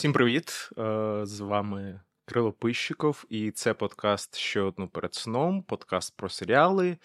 Всім 0.00 0.12
привіт! 0.12 0.70
Е, 0.78 1.20
з 1.22 1.40
вами 1.40 2.00
Кирило 2.24 2.52
Пищиков, 2.52 3.24
і 3.28 3.50
це 3.50 3.74
подкаст 3.74 4.36
ще 4.36 4.60
одну 4.60 4.88
перед 4.88 5.14
сном, 5.14 5.62
подкаст 5.62 6.16
про 6.16 6.28
серіали. 6.28 6.96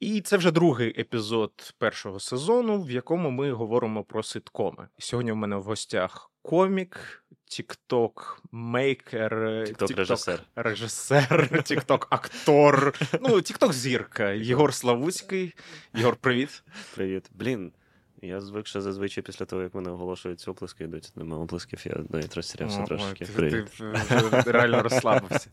І 0.00 0.20
це 0.20 0.36
вже 0.36 0.50
другий 0.50 1.00
епізод 1.00 1.74
першого 1.78 2.20
сезону, 2.20 2.82
в 2.82 2.90
якому 2.90 3.30
ми 3.30 3.52
говоримо 3.52 4.04
про 4.04 4.22
ситкоми. 4.22 4.88
Сьогодні 4.98 5.32
у 5.32 5.34
мене 5.34 5.56
в 5.56 5.62
гостях 5.62 6.30
комік, 6.42 7.24
тікток-мейкер, 7.44 9.64
тікток 9.66 9.90
режисер, 9.90 10.42
режисер, 10.56 11.62
тікток 11.64 12.06
актор. 12.10 12.94
Ну, 13.20 13.40
тікток 13.40 13.72
зірка. 13.72 14.30
Єгор 14.30 14.74
Славуцький. 14.74 15.54
Єгор, 15.94 16.16
привіт. 16.16 16.62
Привіт. 16.94 17.30
Блін. 17.34 17.72
Я 18.24 18.40
звик, 18.40 18.66
що 18.66 18.80
зазвичай 18.80 19.24
після 19.24 19.44
того, 19.46 19.62
як 19.62 19.74
мене 19.74 19.90
оголошують 19.90 20.48
оплески, 20.48 20.84
йдуть 20.84 21.12
нема 21.16 21.36
оплесків, 21.38 21.82
я 21.84 21.96
навіть 22.08 22.34
розсірявся 22.34 22.82
трошки. 22.82 23.24
Ти, 23.24 23.50
ти 23.50 23.64
вже 23.72 24.52
реально 24.52 24.82
розслабився. 24.82 25.50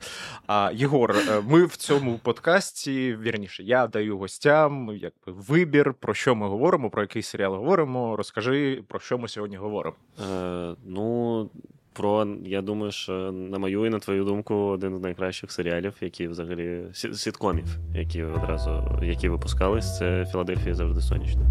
А, 0.47 0.71
Єгор, 0.75 1.11
е, 1.11 1.41
ми 1.47 1.65
в 1.65 1.75
цьому 1.75 2.17
подкасті, 2.17 3.17
вірніше, 3.21 3.63
я 3.63 3.87
даю 3.87 4.17
гостям 4.17 4.89
якби 4.89 5.11
вибір, 5.47 5.93
про 5.93 6.13
що 6.13 6.35
ми 6.35 6.47
говоримо, 6.47 6.89
про 6.89 7.01
який 7.01 7.21
серіал 7.21 7.55
говоримо. 7.55 8.15
Розкажи, 8.15 8.83
про 8.87 8.99
що 8.99 9.17
ми 9.17 9.27
сьогодні 9.27 9.57
говоримо. 9.57 9.95
Е, 10.31 10.75
Ну, 10.85 11.49
про, 11.93 12.27
я 12.45 12.61
думаю, 12.61 12.91
що 12.91 13.31
на 13.31 13.57
мою 13.59 13.85
і 13.85 13.89
на 13.89 13.99
твою 13.99 14.23
думку, 14.23 14.55
один 14.55 14.97
з 14.97 15.01
найкращих 15.01 15.51
серіалів, 15.51 15.93
які 16.01 16.27
взагалі 16.27 16.83
сіткомів, 16.93 17.65
які 17.95 18.23
одразу 18.23 18.99
які 19.03 19.29
випускались, 19.29 19.97
це 19.97 20.25
Філадельфія 20.31 20.75
завжди 20.75 21.01
сонячна. 21.01 21.49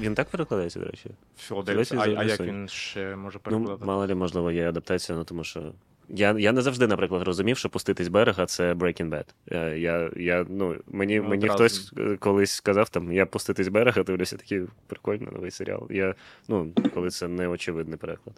Він 0.00 0.14
так 0.14 0.28
перекладається, 0.28 0.80
до 0.80 0.86
речі? 0.86 1.10
Філадельфія. 1.38 2.00
А, 2.00 2.04
а 2.04 2.24
як 2.24 2.40
він 2.40 2.68
ще 2.68 3.16
може 3.16 3.38
ну, 3.38 3.40
перекладати? 3.40 3.80
Ну, 3.80 3.86
Мало 3.86 4.06
ли, 4.06 4.14
можливо, 4.14 4.50
є 4.50 4.68
адаптація, 4.68 5.18
ну 5.18 5.24
тому 5.24 5.44
що. 5.44 5.72
Я 6.08 6.32
я 6.38 6.52
не 6.52 6.62
завжди, 6.62 6.86
наприклад, 6.86 7.22
розумів, 7.22 7.58
що 7.58 7.68
пуститись 7.68 8.08
берега 8.08 8.46
це 8.46 8.74
Breaking 8.74 9.08
Bad. 9.08 9.24
Е, 9.50 9.78
я, 9.78 10.10
я, 10.16 10.46
ну, 10.48 10.76
Мені 10.86 11.20
ну, 11.20 11.28
мені 11.28 11.48
хтось 11.48 11.92
е, 11.98 12.16
колись 12.16 12.50
сказав, 12.50 12.88
там, 12.88 13.12
я 13.12 13.26
пуститись 13.26 13.68
берега, 13.68 14.02
дивлюся, 14.02 14.36
такий 14.36 14.62
прикольний 14.86 15.28
новий 15.32 15.50
серіал. 15.50 15.86
Я, 15.90 16.14
ну, 16.48 16.72
Коли 16.94 17.10
це 17.10 17.28
не 17.28 17.48
очевидний 17.48 17.96
переклад. 17.96 18.36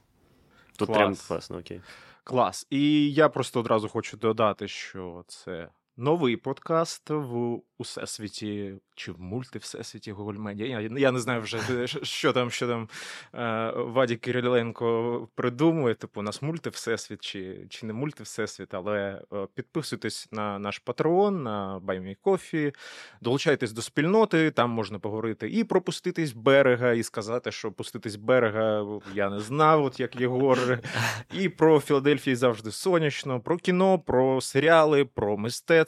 Тут 0.77 0.87
Клас. 0.89 0.99
прям 0.99 1.17
класно, 1.29 1.59
окей. 1.59 1.81
Клас. 2.25 2.67
І 2.71 3.13
я 3.13 3.29
просто 3.29 3.61
одразу 3.61 3.89
хочу 3.89 4.17
додати, 4.17 4.69
що 4.69 5.25
це 5.27 5.69
новий 5.97 6.37
подкаст 6.37 7.11
в 7.11 7.61
усесвіті 7.79 8.75
чи 8.97 9.13
в 9.13 9.21
мульти 9.21 9.59
всесвіті 9.59 10.13
Google 10.13 10.43
Media. 10.43 10.67
Я, 10.67 10.99
я 10.99 11.13
не 11.13 11.21
знаю 11.21 11.41
вже, 11.41 11.87
що 12.03 12.33
там 12.33 12.51
що 12.51 12.69
там 12.69 12.89
е, 13.35 13.73
Вадік 13.77 14.21
Кириленко 14.21 15.29
придумує. 15.35 15.95
Типу, 15.95 16.21
у 16.21 16.23
нас 16.23 16.43
мульти 16.43 16.71
всесвіт 16.71 17.21
чи 17.21 17.67
чи 17.71 17.87
не 17.87 17.93
мульти 17.93 18.23
всесвіт, 18.23 18.75
але 18.75 19.23
е, 19.33 19.47
підписуйтесь 19.55 20.29
на 20.33 20.59
наш 20.59 20.79
патреон, 20.79 21.43
на 21.43 21.81
BuyMeCoffee, 21.87 22.75
долучайтесь 23.21 23.73
до 23.73 23.83
спільноти, 23.83 24.51
там 24.51 24.71
можна 24.71 24.99
поговорити 24.99 25.51
і 25.51 25.65
про 25.65 25.83
пуститись 25.83 26.33
берега, 26.33 26.93
і 26.93 27.03
сказати, 27.03 27.53
що 27.53 27.73
пуститись 27.73 28.17
берега 28.17 28.87
я 29.15 29.31
не 29.31 29.41
знав, 29.41 29.85
от 29.85 30.01
як 30.01 30.21
Єгор, 30.21 30.79
і 31.33 31.49
про 31.49 31.81
Філадельфії 31.81 32.37
завжди 32.37 32.71
сонячно, 32.71 33.41
про 33.41 33.57
кіно, 33.57 33.99
про 33.99 34.41
серіали, 34.41 35.05
про 35.05 35.37
мистецтво, 35.37 35.84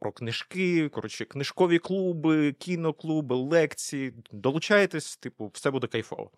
про 0.00 0.12
книжки. 0.12 0.88
Коротше, 0.88 1.24
книжкові 1.24 1.78
клуби 1.78 2.52
кіноклуби, 2.52 3.36
лекції. 3.36 4.14
Долучайтесь, 4.32 5.16
типу, 5.16 5.50
все 5.54 5.70
буде 5.70 5.86
кайфово. 5.86 6.30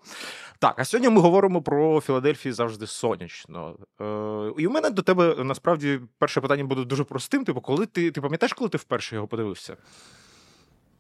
Так, 0.59 0.75
а 0.79 0.85
сьогодні 0.85 1.09
ми 1.09 1.21
говоримо 1.21 1.63
про 1.63 2.01
Філадельфію 2.01 2.55
завжди 2.55 2.87
сонячно. 2.87 3.77
Е, 4.01 4.63
І 4.63 4.67
у 4.67 4.71
мене 4.71 4.91
до 4.91 5.03
тебе 5.03 5.45
насправді 5.45 6.01
перше 6.19 6.41
питання 6.41 6.65
буде 6.65 6.85
дуже 6.85 7.05
простим. 7.05 7.45
Типу, 7.45 7.61
коли 7.61 7.87
ти 7.87 8.11
ти 8.11 8.21
пам'ятаєш, 8.21 8.53
коли 8.53 8.71
ти 8.71 8.79
вперше 8.79 9.15
його 9.15 9.29
подивився? 9.29 9.77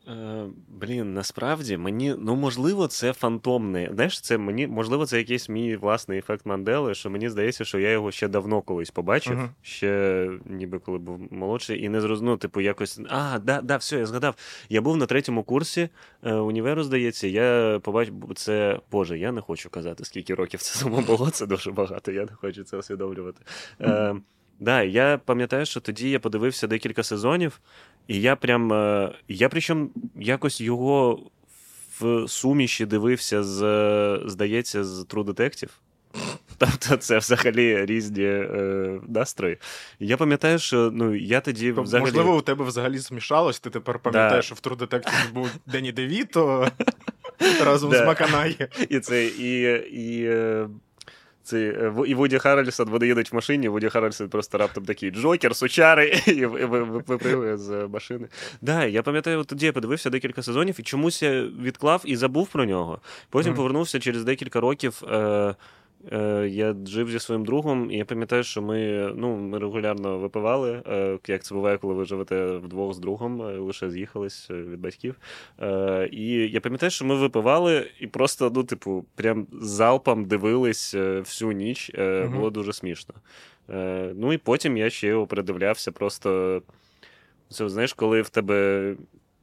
Е, 0.09 0.47
Блін, 0.69 1.15
насправді 1.15 1.77
мені, 1.77 2.15
ну 2.19 2.37
можливо, 2.37 2.87
це 2.87 3.13
фантомне. 3.13 3.91
Знаєш, 3.95 4.21
це 4.21 4.39
мені, 4.39 4.67
можливо, 4.67 5.07
це 5.07 5.19
якийсь 5.19 5.49
мій 5.49 5.77
власний 5.77 6.19
ефект 6.19 6.47
Мандели, 6.47 6.95
що 6.95 7.11
мені 7.11 7.29
здається, 7.29 7.65
що 7.65 7.79
я 7.79 7.91
його 7.91 8.13
ще 8.13 8.29
давно 8.29 8.63
колись 8.63 8.91
побачив, 8.91 9.39
uh-huh. 9.39 9.49
ще 9.63 10.31
ніби 10.47 10.79
коли 10.79 10.99
був 10.99 11.33
молодший, 11.33 11.85
і 11.85 11.89
не 11.89 12.01
зрозумів, 12.01 12.31
ну, 12.31 12.37
типу, 12.37 12.61
якось. 12.61 13.01
А, 13.09 13.39
да, 13.39 13.61
да, 13.61 13.77
все, 13.77 13.99
я 13.99 14.07
згадав. 14.07 14.35
Я 14.69 14.81
був 14.81 14.97
на 14.97 15.07
третьому 15.07 15.43
курсі 15.43 15.89
е, 16.23 16.35
універу, 16.35 16.83
здається, 16.83 17.27
я 17.27 17.79
побачив 17.83 18.15
це. 18.35 18.81
Боже, 18.91 19.19
я 19.19 19.33
не 19.33 19.41
хочу 19.41 19.71
казати, 19.71 20.05
скільки 20.05 20.35
років 20.35 20.61
це 20.61 20.85
тому 20.85 21.01
було, 21.01 21.31
це 21.31 21.47
дуже 21.47 21.71
багато, 21.71 22.13
я 22.13 22.23
не 22.23 22.35
хочу 22.41 22.65
це 22.65 22.77
усвідомлювати. 22.77 23.43
Е, 23.81 24.15
Да, 24.61 24.83
я 24.83 25.21
пам'ятаю, 25.25 25.67
що 25.67 25.81
тоді 25.81 26.11
я 26.11 26.21
подивився 26.21 26.67
декілька 26.67 27.03
сезонів, 27.03 27.61
і 28.09 28.21
я 28.21 28.37
прям. 28.37 28.73
Е, 28.73 29.13
я 29.29 29.49
причому 29.49 29.91
якось 30.17 30.61
його 30.61 31.23
в 32.01 32.29
суміші 32.29 32.87
дивився 32.87 33.43
з, 33.45 33.59
здається, 34.27 34.85
з 34.85 35.05
True 35.05 35.25
Detective. 35.25 35.71
Тобто 36.59 36.97
це 36.97 37.19
взагалі 37.19 37.87
різні 37.87 38.25
е, 38.25 39.01
настрої. 39.09 39.59
Я 40.01 40.17
пам'ятаю, 40.17 40.59
що 40.59 40.91
ну, 40.95 41.15
я 41.15 41.41
тоді 41.41 41.67
тобто, 41.67 41.83
взагалі... 41.83 42.07
Можливо, 42.07 42.37
у 42.37 42.41
тебе 42.41 42.65
взагалі 42.65 42.99
змішалось, 42.99 43.61
ти 43.61 43.71
тепер 43.71 43.99
пам'ятаєш, 43.99 44.51
да. 44.51 44.55
що 44.55 44.55
в 44.55 44.59
True 44.59 44.87
Detective 44.87 45.33
був 45.33 45.51
Дені 45.67 45.93
Девіто 45.93 46.69
разом 47.65 47.93
з 47.93 48.07
Маканає. 48.07 48.69
І 48.89 49.01
це, 49.01 49.27
і, 49.27 49.63
і 49.93 50.31
е, 51.53 51.61
цей, 51.61 51.69
е, 51.69 51.93
і 52.07 52.15
Вуді 52.15 52.39
Харрельсон, 52.39 52.89
вони 52.89 53.07
їдуть 53.07 53.33
в 53.33 53.35
машині, 53.35 53.69
Вуді 53.69 53.89
Харрельсон 53.89 54.29
просто 54.29 54.59
раптом 54.59 54.85
такий 54.85 55.11
Джокер, 55.11 55.57
сучари, 55.57 56.23
і 56.27 56.47
випригує 56.47 57.57
з 57.57 57.89
машини. 57.89 58.29
Да, 58.61 58.85
Я 58.85 59.03
пам'ятаю, 59.03 59.45
тоді 59.45 59.67
я 59.67 59.73
подивився 59.73 60.11
декілька 60.11 60.43
сезонів 60.43 60.77
і 60.79 60.83
чомусь 60.83 61.23
я 61.23 61.43
відклав 61.43 62.03
і 62.05 62.17
забув 62.17 62.49
про 62.49 62.65
нього. 62.65 63.01
Потім 63.31 63.53
mm. 63.53 63.57
повернувся 63.57 64.01
через 64.01 64.25
декілька 64.25 64.61
років. 64.61 65.03
Е, 65.13 65.55
Е, 66.13 66.49
я 66.49 66.75
жив 66.87 67.11
зі 67.11 67.19
своїм 67.19 67.45
другом, 67.45 67.91
і 67.91 67.97
я 67.97 68.05
пам'ятаю, 68.05 68.43
що 68.43 68.63
ми 68.63 69.13
ну, 69.17 69.37
ми 69.37 69.59
регулярно 69.59 70.19
випивали, 70.19 70.83
е, 70.87 71.19
як 71.27 71.43
це 71.43 71.55
буває, 71.55 71.79
коли 71.79 71.95
ви 71.95 72.05
живете 72.05 72.57
вдвох 72.57 72.95
з 72.95 72.99
другом, 72.99 73.43
е, 73.43 73.59
лише 73.59 73.91
з'їхались 73.91 74.51
від 74.51 74.81
батьків. 74.81 75.15
І 76.11 76.51
я 76.53 76.61
пам'ятаю, 76.61 76.91
що 76.91 77.05
ми 77.05 77.15
випивали 77.15 77.91
і 78.01 78.07
просто, 78.07 78.53
ну, 78.55 78.65
типу, 78.65 79.05
прям 79.15 79.47
залпом 79.53 80.25
дивились 80.25 80.95
всю 80.95 81.53
ніч. 81.53 81.91
Угу. 81.99 82.35
Було 82.35 82.51
дуже 82.51 82.73
смішно. 82.73 83.15
Ну 84.15 84.33
і 84.33 84.39
потім 84.39 84.77
я 84.77 84.91
ще 84.91 85.07
його 85.09 85.27
передивлявся 85.27 85.93
просто. 85.93 86.63
Це, 87.49 87.69
знаєш, 87.69 87.93
коли 87.93 88.23
в 88.23 88.29
тебе 88.29 88.95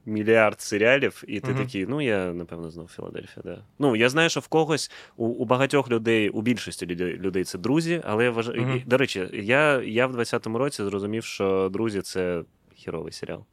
мільярд 0.07 0.61
серіалів, 0.61 1.23
і 1.27 1.39
ти 1.39 1.51
uh-huh. 1.51 1.57
такий, 1.57 1.85
ну 1.85 2.01
я 2.01 2.33
напевно 2.33 2.69
знов 2.69 2.91
Філадельфія. 2.95 3.43
Да. 3.43 3.57
Ну 3.79 3.95
я 3.95 4.09
знаю, 4.09 4.29
що 4.29 4.39
в 4.39 4.47
когось 4.47 4.91
у 5.15 5.27
у 5.27 5.45
багатьох 5.45 5.89
людей, 5.89 6.29
у 6.29 6.41
більшості 6.41 6.85
людей 6.95 7.43
це 7.43 7.57
друзі, 7.57 8.01
але 8.05 8.23
я 8.23 8.31
вважаю. 8.31 8.61
Uh-huh. 8.61 8.85
До 8.85 8.97
речі, 8.97 9.29
я 9.33 9.81
я 9.81 10.07
в 10.07 10.19
20-му 10.19 10.57
році 10.57 10.83
зрозумів, 10.83 11.23
що 11.23 11.69
друзі 11.73 12.01
це 12.01 12.43
хіровий 12.75 13.11
серіал. 13.11 13.45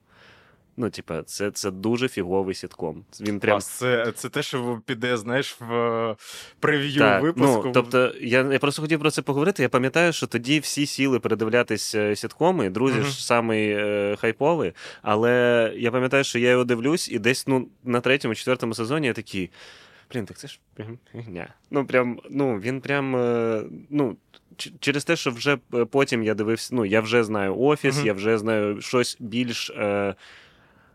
Ну, 0.77 0.91
типа, 0.91 1.23
це 1.23 1.51
це 1.51 1.71
дуже 1.71 2.09
фіговий 2.09 2.55
сітком. 2.55 3.05
Він 3.21 3.41
прям... 3.41 3.61
Це 3.61 4.13
це 4.17 4.29
те, 4.29 4.43
що 4.43 4.81
піде, 4.87 5.17
знаєш, 5.17 5.57
в 5.61 6.17
прев'ю 6.61 6.99
так, 6.99 7.23
ну, 7.23 7.27
випуску. 7.27 7.63
Ну, 7.65 7.73
Тобто, 7.73 8.13
я 8.21 8.53
я 8.53 8.59
просто 8.59 8.83
хотів 8.83 9.01
про 9.01 9.11
це 9.11 9.23
поговорити. 9.23 9.63
Я 9.63 9.69
пам'ятаю, 9.69 10.13
що 10.13 10.27
тоді 10.27 10.59
всі 10.59 10.87
сіли 10.87 11.19
передивлятись 11.19 11.95
е, 11.95 12.17
сіткоми, 12.17 12.71
друзі 12.71 12.99
uh-huh. 12.99 13.05
ж 13.05 13.27
самий 13.27 13.71
е, 13.71 14.17
хайповий. 14.21 14.73
Але 15.03 15.73
я 15.77 15.91
пам'ятаю, 15.91 16.25
що 16.25 16.39
я 16.39 16.51
його 16.51 16.65
дивлюсь, 16.65 17.09
і 17.11 17.19
десь 17.19 17.47
ну, 17.47 17.69
на 17.85 18.01
третьому, 18.01 18.35
четвертому 18.35 18.75
сезоні 18.75 19.07
я 19.07 19.13
такий. 19.13 19.51
Блін, 20.13 20.27
так 20.27 20.39
це 20.39 20.49
ж 20.49 20.61
прям 20.75 20.99
фігня. 21.13 21.49
Ну, 21.71 21.87
прям, 21.87 22.21
ну, 22.31 22.59
він 22.59 22.81
прям. 22.81 23.17
Е, 23.17 23.63
ну, 23.91 24.17
Через 24.81 25.05
те, 25.05 25.17
що 25.17 25.31
вже 25.31 25.59
е, 25.75 25.85
потім 25.85 26.23
я 26.23 26.35
дивився, 26.35 26.75
ну, 26.75 26.85
я 26.85 27.01
вже 27.01 27.25
знаю 27.25 27.59
офіс, 27.59 27.97
uh-huh. 27.97 28.07
я 28.07 28.13
вже 28.13 28.39
знаю 28.39 28.81
щось 28.81 29.17
більш. 29.21 29.71
Е, 29.71 30.15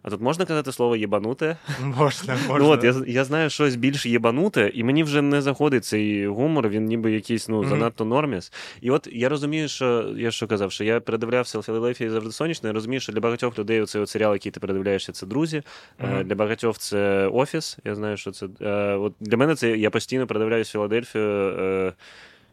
а 0.03 0.09
тут 0.09 0.21
можна 0.21 0.45
казати 0.45 0.71
слово 0.71 0.95
єбануте? 0.95 1.57
Можна, 1.83 2.37
можна. 2.47 2.67
Ну, 2.67 2.69
от, 2.69 2.83
Я 2.83 2.95
я 3.07 3.23
знаю 3.23 3.49
щось 3.49 3.75
більш 3.75 4.05
єбануте, 4.05 4.71
і 4.73 4.83
мені 4.83 5.03
вже 5.03 5.21
не 5.21 5.41
заходить 5.41 5.85
цей 5.85 6.27
гумор, 6.27 6.69
він 6.69 6.85
ніби 6.85 7.11
якийсь 7.11 7.49
ну, 7.49 7.65
занадто 7.65 8.05
норміс. 8.05 8.51
І 8.81 8.91
от 8.91 9.07
я 9.11 9.29
розумію, 9.29 9.67
що 9.67 10.13
я 10.17 10.31
що 10.31 10.47
казав, 10.47 10.71
що 10.71 10.83
я 10.83 10.99
передивлявся 10.99 11.61
Філадельфії 11.61 12.09
завжди 12.09 12.31
сонячно, 12.31 12.69
я 12.69 12.73
розумію, 12.73 12.99
що 12.99 13.13
для 13.13 13.19
багатьох 13.19 13.59
людей 13.59 13.85
цей 13.85 14.07
серіал, 14.07 14.33
який 14.33 14.51
ти 14.51 14.59
передивляєшся, 14.59 15.11
це 15.11 15.25
друзі. 15.25 15.63
Mm-hmm. 15.99 16.23
Для 16.23 16.35
багатьох 16.35 16.77
це 16.77 17.27
офіс. 17.27 17.77
Я 17.85 17.95
знаю, 17.95 18.17
що 18.17 18.31
це. 18.31 18.47
Е, 18.61 18.95
от 18.95 19.13
Для 19.19 19.37
мене 19.37 19.55
це 19.55 19.77
я 19.77 19.89
постійно 19.89 20.27
передивляюсь 20.27 20.71
Філадельфію. 20.71 21.23
Е, 21.59 21.93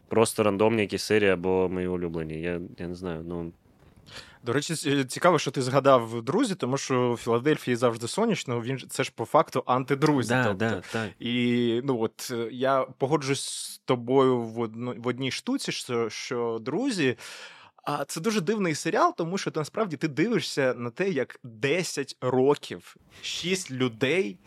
просто 0.07 0.43
рандомні 0.43 0.81
якісь 0.81 1.03
серії 1.03 1.31
або 1.31 1.69
мої 1.69 1.87
улюблені. 1.87 2.41
Я 2.41 2.59
я 2.79 2.87
не 2.87 2.95
знаю. 2.95 3.23
ну... 3.27 3.51
До 4.43 4.53
речі, 4.53 5.03
цікаво, 5.05 5.39
що 5.39 5.51
ти 5.51 5.61
згадав 5.61 6.21
друзі, 6.21 6.55
тому 6.55 6.77
що 6.77 7.13
в 7.13 7.17
Філадельфії 7.17 7.75
завжди 7.75 8.07
сонячно. 8.07 8.61
Він 8.61 8.79
це 8.89 9.03
ж 9.03 9.11
по 9.15 9.25
факту 9.25 9.63
антидрузі. 9.65 10.29
Да, 10.29 10.43
тобто. 10.43 10.65
да, 10.65 10.81
так. 10.91 11.09
І 11.19 11.81
ну 11.83 12.01
от 12.01 12.33
я 12.51 12.85
погоджуюсь 12.97 13.45
з 13.45 13.77
тобою 13.77 14.41
в 14.41 14.59
одно, 14.59 14.95
в 14.97 15.07
одній 15.07 15.31
штуці, 15.31 15.71
що, 15.71 16.09
що 16.09 16.59
друзі. 16.61 17.17
А 17.83 18.05
це 18.05 18.21
дуже 18.21 18.41
дивний 18.41 18.75
серіал, 18.75 19.13
тому 19.17 19.37
що 19.37 19.51
ти, 19.51 19.59
насправді 19.59 19.97
ти 19.97 20.07
дивишся 20.07 20.73
на 20.77 20.89
те, 20.89 21.09
як 21.09 21.39
10 21.43 22.17
років 22.21 22.95
6 23.21 23.71
людей 23.71 24.37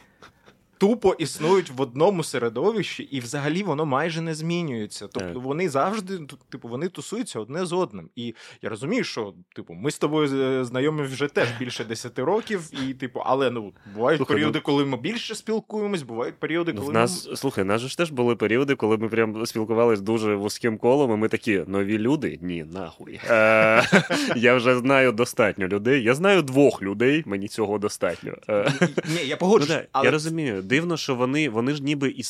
тупо 0.81 1.17
існують 1.19 1.71
в 1.71 1.81
одному 1.81 2.25
середовищі, 2.25 3.03
і 3.03 3.21
взагалі 3.21 3.63
воно 3.63 3.87
майже 3.87 4.21
не 4.21 4.35
змінюється. 4.35 5.09
Тобто 5.09 5.41
вони 5.41 5.69
завжди, 5.69 6.19
типу, 6.49 6.69
вони 6.69 6.89
тусуються 6.89 7.41
одне 7.41 7.67
з 7.67 7.73
одним. 7.73 8.09
І 8.17 8.35
я 8.63 8.69
розумію, 8.69 9.05
що 9.05 9.35
типу, 9.57 9.75
ми 9.75 9.91
з 9.91 9.99
тобою 9.99 10.43
е, 10.61 10.65
знайомі 10.65 11.03
вже 11.03 11.29
теж 11.29 11.49
більше 11.59 11.85
10 11.85 12.19
років, 12.19 12.71
і 12.89 12.95
типу, 12.95 13.21
але 13.27 13.51
ну 13.51 13.73
бувають 13.95 14.19
Слухай, 14.19 14.37
періоди, 14.37 14.59
ну- 14.59 14.63
коли 14.63 14.85
ми 14.85 14.97
більше 14.97 15.35
спілкуємось, 15.35 16.03
бувають 16.03 16.35
періоди, 16.35 16.73
Ну, 16.73 16.81
коли 16.81 16.91
в 16.93 16.95
нас, 16.95 17.29
слухай, 17.35 17.65
в 17.65 17.67
нас 17.67 17.83
ж 17.83 17.97
теж 17.97 18.11
були 18.11 18.37
періоди, 18.37 18.75
коли 18.75 18.97
ми 18.97 19.09
прям 19.09 19.47
спілкувалися 19.47 20.03
дуже 20.03 20.35
вузьким 20.35 20.79
колом, 20.79 21.13
і 21.13 21.17
ми 21.17 21.29
такі 21.29 21.65
нові 21.67 21.99
люди? 21.99 22.39
Ні, 22.43 22.65
нахуй. 22.73 23.21
Е, 23.31 23.83
я 24.37 24.55
вже 24.55 24.79
знаю 24.79 25.13
достатньо 25.13 25.69
людей. 25.69 26.03
Я 26.03 26.15
знаю 26.15 26.43
двох 26.43 26.83
людей, 26.83 27.23
мені 27.27 27.49
цього 27.49 27.79
достатньо. 27.79 28.33
Е. 28.49 28.73
Ні, 29.09 29.27
я 29.27 29.35
Ну, 29.35 29.37
погоджуюсь, 29.37 29.83
Я 30.05 30.11
розумію. 30.11 30.63
Дивно, 30.71 30.97
що 30.97 31.15
вони, 31.15 31.49
вони 31.49 31.75
ж 31.75 31.83
ніби 31.83 32.09
і 32.09 32.23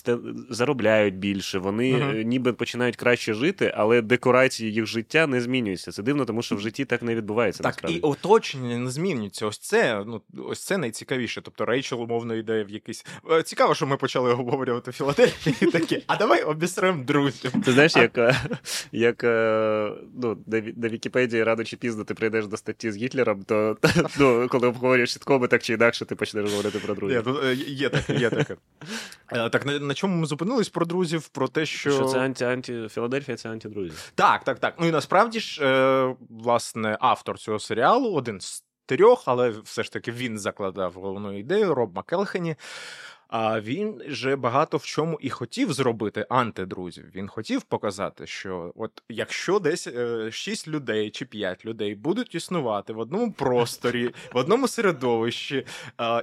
заробляють 0.51 1.17
більше, 1.17 1.59
вони 1.59 1.93
е, 1.93 2.25
ніби 2.25 2.53
починають 2.53 2.97
краще 2.97 3.35
жити, 3.35 3.75
але 3.77 4.03
декорації 4.03 4.73
їх 4.73 4.87
життя 4.87 5.27
не 5.27 5.41
змінюються. 5.41 5.93
Це 5.93 6.03
дивно, 6.03 6.25
тому 6.25 6.43
що 6.43 6.57
в 6.57 6.61
житті 6.61 6.85
так 6.85 7.03
не 7.03 7.15
відбувається. 7.15 7.63
Так, 7.63 7.73
насправді. 7.73 7.99
і 7.99 8.01
оточення 8.01 8.79
не 8.79 8.91
змінюється. 8.91 9.47
Ось 9.47 9.59
це, 9.59 10.05
ну, 10.07 10.23
ось 10.49 10.65
це 10.65 10.79
найцікавіше. 10.79 11.41
Тобто 11.41 11.65
Рейчел, 11.65 12.03
умовно, 12.03 12.35
йде 12.35 12.65
в 12.65 12.71
якийсь. 12.71 13.07
Е, 13.31 13.43
Цікаво, 13.43 13.75
що 13.75 13.87
ми 13.87 13.97
почали 13.97 14.33
обговорювати 14.33 14.93
Філадельфію 14.93 15.57
і 15.61 15.67
такі, 15.67 16.03
а 16.07 16.17
давай 16.17 16.43
обісрем 16.43 17.05
друзів. 17.05 17.53
Ти 17.65 17.73
знаєш, 17.73 17.97
як, 17.97 18.19
е, 18.19 18.37
як 18.93 19.23
ну, 20.23 20.39
до 20.77 20.89
Вікіпедії 20.89 21.45
рано 21.45 21.65
чи 21.65 21.77
пізно 21.77 22.05
ти 22.05 22.15
прийдеш 22.15 22.47
до 22.47 22.57
статті 22.57 22.93
з 22.93 22.97
Гітлером, 22.97 23.43
то 23.43 23.77
ну, 24.19 24.47
коли 24.51 24.69
обговорюєш 24.69 25.13
сіткоми, 25.13 25.49
так 25.49 25.63
чи 25.63 25.73
інакше 25.73 26.05
ти 26.05 26.15
почнеш 26.15 26.51
говорити 26.51 26.79
про 26.79 26.95
Є, 26.95 27.01
друзів. 27.01 27.23
тут, 27.23 27.45
е, 27.45 28.15
є 28.15 28.30
таке, 28.31 28.45
таке. 28.45 28.57
Е, 29.33 29.51
Так, 29.51 29.67
на, 29.67 29.79
на 29.79 29.95
чому 29.95 30.17
ми 30.17 30.27
зупинились 30.27 30.69
про 30.69 30.87
друзів? 30.87 31.29
Про 31.29 31.49
те, 31.49 31.67
що. 31.67 31.91
Що 31.91 32.05
це 32.05 32.19
анті, 32.19 32.45
анті... 32.45 32.89
Філадельфія 32.89 33.37
це 33.37 33.51
антидрузі. 33.51 33.93
Так, 34.15 34.45
так, 34.45 34.59
так. 34.59 34.75
Ну 34.79 34.87
і 34.87 34.91
насправді 34.91 35.41
ж, 35.41 35.65
е, 35.65 36.17
власне, 36.31 36.97
автор 37.01 37.39
цього 37.39 37.59
серіалу, 37.59 38.13
один 38.13 38.41
з 38.41 38.65
трьох, 38.87 39.23
але 39.27 39.51
все 39.51 39.83
ж 39.83 39.93
таки 39.93 40.13
він 40.13 40.39
закладав 40.39 40.93
головну 40.93 41.39
ідею 41.39 41.75
Роб 41.75 41.97
Макелхені. 41.97 42.57
А 43.33 43.61
він 43.61 44.03
же 44.07 44.37
багато 44.37 44.77
в 44.77 44.85
чому 44.85 45.19
і 45.23 45.31
хотів 45.31 45.73
зробити 45.73 46.27
антидрузів. 46.31 47.05
Він 47.15 47.29
хотів 47.29 47.63
показати, 47.63 48.27
що 48.27 48.73
от 48.77 49.03
якщо 49.09 49.59
десь 49.59 49.87
е, 49.87 50.29
шість 50.33 50.69
людей 50.69 51.11
чи 51.11 51.25
п'ять 51.25 51.65
людей 51.65 51.95
будуть 51.95 52.35
існувати 52.35 52.93
в 52.93 52.99
одному 52.99 53.33
просторі, 53.33 54.11
в 54.33 54.37
одному 54.37 54.69
середовищі 54.69 55.67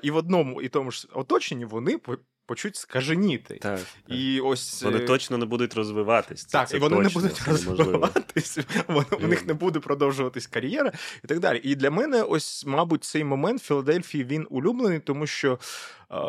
і 0.04 0.12
в 0.12 0.16
одному 0.16 0.62
і 0.62 0.70
тому 0.70 0.92
ж 0.92 1.08
оточенні, 1.14 1.66
вони 1.66 1.98
по- 1.98 2.18
почуть 2.46 2.76
скаженіти. 2.76 3.56
Так. 3.62 3.80
І 4.08 4.40
ось 4.40 4.84
Вони 4.84 4.98
е, 4.98 5.06
точно 5.06 5.38
не 5.38 5.46
будуть 5.46 5.74
розвиватись. 5.74 6.46
Це- 6.46 6.52
так, 6.58 6.70
це 6.70 6.78
і 6.78 6.80
вони 6.80 6.96
точно, 6.96 7.22
не 7.22 7.28
будуть 7.28 7.48
розвиватись, 7.48 8.60
у 9.22 9.28
них 9.28 9.46
не 9.48 9.54
буде 9.54 9.80
продовжуватись 9.80 10.48
кар'єра 10.48 10.92
і 11.24 11.28
так 11.28 11.40
далі. 11.40 11.62
І 11.64 11.76
для 11.76 11.92
мене, 11.92 12.24
ось, 12.24 12.66
мабуть, 12.66 13.04
цей 13.04 13.24
момент 13.24 13.62
в 13.62 13.64
Філадельфії 13.66 14.24
він 14.24 14.48
улюблений, 14.50 15.00
тому 15.00 15.28
що 15.28 15.60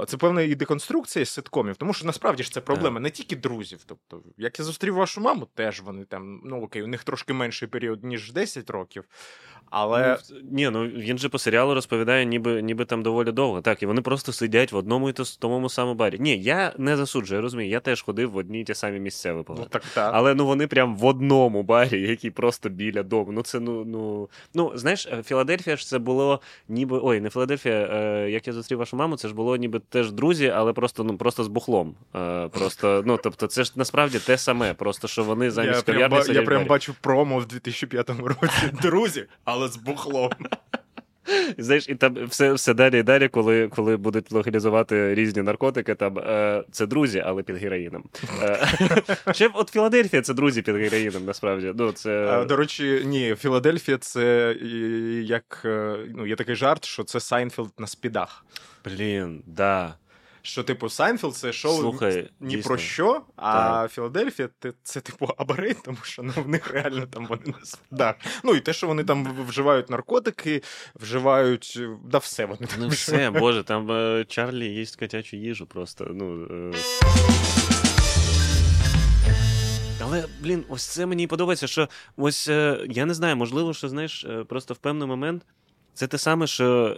це 0.06 0.16
певна 0.16 0.42
і 0.42 0.54
деконструкція 0.54 1.24
з 1.24 1.30
ситкомів, 1.30 1.76
тому 1.76 1.92
що 1.94 2.06
насправді 2.06 2.42
ж 2.42 2.52
це 2.52 2.60
проблема 2.60 3.00
не 3.00 3.10
тільки 3.10 3.36
друзів. 3.36 3.80
Тобто, 3.86 4.22
як 4.38 4.58
я 4.58 4.64
зустрів 4.64 4.94
вашу 4.94 5.20
маму, 5.20 5.46
теж 5.54 5.80
вони 5.80 6.04
там, 6.04 6.40
ну 6.44 6.62
окей, 6.62 6.82
у 6.82 6.86
них 6.86 7.04
трошки 7.04 7.32
менший 7.32 7.68
період, 7.68 8.04
ніж 8.04 8.32
10 8.32 8.70
років. 8.70 9.04
Але 9.70 10.18
Ну, 10.30 10.36
ні, 10.50 10.70
ну 10.70 10.86
він 10.86 11.18
же 11.18 11.28
по 11.28 11.38
серіалу 11.38 11.74
розповідає, 11.74 12.24
ніби, 12.24 12.62
ніби 12.62 12.84
там 12.84 13.02
доволі 13.02 13.32
довго. 13.32 13.60
Так, 13.60 13.82
і 13.82 13.86
вони 13.86 14.00
просто 14.00 14.32
сидять 14.32 14.72
в 14.72 14.76
одному 14.76 15.10
і 15.10 15.12
тому 15.38 15.68
самому 15.68 15.94
барі. 15.94 16.16
Ні, 16.20 16.42
я 16.42 16.72
не 16.78 16.96
засуджую, 16.96 17.38
я 17.38 17.42
розумію. 17.42 17.70
Я 17.70 17.80
теж 17.80 18.02
ходив 18.02 18.30
в 18.30 18.36
одні 18.36 18.60
й 18.60 18.64
ті 18.64 18.74
самі 18.74 19.00
місця 19.00 19.44
ну, 19.48 19.66
так, 19.70 19.82
так. 19.94 20.10
Але 20.14 20.34
ну 20.34 20.46
вони 20.46 20.66
прям 20.66 20.96
в 20.96 21.04
одному 21.04 21.62
барі, 21.62 22.08
який 22.08 22.30
просто 22.30 22.68
біля 22.68 23.02
дому. 23.02 23.32
Ну 23.32 23.42
це 23.42 23.60
ну 23.60 23.84
ну 23.84 24.28
ну 24.54 24.72
знаєш, 24.74 25.06
е, 25.06 25.22
Філадельфія 25.22 25.76
ж 25.76 25.86
це 25.86 25.98
було 25.98 26.40
ніби 26.68 27.00
ой, 27.02 27.20
не 27.20 27.30
Філадельфія. 27.30 27.74
Е, 27.74 28.30
як 28.30 28.46
я 28.46 28.52
зустрів 28.52 28.78
вашу 28.78 28.96
маму, 28.96 29.16
це 29.16 29.28
ж 29.28 29.34
було 29.34 29.56
ніби 29.56 29.67
теж 29.88 30.12
друзі, 30.12 30.52
але 30.56 30.72
просто 30.72 31.04
ну 31.04 31.16
просто 31.16 31.44
з 31.44 31.48
бухлом. 31.48 31.94
Е, 32.16 32.48
просто 32.48 33.02
ну 33.06 33.18
тобто, 33.22 33.46
це 33.46 33.64
ж 33.64 33.72
насправді 33.76 34.18
те 34.18 34.38
саме, 34.38 34.74
просто 34.74 35.08
що 35.08 35.24
вони 35.24 35.50
замість 35.50 35.76
Я 35.76 35.82
прям, 35.82 36.10
кав'ярні 36.10 36.34
я 36.34 36.42
прям 36.42 36.64
бачу 36.64 36.94
промо 37.00 37.38
в 37.38 37.46
2005 37.46 38.10
році. 38.10 38.72
Друзі, 38.82 39.26
але 39.44 39.68
з 39.68 39.76
бухлом. 39.76 40.30
Знаєш, 41.58 41.88
і 41.88 41.94
там 41.94 42.26
все, 42.26 42.52
все 42.52 42.74
далі 42.74 42.98
і 42.98 43.02
далі, 43.02 43.28
коли, 43.28 43.68
коли 43.68 43.96
будуть 43.96 44.32
легалізувати 44.32 45.14
різні 45.14 45.42
наркотики, 45.42 45.94
там 45.94 46.18
е, 46.18 46.64
це 46.70 46.86
друзі, 46.86 47.22
але 47.26 47.42
під 47.42 47.56
героїном. 47.56 48.04
Е, 48.42 48.66
ще 49.32 49.50
от 49.54 49.70
Філадельфія 49.70 50.22
це 50.22 50.34
друзі 50.34 50.62
під 50.62 50.76
героїном, 50.76 51.24
насправді. 51.24 51.72
Ну, 51.76 51.92
це... 51.92 52.44
До 52.48 52.56
речі, 52.56 53.02
ні, 53.06 53.34
Філадельфія 53.38 53.98
це 53.98 54.56
як 55.22 55.62
е, 55.64 55.96
ну, 56.14 56.26
є 56.26 56.36
такий 56.36 56.54
жарт, 56.54 56.84
що 56.84 57.04
це 57.04 57.20
Сайнфелд 57.20 57.72
на 57.78 57.86
спідах. 57.86 58.44
Блін, 58.84 59.42
да. 59.46 59.94
Що, 60.48 60.62
типу, 60.62 60.88
Сайнфелд 60.88 61.36
це 61.36 61.52
шоу 61.52 61.80
Слухай, 61.80 62.30
ні 62.40 62.56
дійсно. 62.56 62.68
про 62.68 62.78
що, 62.78 63.22
а 63.36 63.52
Так. 63.52 63.92
Філадельфія 63.92 64.48
це, 64.62 64.72
це 64.82 65.00
типу 65.00 65.26
абарит, 65.38 65.76
тому 65.84 65.98
що 66.02 66.22
ну, 66.22 66.32
в 66.36 66.48
них 66.48 66.70
реально 66.70 67.06
там 67.06 67.26
вони 67.26 67.54
спідах. 67.62 68.14
Ну 68.44 68.54
і 68.54 68.60
те, 68.60 68.72
що 68.72 68.86
вони 68.86 69.04
там 69.04 69.44
вживають 69.48 69.90
наркотики, 69.90 70.62
вживають 70.94 71.80
да 72.04 72.18
все 72.18 72.44
вони 72.44 72.66
там 72.66 72.68
Ну 72.80 72.88
вживають. 72.88 72.94
все, 73.34 73.40
боже, 73.40 73.62
там 73.62 73.90
е, 73.90 74.24
Чарлі 74.28 74.66
їсть 74.66 74.96
котячу 74.96 75.36
їжу 75.36 75.66
просто. 75.66 76.10
Ну, 76.14 76.44
е... 76.72 76.72
Але, 80.02 80.24
блін, 80.40 80.64
ось 80.68 80.84
це 80.86 81.06
мені 81.06 81.26
подобається, 81.26 81.66
що 81.66 81.88
ось 82.16 82.48
е, 82.48 82.86
я 82.90 83.06
не 83.06 83.14
знаю, 83.14 83.36
можливо, 83.36 83.74
що 83.74 83.88
знаєш, 83.88 84.26
просто 84.48 84.74
в 84.74 84.78
певний 84.78 85.08
момент 85.08 85.42
це 85.94 86.06
те 86.06 86.18
саме, 86.18 86.46
що. 86.46 86.96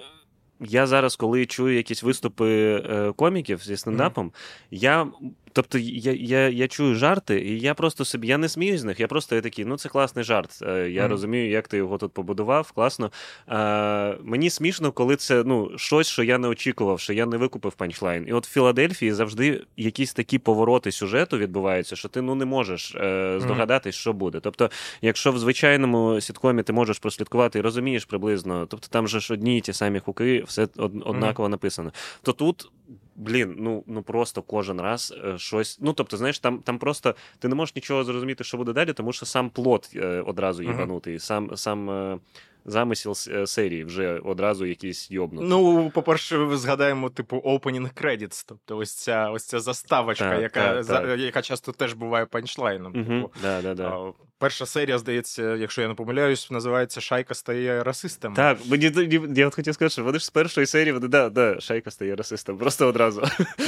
Я 0.61 0.87
зараз, 0.87 1.17
коли 1.17 1.47
чую 1.47 1.77
якісь 1.77 2.03
виступи 2.03 2.49
е, 2.91 3.13
коміків 3.17 3.61
зі 3.63 3.77
стендапом, 3.77 4.33
я. 4.71 5.07
Тобто 5.53 5.79
я, 5.79 6.13
я, 6.13 6.49
я 6.49 6.69
чую 6.69 6.95
жарти, 6.95 7.41
і 7.41 7.61
я 7.61 7.75
просто 7.75 8.05
собі 8.05 8.29
я 8.29 8.39
не 8.39 8.49
сміюсь 8.49 8.81
з 8.81 8.85
них. 8.85 9.01
Я 9.01 9.09
просто 9.09 9.35
я 9.35 9.41
такий, 9.41 9.65
ну 9.65 9.77
це 9.77 9.89
класний 9.89 10.25
жарт. 10.25 10.59
Е, 10.63 10.91
я 10.91 11.03
Мгм. 11.03 11.11
розумію, 11.11 11.51
як 11.51 11.69
ти 11.69 11.77
його 11.77 11.99
тут 11.99 12.13
побудував, 12.13 12.73
класно. 12.73 13.11
Е, 13.49 14.17
мені 14.23 14.51
смішно, 14.51 14.93
коли 14.93 15.17
це 15.17 15.43
ну, 15.47 15.71
щось, 15.77 16.09
що 16.09 16.23
я 16.23 16.39
не 16.39 16.49
очікував, 16.49 17.01
що 17.01 17.13
я 17.13 17.27
не 17.27 17.37
викупив 17.37 17.73
панчлайн. 17.73 18.25
І 18.29 18.33
от 18.33 18.47
в 18.47 18.51
Філадельфії 18.51 19.13
завжди 19.13 19.65
якісь 19.77 20.13
такі 20.13 20.39
повороти 20.39 20.93
сюжету 20.93 21.39
відбуваються, 21.39 21.97
що 21.97 22.09
ти 22.09 22.23
ну 22.23 22.35
не 22.35 22.45
можеш 22.45 22.95
е, 22.95 23.39
здогадатись, 23.41 23.95
що 23.95 24.13
буде. 24.13 24.41
Тобто, 24.41 24.71
якщо 25.03 25.33
в 25.33 25.39
звичайному 25.39 26.21
сіткомі 26.21 26.63
ти 26.63 26.73
можеш 26.73 26.99
прослідкувати 26.99 27.59
і 27.59 27.63
розумієш 27.63 28.05
приблизно, 28.05 28.67
тобто 28.67 28.89
там 28.91 29.09
же 29.09 29.21
ж 29.21 29.35
одні 29.35 29.57
й 29.57 29.61
ті 29.61 29.73
самі 29.73 30.01
хуки, 30.01 30.45
все 30.47 30.69
од, 30.77 30.93
однаково 31.05 31.49
написано. 31.49 31.93
То 32.23 32.33
тут. 32.33 32.71
Блін, 33.21 33.55
ну 33.59 33.85
ну 33.87 34.03
просто 34.03 34.43
кожен 34.43 34.81
раз 34.81 35.15
е, 35.25 35.39
щось. 35.39 35.79
Ну 35.81 35.93
тобто, 35.93 36.17
знаєш, 36.17 36.39
там 36.39 36.59
там 36.59 36.79
просто 36.79 37.15
ти 37.39 37.49
не 37.49 37.55
можеш 37.55 37.77
нічого 37.77 38.05
зрозуміти, 38.05 38.45
що 38.45 38.57
буде 38.57 38.73
далі, 38.73 38.93
тому 38.93 39.13
що 39.13 39.27
сам 39.27 39.51
плод 39.51 39.91
е, 39.97 40.07
одразу 40.27 40.63
їбанутий, 40.63 41.19
сам 41.19 41.57
сам 41.57 42.21
замисел 42.65 43.15
е, 43.29 43.47
серії 43.47 43.85
вже 43.85 44.19
одразу 44.25 44.67
якийсь 44.67 45.11
йобнутий. 45.11 45.49
Ну, 45.49 45.91
по-перше, 45.95 46.49
згадаємо, 46.57 47.11
типу, 47.11 47.37
opening 47.37 48.03
credits, 48.05 48.45
тобто 48.49 48.77
ось 48.77 48.95
ця 48.95 49.31
ось 49.31 49.47
ця 49.47 49.61
заставочка, 49.61 50.31
Так, 50.31 50.43
яка, 50.43 50.75
так, 50.75 50.85
за- 50.85 51.01
так. 51.01 51.19
яка 51.19 51.43
часто 51.43 51.73
теж 51.73 51.93
буває 51.93 52.27
панчлайном. 52.27 52.93
Угу, 52.97 53.05
Типу, 53.05 53.31
да, 53.43 53.63
да, 53.63 53.75
да. 53.75 54.13
перша 54.39 54.67
серія, 54.67 54.99
здається, 54.99 55.57
якщо 55.57 55.83
я 55.83 55.89
не 55.89 55.95
помиляюсь, 55.95 56.51
називається 56.51 57.01
Шайка 57.01 57.35
стає 57.35 57.83
расистом. 57.85 58.35
Так, 58.35 58.59
мені 58.71 58.93
я 59.37 59.47
от 59.47 59.55
хотів 59.55 59.75
сказати, 59.75 59.93
що 59.93 60.05
вони 60.05 60.19
ж 60.19 60.25
з 60.25 60.31
першої 60.31 60.67
серії, 60.67 60.93
вони, 60.93 61.09
да, 61.09 61.29
да, 61.29 61.61
шайка 61.61 61.91
стає 61.91 62.17
расистом, 62.17 62.59
просто 62.59 62.87
одразу. 62.87 63.23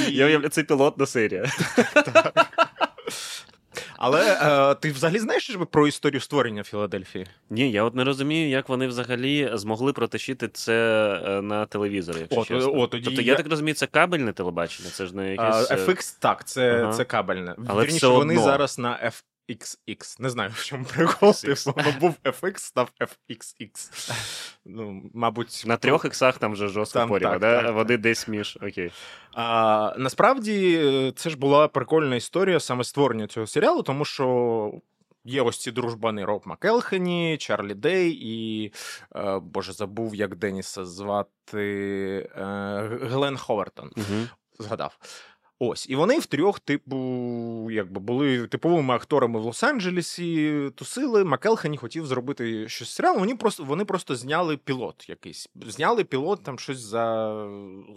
Я 0.09 0.25
уявляю, 0.25 0.49
це 0.49 0.63
пілотна 0.63 1.05
серія. 1.05 1.45
Але 4.05 4.37
е, 4.71 4.75
ти 4.75 4.91
взагалі 4.91 5.19
знаєш 5.19 5.57
про 5.71 5.87
історію 5.87 6.21
створення 6.21 6.63
Філадельфії? 6.63 7.25
Ні, 7.49 7.71
я 7.71 7.83
от 7.83 7.95
не 7.95 8.03
розумію, 8.03 8.49
як 8.49 8.69
вони 8.69 8.87
взагалі 8.87 9.51
змогли 9.53 9.93
протащити 9.93 10.47
це 10.47 11.07
е, 11.25 11.41
на 11.41 11.65
телевізор, 11.65 12.15
якщо 12.19 12.39
От, 12.39 12.47
чесно. 12.47 12.79
От, 12.79 12.89
тоді 12.89 13.05
тобто, 13.05 13.21
я... 13.21 13.31
я- 13.31 13.37
так 13.37 13.49
розумію, 13.49 13.75
це 13.75 13.87
кабельне 13.87 14.33
телебачення, 14.33 14.89
це 14.89 15.05
ж 15.05 15.15
не 15.15 15.31
якесь... 15.31 15.71
е, 15.71 15.75
FX, 15.75 16.17
так, 16.19 16.47
це, 16.47 16.81
Ага. 16.83 16.93
це 16.93 17.05
кабельне. 17.05 17.55
Але 17.67 17.81
Вірніше, 17.81 17.97
все 17.97 18.07
вони 18.07 18.39
зараз 18.39 18.79
на 18.79 19.11
XX. 19.49 20.21
Не 20.21 20.29
знаю, 20.29 20.51
в 20.53 20.63
чому 20.65 20.85
прикол. 20.85 21.33
Типу, 21.33 21.73
воно 21.75 21.91
був 21.99 22.15
FX, 22.23 22.57
став 22.57 22.91
FXX. 22.99 23.89
Ну, 24.65 25.01
мабуть, 25.13 25.63
На 25.65 25.77
трьох 25.77 26.05
іксах 26.05 26.37
там 26.37 26.53
вже 26.53 26.67
жорстко 26.67 27.07
поріва, 27.07 27.31
так, 27.31 27.41
да? 27.41 27.57
так, 27.57 27.69
а 27.69 27.71
вони 27.71 27.97
десь 27.97 28.27
між. 28.27 28.57
Окей. 28.61 28.91
А, 29.33 29.93
насправді 29.97 31.13
це 31.15 31.29
ж 31.29 31.37
була 31.37 31.67
прикольна 31.67 32.15
історія 32.15 32.59
саме 32.59 32.83
створення 32.83 33.27
цього 33.27 33.47
серіалу, 33.47 33.83
тому 33.83 34.05
що. 34.05 34.71
Є 35.25 35.41
ось 35.41 35.57
ці 35.57 35.71
дружбани 35.71 36.25
Роб 36.25 36.41
Макелхені, 36.45 37.37
Чарлі 37.37 37.73
Дей 37.73 38.19
і, 38.21 38.71
е, 39.15 39.39
боже, 39.39 39.73
забув, 39.73 40.15
як 40.15 40.35
Деніса 40.35 40.85
звати 40.85 42.29
е, 42.37 42.99
Глен 43.01 43.37
Ховертон. 43.37 43.91
Угу. 43.97 44.27
Згадав. 44.59 44.97
Ось, 45.69 45.89
і 45.89 45.95
вони 45.95 46.19
втрьох, 46.19 46.59
типу, 46.59 46.97
якби 47.71 47.99
були 48.01 48.47
типовими 48.47 48.93
акторами 48.93 49.39
в 49.39 49.45
Лос-Анджелесі, 49.45 50.71
тусили. 50.71 51.23
Макелхені 51.23 51.77
хотів 51.77 52.05
зробити 52.05 52.69
щось 52.69 52.87
з 52.89 52.93
серіалом. 52.93 53.19
Вони 53.19 53.35
просто 53.35 53.63
вони 53.63 53.85
просто 53.85 54.15
зняли 54.15 54.57
пілот 54.57 55.09
якийсь. 55.09 55.49
Зняли 55.67 56.03
пілот 56.03 56.43
там 56.43 56.59
щось 56.59 56.79
за 56.79 57.35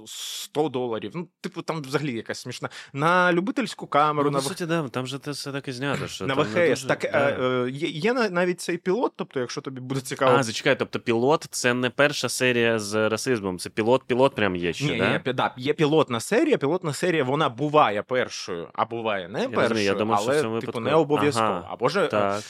100 0.07 0.69
доларів. 0.69 1.11
Ну, 1.15 1.29
типу, 1.41 1.63
там 1.63 1.83
взагалі 1.83 2.13
якась 2.13 2.39
смішна. 2.39 2.69
На 2.93 3.33
любительську 3.33 3.87
камеру, 3.87 4.31
Ну, 4.31 4.37
на 4.37 4.43
по 4.43 4.49
суті, 4.49 4.67
да, 4.67 4.89
там 4.89 5.07
же 5.07 5.19
те 5.19 5.31
все 5.31 5.53
так 5.53 5.71
знято. 5.71 6.07
Що 6.09 6.27
на 6.27 6.35
там 6.35 6.45
ВХС. 6.45 6.55
дуже- 6.71 6.87
Так, 6.87 7.01
да. 7.13 7.31
е, 7.31 7.41
е, 7.67 7.71
є, 7.71 7.89
є 7.89 8.13
навіть 8.13 8.61
цей 8.61 8.77
пілот, 8.79 9.13
тобто, 9.17 9.41
якщо 9.41 9.61
тобі 9.61 9.81
буде 9.81 10.01
цікаво. 10.01 10.37
А, 10.39 10.43
зачекай, 10.43 10.79
тобто 10.79 11.01
пілот 11.01 11.47
це 11.51 11.75
не 11.75 11.91
перша 11.91 12.29
серія 12.29 12.79
з 12.79 13.09
расизмом, 13.09 13.59
це 13.59 13.71
пілот-пілот 13.71 14.35
прям 14.35 14.57
є 14.57 14.73
ще, 14.73 14.85
Ні, 14.85 14.99
да? 14.99 15.23
пі- 15.25 15.35
да, 15.35 15.55
є 15.57 15.73
пілотна 15.73 16.21
серія. 16.21 16.59
Пілотна 16.59 16.93
серія 16.93 17.25
вона 17.25 17.49
буває 17.57 18.03
першою, 18.03 18.69
а 18.75 18.85
буває 18.85 19.29
не 19.29 19.41
Я 19.41 19.49
першою, 19.49 19.69
розумію, 19.69 19.87
я 19.87 19.95
думав, 19.95 20.21
що 20.21 20.31
але 20.31 20.39
в 20.39 20.43
цьому 20.43 20.61
типу 20.61 20.73
випадку- 20.73 20.81
не 20.91 20.95
обов'язково. 20.95 21.49
Ага, 21.49 21.69
Або 21.71 21.89
ж 21.89 22.07
Так. 22.07 22.43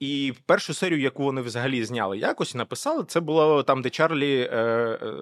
і 0.00 0.34
першу 0.46 0.74
серію, 0.74 1.00
яку 1.00 1.22
вони 1.22 1.40
взагалі 1.42 1.84
зняли 1.84 2.18
якось, 2.18 2.54
написали, 2.54 3.04
це 3.04 3.20
було 3.20 3.62
там, 3.62 3.82
де 3.82 3.90
Чарлі 3.90 4.48
е, 4.52 4.56
е, 5.02 5.12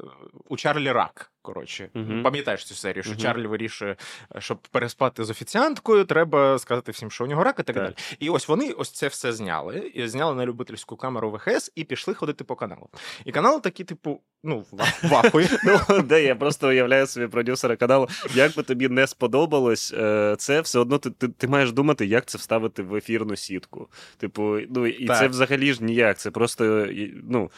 у 0.48 0.56
Чарлі 0.56 0.92
рак. 0.92 1.30
Коротше, 1.42 1.88
Мгм. 1.94 2.22
пам'ятаєш 2.22 2.64
цю 2.64 2.74
серію, 2.74 3.02
що 3.02 3.12
Мгм. 3.12 3.20
Чарлі 3.20 3.46
вирішує, 3.46 3.96
е, 4.36 4.40
щоб 4.40 4.58
переспати 4.70 5.24
з 5.24 5.30
офіціанткою, 5.30 6.04
треба 6.04 6.58
сказати 6.58 6.92
всім, 6.92 7.10
що 7.10 7.24
у 7.24 7.26
нього 7.26 7.44
рак 7.44 7.56
і 7.60 7.62
так, 7.62 7.76
Так. 7.76 7.84
далі. 7.84 7.94
І 8.18 8.28
ось 8.30 8.48
вони 8.48 8.70
ось 8.72 8.90
це 8.90 9.08
все 9.08 9.32
зняли, 9.32 9.78
і 9.94 10.08
зняли 10.08 10.34
на 10.34 10.46
любительську 10.46 10.96
камеру 10.96 11.30
ВХС 11.30 11.72
і 11.74 11.84
пішли 11.84 12.14
ходити 12.14 12.44
по 12.44 12.56
каналу. 12.56 12.88
І 13.24 13.32
канал 13.32 13.62
такий, 13.62 13.86
типу, 13.86 14.20
ну, 14.44 14.64
в- 14.72 14.76
в. 15.02 15.50
Ну, 15.88 16.02
де 16.02 16.22
я 16.24 16.34
просто 16.36 16.68
уявляю 16.68 17.06
собі 17.06 17.26
продюсера 17.26 17.76
каналу. 17.76 18.08
Як 18.34 18.56
би 18.56 18.62
тобі 18.62 18.88
не 18.88 19.06
сподобалось 19.06 19.92
е, 19.98 20.34
це, 20.38 20.60
все 20.60 20.78
одно 20.78 20.98
ти, 20.98 21.10
ти 21.28 21.48
маєш 21.48 21.72
думати, 21.72 22.06
як 22.06 22.26
це 22.26 22.38
вставити 22.38 22.82
в 22.82 22.94
ефірну 22.96 23.36
сітку. 23.36 23.88
Типу, 24.18 24.58
ну 24.70 24.86
і 24.86 25.06
це 25.06 25.28
взагалі 25.28 25.72
ж 25.72 25.84
ніяк. 25.84 26.18
Це 26.18 26.30
просто 26.30 26.86
ну. 27.28 27.50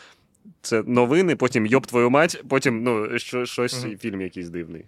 Це 0.63 0.83
новини, 0.83 1.37
потім 1.37 1.67
йоб 1.67 1.87
твою 1.87 2.11
мать, 2.11 2.43
потім 2.49 2.83
ну, 2.83 3.19
що, 3.19 3.47
щось, 3.47 3.85
Мгм. 3.85 3.99
фільм 3.99 4.21
якийсь 4.21 4.49
дивний. 4.49 4.87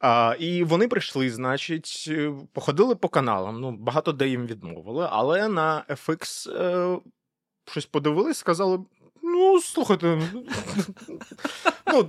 А, 0.00 0.36
і 0.38 0.64
вони 0.64 0.88
прийшли, 0.88 1.30
значить, 1.30 2.04
е, 2.08 2.32
походили 2.52 2.94
по 2.94 3.08
каналам. 3.08 3.60
Ну, 3.60 3.72
багато 3.72 4.12
де 4.12 4.28
їм 4.28 4.46
відмовили, 4.46 5.08
але 5.10 5.48
на 5.48 5.84
FX 5.88 6.50
е, 6.56 6.98
щось 7.70 7.86
подивились, 7.86 8.38
сказали: 8.38 8.78
ну, 9.22 9.60
слухайте, 9.60 10.22
ну, 11.86 12.08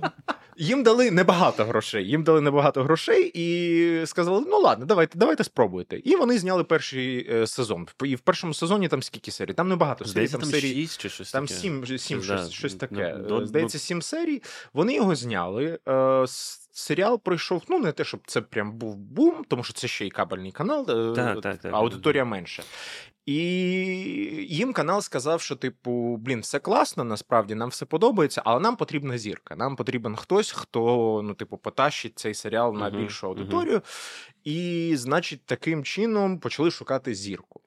їм 0.56 0.82
дали 0.82 1.10
небагато 1.10 1.64
грошей. 1.64 2.08
Їм 2.08 2.22
дали 2.24 2.40
небагато 2.40 2.82
грошей 2.84 3.30
і 3.34 4.06
сказали: 4.06 4.44
ну 4.48 4.58
ладно, 4.60 4.86
давайте, 4.86 5.18
давайте 5.18 5.44
спробуйте. 5.44 5.98
І 6.04 6.16
вони 6.16 6.38
зняли 6.38 6.64
перший 6.64 7.32
е, 7.34 7.46
сезон. 7.46 7.86
І 8.04 8.14
в 8.16 8.20
першому 8.20 8.54
сезоні 8.54 8.88
там 8.88 9.02
скільки 9.02 9.30
серій? 9.30 9.52
Там 9.54 9.68
небагато 9.68 10.04
серій, 10.04 10.10
Здається, 10.10 10.36
там 10.38 10.40
там 10.50 10.50
серій. 10.60 10.74
шість 10.74 11.00
чи 11.00 11.08
щось 11.08 11.32
Там 11.32 11.46
таке. 11.46 11.60
сім, 11.60 11.98
сім 11.98 12.18
Да, 12.18 12.24
щось, 12.24 12.50
щось 12.50 12.74
таке. 12.74 13.16
ну, 13.18 13.28
до- 13.28 13.40
Е, 13.40 13.46
Здається, 13.46 13.78
сім 13.78 14.02
серій. 14.02 14.42
Вони 14.72 14.94
його 14.94 15.14
зняли. 15.14 15.78
Е, 15.88 16.24
Серіал 16.74 17.20
пройшов, 17.22 17.62
ну 17.68 17.78
не 17.78 17.92
те, 17.92 18.04
щоб 18.04 18.20
це 18.26 18.40
прям 18.40 18.72
був 18.72 18.96
бум, 18.96 19.44
тому 19.48 19.64
що 19.64 19.72
це 19.74 19.88
ще 19.88 20.06
й 20.06 20.10
кабельний 20.10 20.52
канал, 20.52 20.86
е, 20.90 21.14
Так, 21.16 21.40
так, 21.40 21.58
так. 21.58 21.74
аудиторія 21.74 22.24
менша. 22.24 22.62
І 23.26 23.34
їм 24.48 24.72
канал 24.72 25.00
сказав, 25.00 25.40
що, 25.40 25.56
типу, 25.56 26.16
блін, 26.16 26.40
все 26.40 26.58
класно, 26.58 27.04
насправді 27.04 27.54
нам 27.54 27.68
все 27.68 27.86
подобається, 27.86 28.42
але 28.44 28.60
нам 28.60 28.76
потрібна 28.76 29.18
зірка. 29.18 29.56
Нам 29.56 29.76
потрібен 29.76 30.16
хтось, 30.16 30.50
хто, 30.50 31.20
ну, 31.24 31.34
типу, 31.34 31.56
потащить 31.56 32.18
цей 32.18 32.34
серіал 32.34 32.74
на 32.74 32.90
більшу 32.90 33.26
аудиторію. 33.26 33.82
І, 34.44 34.92
значить, 34.96 35.40
таким 35.46 35.84
чином 35.84 36.38
почали 36.38 36.70
шукати 36.70 37.14
зірку. 37.14 37.60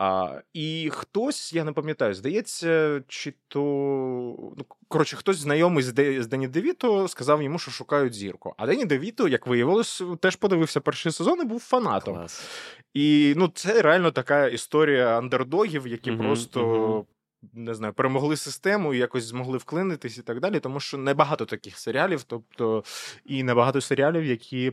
А, 0.00 0.40
і 0.52 0.90
хтось, 0.92 1.52
я 1.52 1.64
не 1.64 1.72
пам'ятаю, 1.72 2.14
здається, 2.14 3.02
чи 3.08 3.34
то. 3.48 3.60
Ну, 4.58 4.64
коротше, 4.88 5.16
хтось 5.16 5.36
знайомий 5.36 5.82
з, 5.82 5.92
Де, 5.92 6.22
з 6.22 6.26
Дені 6.26 6.48
Девіто 6.48 7.08
сказав 7.08 7.42
йому, 7.42 7.58
що 7.58 7.70
шукають 7.70 8.14
зірку. 8.14 8.54
А 8.56 8.66
Дені 8.66 8.84
Девіто, 8.84 9.28
як 9.28 9.46
виявилось, 9.46 10.02
теж 10.20 10.36
подивився 10.36 10.80
перший 10.80 11.12
сезон 11.12 11.40
і 11.40 11.44
був 11.44 11.60
фанатом. 11.60 12.14
Клас. 12.14 12.48
І 12.94 13.34
ну, 13.36 13.48
це 13.54 13.82
реально 13.82 14.10
така 14.10 14.46
історія 14.46 15.18
андердогів, 15.18 15.86
які 15.86 16.10
Мгм, 16.10 16.20
просто. 16.20 16.66
мгм. 16.66 17.04
Не 17.52 17.74
знаю, 17.74 17.92
перемогли 17.92 18.36
систему 18.36 18.94
і 18.94 18.98
якось 18.98 19.24
змогли 19.24 19.58
вклинитись 19.58 20.18
і 20.18 20.22
так 20.22 20.40
далі, 20.40 20.60
тому 20.60 20.80
що 20.80 20.98
небагато 20.98 21.44
таких 21.44 21.78
серіалів, 21.78 22.22
тобто 22.22 22.84
і 23.24 23.42
небагато 23.42 23.80
серіалів, 23.80 24.24
які 24.24 24.72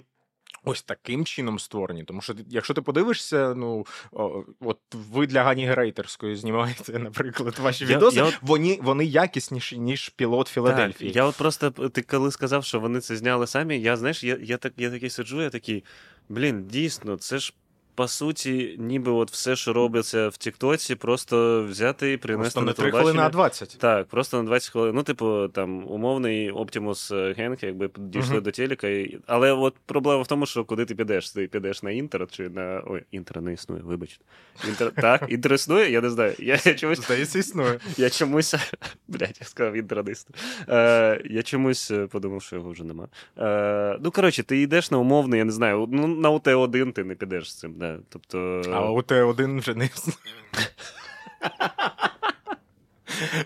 ось 0.66 0.84
таким 0.84 1.26
чином 1.26 1.60
створені. 1.60 2.04
Тому 2.04 2.22
що 2.22 2.34
якщо 2.50 2.74
ти 2.74 2.82
подивишся, 2.82 3.54
ну 3.58 3.86
о, 4.12 4.44
от 4.60 4.80
ви 4.94 5.28
для 5.28 5.44
Гані 5.44 5.66
Грейтерської 5.66 6.36
знімаєте, 6.36 7.00
наприклад, 7.00 7.60
ваші 7.60 7.86
Я- 7.86 7.96
відоси, 7.98 8.18
я 8.18 8.24
от- 8.24 8.40
вони, 8.42 8.80
вони 8.82 9.06
якісніші, 9.06 9.78
ніж 9.78 10.10
пілот 10.10 10.48
Філадельфії. 10.48 11.10
Так, 11.10 11.16
я 11.16 11.26
от 11.26 11.36
просто 11.36 11.72
ти 11.72 12.02
коли 12.02 12.32
сказав, 12.32 12.66
що 12.66 12.80
вони 12.80 13.00
це 13.00 13.16
зняли 13.16 13.48
самі, 13.48 13.82
я 13.82 13.98
знаєш, 13.98 14.24
я, 14.24 14.38
я, 14.42 14.58
так, 14.58 14.74
я 14.78 14.92
такий 14.92 15.10
сиджу, 15.10 15.42
я 15.42 15.50
такий, 15.50 15.84
блін, 16.30 16.68
дійсно, 16.68 17.18
це 17.18 17.40
ж. 17.40 17.54
По 17.96 18.08
суті, 18.08 18.75
ніби 18.80 19.12
от 19.12 19.32
все, 19.32 19.56
що 19.56 19.74
робиться 19.74 20.28
в 20.28 20.38
Тіктоці, 20.38 20.96
просто 20.96 21.64
взяти 21.70 22.12
і 22.14 22.18
принести 22.18 22.44
Просто 22.54 22.62
на 22.62 22.66
не 22.66 22.74
3 22.74 22.82
телебачення. 22.84 23.02
хвилини, 23.12 23.28
а 23.28 23.30
20. 23.30 23.78
Так, 23.80 24.08
просто 24.08 24.38
на 24.38 24.44
20 24.44 24.70
хвилин. 24.72 24.96
Ну, 24.96 25.04
типу, 25.04 25.48
там 25.48 25.88
умовний 25.92 26.52
Оптимус 26.52 27.12
Генк, 27.12 27.64
якби 27.64 27.90
дійшли 27.98 28.34
Мгм. 28.34 28.44
до 28.44 28.52
телека. 28.52 28.88
І... 28.88 29.20
Але 29.28 29.52
от 29.52 29.75
проблема 29.86 30.22
в 30.22 30.28
тому, 30.28 30.46
що 30.46 30.64
куди 30.66 30.86
ти 30.86 30.96
підеш? 30.96 31.32
Ти 31.32 31.48
підеш 31.48 31.84
на 31.84 31.92
інтер 31.92 32.28
чи 32.32 32.50
на. 32.50 32.84
Ой, 32.88 33.04
інтер 33.12 33.42
не 33.42 33.54
існує, 33.54 33.82
вибачте. 33.86 34.24
Інтер... 34.68 34.92
Так, 35.02 35.25
інтер 35.30 35.54
існує? 35.54 35.92
Я 35.92 36.02
не 36.02 36.10
знаю. 36.10 36.34
Я, 36.40 36.60
я 36.66 36.74
чомусь. 36.74 37.02
Здається, 37.06 37.40
існує. 37.40 37.80
Я 37.98 38.10
чомусь. 38.10 38.56
Блять, 39.08 39.38
я 39.42 39.48
сказав 39.48 39.74
інтер 39.74 40.04
не 40.06 40.12
існує. 40.12 40.42
Е, 40.70 41.22
я 41.25 41.44
чомусь 41.44 41.92
е, 41.92 42.08
подумав, 42.08 42.42
що 42.42 42.56
його 42.56 42.70
вже 42.72 42.84
нема. 42.84 43.08
Е, 43.38 43.98
ну, 44.02 44.12
коротше, 44.12 44.44
ти 44.44 44.62
йдеш 44.62 44.92
на 44.92 44.98
умовний, 44.98 45.38
я 45.38 45.46
не 45.46 45.52
знаю, 45.52 45.88
ну, 45.92 46.08
на 46.08 46.30
УТ-1 46.32 46.92
ти 46.92 47.04
не 47.04 47.16
підеш 47.16 47.52
з 47.52 47.56
цим. 47.56 47.74
Да. 47.94 48.00
Тобто. 48.10 48.62
А 48.74 48.89
у 48.92 49.01
Т1 49.01 49.60
вже 49.60 49.74
не 49.75 49.86
існує. 49.86 50.18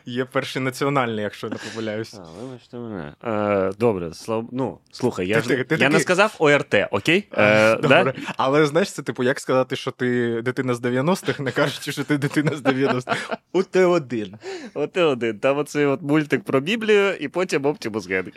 Є 0.06 0.26
перший 0.26 0.62
національний, 0.62 1.24
якщо 1.24 1.50
не 1.50 1.56
помиляюсь. 1.56 2.14
А, 2.14 2.42
вибачте 2.42 2.78
мене. 2.78 3.14
Е, 3.24 3.72
добре, 3.80 4.14
слав... 4.14 4.46
ну, 4.52 4.78
слухай, 4.92 5.28
я, 5.28 5.36
Ти- 5.36 5.42
ж... 5.42 5.48
ти- 5.48 5.64
ти 5.64 5.84
я 5.84 5.90
не 5.90 6.00
сказав 6.00 6.36
ОРТ, 6.40 6.76
окей? 6.92 7.28
Е, 7.34 7.76
Добре. 7.76 8.04
да? 8.04 8.14
Але 8.38 8.66
знаєш, 8.66 8.92
це 8.92 9.02
типу, 9.02 9.24
як 9.24 9.40
сказати, 9.40 9.76
що 9.76 9.92
ти 9.92 10.42
дитина 10.42 10.74
з 10.74 10.82
90-х, 10.82 11.44
не 11.44 11.52
кажучи, 11.52 11.92
що 11.92 12.04
ти 12.04 12.18
дитина 12.18 12.56
з 12.56 12.62
90-х. 12.62 13.38
У 13.54 13.60
Т1. 13.62 14.34
От 14.74 14.98
і 14.98 15.00
один. 15.00 15.40
Там 15.40 15.58
оцей 15.58 15.86
от 15.86 16.02
мультик 16.02 16.44
про 16.44 16.60
Біблію, 16.60 17.14
і 17.16 17.28
потім 17.28 17.66
Оптимус 17.66 18.08
Генк. 18.10 18.34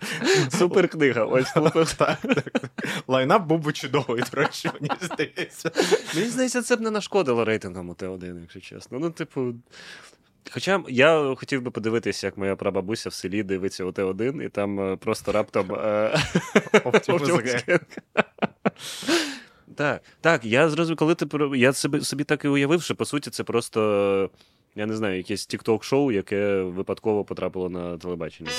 Супер 0.58 0.88
книга. 0.88 1.24
Ось 1.24 1.48
слухай. 1.48 1.84
Так, 1.98 2.18
так. 2.34 2.70
Лайнап 3.08 3.46
був 3.46 3.60
би 3.60 3.72
чудовий, 3.72 4.22
до 4.32 4.40
речі, 4.40 4.70
мені 4.80 4.90
здається. 5.00 5.70
Мені 6.14 6.28
здається, 6.28 6.62
це 6.62 6.76
б 6.76 6.80
не 6.80 6.90
нашкодило 6.90 7.44
рейтингам 7.44 7.90
УТ-1, 7.90 8.40
якщо 8.40 8.60
чесно. 8.60 8.98
Ну, 8.98 9.10
типу. 9.10 9.54
Хоча 10.50 10.82
я 10.88 11.34
хотів 11.36 11.62
би 11.62 11.70
подивитися, 11.70 12.26
як 12.26 12.36
моя 12.36 12.56
прабабуся 12.56 13.08
в 13.08 13.12
селі 13.14 13.42
дивиться 13.42 13.84
УТ-1, 13.84 14.42
і 14.42 14.48
там 14.48 14.80
е, 14.80 14.96
просто 14.96 15.32
раптом. 15.32 15.72
е. 15.74 16.18
Так, 19.76 20.02
так, 20.20 20.44
я 20.44 20.68
зрозумів, 20.68 20.98
коли 20.98 21.14
ти 21.14 21.26
про- 21.26 21.56
я 21.56 21.72
собі, 21.72 22.00
собі 22.00 22.24
так 22.24 22.44
і 22.44 22.48
уявив, 22.48 22.82
що 22.82 22.94
по 22.94 23.04
суті 23.04 23.30
це 23.30 23.44
просто, 23.44 24.30
я 24.76 24.86
не 24.86 24.96
знаю, 24.96 25.16
якесь 25.16 25.46
тік-ток-шоу, 25.46 26.12
яке 26.12 26.60
випадково 26.62 27.24
потрапило 27.24 27.68
на 27.68 27.98
телебачення. 27.98 28.50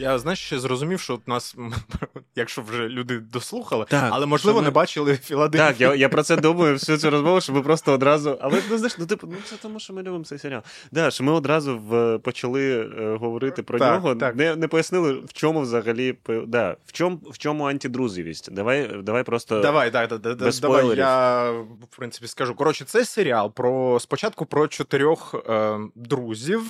Я 0.00 0.18
знаєш, 0.18 0.38
ще 0.38 0.58
зрозумів, 0.58 1.00
що 1.00 1.14
от 1.14 1.28
нас 1.28 1.56
якщо 2.36 2.62
вже 2.62 2.88
люди 2.88 3.18
дослухали, 3.18 3.84
Так, 3.88 4.08
але 4.12 4.26
можливо 4.26 4.58
ми- 4.58 4.64
не 4.64 4.70
бачили 4.70 5.16
Філадельфію. 5.16 5.68
Так, 5.68 5.80
я, 5.80 5.94
я 5.94 6.08
про 6.08 6.22
це 6.22 6.36
думаю 6.36 6.74
всю 6.74 6.98
цю 6.98 7.10
розмову, 7.10 7.40
що 7.40 7.52
ми 7.52 7.62
просто 7.62 7.92
одразу. 7.92 8.38
Але 8.40 8.62
ну 8.70 8.78
знаєш, 8.78 8.98
ну 8.98 9.06
типу, 9.06 9.26
ну 9.26 9.36
це 9.44 9.56
тому, 9.62 9.80
що 9.80 9.92
ми 9.92 10.02
любимо 10.02 10.24
цей 10.24 10.38
серіал. 10.38 10.62
Да, 10.92 11.10
що 11.10 11.24
ми 11.24 11.32
одразу 11.32 11.78
в, 11.78 12.18
почали 12.18 12.80
е, 12.80 13.16
говорити 13.16 13.62
про 13.62 13.78
Так, 13.78 13.94
нього, 13.94 14.14
так. 14.14 14.36
Не, 14.36 14.56
не 14.56 14.68
пояснили, 14.68 15.12
в 15.12 15.32
чому 15.32 15.60
взагалі 15.60 16.16
да, 16.46 16.76
в 16.86 16.92
чому, 16.92 17.20
в 17.30 17.38
чому 17.38 17.64
антидрузівість. 17.64 18.52
Давай, 18.52 18.90
давай 19.02 19.22
просто. 19.22 19.60
Давай, 19.60 19.90
да, 19.90 20.06
да, 20.06 20.18
да, 20.18 20.34
да, 20.34 20.44
без 20.44 20.60
давай 20.60 20.78
спойлерів. 20.80 20.98
я 20.98 21.50
в 21.50 21.96
принципі 21.96 22.26
скажу. 22.26 22.54
Коротше, 22.54 22.84
це 22.84 23.04
серіал 23.04 23.52
про 23.54 24.00
спочатку 24.00 24.46
про 24.46 24.68
чотирьох 24.68 25.34
е, 25.48 25.78
друзів. 25.94 26.62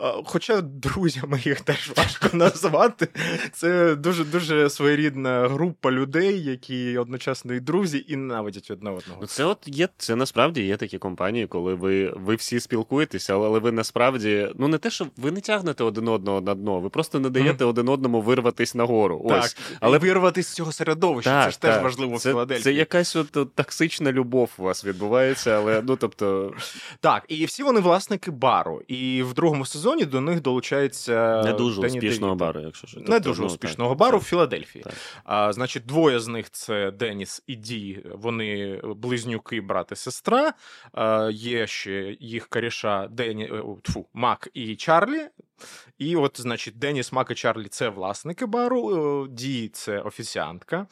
Е, 0.00 0.12
хоча 0.24 0.60
друзями 0.60 1.40
їх 1.44 1.60
теж 1.60 1.92
важко 1.96 2.36
назвати. 2.44 3.08
Це 3.52 3.94
дуже 3.94 4.24
дуже 4.24 4.70
своєрідна 4.70 5.48
група 5.48 5.90
людей, 5.90 6.42
які 6.42 6.98
одночасно 6.98 7.54
і 7.54 7.60
друзі, 7.60 8.04
і 8.08 8.16
ненавидять 8.16 8.70
одне 8.70 8.90
одного. 8.90 9.18
Ну, 9.20 9.26
це 9.26 9.44
от 9.44 9.58
є, 9.66 9.88
це 9.98 10.16
насправді 10.16 10.62
є 10.62 10.76
такі 10.76 10.98
компанії, 10.98 11.46
коли 11.46 11.74
ви, 11.74 12.12
ви 12.16 12.34
всі 12.34 12.60
спілкуєтеся, 12.60 13.34
але 13.34 13.58
ви 13.58 13.72
насправді, 13.72 14.48
ну 14.54 14.68
не 14.68 14.78
те, 14.78 14.90
що 14.90 15.06
ви 15.16 15.30
не 15.30 15.40
тягнете 15.40 15.84
один 15.84 16.08
одного 16.08 16.40
на 16.40 16.54
дно, 16.54 16.80
ви 16.80 16.88
просто 16.88 17.20
не 17.20 17.30
даєте 17.30 17.64
один 17.64 17.88
одному 17.88 18.20
вирватись 18.20 18.74
нагору. 18.74 19.26
Так, 19.28 19.44
Ось. 19.44 19.56
але 19.80 19.98
вирватися 19.98 20.50
з 20.50 20.54
цього 20.54 20.72
середовища, 20.72 21.44
це 21.44 21.50
ж 21.50 21.60
теж 21.60 21.82
важливо 21.82 22.16
в 22.16 22.20
це, 22.20 22.30
Філадельфії. 22.30 22.64
Це 22.64 22.72
якась 22.72 23.16
от, 23.16 23.54
токсична 23.54 24.12
любов 24.12 24.50
у 24.58 24.62
вас 24.62 24.84
відбувається, 24.84 25.50
але 25.50 25.82
ну 25.82 25.96
тобто 25.96 26.52
Так, 27.00 27.24
і 27.28 27.44
всі 27.44 27.62
вони 27.62 27.80
власники 27.80 28.30
бару. 28.30 28.82
І 28.88 29.22
в 29.22 29.34
другому 29.34 29.66
сезоні 29.66 30.04
до 30.04 30.20
них 30.20 30.40
долучається 30.40 31.42
не 31.44 31.52
дуже 31.52 31.80
Дені 31.80 32.00
успішного 32.32 32.36
бару, 32.36 32.60
якщо 32.60 32.86
що. 32.86 33.00
Не 33.00 33.06
Тобто, 33.06 33.20
дуже 33.20 33.40
ну, 33.40 33.46
успішного 33.46 33.90
так, 33.90 33.98
бару 33.98 34.18
так. 34.18 34.26
в 34.26 34.30
Філадельфії. 34.30 34.84
Так. 34.84 34.94
А, 35.24 35.52
значить, 35.52 35.86
двоє 35.86 36.20
з 36.20 36.28
них 36.28 36.50
це 36.50 36.90
Деніс 36.90 37.42
і 37.46 37.56
Ді. 37.56 38.06
Вони 38.14 38.80
близнюки, 38.84 39.60
брат 39.60 39.92
і 39.92 39.96
сестра. 39.96 40.52
А, 40.92 41.30
є 41.32 41.66
ще 41.66 42.16
їх 42.20 42.48
коріша 42.48 43.08
Дені, 43.10 43.44
е, 43.44 43.62
тьфу, 43.82 44.06
Мак 44.14 44.48
і 44.54 44.76
Чарлі. 44.76 45.28
І 45.98 46.16
от, 46.16 46.40
значить, 46.40 46.78
Деніс, 46.78 47.12
Мак 47.12 47.30
і 47.30 47.34
Чарлі 47.34 47.68
це 47.68 47.88
власники 47.88 48.46
бару, 48.46 49.24
е, 49.24 49.28
Ді 49.30 49.68
це 49.68 50.00
офіціантка. 50.00 50.86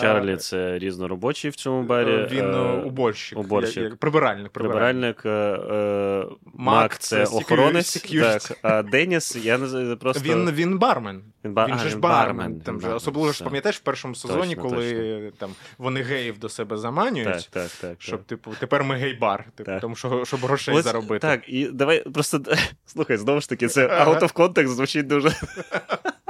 Чарлі 0.00 0.36
це 0.36 0.78
різноробочий 0.78 1.50
в 1.50 1.54
цьому 1.54 1.82
барі. 1.82 2.10
е, 2.10 2.28
Він 2.30 2.44
е, 2.44 2.58
е, 2.58 2.82
уборщик, 2.82 3.38
уборщик. 3.38 3.76
я- 3.76 3.82
я- 3.82 3.90
прибиральник, 3.90 4.52
прибиральник. 4.52 5.22
Прибиральник, 5.22 6.38
Мак 6.54 6.98
це 6.98 7.24
охоронець, 7.24 8.02
так, 8.02 8.58
а 8.62 8.82
Деніс, 8.82 9.36
я 9.36 9.58
не 9.58 9.96
просто... 9.96 10.22
Він, 10.24 10.50
він 10.50 10.78
бармен. 10.78 11.22
Він, 11.44 11.52
бар... 11.54 11.68
Він 11.68 11.74
а, 11.74 11.78
же 11.78 11.88
ж 11.88 11.94
він 11.94 12.00
бармен. 12.00 12.60
Там 12.60 12.80
же, 12.80 12.88
особливо 12.92 13.32
ж 13.32 13.44
пам'ятаєш 13.44 13.76
в 13.76 13.80
першому 13.80 14.14
сезоні, 14.14 14.54
Точно, 14.54 14.70
коли 14.70 15.32
там 15.38 15.50
вони 15.78 16.02
геїв 16.02 16.38
до 16.38 16.48
себе 16.48 16.76
заманюють. 16.76 17.28
Так, 17.28 17.42
так, 17.50 17.70
так. 17.80 17.96
Щоб, 17.98 18.18
так. 18.18 18.26
типу, 18.26 18.50
тепер 18.60 18.84
ми 18.84 18.94
гей-бар, 18.96 19.44
типу, 19.54 19.70
Так. 19.70 19.80
тому 19.80 19.96
що 19.96 20.24
щоб 20.24 20.40
грошей 20.40 20.74
Ось, 20.74 20.84
заробити. 20.84 21.18
Так, 21.26 21.40
і 21.48 21.66
давай 21.66 22.08
просто 22.08 22.42
слухай, 22.86 23.16
знову 23.16 23.40
ж 23.40 23.48
таки, 23.48 23.68
це 23.68 23.86
Ага. 23.86 24.10
out 24.12 24.20
of 24.20 24.32
context 24.34 24.66
звучить 24.68 25.06
дуже 25.06 25.28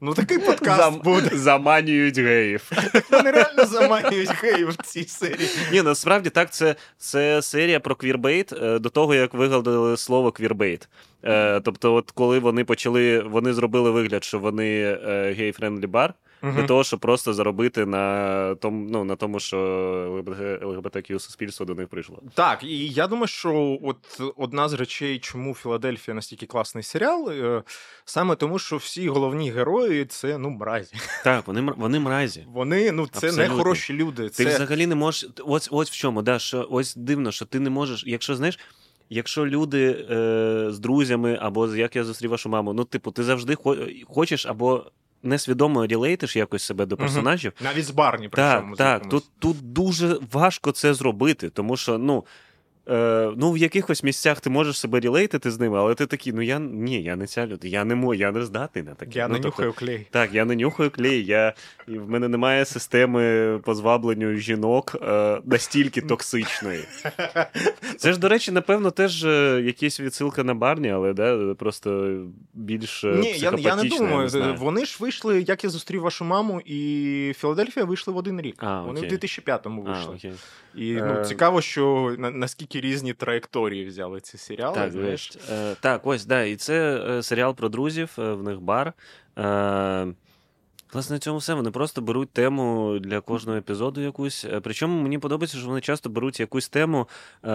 Ну 0.00 0.14
такий 0.14 0.38
подкаст 0.38 0.82
Зам... 0.82 1.00
буде. 1.04 1.36
заманюють 1.36 2.18
геїв. 2.18 2.70
Вони 3.10 3.30
реально 3.30 3.64
заманюють 3.64 4.30
геїв 4.30 4.68
в 4.68 4.76
цій 4.76 5.04
серії. 5.04 5.48
Ні, 5.72 5.82
насправді 5.82 6.30
так, 6.30 6.50
це, 6.52 6.74
це 6.98 7.42
серія 7.42 7.80
про 7.80 7.94
квірбейт 7.94 8.52
е, 8.52 8.78
до 8.78 8.90
того, 8.90 9.14
як 9.14 9.34
вигадали 9.34 9.96
слово 9.96 10.32
квірбейт. 10.32 10.88
Е, 11.24 11.60
тобто, 11.60 11.94
от 11.94 12.10
коли 12.10 12.38
вони 12.38 12.64
почали, 12.64 13.20
вони 13.20 13.52
зробили 13.52 13.90
вигляд, 13.90 14.24
що 14.24 14.38
вони 14.38 14.80
е, 14.80 15.34
гей-френдлі 15.38 15.86
бар. 15.86 16.14
Для 16.42 16.62
того, 16.66 16.84
щоб 16.84 17.00
просто 17.00 17.34
заробити 17.34 17.86
на 17.86 18.54
тому, 18.54 18.88
ну, 18.90 19.04
на 19.04 19.16
тому, 19.16 19.40
що 19.40 19.58
ЛГБТQ 20.62 21.18
суспільство 21.18 21.66
до 21.66 21.74
них 21.74 21.88
прийшло. 21.88 22.22
Так, 22.34 22.64
і 22.64 22.88
я 22.88 23.06
думаю, 23.06 23.26
що 23.26 23.78
от 23.82 24.20
одна 24.36 24.68
з 24.68 24.72
речей, 24.72 25.18
чому 25.18 25.54
Філадельфія 25.54 26.14
настільки 26.14 26.46
класний 26.46 26.84
серіал, 26.84 27.30
е, 27.30 27.62
саме 28.04 28.36
тому, 28.36 28.58
що 28.58 28.76
всі 28.76 29.08
головні 29.08 29.50
герої 29.50 30.04
це 30.04 30.38
ну 30.38 30.50
мразі. 30.50 30.94
Так, 31.24 31.46
вони, 31.46 31.72
вони 31.76 32.00
мразі. 32.00 32.46
Вони 32.48 32.92
ну 32.92 33.06
це 33.06 33.32
не 33.32 33.48
хороші 33.48 33.92
люди. 33.92 34.28
Ти 34.28 34.44
взагалі 34.44 34.86
не 34.86 34.94
можеш. 34.94 35.30
Ось 35.44 35.68
ось 35.72 35.90
в 35.90 35.94
чому, 35.94 36.22
да, 36.22 36.38
що 36.38 36.68
ось 36.70 36.96
дивно, 36.96 37.32
що 37.32 37.44
ти 37.44 37.60
не 37.60 37.70
можеш. 37.70 38.04
Якщо 38.06 38.36
знаєш, 38.36 38.58
якщо 39.10 39.46
люди 39.46 40.06
е, 40.10 40.66
з 40.70 40.78
друзями, 40.78 41.38
або 41.42 41.74
як 41.76 41.96
я 41.96 42.04
зустрів 42.04 42.30
вашу 42.30 42.48
маму, 42.48 42.72
ну, 42.72 42.84
типу, 42.84 43.10
ти 43.10 43.22
завжди 43.24 43.54
хо- 43.54 43.76
хочеш 44.08 44.46
або 44.46 44.84
несвідомо 45.22 45.86
релейтиш 45.86 46.36
якось 46.36 46.62
себе 46.62 46.86
до 46.86 46.96
персонажів. 46.96 47.52
навіть 47.60 47.84
з 47.84 47.90
барні 47.90 48.28
Так, 48.28 48.50
причому. 48.52 48.74
з 48.74 48.78
так. 48.78 49.08
Тут, 49.08 49.24
тут 49.38 49.72
дуже 49.72 50.18
важко 50.32 50.72
це 50.72 50.94
зробити, 50.94 51.50
тому 51.50 51.76
що, 51.76 51.98
ну. 51.98 52.24
Е, 52.90 53.32
ну, 53.36 53.52
в 53.52 53.58
якихось 53.58 54.02
місцях 54.02 54.40
ти 54.40 54.50
можеш 54.50 54.78
себе 54.78 55.00
релейтити 55.00 55.50
з 55.50 55.60
ними, 55.60 55.78
але 55.78 55.94
ти 55.94 56.06
такий, 56.06 56.32
ну 56.32 56.42
я 56.42 56.58
ні, 56.58 57.02
я 57.02 57.16
не 57.16 57.26
ця 57.26 57.46
людина, 57.46 57.72
я 57.72 57.84
не 57.84 57.94
можу, 57.94 58.14
я 58.14 58.32
не 58.32 58.44
здатний 58.44 58.84
на 58.84 58.94
таке. 58.94 59.18
Я 59.18 59.28
ну, 59.28 59.34
не 59.34 59.40
тобто, 59.40 59.62
нюхаю 59.62 59.72
клей. 59.72 60.06
так, 60.10 60.34
я 60.34 60.44
не 60.44 60.56
нюхаю 60.56 60.90
клей, 60.90 61.24
я... 61.24 61.54
і 61.88 61.98
в 61.98 62.10
мене 62.10 62.28
немає 62.28 62.64
системи 62.64 63.58
по 63.64 63.74
звабленню 63.74 64.34
жінок 64.34 64.96
е, 65.02 65.40
настільки 65.44 66.00
токсичної. 66.00 66.80
Це 67.96 68.12
ж, 68.12 68.18
до 68.18 68.28
речі, 68.28 68.52
напевно, 68.52 68.90
теж 68.90 69.24
е, 69.24 69.62
якісь 69.64 70.00
відсилка 70.00 70.44
на 70.44 70.54
барні, 70.54 70.90
але 70.90 71.12
да, 71.12 71.54
просто 71.54 72.18
більш 72.54 73.04
е, 73.04 73.06
Ні, 73.06 73.34
я, 73.38 73.54
я 73.58 73.76
не 73.76 73.84
думаю. 73.84 74.28
знаю. 74.28 74.54
Вони 74.58 74.84
ж 74.84 74.96
вийшли, 75.00 75.44
як 75.48 75.64
я 75.64 75.70
зустрів 75.70 76.00
вашу 76.00 76.24
маму, 76.24 76.60
і 76.64 77.32
Філадельфія 77.38 77.86
вийшли 77.86 78.14
в 78.14 78.16
один 78.16 78.40
рік. 78.40 78.56
А, 78.58 78.82
Вони 78.82 79.00
окей. 79.00 79.10
в 79.10 79.12
2005-му 79.12 79.84
А, 79.86 79.92
вийшли. 79.92 80.14
окей. 80.14 80.32
І 80.74 80.92
ну, 80.92 81.24
цікаво, 81.24 81.60
що 81.60 82.14
на, 82.18 82.30
наскільки 82.78 82.94
різні 82.94 83.12
траєкторії 83.12 83.86
взяли 83.86 84.20
ці 84.20 84.38
серіали. 84.38 84.74
Так, 84.74 84.92
знаєш. 84.92 85.32
знаєш. 85.32 85.72
Е, 85.72 85.76
так, 85.80 86.06
ось, 86.06 86.26
да, 86.26 86.42
і 86.42 86.56
це 86.56 87.04
е, 87.08 87.22
серіал 87.22 87.54
про 87.54 87.68
друзів, 87.68 88.16
е, 88.18 88.32
в 88.32 88.42
них 88.42 88.60
бар. 88.60 88.92
Е, 89.38 90.06
Власне, 90.92 91.14
на 91.16 91.20
цьому 91.20 91.38
все. 91.38 91.54
Вони 91.54 91.70
просто 91.70 92.00
беруть 92.00 92.30
тему 92.30 92.98
для 93.00 93.20
кожного 93.20 93.58
епізоду 93.58 94.00
якусь. 94.00 94.44
Е, 94.44 94.60
Причому 94.60 95.02
мені 95.02 95.18
подобається, 95.18 95.58
що 95.58 95.66
вони 95.66 95.80
часто 95.80 96.10
беруть 96.10 96.40
якусь 96.40 96.68
тему, 96.68 97.08
е, 97.44 97.48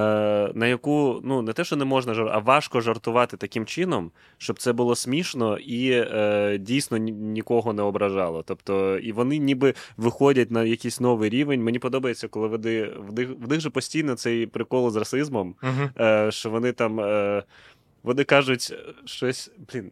на 0.53 0.67
яку 0.67 1.21
ну 1.23 1.41
не 1.41 1.53
те, 1.53 1.63
що 1.63 1.75
не 1.75 1.85
можна 1.85 2.13
жар, 2.13 2.29
а 2.31 2.39
важко 2.39 2.81
жартувати 2.81 3.37
таким 3.37 3.65
чином, 3.65 4.11
щоб 4.37 4.59
це 4.59 4.73
було 4.73 4.95
смішно 4.95 5.57
і 5.57 5.91
е, 5.91 6.57
дійсно 6.57 6.97
нікого 6.97 7.73
не 7.73 7.81
ображало. 7.81 8.43
Тобто, 8.43 8.97
і 8.97 9.11
вони 9.11 9.37
ніби 9.37 9.73
виходять 9.97 10.51
на 10.51 10.63
якийсь 10.63 10.99
новий 10.99 11.29
рівень. 11.29 11.63
Мені 11.63 11.79
подобається, 11.79 12.27
коли 12.27 12.47
вони 12.47 12.83
в 12.85 13.13
них, 13.13 13.29
в 13.39 13.49
них 13.49 13.59
же 13.59 13.69
постійно 13.69 14.15
цей 14.15 14.47
прикол 14.47 14.91
з 14.91 14.95
расизмом, 14.95 15.55
е, 15.99 16.31
що 16.31 16.49
вони 16.49 16.71
там. 16.71 17.01
Вони 18.03 18.23
кажуть 18.23 18.73
щось. 19.05 19.51
Блін, 19.73 19.91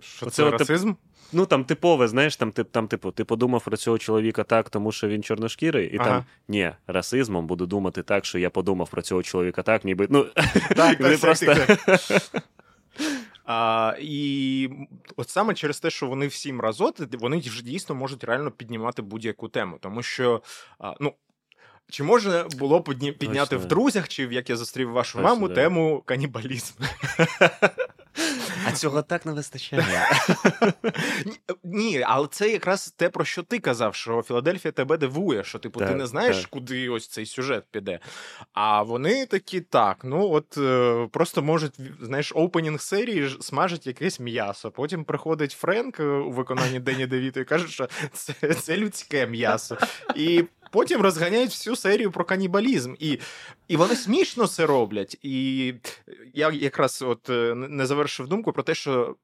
Що 0.00 0.26
Оце 0.26 0.36
це 0.36 0.42
от 0.42 0.60
расизм? 0.60 0.92
Ну 1.32 1.46
там 1.46 1.64
типове, 1.64 2.08
знаєш, 2.08 2.36
там 2.36 2.52
тип, 2.52 2.68
там, 2.70 2.88
типу, 2.88 3.10
ти 3.10 3.24
подумав 3.24 3.64
про 3.64 3.76
цього 3.76 3.98
чоловіка 3.98 4.44
так, 4.44 4.70
тому 4.70 4.92
що 4.92 5.08
він 5.08 5.22
чорношкірий, 5.22 5.86
і 5.86 5.96
Ага. 5.98 6.10
там 6.10 6.24
ні, 6.48 6.72
расизмом 6.86 7.46
буду 7.46 7.66
думати 7.66 8.02
так, 8.02 8.24
що 8.24 8.38
я 8.38 8.50
подумав 8.50 8.90
про 8.90 9.02
цього 9.02 9.22
чоловіка 9.22 9.62
так, 9.62 9.84
ніби. 9.84 10.06
Ну, 10.10 10.26
Так, 10.76 10.98
так, 10.98 11.20
просто... 11.20 11.54
А, 13.44 13.94
і 14.00 14.70
от 15.16 15.28
саме 15.28 15.54
через 15.54 15.80
те, 15.80 15.90
що 15.90 16.06
вони 16.06 16.26
всі 16.26 16.52
мразоти, 16.52 17.08
вони 17.18 17.40
ж 17.40 17.64
дійсно 17.64 17.94
можуть 17.94 18.24
реально 18.24 18.50
піднімати 18.50 19.02
будь-яку 19.02 19.48
тему. 19.48 19.78
Тому 19.80 20.02
що, 20.02 20.42
а, 20.78 20.94
ну. 21.00 21.14
Чи 21.90 22.02
можна 22.02 22.44
було 22.58 22.82
підняти 22.82 23.50
Точно. 23.50 23.58
в 23.58 23.64
друзях, 23.64 24.08
чи 24.08 24.22
як 24.22 24.50
я 24.50 24.56
зустрів 24.56 24.90
вашу 24.90 25.18
Точно, 25.18 25.28
маму, 25.28 25.48
да. 25.48 25.54
тему 25.54 26.02
канібалізм? 26.06 26.74
А 28.72 28.76
цього 28.76 29.02
так 29.02 29.26
не 29.26 29.32
вистачає. 29.32 29.84
Ні, 31.64 32.04
але 32.06 32.28
це 32.30 32.48
якраз 32.48 32.94
те, 32.96 33.08
про 33.08 33.24
що 33.24 33.42
ти 33.42 33.58
казав, 33.58 33.94
що 33.94 34.22
Філадельфія 34.22 34.72
тебе 34.72 34.96
дивує, 34.96 35.44
що 35.44 35.58
типу 35.58 35.80
ти 35.80 35.94
не 35.94 36.06
знаєш, 36.06 36.36
так. 36.36 36.46
куди 36.46 36.88
ось 36.88 37.08
цей 37.08 37.26
сюжет 37.26 37.64
піде. 37.70 37.98
А 38.52 38.82
вони 38.82 39.26
такі 39.26 39.60
так, 39.60 39.98
ну 40.04 40.30
от 40.30 40.58
е, 40.58 41.08
просто 41.12 41.42
можуть, 41.42 41.74
знаєш, 42.00 42.32
опенінг 42.34 42.80
серії 42.80 43.30
смажить 43.40 43.86
якесь 43.86 44.20
м'ясо. 44.20 44.70
Потім 44.70 45.04
приходить 45.04 45.52
Френк 45.52 46.00
е, 46.00 46.04
у 46.04 46.30
виконанні 46.30 46.80
Дені 46.80 47.06
Девіто 47.06 47.40
і 47.40 47.44
каже, 47.44 47.68
що 47.68 47.88
це, 48.12 48.54
це 48.54 48.76
людське 48.76 49.26
м'ясо. 49.26 49.78
І 50.16 50.44
потім 50.72 51.00
розганяють 51.00 51.50
всю 51.50 51.76
серію 51.76 52.10
про 52.10 52.24
канібалізм. 52.24 52.94
І, 52.98 53.18
і 53.68 53.76
вони 53.76 53.96
смішно 53.96 54.46
це 54.46 54.66
роблять. 54.66 55.18
І 55.22 55.74
я 56.34 56.50
якраз 56.50 57.02
от 57.02 57.30
е, 57.30 57.54
не 57.54 57.86
завершив 57.86 58.28
думку 58.28 58.52
про 58.52 58.62
те, 58.62 58.74
що 58.74 59.16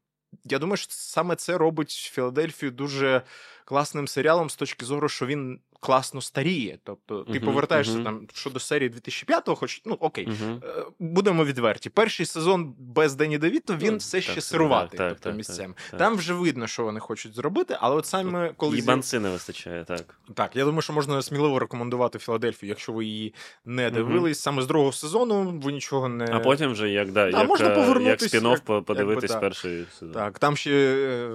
я 0.45 0.59
думаю, 0.59 0.77
що 0.77 0.87
саме 0.91 1.37
це 1.37 1.59
робить 1.59 1.91
Філадельфію 1.91 2.71
дуже 2.71 3.23
класним 3.73 4.09
серіалом 4.09 4.51
з 4.51 4.57
точки 4.57 4.87
зору, 4.87 5.09
що 5.09 5.27
він 5.27 5.61
класно 5.81 6.21
старіє. 6.21 6.79
Тобто, 6.85 7.25
ти 7.25 7.33
Мгм, 7.39 7.45
повертаєшся 7.47 7.95
мгм. 7.95 8.05
там 8.05 8.27
щодо 8.35 8.61
серії 8.61 8.91
2005-го, 8.91 9.55
хоч 9.55 9.83
ну 9.85 9.97
окей. 10.01 10.29
Е, 10.65 10.85
будемо 10.99 11.45
відверті. 11.45 11.91
Перший 11.91 12.27
сезон 12.27 12.75
без 12.79 13.15
Дені 13.15 13.39
Девіто 13.39 13.77
він 13.77 13.93
Ну, 13.93 13.97
все 13.99 14.21
ще 14.21 14.41
сируватий, 14.41 14.99
так, 14.99 15.09
тобто 15.09 15.23
так, 15.29 15.37
місцем. 15.37 15.75
так. 15.91 15.99
Там 15.99 16.17
вже 16.17 16.35
видно, 16.35 16.67
що 16.67 16.85
вони 16.85 17.01
хочуть 17.01 17.35
зробити, 17.35 17.77
але 17.81 17.97
от 17.97 18.07
саме 18.07 18.53
коли 18.57 18.83
банси 18.87 19.21
не 19.21 19.31
вистачає, 19.31 19.85
так. 19.85 20.19
так, 20.35 20.57
я 20.57 20.65
думаю, 20.65 20.83
що 20.83 20.93
можна 20.93 21.23
сміливо 21.23 21.59
рекомендувати 21.59 22.19
Філадельфію, 22.19 22.69
якщо 22.69 22.93
ви 22.93 23.05
її 23.05 23.35
не 23.65 23.91
дивились. 23.91 24.41
Саме 24.41 24.63
з 24.63 24.67
другого 24.67 24.93
сезону 24.93 25.61
ви 25.63 25.73
нічого 25.73 26.09
не 26.09 26.27
А 26.33 26.41
потім 26.41 26.73
вже 26.73 26.91
як, 26.91 27.13
да, 27.13 27.29
як, 27.29 27.49
можна 27.49 27.67
е, 27.69 28.03
як 28.03 28.23
спін-офф 28.23 28.51
як- 28.51 28.65
по- 28.65 28.83
подивитись 28.83 29.31
якби 29.31 29.41
перший 29.49 29.85
сезон. 29.99 30.15
Так, 30.15 30.39
там 30.39 30.57
ще 30.57 30.71
е, 30.73 31.31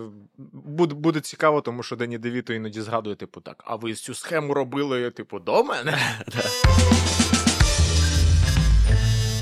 буде, 0.53 0.95
буде 0.95 1.19
цікаво, 1.19 1.61
тому 1.61 1.83
що 1.83 1.95
Дені 1.95 2.17
Девіто 2.23 2.53
іноді 2.53 2.81
згадує, 2.81 3.15
типу, 3.15 3.41
так, 3.41 3.63
а 3.67 3.75
ви 3.75 3.93
цю 3.93 4.13
схему 4.13 4.53
робили, 4.53 5.12
типу, 5.12 5.39
до 5.39 5.63
мене? 5.63 5.97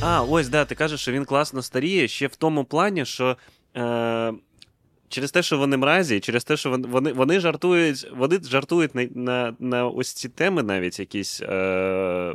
А, 0.04 0.22
ось, 0.24 0.50
да, 0.50 0.66
ти 0.66 0.76
кажеш, 0.76 1.02
що 1.02 1.12
він 1.12 1.26
класно 1.26 1.62
старіє 1.62 2.08
ще 2.08 2.28
в 2.28 2.36
тому 2.36 2.66
плані, 2.66 3.06
що. 3.06 3.38
Е... 3.78 4.34
Через 5.10 5.32
те, 5.32 5.44
що 5.44 5.58
вони 5.58 5.78
мразі, 5.78 6.20
через 6.20 6.44
те, 6.44 6.58
що 6.58 6.70
вони, 6.70 7.14
вони, 7.14 7.40
жартують, 7.40 8.08
вони 8.16 8.40
жартують 8.44 8.96
на, 8.96 9.08
на, 9.16 9.56
на 9.60 9.88
ось 9.88 10.14
ці 10.14 10.30
теми 10.30 10.64
навіть 10.64 11.00
якісь 11.00 11.42
е, 11.42 12.34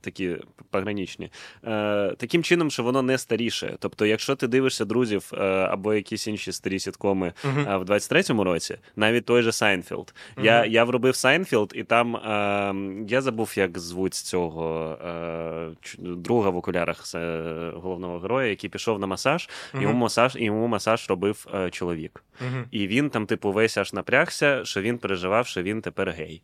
такі 0.00 0.36
пограничні, 0.70 1.30
е, 1.64 2.14
таким 2.18 2.42
чином, 2.42 2.70
що 2.70 2.82
воно 2.82 3.02
не 3.02 3.18
старіє. 3.18 3.76
Тобто, 3.78 4.06
якщо 4.06 4.34
ти 4.36 4.46
дивишся 4.48 4.84
друзів 4.84 5.30
е, 5.34 5.38
або 5.46 5.94
якісь 5.94 6.26
інші 6.26 6.52
старі 6.52 6.78
ситкоми 6.78 7.32
е, 7.44 7.76
в 7.76 7.82
23-му 7.82 8.44
році, 8.44 8.76
навіть 8.96 9.24
той 9.24 9.42
же 9.42 9.52
Сайнфелд. 9.52 10.14
Я, 10.42 10.64
я 10.64 10.84
пробував 10.84 11.16
Сайнфелд, 11.16 11.72
і 11.74 11.84
там 11.84 12.16
е, 12.16 12.74
я 13.08 13.20
забув, 13.20 13.52
як 13.56 13.78
звуть 13.78 14.14
цього 14.14 14.90
е, 15.06 15.68
друга 15.98 16.50
в 16.50 16.56
окулярах 16.56 17.04
е, 17.14 17.70
головного 17.74 18.18
героя, 18.18 18.48
який 18.48 18.70
пішов 18.70 18.98
на 18.98 19.06
масаж, 19.06 19.48
Мгм. 19.74 19.82
йому 19.82 19.94
масаж, 19.94 20.36
йому 20.36 20.66
масаж 20.66 21.06
робив 21.08 21.46
е, 21.54 21.70
чоловік. 21.70 22.24
І 22.70 22.86
він 22.86 23.10
там, 23.10 23.26
типу, 23.26 23.52
весь 23.52 23.78
аж 23.78 23.92
напрягся, 23.92 24.64
що 24.64 24.80
він 24.80 24.98
переживав, 24.98 25.46
що 25.46 25.62
він 25.62 25.80
тепер 25.80 26.10
гей. 26.10 26.42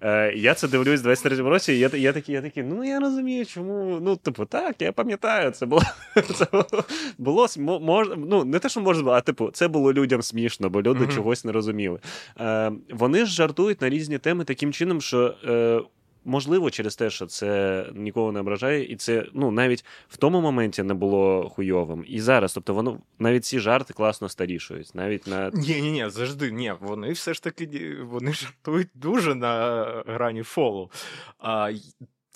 Е, 0.00 0.32
я 0.36 0.54
це 0.54 0.68
дивлюсь 0.68 1.02
в 1.02 1.06
23-му 1.06 1.50
році, 1.50 1.72
і 1.72 1.78
я, 1.78 1.90
я 1.94 2.12
такий, 2.12 2.34
я 2.34 2.42
такий, 2.42 2.62
ну 2.62 2.84
я 2.84 3.00
розумію, 3.00 3.46
чому. 3.46 3.98
Ну, 4.02 4.16
типу, 4.16 4.44
так, 4.44 4.76
я 4.82 4.92
пам'ятаю, 4.92 5.50
це 5.50 5.66
було. 5.66 5.82
Це 6.34 6.46
було, 6.52 6.84
було 7.18 7.46
мож, 7.80 8.08
ну, 8.16 8.44
не 8.44 8.58
те, 8.58 8.68
що 8.68 8.80
можна 8.80 9.02
було, 9.02 9.14
а 9.16 9.20
типу, 9.20 9.50
це 9.50 9.68
було 9.68 9.92
людям 9.92 10.22
смішно, 10.22 10.70
бо 10.70 10.82
люди 10.82 11.04
Мгм. 11.04 11.14
чогось 11.14 11.44
не 11.44 11.52
розуміли. 11.52 11.98
Е, 12.40 12.72
вони 12.90 13.26
ж 13.26 13.32
жартують 13.32 13.80
на 13.80 13.88
різні 13.88 14.18
теми 14.18 14.44
таким 14.44 14.72
чином, 14.72 15.00
що. 15.00 15.34
Е, 15.44 15.80
Можливо, 16.24 16.70
через 16.70 16.96
те, 16.96 17.10
що 17.10 17.26
це 17.26 17.86
нікого 17.94 18.32
не 18.32 18.40
ображає, 18.40 18.84
і 18.84 18.96
це 18.96 19.26
ну 19.32 19.50
навіть 19.50 19.84
в 20.08 20.16
тому 20.16 20.40
моменті 20.40 20.82
не 20.82 20.94
було 20.94 21.48
хуйовим. 21.48 22.04
І 22.08 22.20
зараз, 22.20 22.54
тобто, 22.54 22.74
воно 22.74 23.00
навіть 23.18 23.44
ці 23.44 23.58
жарти 23.58 23.94
класно 23.94 24.28
старішують. 24.28 24.94
Навіть 24.94 25.26
на 25.26 25.50
Ні, 25.54 25.82
ні, 25.82 25.90
ні, 25.90 26.08
завжди 26.08 26.52
ні. 26.52 26.72
Вони 26.80 27.12
все 27.12 27.34
ж 27.34 27.42
таки 27.42 27.96
вони 28.02 28.32
жартують 28.32 28.88
дуже 28.94 29.34
на 29.34 29.84
грані 30.06 30.42
фолу. 30.42 30.90
А, 31.38 31.72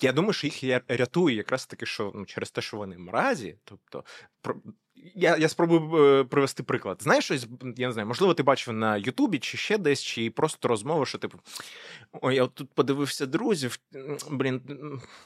я 0.01 0.11
думаю, 0.11 0.33
що 0.33 0.47
їх 0.47 0.83
рятує 0.87 1.35
якраз 1.35 1.65
таки, 1.65 1.85
що 1.85 2.11
ну, 2.15 2.25
через 2.25 2.51
те, 2.51 2.61
що 2.61 2.77
вони 2.77 2.97
мразі. 2.97 3.55
Тобто, 3.63 4.03
про... 4.41 4.55
я, 5.15 5.37
я 5.37 5.49
спробую 5.49 6.19
е, 6.19 6.23
привести 6.23 6.63
приклад. 6.63 6.97
Знаєш 7.01 7.25
щось, 7.25 7.47
я 7.77 7.87
не 7.87 7.93
знаю, 7.93 8.07
можливо, 8.07 8.33
ти 8.33 8.43
бачив 8.43 8.73
на 8.73 8.97
Ютубі 8.97 9.39
чи 9.39 9.57
ще 9.57 9.77
десь, 9.77 10.03
чи 10.03 10.29
просто 10.29 10.67
розмова, 10.67 11.05
що 11.05 11.17
типу. 11.17 11.39
Ой, 12.21 12.35
я 12.35 12.47
тут 12.47 12.69
подивився 12.73 13.25
друзів. 13.25 13.79
Блін, 14.29 14.61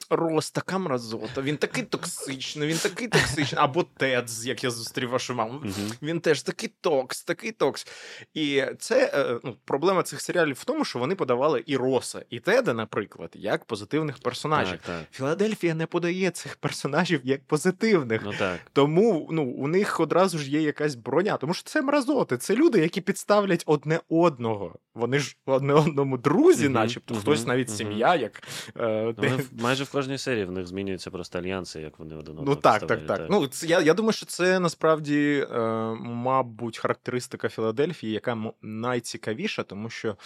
Рос 0.10 0.52
така 0.52 0.78
мразота, 0.78 1.42
він 1.42 1.58
такий 1.58 1.84
токсичний, 1.84 2.68
він 2.68 2.78
такий 2.78 3.08
токсичний. 3.08 3.62
Або 3.62 3.84
Тедз, 3.84 4.48
як 4.48 4.64
я 4.64 4.72
зустрів 4.72 5.10
вашу 5.10 5.34
маму. 5.34 5.62
Він 6.02 6.20
теж 6.20 6.42
такий 6.42 6.74
токс, 6.82 7.24
такий 7.24 7.52
токс. 7.52 7.88
І 8.34 8.64
це 8.80 9.12
е, 9.14 9.40
ну, 9.44 9.56
проблема 9.66 10.04
цих 10.04 10.22
серіалів 10.22 10.56
в 10.56 10.64
тому, 10.66 10.86
що 10.86 11.00
вони 11.00 11.16
подавали 11.16 11.64
і 11.66 11.78
Роса, 11.78 12.26
і 12.30 12.40
Теда, 12.40 12.74
наприклад, 12.74 13.32
як 13.34 13.66
позитивних 13.66 14.18
персонажів. 14.18 14.72
Так, 14.72 14.82
так. 14.82 15.04
Філадельфія 15.12 15.74
не 15.74 15.86
подає 15.86 16.32
цих 16.32 16.56
персонажів 16.56 17.22
як 17.24 17.44
позитивних. 17.44 18.22
Ну 18.26 18.34
так. 18.40 18.60
Тому 18.74 19.28
ну, 19.32 19.44
у 19.64 19.68
них 19.68 20.00
одразу 20.00 20.38
ж 20.38 20.52
є 20.52 20.62
якась 20.62 20.96
броня, 20.96 21.38
тому 21.38 21.54
що 21.54 21.64
це 21.64 21.82
мразоти, 21.82 22.38
це 22.38 22.56
люди, 22.56 22.80
які 22.80 23.02
підставлять 23.02 23.64
одне 23.66 24.00
одного. 24.10 24.76
Вони 24.96 25.20
ж 25.20 25.38
одне 25.46 25.74
одному 25.74 26.18
друзі, 26.18 26.70
начебто, 26.70 27.16
хтось 27.16 27.46
навіть 27.46 27.70
сім'я, 27.70 28.16
як 28.16 28.44
е, 28.78 29.14
Ну, 29.18 29.40
майже 29.62 29.84
в 29.84 29.92
кожній 29.92 30.18
серії 30.18 30.46
в 30.46 30.52
них 30.52 30.68
змінюються 30.68 31.12
просто 31.12 31.40
альянси, 31.40 31.82
як 31.82 32.00
вони 32.00 32.16
один 32.16 32.30
одного 32.30 32.46
Ну 32.50 32.56
так, 32.56 32.88
так, 32.88 33.06
так. 33.06 33.28
Ну, 33.30 33.48
це, 33.48 33.68
я, 33.68 33.82
я 33.82 33.94
думаю, 33.94 34.14
що 34.14 34.26
це 34.26 34.60
насправді, 34.60 35.48
е, 35.52 35.60
мабуть, 36.00 36.78
характеристика 36.78 37.50
Філадельфії, 37.50 38.14
яка 38.14 38.38
найцікавіша, 38.62 39.64
тому 39.64 39.90
що 39.90 40.18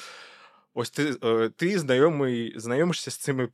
ось 0.73 0.89
ти, 0.89 1.15
е, 1.23 1.49
ти 1.55 1.79
знайомий, 1.79 2.53
знайомишся 2.55 3.11
з 3.11 3.17
цими 3.17 3.49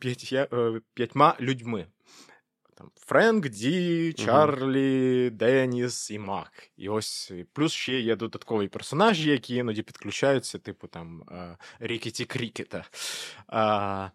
п'ятьма 0.94 1.36
людьми. 1.40 1.86
Там 2.76 2.92
Френк, 2.96 3.50
Ді. 3.50 4.14
Чарлі, 4.14 5.30
Деніс 5.30 6.12
і 6.12 6.20
Мак. 6.20 6.70
І 6.78 6.90
ось 6.90 7.32
і 7.32 7.46
плюс 7.54 7.74
ще 7.74 8.00
є 8.00 8.16
додаткові 8.16 8.68
персонажі, 8.68 9.30
які 9.30 9.56
іноді 9.56 9.82
підключаються, 9.82 10.60
типу 10.60 10.88
там 10.88 11.24
е, 11.32 11.58
Рікеті 11.80 12.26
Крікета. 12.26 12.86
А, 13.48 14.10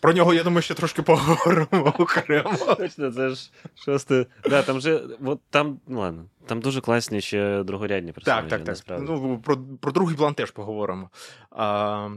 про 0.00 0.12
нього, 0.12 0.34
я 0.34 0.42
думаю, 0.42 0.62
ще 0.62 0.74
трошки 0.74 1.02
поговоримо 1.02 1.94
окремо. 1.98 2.74
Точно, 2.78 3.12
це 3.12 3.30
ж 3.30 3.50
шосте. 3.74 4.26
Да, 4.44 4.62
там 4.62 4.80
же, 4.80 5.02
от 5.24 5.40
там, 5.50 5.80
ну 5.86 6.00
ладно, 6.00 6.24
там 6.46 6.60
дуже 6.60 6.80
класні 6.80 7.20
ще 7.20 7.62
другорядні 7.62 8.12
персонажі. 8.12 8.40
Так, 8.42 8.50
так, 8.50 8.58
так. 8.58 8.68
насправді. 8.68 9.06
Ну, 9.08 9.38
про, 9.38 9.58
про 9.80 9.92
другий 9.92 10.16
план 10.16 10.34
теж 10.34 10.50
поговоримо. 10.50 11.10
А, 11.50 12.08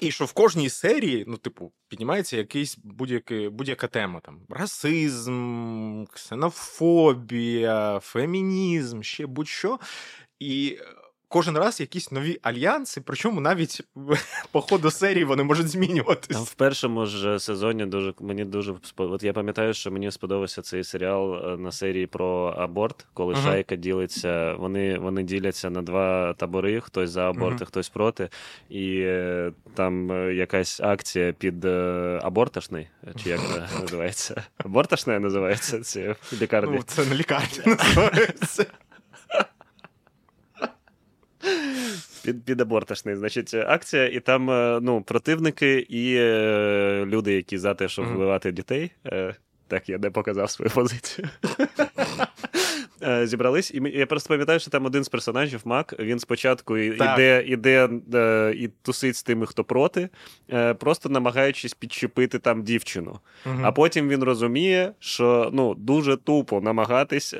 і 0.00 0.10
що 0.10 0.24
в 0.24 0.32
кожній 0.32 0.70
серії, 0.70 1.24
ну, 1.28 1.36
типу, 1.36 1.72
піднімається 1.88 2.36
якийсь 2.36 2.78
будь-який, 2.84 3.48
будь-яка 3.48 3.86
тема. 3.86 4.20
Там 4.20 4.40
расизм, 4.48 6.04
ксенофобія, 6.04 8.00
фемінізм, 8.02 9.02
ще 9.02 9.26
будь-що. 9.26 9.78
І 10.38 10.78
кожен 11.28 11.58
раз 11.58 11.80
якісь 11.80 12.12
нові 12.12 12.38
альянси, 12.42 13.00
причому 13.00 13.40
навіть 13.40 13.82
по 14.52 14.60
ходу 14.60 14.90
серії 14.90 15.24
вони 15.24 15.42
можуть 15.42 15.68
змінюватись. 15.68 16.36
Там 16.36 16.44
в 16.44 16.54
першому 16.54 17.06
ж 17.06 17.38
сезоні 17.38 17.86
дуже 17.86 18.14
мені 18.20 18.44
дуже 18.44 18.74
От 18.96 19.22
я 19.22 19.32
пам'ятаю, 19.32 19.74
що 19.74 19.90
мені 19.90 20.10
сподобався 20.10 20.62
цей 20.62 20.84
серіал 20.84 21.34
е, 21.34 21.56
на 21.56 21.72
серії 21.72 22.06
про 22.06 22.54
аборт, 22.58 23.06
коли 23.14 23.34
Мгм. 23.34 23.42
шайка 23.42 23.76
ділиться. 23.76 24.54
Вони, 24.54 24.98
вони 24.98 25.22
діляться 25.22 25.70
на 25.70 25.82
два 25.82 26.32
табори: 26.32 26.80
хтось 26.80 27.10
за 27.10 27.30
аборт, 27.30 27.62
а 27.62 27.64
хтось 27.64 27.88
проти. 27.88 28.28
І 28.68 28.98
е, 28.98 29.52
там 29.74 30.12
е, 30.12 30.34
якась 30.34 30.80
акція 30.80 31.32
під 31.32 31.64
е, 31.64 32.20
аборташний, 32.22 32.88
чи 33.22 33.28
як 33.30 33.40
вона 33.40 33.68
називається? 33.80 34.44
Аборташна 34.58 35.18
називається 35.20 35.80
ці 35.80 36.14
лікарні. 36.40 36.76
Ну, 36.76 36.82
це 36.86 37.04
не 37.04 37.14
лікарня 37.14 37.62
називається. 37.66 38.66
Під, 42.26 42.44
під 42.44 42.60
значить, 43.16 43.54
акція, 43.54 44.08
і 44.08 44.20
там 44.20 44.50
е, 44.50 44.80
ну, 44.82 45.02
противники 45.02 45.78
і 45.78 46.14
е, 46.16 47.04
люди, 47.06 47.32
які 47.34 47.58
за 47.58 47.74
те, 47.74 47.88
щоб 47.88 48.06
вбивати 48.06 48.52
дітей. 48.52 48.90
Е, 49.06 49.34
так, 49.68 49.88
я 49.88 49.98
не 49.98 50.10
показав 50.10 50.50
свою 50.50 50.70
позицію. 50.70 51.28
Е, 53.02 53.26
Зібрались, 53.26 53.70
і 53.70 53.82
я 53.94 54.06
просто 54.06 54.28
пам'ятаю, 54.28 54.60
що 54.60 54.70
там 54.70 54.84
один 54.84 55.04
з 55.04 55.08
персонажів, 55.08 55.60
Мак, 55.64 55.94
він 55.98 56.18
спочатку 56.18 56.76
іде, 56.78 57.44
іде 57.46 57.88
е, 58.14 58.54
і 58.56 58.68
тусить 58.82 59.16
з 59.16 59.22
тими, 59.22 59.46
хто 59.46 59.64
проти, 59.64 60.08
е, 60.52 60.74
просто 60.74 61.08
намагаючись 61.08 61.74
підчепити 61.74 62.38
там 62.38 62.62
дівчину. 62.62 63.18
А 63.62 63.72
потім 63.72 64.08
він 64.08 64.22
розуміє, 64.22 64.92
що 64.98 65.50
ну 65.52 65.74
дуже 65.74 66.16
тупо 66.16 66.60
намагатись 66.60 67.34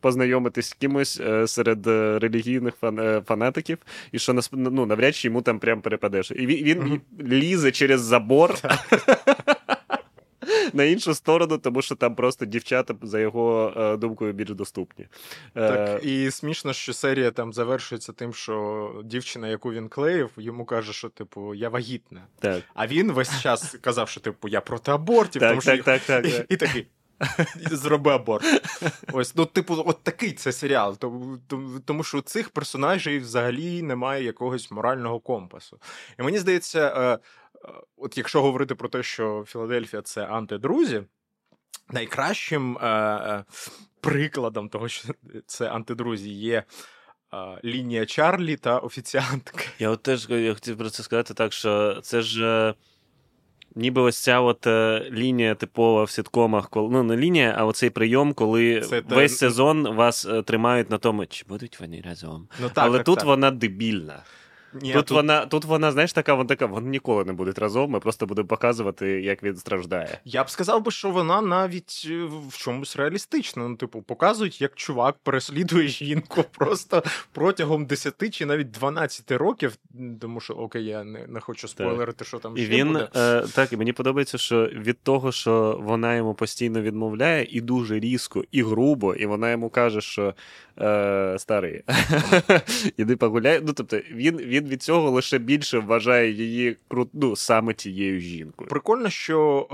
познайомитись 0.00 0.68
з 0.68 0.72
кимось 0.72 1.20
серед 1.46 1.86
релігійних 2.22 2.74
фан, 2.80 3.22
фанатиків, 3.26 3.78
і 4.12 4.18
що 4.18 4.40
ну, 4.52 4.86
навряд 4.86 5.16
чи 5.16 5.28
йому 5.28 5.42
там 5.42 5.58
прям 5.58 5.80
перепадеш. 5.80 6.30
І 6.30 6.46
він, 6.46 6.64
він 6.64 6.78
Мгм. 6.78 7.00
лізе 7.22 7.70
через 7.70 8.00
забор. 8.00 8.54
На 10.72 10.84
іншу 10.84 11.14
сторону, 11.14 11.58
тому 11.58 11.82
що 11.82 11.94
там 11.94 12.14
просто 12.14 12.44
дівчата, 12.44 12.94
за 13.02 13.20
його 13.20 13.72
е, 13.76 13.96
думкою, 13.96 14.32
більш 14.32 14.50
доступні. 14.50 15.08
Е, 15.54 15.68
Так, 15.68 16.04
і 16.04 16.30
смішно, 16.30 16.72
що 16.72 16.92
серія 16.92 17.30
там 17.30 17.52
завершується 17.52 18.12
тим, 18.12 18.34
що 18.34 18.90
дівчина, 19.04 19.48
яку 19.48 19.72
він 19.72 19.88
клеїв, 19.88 20.30
йому 20.36 20.64
каже, 20.64 20.92
що 20.92 21.08
типу 21.08 21.54
я 21.54 21.68
вагітна. 21.68 22.20
так. 22.38 22.62
А 22.74 22.86
він 22.86 23.12
весь 23.12 23.40
час 23.40 23.76
казав, 23.80 24.08
що 24.08 24.20
типу 24.20 24.48
я 24.48 24.60
проти 24.60 24.90
абортів, 24.90 25.40
Так, 25.40 25.50
тому 25.50 25.60
що 25.60 25.70
так, 25.70 25.84
так, 25.84 26.02
так, 26.02 26.26
І, 26.26 26.30
так. 26.30 26.46
і 26.48 26.56
такий. 26.56 26.86
Зроби 27.70 28.10
аборт. 28.10 28.44
Ось, 29.12 29.36
ну, 29.36 29.46
типу, 29.46 29.82
от 29.86 30.02
такий 30.02 30.32
це 30.32 30.52
серіал. 30.52 30.98
Тому 31.84 32.04
що 32.04 32.18
у 32.18 32.20
цих 32.20 32.50
персонажів 32.50 33.22
взагалі 33.22 33.82
немає 33.82 34.24
якогось 34.24 34.70
морального 34.70 35.20
компасу. 35.20 35.78
І 36.18 36.22
мені 36.22 36.38
здається, 36.38 36.94
е, 36.96 37.18
от 37.96 38.18
якщо 38.18 38.42
говорити 38.42 38.74
про 38.74 38.88
те, 38.88 39.02
що 39.02 39.44
Філадельфія 39.46 40.02
це 40.02 40.26
антидрузі, 40.26 41.02
найкращим 41.90 42.78
прикладом 44.00 44.68
того, 44.68 44.88
що 44.88 45.08
це 45.46 45.68
антидрузі, 45.68 46.30
є 46.30 46.64
лінія 47.64 48.06
Чарлі 48.06 48.56
та 48.56 48.78
офіціантка. 48.78 49.64
Я 49.78 49.90
от 49.90 50.02
теж 50.02 50.26
я 50.30 50.54
хотів 50.54 50.78
про 50.78 50.90
це 50.90 51.02
сказати 51.02 51.34
так, 51.34 51.52
що 51.52 52.00
це 52.02 52.22
ж. 52.22 52.44
Е, 52.44 52.74
ніби 53.74 54.02
ось 54.02 54.18
ця 54.18 54.40
от 54.40 54.66
е, 54.66 55.08
лінія 55.10 55.54
типова 55.54 56.04
в 56.04 56.10
сіткомах, 56.10 56.68
коли 56.68 56.88
ну 56.90 57.02
не 57.02 57.16
лінія, 57.16 57.54
а 57.58 57.64
оцей 57.64 57.90
прийом, 57.90 58.32
коли 58.32 58.80
це 58.80 59.02
весь 59.08 59.32
та... 59.32 59.38
сезон 59.38 59.94
вас 59.94 60.26
е, 60.26 60.42
тримають 60.42 60.90
на 60.90 60.98
тому, 60.98 61.26
чи 61.26 61.44
будуть 61.48 61.80
вони 61.80 62.00
разом. 62.00 62.48
Ну, 62.60 62.68
так, 62.68 62.84
Але 62.84 62.98
так, 62.98 63.06
тут 63.06 63.18
так. 63.18 63.26
вона 63.26 63.50
дебільна. 63.50 64.22
Ні, 64.74 64.92
Тут 64.92 65.06
тут... 65.06 65.16
вона, 65.16 65.46
тут 65.46 65.64
вона, 65.64 65.92
знаєш, 65.92 66.12
така 66.12 66.34
вона 66.34 66.48
така, 66.48 66.66
вони 66.66 66.90
ніколи 66.90 67.24
не 67.24 67.32
будуть 67.32 67.58
разом, 67.58 67.90
ми 67.90 68.00
просто 68.00 68.26
будемо 68.26 68.48
показувати, 68.48 69.06
як 69.06 69.42
він 69.42 69.56
страждає. 69.56 70.18
Я 70.24 70.44
б 70.44 70.50
сказав 70.50 70.82
би, 70.84 70.90
що 70.90 71.10
вона 71.10 71.40
навіть 71.40 72.06
е, 72.10 72.24
в 72.48 72.56
чомусь 72.56 72.96
реалістична. 72.96 73.68
Ну, 73.68 73.76
типу, 73.76 74.02
показують, 74.02 74.60
як 74.60 74.74
чувак 74.74 75.16
переслідує 75.22 75.88
жінку 75.88 76.44
просто 76.52 77.02
протягом 77.32 77.86
10 77.86 78.34
чи 78.34 78.46
навіть 78.46 78.70
12 78.70 79.32
років, 79.32 79.76
тому 80.20 80.40
що 80.40 80.54
окей, 80.54 80.84
я 80.84 81.04
не 81.04 81.26
не 81.26 81.40
хочу 81.40 81.68
спойлерити, 81.68 82.24
що 82.24 82.38
там 82.38 82.56
і 82.56 82.64
ще 82.64 82.70
він, 82.70 82.88
буде. 82.88 83.08
Е, 83.16 83.44
Так, 83.54 83.72
і 83.72 83.76
мені 83.76 83.92
подобається, 83.92 84.38
що 84.38 84.66
від 84.66 85.02
того, 85.02 85.32
що 85.32 85.80
вона 85.82 86.14
йому 86.14 86.34
постійно 86.34 86.82
відмовляє, 86.82 87.46
і 87.50 87.60
дуже 87.60 88.00
різко, 88.00 88.44
і 88.52 88.62
грубо, 88.62 89.14
і 89.14 89.26
вона 89.26 89.50
йому 89.50 89.70
каже, 89.70 90.00
що 90.00 90.34
е, 90.78 91.36
старий, 91.38 91.82
іди 92.96 93.16
погуляй. 93.16 93.60
Ну, 93.66 93.72
тобто, 93.72 93.98
він, 94.10 94.36
він 94.36 94.61
від 94.68 94.82
цього 94.82 95.10
лише 95.10 95.38
більше 95.38 95.78
вважає 95.78 96.32
її 96.32 96.76
ну, 97.12 97.36
саме 97.36 97.74
тією 97.74 98.20
жінкою. 98.20 98.70
Прикольно, 98.70 99.10
що 99.10 99.66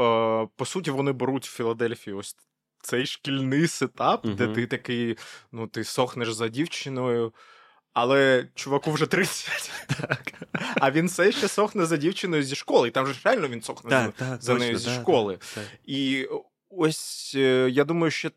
е, 0.51 0.55
по 0.57 0.64
суті 0.64 0.90
вони 0.90 1.12
беруть 1.12 1.46
в 1.46 1.57
Філадельфії 1.57 2.16
ось 2.16 2.37
цей 2.83 3.07
шкільний 3.07 3.68
сетап, 3.68 4.27
uh 4.27 4.35
де 4.35 4.46
ти 4.46 4.66
такий, 4.66 5.16
ну, 5.53 5.66
ти 5.66 5.85
сохнеш 5.85 6.33
за 6.33 6.48
дівчиною. 6.48 7.33
Але 7.92 8.48
чуваку 8.55 8.90
вже 8.90 9.07
30. 9.07 9.70
Так. 10.01 10.33
А 10.74 10.90
він 10.90 11.07
все 11.07 11.33
ще 11.33 11.48
сохне 11.48 11.87
за 11.87 11.96
дівчиною 11.96 12.42
зі 12.42 12.55
школи. 12.55 12.88
І 12.88 12.90
там 12.90 13.07
же 13.07 13.14
реально 13.24 13.48
він 13.48 13.62
сохне 13.62 13.90
так, 13.90 14.14
за, 14.18 14.24
так, 14.24 14.42
за 14.42 14.53
точно, 14.53 14.66
нею 14.66 14.79
зі 14.79 14.90
школи. 14.90 15.38
І 15.85 16.29
ось 16.70 17.33
е, 17.37 17.68
я 17.70 17.85
думаю, 17.85 18.11
що 18.11 18.31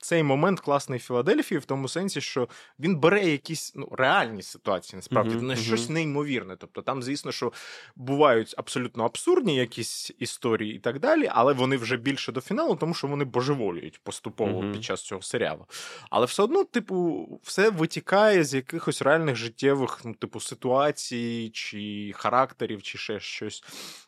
цей 0.00 0.22
момент 0.22 0.60
класний 0.60 0.98
Філадельфії 0.98 1.58
в 1.58 1.64
тому 1.64 1.88
сенсі, 1.88 2.20
що 2.20 2.48
він 2.78 2.96
бере 2.96 3.24
якісь 3.24 3.72
ну, 3.76 3.88
реальні 3.92 4.42
ситуації, 4.42 4.96
насправді, 4.96 5.34
uh-huh, 5.34 5.42
не 5.42 5.54
uh-huh. 5.54 5.66
щось 5.66 5.88
неймовірне. 5.88 6.56
Тобто 6.56 6.82
там, 6.82 7.02
звісно, 7.02 7.32
що 7.32 7.52
бувають 7.96 8.54
абсолютно 8.58 9.04
абсурдні 9.04 9.56
якісь 9.56 10.12
історії 10.18 10.74
і 10.74 10.78
так 10.78 11.00
далі, 11.00 11.30
але 11.32 11.52
вони 11.52 11.76
вже 11.76 11.96
більше 11.96 12.32
до 12.32 12.40
фіналу, 12.40 12.76
тому 12.76 12.94
що 12.94 13.06
вони 13.06 13.24
божеволюють 13.24 14.00
поступово 14.02 14.60
uh-huh. 14.60 14.72
під 14.72 14.84
час 14.84 15.02
цього 15.02 15.22
серіалу. 15.22 15.66
Але 16.10 16.26
все 16.26 16.42
одно, 16.42 16.64
типу, 16.64 17.28
все 17.42 17.70
витікає 17.70 18.44
з 18.44 18.54
якихось 18.54 19.02
реальних 19.02 19.36
життєвих, 19.36 20.00
ну, 20.04 20.14
типу, 20.14 20.40
ситуацій, 20.40 21.50
чи 21.54 22.12
характерів, 22.14 22.82
чи 22.82 22.98
ще 22.98 23.20
щось. 23.20 23.64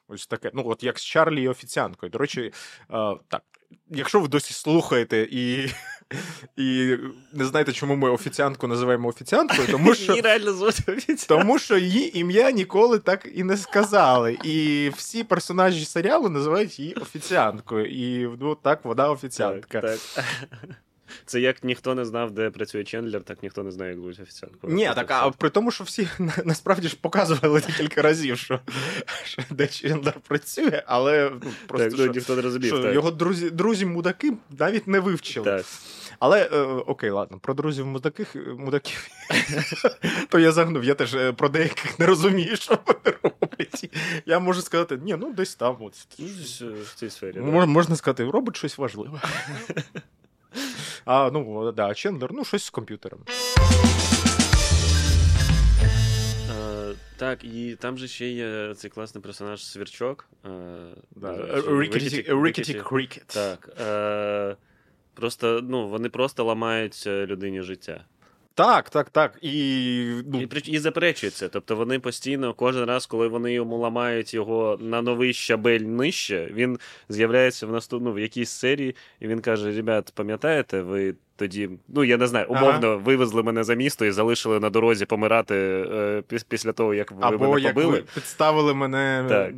Ось 0.09 0.27
таке. 0.27 0.51
Ну, 0.55 0.63
от 0.67 0.83
як 0.83 0.99
з 0.99 1.05
Чарлі 1.05 1.43
і 1.43 1.49
офіціанткою. 1.49 2.11
До 2.11 2.19
речі, 2.19 2.41
е, 2.41 2.53
так, 3.29 3.43
якщо 3.91 4.21
ви 4.21 4.29
досі 4.29 4.55
слухаєте 4.55 5.29
і 5.31 5.69
і 6.57 6.97
не 7.33 7.45
знаєте, 7.45 7.73
чому 7.73 7.97
ми 7.97 8.11
офіціантку 8.11 8.67
називаємо 8.67 9.09
офіціанткою, 9.09 9.69
тому 9.69 9.95
що 9.95 10.13
її 10.13 10.23
реально 10.23 10.53
звуть 10.53 11.27
тому 11.29 11.59
що 11.59 11.79
її 11.79 12.19
ім'я 12.19 12.51
ніколи 12.51 12.99
так 12.99 13.29
і 13.35 13.45
не 13.45 13.57
сказали. 13.57 14.39
І 14.45 14.89
всі 14.97 15.25
персонажі 15.25 15.85
серіалу 15.85 16.29
називають 16.29 16.79
її 16.79 16.95
офіціанткою. 16.95 17.87
І 17.87 18.29
ну, 18.41 18.55
так 18.55 18.85
вона 18.85 19.11
офіціантка. 19.11 19.81
Так, 19.81 19.99
так. 20.15 20.25
Це 21.27 21.41
як 21.41 21.65
ніхто 21.65 21.95
не 21.95 22.05
знав, 22.05 22.31
де 22.31 22.51
працює 22.51 22.85
Чендлер, 22.85 23.23
так 23.23 23.43
ніхто 23.43 23.63
не 23.63 23.71
знає, 23.71 23.91
як 23.91 24.01
звуть 24.01 24.21
офіціантку. 24.21 24.69
Ні, 24.69 24.91
так 24.95 25.11
а 25.11 25.31
при 25.31 25.51
тому, 25.51 25.71
що 25.71 25.85
всі 25.85 26.09
насправді 26.45 26.89
ж 26.89 26.97
показували 27.01 27.63
декілька 27.67 28.03
разів, 28.03 28.39
що 28.39 28.61
що 29.25 29.43
де 29.51 29.67
Чендлер 29.67 30.15
працює, 30.29 30.83
але 30.87 31.31
ну, 31.45 31.53
просто 31.67 31.89
так, 31.89 31.99
ну, 31.99 32.05
що, 32.05 32.13
ніхто 32.13 32.37
не 32.37 32.43
розумів, 32.43 32.67
що 32.67 32.83
так. 32.83 32.95
його 32.95 33.11
друзі 33.11 33.51
друзі 33.51 33.87
мудаки 33.87 34.33
навіть 34.59 34.87
не 34.87 35.01
вивчили. 35.01 35.45
Так. 35.45 35.65
Але 36.19 36.49
е, 36.53 36.61
окей, 36.63 37.11
ладно, 37.11 37.39
про 37.39 37.55
друзів 37.55 37.87
мудаких, 37.87 38.37
мудаків 38.59 39.09
то 40.29 40.39
я 40.39 40.53
загнув. 40.53 40.85
Я 40.85 40.95
теж 40.95 41.15
е, 41.15 41.33
про 41.33 41.49
деяких 41.49 41.99
не 41.99 42.07
розумію, 42.07 42.57
що 42.57 42.79
вони 42.87 43.17
роблять. 43.23 43.91
Я 44.27 44.39
можу 44.39 44.63
сказати, 44.63 44.99
ні, 45.03 45.17
ну 45.21 45.33
десь 45.33 45.55
там. 45.55 45.77
От. 45.81 45.95
Ну, 46.19 46.27
в 46.85 46.95
цій 46.95 47.11
сфері. 47.11 47.41
Можна 47.41 47.97
сказати, 47.97 48.25
робить 48.25 48.57
щось 48.57 48.79
важливе. 48.79 49.21
А 51.05 51.31
ну 51.31 51.73
да, 51.73 51.95
Чендлер, 51.95 52.33
ну 52.33 52.45
щось 52.45 52.65
з 52.65 52.71
комп'ютером. 52.71 53.21
Uh, 56.51 56.95
так, 57.17 57.45
і 57.45 57.77
там 57.81 57.99
же 57.99 58.09
ще 58.09 58.29
є 58.29 58.75
цей 58.75 58.91
класний 58.91 59.23
персонаж 59.23 59.65
Свірчок. 59.65 60.29
Рікеті 62.45 62.75
Крікет. 62.75 63.27
Так. 63.27 63.69
Uh, 63.81 64.57
просто 65.15 65.61
ну, 65.63 65.89
вони 65.89 66.09
просто 66.09 66.45
ламають 66.45 67.07
людині 67.07 67.63
життя. 67.63 68.05
Так, 68.55 68.91
так, 68.91 69.11
так. 69.11 69.39
І 69.43 70.05
ну... 70.27 70.41
і, 70.41 70.71
і 70.71 70.79
заперечується. 70.79 71.49
Тобто 71.49 71.77
вони 71.77 71.99
постійно, 71.99 72.55
кожен 72.55 72.85
раз, 72.85 73.07
коли 73.07 73.29
вони 73.29 73.53
йому 73.53 73.79
ламають 73.79 74.35
його 74.35 74.79
на 74.81 75.03
новий 75.03 75.33
щабель 75.33 75.81
нижче, 75.81 76.51
він 76.53 76.79
з'являється 77.09 77.67
в 77.67 77.73
наступну 77.73 78.13
в 78.13 78.19
якійсь 78.19 78.51
серії, 78.51 78.97
і 79.21 79.29
він 79.29 79.41
каже: 79.41 79.73
Ребят, 79.73 80.13
пам'ятаєте, 80.15 80.83
ви 80.83 81.15
тоді, 81.41 81.71
ну 81.89 82.05
я 82.05 82.17
не 82.17 82.27
знаю, 82.27 82.47
умовно 82.49 82.87
ага. 82.89 82.97
вивезли 82.97 83.43
мене 83.43 83.65
за 83.65 83.75
місто 83.75 84.05
і 84.05 84.11
залишили 84.11 84.61
на 84.61 84.71
дорозі 84.71 85.07
помирати 85.07 85.55
е, 85.55 86.23
після 86.49 86.73
того, 86.73 86.95
як 86.95 87.13
ви 87.13 87.19
Або 87.21 87.49
мене 87.49 87.61
як 87.61 87.75
побили. 87.75 87.93
ви 87.93 88.05
підставили 88.15 88.75
мене 88.75 89.25
так. 89.29 89.53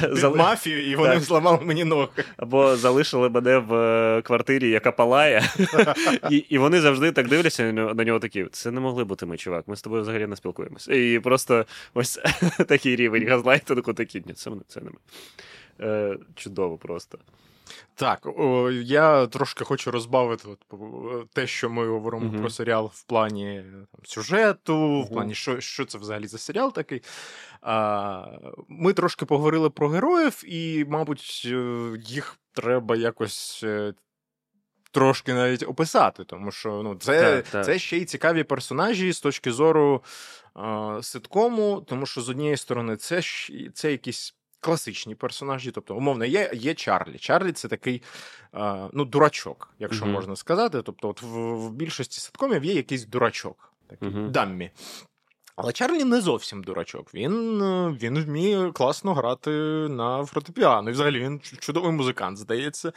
під 0.00 0.18
Зали... 0.18 0.38
мафію, 0.38 0.90
і 0.90 0.96
вони 0.96 1.14
так. 1.14 1.22
зламали 1.22 1.58
мені 1.62 1.84
ноги. 1.84 2.08
Або 2.36 2.76
залишили 2.76 3.28
мене 3.28 3.58
в 3.58 3.74
е, 3.74 4.22
квартирі, 4.22 4.70
яка 4.70 4.92
палає, 4.92 5.42
і 6.30 6.36
і 6.36 6.58
вони 6.58 6.80
завжди 6.80 7.12
так 7.12 7.28
дивляться 7.28 7.72
на 7.72 8.04
нього 8.04 8.18
такі: 8.18 8.46
це 8.52 8.70
не 8.70 8.80
могли 8.80 9.04
бути 9.04 9.26
ми, 9.26 9.36
чувак. 9.36 9.68
Ми 9.68 9.76
з 9.76 9.82
тобою 9.82 10.02
взагалі 10.02 10.26
не 10.26 10.36
спілкуємося. 10.36 10.94
І 10.94 11.18
просто 11.18 11.64
ось 11.94 12.20
такий 12.68 12.96
рівень 12.96 13.28
газлайтингу 13.28 13.92
такі. 13.92 14.22
Ні, 14.26 14.32
це 14.32 14.50
це 14.68 14.80
не 14.80 14.90
ми. 14.90 14.96
Е, 15.80 16.16
Чудово 16.34 16.78
просто. 16.78 17.18
Так, 17.94 18.26
о, 18.26 18.70
я 18.70 19.26
трошки 19.26 19.64
хочу 19.64 19.90
розбавити 19.90 20.48
от, 20.48 21.30
те, 21.30 21.46
що 21.46 21.70
ми 21.70 21.88
говоримо 21.88 22.30
uh-huh. 22.30 22.40
про 22.40 22.50
серіал 22.50 22.90
в 22.94 23.02
плані 23.02 23.64
там, 23.72 24.00
сюжету, 24.04 24.74
uh-huh. 24.74 25.04
в 25.04 25.08
плані, 25.08 25.34
що 25.34 25.60
що 25.60 25.84
це 25.84 25.98
взагалі 25.98 26.26
за 26.26 26.38
серіал 26.38 26.72
такий. 26.72 27.02
А, 27.60 28.26
Ми 28.68 28.92
трошки 28.92 29.24
поговорили 29.24 29.70
про 29.70 29.88
героїв, 29.88 30.42
і, 30.46 30.84
мабуть, 30.88 31.42
е, 31.44 31.88
їх 32.06 32.36
треба 32.52 32.96
якось. 32.96 33.60
Е, 33.64 33.94
трошки 34.90 35.34
навіть 35.34 35.62
описати, 35.62 36.24
тому 36.24 36.50
що 36.50 36.82
ну, 36.84 36.94
це 36.94 37.36
так, 37.36 37.48
так. 37.48 37.64
це 37.64 37.78
ще 37.78 37.96
й 37.96 38.04
цікаві 38.04 38.44
персонажі 38.44 39.12
з 39.12 39.20
точки 39.20 39.52
зору 39.52 40.02
е, 40.56 41.02
ситкому, 41.02 41.84
тому 41.88 42.06
що 42.06 42.20
з 42.20 42.28
однієї 42.28 42.56
сторони, 42.56 42.96
це 42.96 43.22
це 43.74 43.92
якісь 43.92 44.34
класичні 44.64 45.14
персонажі. 45.14 45.70
Тобто, 45.70 45.96
умовно, 45.96 46.24
є 46.24 46.50
є 46.54 46.74
Чарлі. 46.74 47.18
Чарлі 47.18 47.52
це 47.52 47.68
такий 47.68 48.02
ну, 48.92 49.04
дурачок, 49.04 49.74
якщо 49.78 50.04
mm-hmm. 50.04 50.12
можна 50.12 50.36
сказати. 50.36 50.82
Тобто, 50.82 51.08
от 51.08 51.22
в, 51.22 51.26
в 51.54 51.72
більшості 51.72 52.20
ситкомів 52.20 52.64
є 52.64 52.74
якийсь 52.74 53.06
дурачок, 53.06 53.72
такий 53.88 54.08
mm-hmm. 54.08 54.30
даммі. 54.30 54.70
Але 55.56 55.72
Чарлі 55.72 56.04
не 56.04 56.20
зовсім 56.20 56.62
дурачок. 56.62 57.14
Він 57.14 57.62
е, 57.62 57.96
він 58.02 58.24
вміє 58.24 58.72
класно 58.72 59.14
грати 59.14 59.50
на 59.90 60.24
фортепіано. 60.24 60.90
І 60.90 60.92
взагалі 60.92 61.20
він 61.20 61.40
чудовий 61.58 61.92
музикант, 61.92 62.38
здається. 62.38 62.92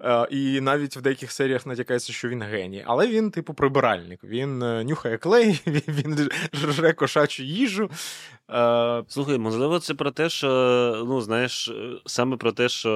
Е, 0.00 0.28
і 0.30 0.60
навіть 0.60 0.96
в 0.96 1.00
деяких 1.00 1.32
серіях 1.32 1.66
натякається, 1.66 2.12
що 2.12 2.28
він 2.28 2.42
геній. 2.42 2.84
Але 2.86 3.06
він, 3.06 3.30
типу, 3.30 3.54
прибиральник. 3.54 4.24
Він 4.24 4.62
е, 4.62 4.84
нюхає 4.84 5.18
клей, 5.18 5.60
він 5.66 6.30
жре 6.52 6.92
кошачу 6.92 7.42
їжу. 7.42 7.90
Слухай, 9.08 9.38
можливо, 9.38 9.78
це 9.78 9.94
про 9.94 10.10
те, 10.10 10.28
що 10.28 10.48
ну, 11.08 11.20
знаєш, 11.20 11.72
саме 12.06 12.36
про 12.36 12.52
те, 12.52 12.68
що 12.68 12.90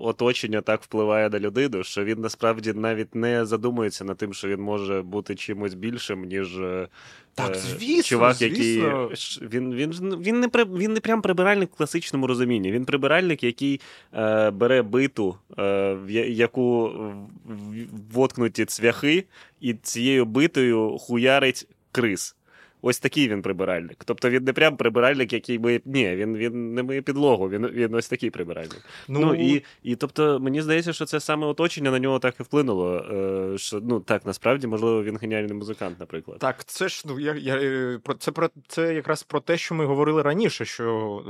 оточення 0.00 0.60
так 0.60 0.82
впливає 0.82 1.30
на 1.30 1.38
людину, 1.38 1.84
що 1.84 2.04
він 2.04 2.20
насправді 2.20 2.72
навіть 2.72 3.14
не 3.14 3.46
задумується 3.46 4.04
над 4.04 4.16
тим, 4.16 4.34
що 4.34 4.48
він 4.48 4.60
може 4.60 5.02
бути 5.02 5.34
чимось 5.34 5.74
більшим, 5.74 6.24
ніж 6.24 6.58
Так, 7.34 7.50
Е, 7.50 7.58
звісно, 7.58 8.02
Чувак, 8.02 8.34
звісно. 8.34 8.56
який 8.56 9.48
він, 9.48 9.74
він, 9.74 9.90
він, 10.22 10.40
не, 10.40 10.48
при- 10.48 10.64
він 10.64 10.92
не 10.92 11.00
прям 11.00 11.22
прибиральник 11.22 11.70
в 11.72 11.76
класичному 11.76 12.26
розумінні. 12.26 12.72
Він 12.72 12.84
прибиральник, 12.84 13.42
який 13.44 13.80
е, 14.14 14.50
бере 14.50 14.82
биту, 14.82 15.36
е, 15.58 15.94
в 15.94 16.10
яку 16.30 16.92
воткнуті 18.12 18.64
цвяхи, 18.64 19.24
і 19.60 19.74
цією 19.74 20.24
битою 20.24 20.98
хуярить 20.98 21.66
крис. 21.92 22.36
Ось 22.82 22.98
такий 22.98 23.28
він 23.28 23.42
прибиральник. 23.42 24.04
Тобто 24.04 24.30
він 24.30 24.44
не 24.44 24.52
прям 24.52 24.76
прибиральник, 24.76 25.32
який 25.32 25.58
миє. 25.58 25.80
Ні, 25.84 26.16
він, 26.16 26.36
він 26.36 26.74
не 26.74 26.82
миє 26.82 27.02
підлогу, 27.02 27.48
він, 27.48 27.66
він 27.66 27.94
ось 27.94 28.08
такий 28.08 28.30
прибиральник. 28.30 28.84
Ну, 29.08 29.34
і, 29.34 29.62
і 29.82 29.96
тобто, 29.96 30.40
мені 30.40 30.62
здається, 30.62 30.92
що 30.92 31.04
це 31.04 31.20
саме 31.20 31.46
оточення 31.46 31.90
на 31.90 31.98
нього 31.98 32.18
так 32.18 32.34
і 32.40 32.42
вплинуло. 32.42 32.96
Е, 33.54 33.58
що, 33.58 33.80
ну 33.80 34.00
так, 34.00 34.26
насправді, 34.26 34.66
можливо, 34.66 35.02
він 35.02 35.16
геніальний 35.16 35.54
музикант, 35.54 36.00
наприклад. 36.00 36.38
Так, 36.38 36.64
це 36.64 36.88
ж 36.88 37.04
ну 37.06 37.20
я, 37.20 37.34
я 37.34 37.56
е, 37.56 37.98
про 38.02 38.14
це 38.14 38.32
про 38.32 38.50
це 38.68 38.94
якраз 38.94 39.22
про 39.22 39.40
те, 39.40 39.56
що 39.56 39.74
ми 39.74 39.84
говорили 39.84 40.22
раніше, 40.22 40.64
що 40.64 41.22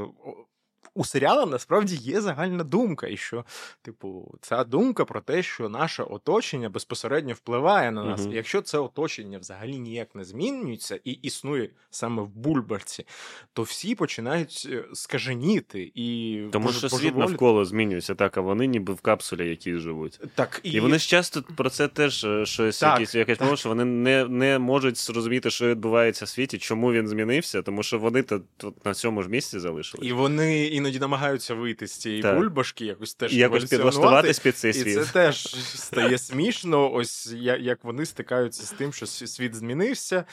у 0.95 1.05
серіала 1.05 1.47
насправді 1.47 1.97
є 1.97 2.21
загальна 2.21 2.65
думка, 2.65 3.07
і 3.07 3.17
що, 3.17 3.45
типу, 3.83 4.35
ця 4.41 4.65
думка 4.65 5.05
про 5.05 5.21
те, 5.21 5.43
що 5.43 5.69
наше 5.69 6.03
оточення 6.03 6.69
безпосередньо 6.69 7.35
впливає 7.35 7.91
на 7.91 8.05
нас. 8.05 8.27
І 8.27 8.31
Якщо 8.31 8.63
це 8.63 8.79
оточення 8.79 9.39
взагалі 9.39 9.79
ніяк 9.79 10.15
не 10.15 10.25
змінюється 10.25 11.01
і 11.05 11.11
існує 11.11 11.71
саме 11.91 12.23
в 12.23 12.29
бульбарці, 12.29 13.07
то 13.53 13.63
всі 13.63 13.95
починають 13.95 14.69
е, 14.71 14.85
скаженіти 14.93 15.93
і 15.95 16.39
Тому 16.53 16.73
що 16.73 16.89
світ 16.89 17.17
навколо 17.17 17.65
змінюється, 17.65 18.15
так, 18.15 18.37
а 18.37 18.41
вони 18.41 18.67
ніби 18.67 18.95
в 18.95 19.01
капсулі 19.01 19.49
якісь 19.49 19.79
живуть. 19.79 20.21
Так, 20.35 20.61
І, 20.63 20.81
вони 20.81 20.99
ж 20.99 21.09
часто 21.09 21.43
про 21.57 21.71
це 21.71 21.89
теж 21.89 22.25
е, 22.25 22.47
щось 22.47 22.79
Так, 22.79 23.01
якісь, 23.01 23.15
якась 23.15 23.39
так. 23.39 23.45
мова, 23.45 23.57
що 23.57 23.69
вони 23.69 23.85
не, 23.85 24.25
не 24.25 24.59
можуть 24.59 24.99
зрозуміти, 24.99 25.51
що 25.51 25.69
відбувається 25.69 26.25
в 26.25 26.29
світі, 26.29 26.59
чому 26.59 26.93
він 26.93 27.09
змінився, 27.09 27.63
тому 27.63 27.83
що 27.83 27.99
вони 27.99 28.23
то 28.23 28.41
на 28.85 28.95
цьому 28.95 29.23
ж 29.23 29.29
місці 29.29 29.59
залишились. 29.59 30.09
І 30.09 30.13
вони 30.13 30.67
іноді 30.81 30.99
намагаються 30.99 31.55
вийти 31.55 31.87
з 31.87 31.93
цієї 31.93 32.23
Так. 32.23 32.37
бульбашки, 32.37 32.85
якось 32.85 33.15
теж 33.15 33.37
якось 33.37 33.65
підлаштуватись 33.65 34.39
під 34.39 34.57
цей 34.57 34.71
І 34.71 34.95
це 34.95 35.05
теж 35.05 35.37
стає 35.77 36.19
смішно, 36.19 36.93
ось 36.93 37.33
як 37.43 37.85
вони 37.85 38.07
стикаються 38.07 38.63
з 38.63 38.71
тим, 38.71 38.93
що 38.93 39.07
світ 39.07 39.55
змінився, 39.55 40.25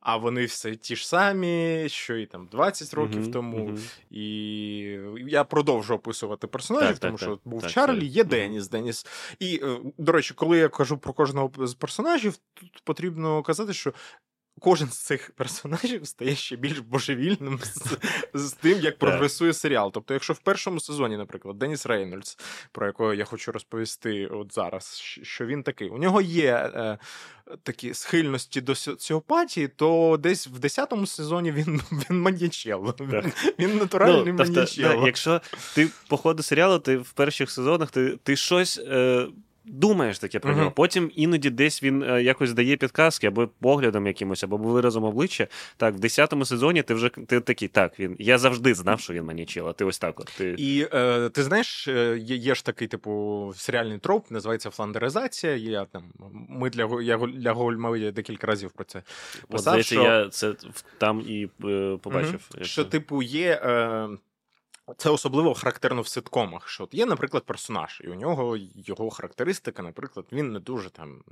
а 0.00 0.16
вони 0.16 0.44
все 0.44 0.76
ті 0.76 0.96
ж 0.96 1.08
самі, 1.08 1.84
що 1.88 2.16
і 2.16 2.26
там 2.26 2.48
20 2.52 2.94
років 2.94 3.20
Мгм, 3.20 3.32
тому. 3.32 3.58
мгм. 3.58 3.78
І 4.10 4.26
я 5.28 5.44
продовжу 5.44 5.94
описувати 5.94 6.46
персонажів, 6.46 6.88
Так, 6.88 6.98
так, 6.98 7.08
тому 7.08 7.18
що 7.18 7.26
так. 7.26 7.38
був 7.44 7.62
Так, 7.62 7.70
Чарлі, 7.70 8.06
є. 8.06 8.24
Деніс. 8.24 8.68
Деніс. 8.68 9.06
І, 9.38 9.60
е, 9.62 9.78
до 9.98 10.12
речі, 10.12 10.34
коли 10.34 10.58
я 10.58 10.68
кажу 10.68 10.98
про 10.98 11.12
кожного 11.12 11.66
з 11.66 11.74
персонажів, 11.74 12.36
тут 12.54 12.82
потрібно 12.84 13.42
казати, 13.42 13.72
що. 13.72 13.92
Кожен 14.60 14.88
з 14.88 14.98
цих 14.98 15.30
персонажів 15.30 16.06
стає 16.06 16.36
ще 16.36 16.56
більш 16.56 16.78
божевільним 16.78 17.60
з, 17.62 17.98
з 18.34 18.52
тим, 18.52 18.80
як 18.80 18.98
прогресує 18.98 19.52
серіал. 19.52 19.90
Тобто, 19.94 20.14
якщо 20.14 20.32
в 20.32 20.38
першому 20.38 20.80
сезоні, 20.80 21.16
наприклад, 21.16 21.58
Деніс 21.58 21.86
Рейнольдс, 21.86 22.38
про 22.72 22.86
якого 22.86 23.14
я 23.14 23.24
хочу 23.24 23.52
розповісти 23.52 24.26
от 24.26 24.54
зараз, 24.54 25.00
що 25.22 25.46
він 25.46 25.62
такий, 25.62 25.88
у 25.88 25.98
нього 25.98 26.20
є 26.20 26.52
е, 26.54 26.98
такі 27.62 27.94
схильності 27.94 28.60
до 28.60 28.74
соціопатії, 28.74 29.68
то 29.68 30.18
десь 30.22 30.46
в 30.46 30.58
10-му 30.58 31.06
сезоні 31.06 31.52
він, 31.52 31.80
він 32.10 32.20
маньячело. 32.20 32.94
Він, 33.00 33.32
він 33.58 33.76
натуральний 33.76 34.32
Ну, 34.32 34.38
тобто, 34.38 34.52
маньячело. 34.52 35.00
да, 35.00 35.06
якщо 35.06 35.40
ти 35.74 35.88
по 36.08 36.16
ходу 36.16 36.42
серіалу, 36.42 36.78
ти 36.78 36.96
в 36.96 37.12
перших 37.12 37.50
сезонах 37.50 37.90
ти, 37.90 38.18
ти 38.22 38.36
щось. 38.36 38.78
Е... 38.78 39.26
Думаєш 39.68 40.18
таке 40.18 40.38
про 40.38 40.54
нього. 40.54 40.70
Потім 40.70 41.10
іноді 41.14 41.50
десь 41.50 41.82
він 41.82 42.02
е, 42.02 42.22
якось 42.22 42.52
дає 42.52 42.76
підказки 42.76 43.26
або 43.26 43.48
поглядом 43.48 44.06
якимось, 44.06 44.44
або 44.44 44.56
виразом 44.56 45.04
обличчя. 45.04 45.46
Так, 45.76 45.94
в 45.94 45.98
10-му 45.98 46.44
сезоні 46.44 46.82
ти 46.82 46.94
вже 46.94 47.08
ти 47.08 47.40
такий, 47.40 47.68
так, 47.68 48.00
він. 48.00 48.16
Я 48.18 48.38
завжди 48.38 48.74
знав, 48.74 49.00
що 49.00 49.12
він 49.12 49.24
манічила. 49.24 49.72
Ти 49.72 49.84
ось 49.84 49.98
так. 49.98 50.20
От, 50.20 50.32
ти... 50.38 50.54
І 50.58 50.86
е, 50.92 51.28
ти 51.28 51.42
знаєш, 51.42 51.88
е, 51.88 52.18
є, 52.18 52.36
є 52.36 52.54
ж 52.54 52.64
такий, 52.64 52.88
типу, 52.88 53.52
серіальний 53.56 53.98
троп, 53.98 54.30
називається 54.30 54.70
фландеризація. 54.70 55.56
Я 55.56 55.84
там 55.84 56.02
ми 56.48 56.70
для 56.70 57.02
я 57.02 57.16
для 57.18 57.52
Гольмові 57.52 58.10
декілька 58.10 58.46
разів 58.46 58.70
про 58.70 58.84
це 58.84 59.02
От, 59.48 59.60
здається, 59.60 59.94
що- 59.94 60.02
я 60.02 60.28
це 60.28 60.54
там 60.98 61.20
і 61.20 61.48
е, 61.64 61.98
побачив. 62.02 62.50
Як 62.54 62.64
Що, 62.64 62.84
типу, 62.84 63.22
є. 63.22 63.60
Е, 63.64 64.08
це 64.96 65.10
особливо 65.10 65.54
характерно 65.54 66.02
в 66.02 66.08
ситкомах. 66.08 66.68
Що 66.68 66.84
от 66.84 66.94
є, 66.94 67.06
наприклад, 67.06 67.44
персонаж, 67.46 68.02
і 68.04 68.08
у 68.08 68.14
нього 68.14 68.56
його 68.74 69.10
характеристика, 69.10 69.82
наприклад, 69.82 70.26
він 70.32 70.52
не 70.52 70.60
дуже 70.60 70.90
там 70.90 71.22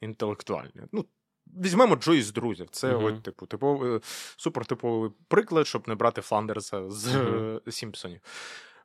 інтелектуальний. 0.00 0.84
Ну, 0.92 1.04
візьмемо 1.46 1.96
Джой 1.96 2.22
з 2.22 2.32
друзів. 2.32 2.68
Це, 2.70 2.92
Мгм. 2.92 3.04
от, 3.04 3.22
типу, 3.22 3.46
типовий, 3.46 4.00
супертиповий 4.36 5.10
приклад, 5.28 5.66
щоб 5.66 5.88
не 5.88 5.94
брати 5.94 6.20
Фландерса 6.20 6.90
з 6.90 7.06
е, 7.16 7.60
Сімпсонів. 7.68 8.20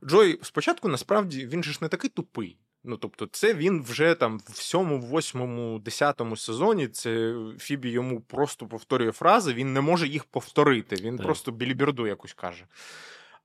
Джой 0.03 0.39
спочатку 0.43 0.87
насправді 0.87 1.47
він 1.47 1.63
же 1.63 1.71
ж 1.71 1.79
не 1.81 1.87
такий 1.87 2.09
тупий. 2.09 2.57
Ну, 2.83 2.97
тобто, 2.97 3.27
це 3.31 3.53
він 3.53 3.83
вже 3.83 4.15
там 4.15 4.39
в 4.49 4.55
сьомому, 4.55 4.99
восьмому, 5.05 5.79
десятому 5.79 6.37
сезоні. 6.37 6.87
Це 6.87 7.35
Фібі 7.59 7.89
йому 7.89 8.21
просто 8.21 8.67
повторює 8.67 9.11
фрази, 9.11 9.53
він 9.53 9.73
не 9.73 9.81
може 9.81 10.07
їх 10.07 10.23
повторити. 10.23 10.95
Він 10.95 11.17
Так. 11.17 11.25
просто 11.25 11.51
біліберду 11.51 12.07
якусь 12.07 12.33
каже. 12.33 12.65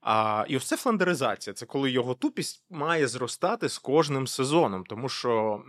А, 0.00 0.44
і 0.48 0.56
ось 0.56 0.64
це 0.64 0.76
фландеризація. 0.76 1.54
Це 1.54 1.66
коли 1.66 1.90
його 1.90 2.14
тупість 2.14 2.64
має 2.70 3.08
зростати 3.08 3.68
з 3.68 3.78
кожним 3.78 4.26
сезоном, 4.26 4.84
тому 4.84 5.08
що 5.08 5.62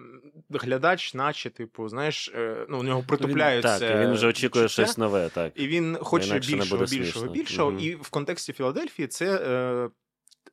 глядач, 0.50 1.14
наче, 1.14 1.50
типу, 1.50 1.90
знаєш, 1.90 2.32
е, 2.36 2.66
ну, 2.70 2.80
у 2.80 2.84
нього 2.84 3.04
притупляються. 3.08 3.80
Так, 3.80 3.96
і 3.96 4.00
він 4.00 4.14
вже 4.14 4.28
очікує 4.28 4.66
відчуття. 4.66 4.86
щось 4.86 4.98
нове, 4.98 5.30
так. 5.30 5.54
І 5.56 5.68
він 5.68 5.98
хоче 6.02 6.28
інакше 6.28 6.56
більшого, 6.56 6.86
більшого, 6.86 7.28
більшого. 7.28 7.72
Мгм. 7.72 7.80
І 7.80 7.96
в 7.96 8.10
контексті 8.10 8.54
Філадельфії 8.54 9.08
це 9.08 9.36
е, 9.36 9.90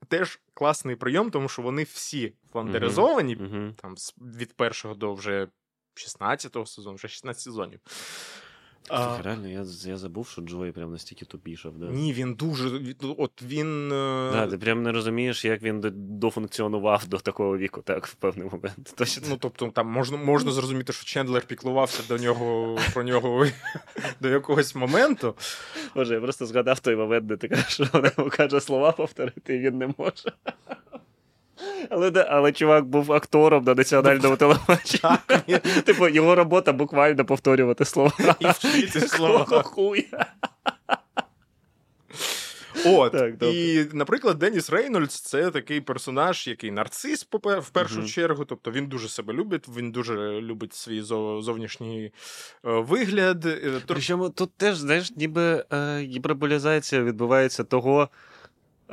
теж 0.08 0.40
класний 0.54 0.96
прийом, 0.96 1.30
тому 1.30 1.48
що 1.48 1.62
вони 1.62 1.82
всі 1.82 2.32
фландеризовані 2.52 3.36
Угу. 3.36 3.72
там 3.76 3.94
від 4.16 4.52
першого 4.52 4.94
до 4.94 5.14
вже 5.14 5.48
16-го 5.94 6.66
сезону, 6.66 6.96
вже 6.96 7.08
16 7.08 7.42
сезонів. 7.42 7.80
А, 8.88 9.22
реально, 9.22 9.48
я, 9.48 9.64
я 9.84 9.96
забув, 9.96 10.28
що 10.28 10.42
Джой 10.42 10.72
прям 10.72 10.92
настільки 10.92 11.24
тупішав. 11.24 11.78
Да. 11.78 11.86
ні, 11.86 12.12
він 12.12 12.34
дуже. 12.34 12.94
От 13.18 13.42
він. 13.42 13.92
е, 13.92 14.30
Да, 14.32 14.46
ти 14.46 14.58
прям 14.58 14.82
не 14.82 14.92
розумієш, 14.92 15.44
як 15.44 15.62
він 15.62 15.80
дофункціонував 15.94 17.06
до 17.06 17.18
такого 17.18 17.58
віку, 17.58 17.82
так, 17.82 18.06
в 18.06 18.14
певний 18.14 18.48
момент. 18.52 18.94
Точно. 18.96 19.26
Ну, 19.30 19.36
тобто, 19.40 19.66
там 19.68 19.86
можна, 19.86 20.16
можна 20.16 20.52
зрозуміти, 20.52 20.92
що 20.92 21.04
Чендлер 21.04 21.46
піклувався 21.46 22.02
до 22.08 22.16
нього 22.22 22.78
про 22.94 23.02
нього 23.02 23.46
до 24.20 24.28
якогось 24.28 24.74
моменту. 24.74 25.34
Боже, 25.94 26.14
я 26.14 26.20
просто 26.20 26.46
згадав 26.46 26.80
той 26.80 26.96
момент, 26.96 27.26
де 27.26 27.36
ти 27.36 27.48
кажеш, 27.48 27.68
що 27.74 27.86
вона 27.92 28.10
йому 28.18 28.30
каже 28.30 28.60
слова 28.60 28.92
повторити, 28.92 29.54
і 29.56 29.58
він 29.58 29.78
не 29.78 29.94
може. 29.98 30.32
Але, 31.90 32.26
але 32.30 32.52
чувак 32.52 32.84
був 32.84 33.12
актором 33.12 33.64
на 33.64 33.74
національному 33.74 34.36
телебаченні. 34.36 35.58
Типу, 35.84 36.08
його 36.08 36.34
робота 36.34 36.72
буквально 36.72 37.24
повторювати 37.24 37.84
слова. 37.84 38.36
І 38.40 38.46
вчити 38.46 39.00
слова. 39.00 39.62
Хуя? 39.62 40.02
От. 42.86 43.12
Так, 43.12 43.42
і, 43.42 43.84
наприклад, 43.92 44.38
Деніс 44.38 44.70
Рейнольдс 44.70 45.20
це 45.20 45.50
такий 45.50 45.80
персонаж, 45.80 46.46
який 46.46 46.70
нарцис, 46.70 47.28
в 47.32 47.70
першу 47.70 47.98
Мгм. 47.98 48.06
чергу. 48.06 48.44
Тобто 48.44 48.70
він 48.70 48.86
дуже 48.86 49.08
себе 49.08 49.32
любить, 49.34 49.64
він 49.76 49.92
дуже 49.92 50.40
любить 50.40 50.74
свій 50.74 51.02
зовнішній 51.40 52.04
е, 52.04 52.10
вигляд. 52.62 53.46
Е, 53.46 53.80
Причому 53.86 54.30
тут 54.30 54.50
теж, 54.56 54.76
знаєш, 54.76 55.16
ніби 55.16 55.64
е, 55.72 55.98
гіперболізація 55.98 57.02
відбувається 57.02 57.64
того. 57.64 58.08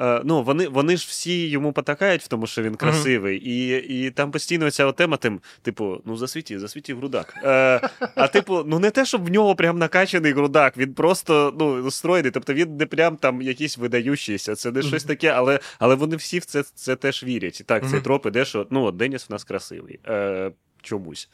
Е, 0.01 0.21
ну, 0.25 0.43
вони, 0.43 0.67
вони 0.67 0.97
ж 0.97 1.05
всі 1.09 1.47
йому 1.47 1.73
потакають 1.73 2.21
в 2.21 2.27
тому, 2.27 2.47
що 2.47 2.61
він 2.61 2.75
красивий, 2.75 3.37
і, 3.37 3.67
і 4.05 4.11
там 4.11 4.31
постійно 4.31 4.71
ця 4.71 4.91
тема, 4.91 5.17
тим, 5.17 5.39
типу, 5.61 6.01
ну 6.05 6.17
засвіті, 6.17 6.59
засвіті 6.59 6.93
грудак. 6.93 7.33
Е, 7.43 7.89
а 8.15 8.27
типу, 8.27 8.63
ну 8.65 8.79
не 8.79 8.91
те, 8.91 9.05
щоб 9.05 9.25
в 9.25 9.29
нього 9.31 9.55
прям 9.55 9.79
накачаний 9.79 10.33
грудак, 10.33 10.77
він 10.77 10.93
просто 10.93 11.55
ну, 11.59 11.91
стройний, 11.91 12.31
тобто 12.31 12.53
він 12.53 12.77
не 12.77 12.85
прям 12.85 13.17
там 13.17 13.41
якийсь 13.41 13.77
видаючийся, 13.77 14.55
це 14.55 14.71
не 14.71 14.81
щось 14.81 15.03
таке, 15.03 15.27
але, 15.27 15.59
але 15.79 15.95
вони 15.95 16.15
всі 16.15 16.39
в 16.39 16.45
це, 16.45 16.63
це 16.63 16.95
теж 16.95 17.23
вірять. 17.23 17.61
І 17.61 17.63
так, 17.63 17.83
цей 17.83 17.91
Мгм. 17.91 18.01
троп 18.01 18.25
іде, 18.25 18.45
що 18.45 18.67
ну, 18.69 18.83
от 18.83 18.95
Деніс 18.95 19.29
в 19.29 19.31
нас 19.31 19.43
красивий. 19.43 19.99
Е, 20.07 20.51
чомусь. 20.81 21.29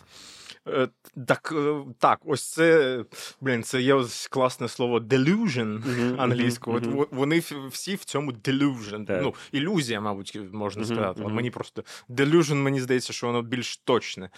Е, 0.70 0.88
Так, 1.28 1.54
е, 1.58 1.76
так, 2.00 2.20
ось 2.26 2.44
це, 2.54 3.00
блін, 3.42 3.64
це 3.64 3.82
є 3.82 3.94
ось 3.94 4.28
класне 4.28 4.68
слово 4.68 5.00
delusion 5.00 5.82
англійською. 6.22 6.78
От 6.78 6.84
мгм. 6.86 6.96
во- 6.96 7.08
вони 7.12 7.44
всі 7.72 7.96
в 7.96 8.04
цьому 8.04 8.32
delusion. 8.32 9.06
Так. 9.06 9.22
Ну, 9.24 9.34
ілюзія, 9.52 10.02
мабуть, 10.02 10.40
можна 10.52 10.84
Мгм, 10.84 10.94
сказати. 10.96 11.22
Мгм. 11.22 11.34
мені 11.34 11.52
просто 11.52 11.84
delusion, 12.10 12.56
мені 12.56 12.82
здається, 12.82 13.14
що 13.14 13.28
воно 13.28 13.42
більш 13.42 13.78
точне. 13.78 14.30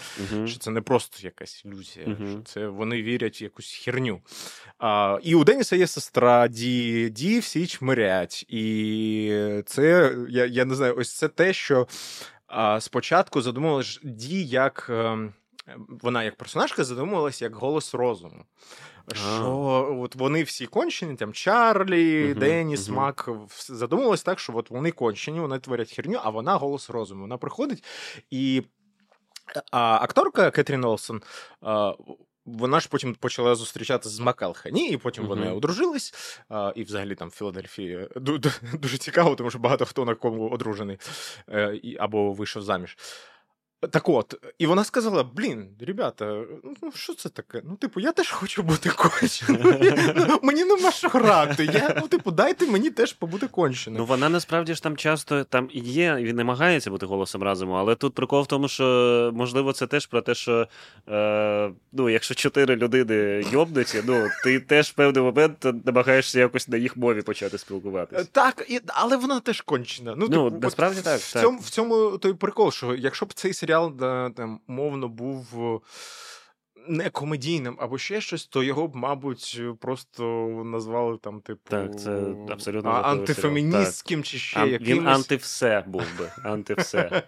Що 0.45 0.59
це 0.59 0.71
не 0.71 0.81
просто 0.81 1.17
якась 1.27 1.65
ілюзія, 1.65 2.05
що 2.31 2.41
це 2.45 2.67
вони 2.67 3.01
вірять 3.01 3.41
в 3.41 3.43
якусь 3.43 3.73
херню. 3.83 4.21
А, 4.79 5.19
і 5.23 5.35
у 5.35 5.43
Деніса 5.43 5.75
є 5.75 5.87
сестра 5.87 6.47
Ді, 6.47 7.09
Ді 7.09 7.39
всі 7.39 7.67
чмирять. 7.67 8.45
І 8.49 9.61
це, 9.65 10.15
я, 10.29 10.45
я 10.45 10.65
не 10.65 10.75
знаю, 10.75 10.95
ось 10.97 11.13
це 11.17 11.27
те, 11.27 11.53
що 11.53 11.87
а, 12.47 12.79
спочатку 12.81 13.41
задумували 13.41 13.83
ж 13.83 13.99
Ді 14.03 14.43
як. 14.45 14.87
ем, 14.89 15.33
вона 15.77 16.23
як 16.23 16.35
персонажка 16.35 16.83
задумувалася 16.83 17.45
як 17.45 17.55
голос 17.55 17.93
розуму. 17.93 18.45
Що 19.13 19.97
от 20.01 20.15
вони 20.15 20.43
всі 20.43 20.65
кончені, 20.65 21.15
там 21.15 21.33
Чарлі, 21.33 22.25
Мгм, 22.29 22.39
Деніс, 22.39 22.87
мгм. 22.87 22.97
Мак, 22.97 23.29
задумувалось 23.67 24.23
так, 24.23 24.39
що 24.39 24.57
от 24.57 24.69
вони 24.69 24.91
кончені, 24.91 25.39
вони 25.39 25.59
творять 25.59 25.91
херню, 25.91 26.19
а 26.23 26.29
вона 26.29 26.55
голос 26.55 26.89
розуму. 26.89 27.21
Вона 27.21 27.37
приходить 27.37 27.83
і. 28.29 28.63
А 29.71 29.95
акторка 30.01 30.51
Кетрін 30.51 30.83
Олсен, 30.85 31.21
а, 31.61 31.93
вона 32.45 32.79
ж 32.79 32.89
потім 32.89 33.15
почала 33.15 33.55
зустрічатися 33.55 34.09
з 34.15 34.19
Макалхані, 34.19 34.89
і 34.89 34.97
потім 34.97 35.25
вони 35.27 35.51
одружились. 35.51 36.13
А, 36.49 36.73
і 36.75 36.83
взагалі 36.83 37.15
там 37.15 37.27
в 37.27 37.31
Філадельфії 37.31 37.97
ду- 38.15 38.77
дуже 38.79 38.97
цікаво, 38.97 39.35
тому 39.35 39.49
що 39.49 39.59
багато 39.59 39.85
хто 39.85 40.05
на 40.05 40.15
кому 40.15 40.49
одружений 40.49 40.97
е, 41.49 41.79
або 41.99 42.31
вийшов 42.33 42.63
заміж. 42.63 42.97
Так 43.91 44.09
от, 44.09 44.35
і 44.57 44.67
вона 44.67 44.83
сказала: 44.83 45.23
блін, 45.23 45.67
ребята, 45.87 46.43
ну 46.81 46.91
що 46.95 47.13
це 47.13 47.29
таке? 47.29 47.61
Ну, 47.65 47.75
типу, 47.75 47.99
я 47.99 48.11
теж 48.11 48.31
хочу 48.31 48.63
бути 48.63 48.89
конченою. 48.89 50.39
Мені 50.43 50.63
нема 50.65 50.91
що 50.91 51.07
грати. 51.07 51.69
Я, 51.73 51.95
ну, 52.01 52.07
типу, 52.07 52.31
дайте 52.31 52.67
мені 52.67 52.89
теж 52.89 53.13
побути 53.13 53.47
конченою. 53.47 53.99
Ну 53.99 54.05
вона 54.05 54.29
насправді 54.29 54.73
ж 54.73 54.83
там 54.83 54.97
часто 54.97 55.43
там 55.43 55.69
і 55.71 55.79
є, 55.79 56.17
і 56.19 56.33
намагається 56.33 56.89
бути 56.91 57.05
голосом 57.05 57.43
разуму, 57.43 57.73
але 57.73 57.95
тут 57.95 58.13
прикол 58.13 58.41
в 58.41 58.47
тому, 58.47 58.67
що 58.67 59.31
можливо 59.33 59.73
це 59.73 59.87
теж 59.87 60.05
про 60.05 60.21
те, 60.21 60.35
що 60.35 60.67
е, 61.09 61.71
ну, 61.91 62.09
якщо 62.09 62.35
чотири 62.35 62.75
людини 62.75 63.45
йобнуться, 63.51 64.03
ну 64.07 64.27
ти 64.43 64.59
теж 64.59 64.89
в 64.89 64.93
певний 64.93 65.23
момент 65.23 65.65
намагаєшся 65.85 66.39
якось 66.39 66.67
на 66.67 66.77
їх 66.77 66.97
мові 66.97 67.21
почати 67.21 67.55
Е, 67.55 67.59
спілкуватися. 67.59 68.27
Так, 68.31 68.65
і, 68.69 68.79
але 68.87 69.17
вона 69.17 69.39
теж 69.39 69.61
кончена. 69.61 70.15
Ну, 70.17 70.27
Ну, 70.31 70.43
типу, 70.43 70.55
от 70.57 70.63
насправді 70.63 71.01
так, 71.01 71.19
В 71.19 71.33
так. 71.33 71.41
цьому, 71.41 71.59
в 71.59 71.69
цьому 71.69 72.17
той 72.17 72.33
прикол, 72.33 72.71
що 72.71 72.95
якщо 72.95 73.25
б 73.25 73.33
цей 73.33 73.53
серіал 73.69 73.93
да, 73.95 74.29
там, 74.29 74.59
мовно 74.67 75.07
був 75.07 75.47
е, 75.55 75.79
не 76.87 77.09
комедійним 77.09 77.77
або 77.79 77.97
ще 77.97 78.21
щось, 78.21 78.45
то 78.45 78.63
його 78.63 78.87
б, 78.87 78.95
мабуть, 78.95 79.61
просто 79.79 80.23
назвали 80.65 81.17
там, 81.17 81.41
типу, 81.41 81.69
Так, 81.69 81.99
це 81.99 82.35
абсолютно 82.49 82.91
антифеміністським 82.91 84.23
чи 84.23 84.37
ще 84.37 84.59
Ан- 84.59 84.69
якимось. 84.69 84.93
Він 84.93 85.07
антивсе 85.07 85.83
був 85.87 86.03
би. 86.19 86.31
Антивсе. 86.49 87.23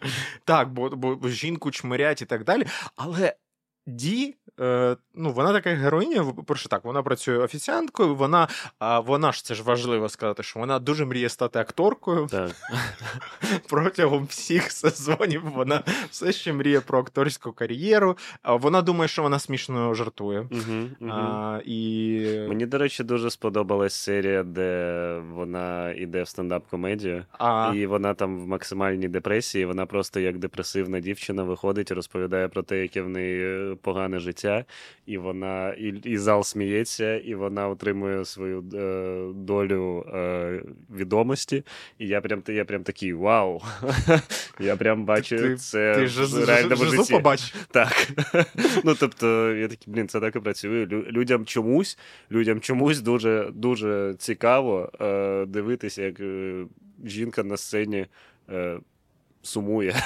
Так, 0.46 0.74
бо, 0.74 0.90
бо 0.90 1.30
жінку 1.30 1.72
чмирять 1.72 2.22
і 2.22 2.26
так 2.26 2.44
далі. 2.44 2.66
Але 2.96 3.36
Ді, 3.88 4.36
е, 4.60 4.96
ну, 5.16 5.32
вона 5.32 5.54
така 5.54 5.70
героїня, 5.70 6.24
по-перше, 6.24 6.70
так, 6.70 6.86
вона 6.86 7.04
працює 7.04 7.38
офіціанткою, 7.38 8.16
вона, 8.16 8.48
а 8.80 9.00
вона 9.00 9.32
ж 9.32 9.46
це 9.46 9.56
ж 9.56 9.64
важливо 9.64 10.10
сказати, 10.10 10.44
що 10.44 10.60
вона 10.60 10.80
дуже 10.80 11.06
мріє 11.06 11.30
стати 11.30 11.60
акторкою. 11.60 12.28
Так. 12.32 12.52
Протягом 13.70 14.26
всіх 14.26 14.72
сезонів 14.72 15.42
вона 15.56 15.84
все 16.10 16.32
ще 16.32 16.54
мріє 16.54 16.82
про 16.82 17.00
акторську 17.00 17.52
кар'єру. 17.52 18.18
А 18.42 18.56
Вона 18.56 18.82
думає, 18.82 19.08
що 19.08 19.22
вона 19.22 19.40
смішно 19.40 19.94
жартує. 19.94 20.48
Мгм, 20.52 20.90
мгм. 21.00 21.12
А, 21.12 21.62
і... 21.66 22.20
Мені, 22.50 22.66
до 22.66 22.78
речі, 22.78 23.04
дуже 23.04 23.30
сподобалась 23.30 23.94
серія, 23.94 24.44
де 24.44 25.22
вона 25.32 25.92
йде 25.92 26.24
в 26.24 26.28
стендап-комедію. 26.28 27.26
А, 27.38 27.74
І 27.76 27.86
вона 27.86 28.14
там 28.14 28.40
в 28.40 28.48
максимальній 28.48 29.08
депресії. 29.08 29.66
Вона 29.66 29.86
просто 29.86 30.20
як 30.20 30.38
депресивна 30.38 31.00
дівчина 31.00 31.44
виходить 31.44 31.92
і 31.92 31.94
розповідає 31.94 32.48
про 32.48 32.64
те, 32.64 32.82
яке 32.82 33.02
в 33.02 33.10
неї 33.10 33.42
е, 33.44 33.71
погане 33.76 34.20
життя. 34.20 34.66
І 35.06 35.18
вона 35.18 35.74
і, 35.74 35.88
і 36.04 36.18
зал 36.18 36.44
сміється, 36.44 37.18
і 37.18 37.36
вона 37.36 37.68
отримує 37.68 38.26
свою 38.26 38.64
е, 38.74 39.34
долю 39.34 40.06
е, 40.14 40.62
відомості. 40.96 41.64
І 42.00 42.08
я 42.08 42.22
прям 42.22 42.44
я 42.48 42.66
прям 42.66 42.84
такий 42.84 43.14
вау. 43.14 43.62
Я 44.60 44.76
прям 44.76 45.06
бачу 45.06 45.38
ти- 45.38 45.56
це 45.56 45.96
ти 45.96 46.08
ж 46.08 46.24
в 46.24 46.46
реальному 46.46 46.76
Жизу 46.76 47.04
житті. 47.04 47.54
Так. 47.72 48.12
ну 48.84 48.96
тобто, 49.00 49.52
я 49.54 49.68
такий, 49.68 49.94
блін, 49.94 50.08
це 50.08 50.20
так 50.20 50.36
і 50.36 50.40
працює. 50.40 50.86
Людям 50.86 51.46
чомусь, 51.46 51.98
людям 52.32 52.60
чомусь 52.60 53.02
дуже 53.02 53.50
дуже 53.54 54.16
цікаво 54.18 54.92
е, 55.02 55.46
дивитися, 55.46 56.04
як 56.04 56.20
е, 56.20 56.66
жінка 57.06 57.44
на 57.44 57.58
сцені. 57.58 58.08
Сумує 59.44 60.04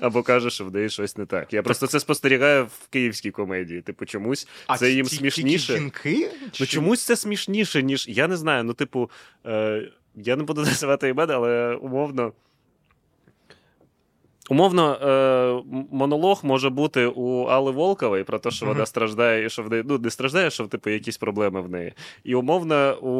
або 0.00 0.22
каже, 0.22 0.50
що 0.50 0.64
в 0.64 0.74
неї 0.74 0.90
щось 0.90 1.16
не 1.16 1.26
так. 1.26 1.52
Я 1.52 1.62
просто 1.62 1.86
це 1.86 2.00
спостерігаю 2.00 2.64
в 2.64 2.88
київській 2.90 3.30
комедії. 3.30 3.80
Типу, 3.82 4.06
чомусь 4.06 4.48
А 4.66 4.78
це 4.78 4.90
їм 4.90 5.06
смішніше. 5.06 5.76
Жінки? 5.76 6.30
Ну 6.60 6.66
чомусь 6.66 7.02
це 7.02 7.16
смішніше, 7.16 7.82
ніж. 7.82 8.08
Я 8.08 8.28
не 8.28 8.36
знаю. 8.36 8.64
Ну, 8.64 8.72
типу, 8.72 9.10
е, 9.46 9.88
я 10.16 10.36
не 10.36 10.42
буду 10.42 10.60
називати 10.64 11.08
імен, 11.08 11.30
але 11.30 11.74
умовно. 11.74 12.32
Умовно, 14.50 14.94
е, 14.94 15.62
монолог 15.90 16.40
може 16.42 16.70
бути 16.70 17.06
у 17.06 17.44
Алли 17.44 17.70
Волкової 17.70 18.24
про 18.24 18.38
те, 18.38 18.50
що 18.50 18.66
вона 18.66 18.86
страждає, 18.86 19.46
і 19.46 19.50
що 19.50 19.62
в 19.62 19.70
неї 19.70 19.82
ну, 19.86 19.98
не 19.98 20.10
страждає, 20.10 20.50
що 20.50 20.66
типу 20.66 20.90
якісь 20.90 21.18
проблеми 21.18 21.60
в 21.60 21.70
неї. 21.70 21.92
І 22.24 22.34
умовно, 22.34 22.98
у, 23.00 23.10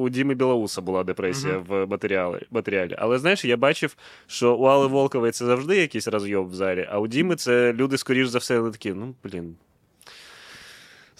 у 0.00 0.08
Діми 0.08 0.34
Білоуса 0.34 0.80
була 0.80 1.04
депресія 1.04 1.64
в 1.68 1.86
матеріалі, 1.86 2.46
матеріалі. 2.50 2.96
Але 2.98 3.18
знаєш, 3.18 3.44
я 3.44 3.56
бачив, 3.56 3.96
що 4.26 4.54
у 4.54 4.64
Алли 4.64 4.86
Волкової 4.86 5.32
це 5.32 5.44
завжди 5.44 5.76
якийсь 5.76 6.08
розйоб 6.08 6.50
в 6.50 6.54
залі, 6.54 6.88
а 6.90 6.98
у 6.98 7.06
Діми 7.06 7.36
це 7.36 7.72
люди, 7.72 7.98
скоріш 7.98 8.28
за 8.28 8.38
все, 8.38 8.62
такі, 8.62 8.92
ну 8.92 9.14
блін. 9.24 9.56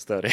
Старий. 0.03 0.33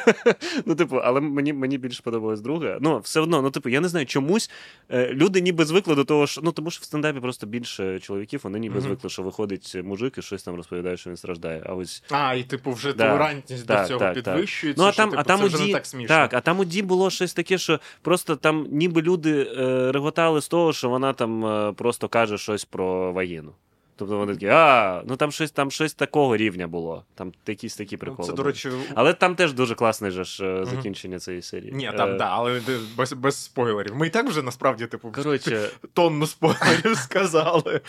ну, 0.66 0.74
типу, 0.74 0.96
але 0.96 1.20
мені, 1.20 1.52
мені 1.52 1.78
більше 1.78 2.02
подобалось 2.02 2.40
друге. 2.40 2.78
Ну, 2.80 2.98
все 2.98 3.20
одно, 3.20 3.42
ну, 3.42 3.50
типу, 3.50 3.68
я 3.68 3.80
не 3.80 3.88
знаю, 3.88 4.06
чомусь 4.06 4.50
е, 4.90 5.12
люди 5.12 5.40
ніби 5.40 5.64
звикли 5.64 5.94
до 5.94 6.04
того, 6.04 6.26
що. 6.26 6.40
Ну, 6.44 6.52
тому 6.52 6.70
що 6.70 6.80
в 6.80 6.84
стендапі 6.84 7.20
просто 7.20 7.46
більше 7.46 8.00
чоловіків, 8.00 8.40
вони 8.44 8.58
ніби 8.58 8.74
Мгм. 8.74 8.84
звикли, 8.84 9.10
що 9.10 9.22
виходить 9.22 9.76
мужик 9.84 10.18
і 10.18 10.22
щось 10.22 10.42
там 10.42 10.54
розповідає, 10.54 10.96
що 10.96 11.10
він 11.10 11.16
страждає. 11.16 11.62
А 11.66 11.74
ось. 11.74 12.02
А, 12.10 12.34
і 12.34 12.42
типу 12.42 12.72
вже 12.72 12.92
Да, 12.92 13.06
толерантність 13.06 13.66
так, 13.66 13.82
до 13.82 13.88
цього 13.88 14.00
так, 14.00 14.14
підвищується. 14.14 14.82
Ну, 14.82 14.88
а 14.88 14.92
що, 14.92 15.04
типу, 15.04 15.16
а 15.18 15.22
там 15.22 15.38
це 15.38 15.44
у 15.44 15.46
вже 15.46 15.58
Ді... 15.58 15.66
не 15.66 15.72
так 15.72 15.86
смішно. 15.86 16.08
Так, 16.08 16.34
а 16.34 16.40
там 16.40 16.58
у 16.58 16.64
Ді 16.64 16.82
було 16.82 17.10
щось 17.10 17.34
таке, 17.34 17.58
що 17.58 17.80
просто 18.02 18.36
там 18.36 18.66
ніби 18.70 19.02
люди 19.02 19.52
е, 19.58 19.92
реготали 19.92 20.40
з 20.40 20.48
того, 20.48 20.72
що 20.72 20.88
вона 20.88 21.12
там 21.12 21.46
е, 21.46 21.72
просто 21.72 22.08
каже 22.08 22.38
щось 22.38 22.64
про 22.64 23.12
воєнну. 23.12 23.52
Тобто 23.96 24.18
вони 24.18 24.32
такі, 24.34 24.46
а, 24.46 25.02
ну 25.06 25.16
там 25.16 25.32
щось, 25.32 25.50
там 25.50 25.70
щось 25.70 25.94
такого 25.94 26.36
рівня 26.36 26.66
було. 26.68 27.04
Там 27.14 27.32
якісь 27.46 27.76
такі 27.76 27.94
Ну, 27.96 27.98
приколи. 28.00 28.28
Це, 28.28 28.34
до 28.34 28.42
речі, 28.42 28.70
Але 28.94 29.12
там 29.12 29.34
теж 29.34 29.52
дуже 29.52 29.74
класне 29.74 30.10
же 30.10 30.24
ж 30.24 30.46
е, 30.46 30.64
закінчення 30.64 31.18
цієї 31.18 31.42
серії. 31.42 31.72
Ні, 31.72 31.86
Е, 31.86 31.92
там, 31.96 32.16
да, 32.16 32.28
але 32.30 32.60
без, 32.96 33.12
без 33.12 33.44
спойлерів. 33.44 33.96
Ми 33.96 34.06
і 34.06 34.10
так 34.10 34.28
вже 34.28 34.42
насправді, 34.42 34.86
типу, 34.86 35.12
Коротше, 35.12 35.68
тонну 35.92 36.26
спойлерів 36.26 36.96
сказали. 37.04 37.80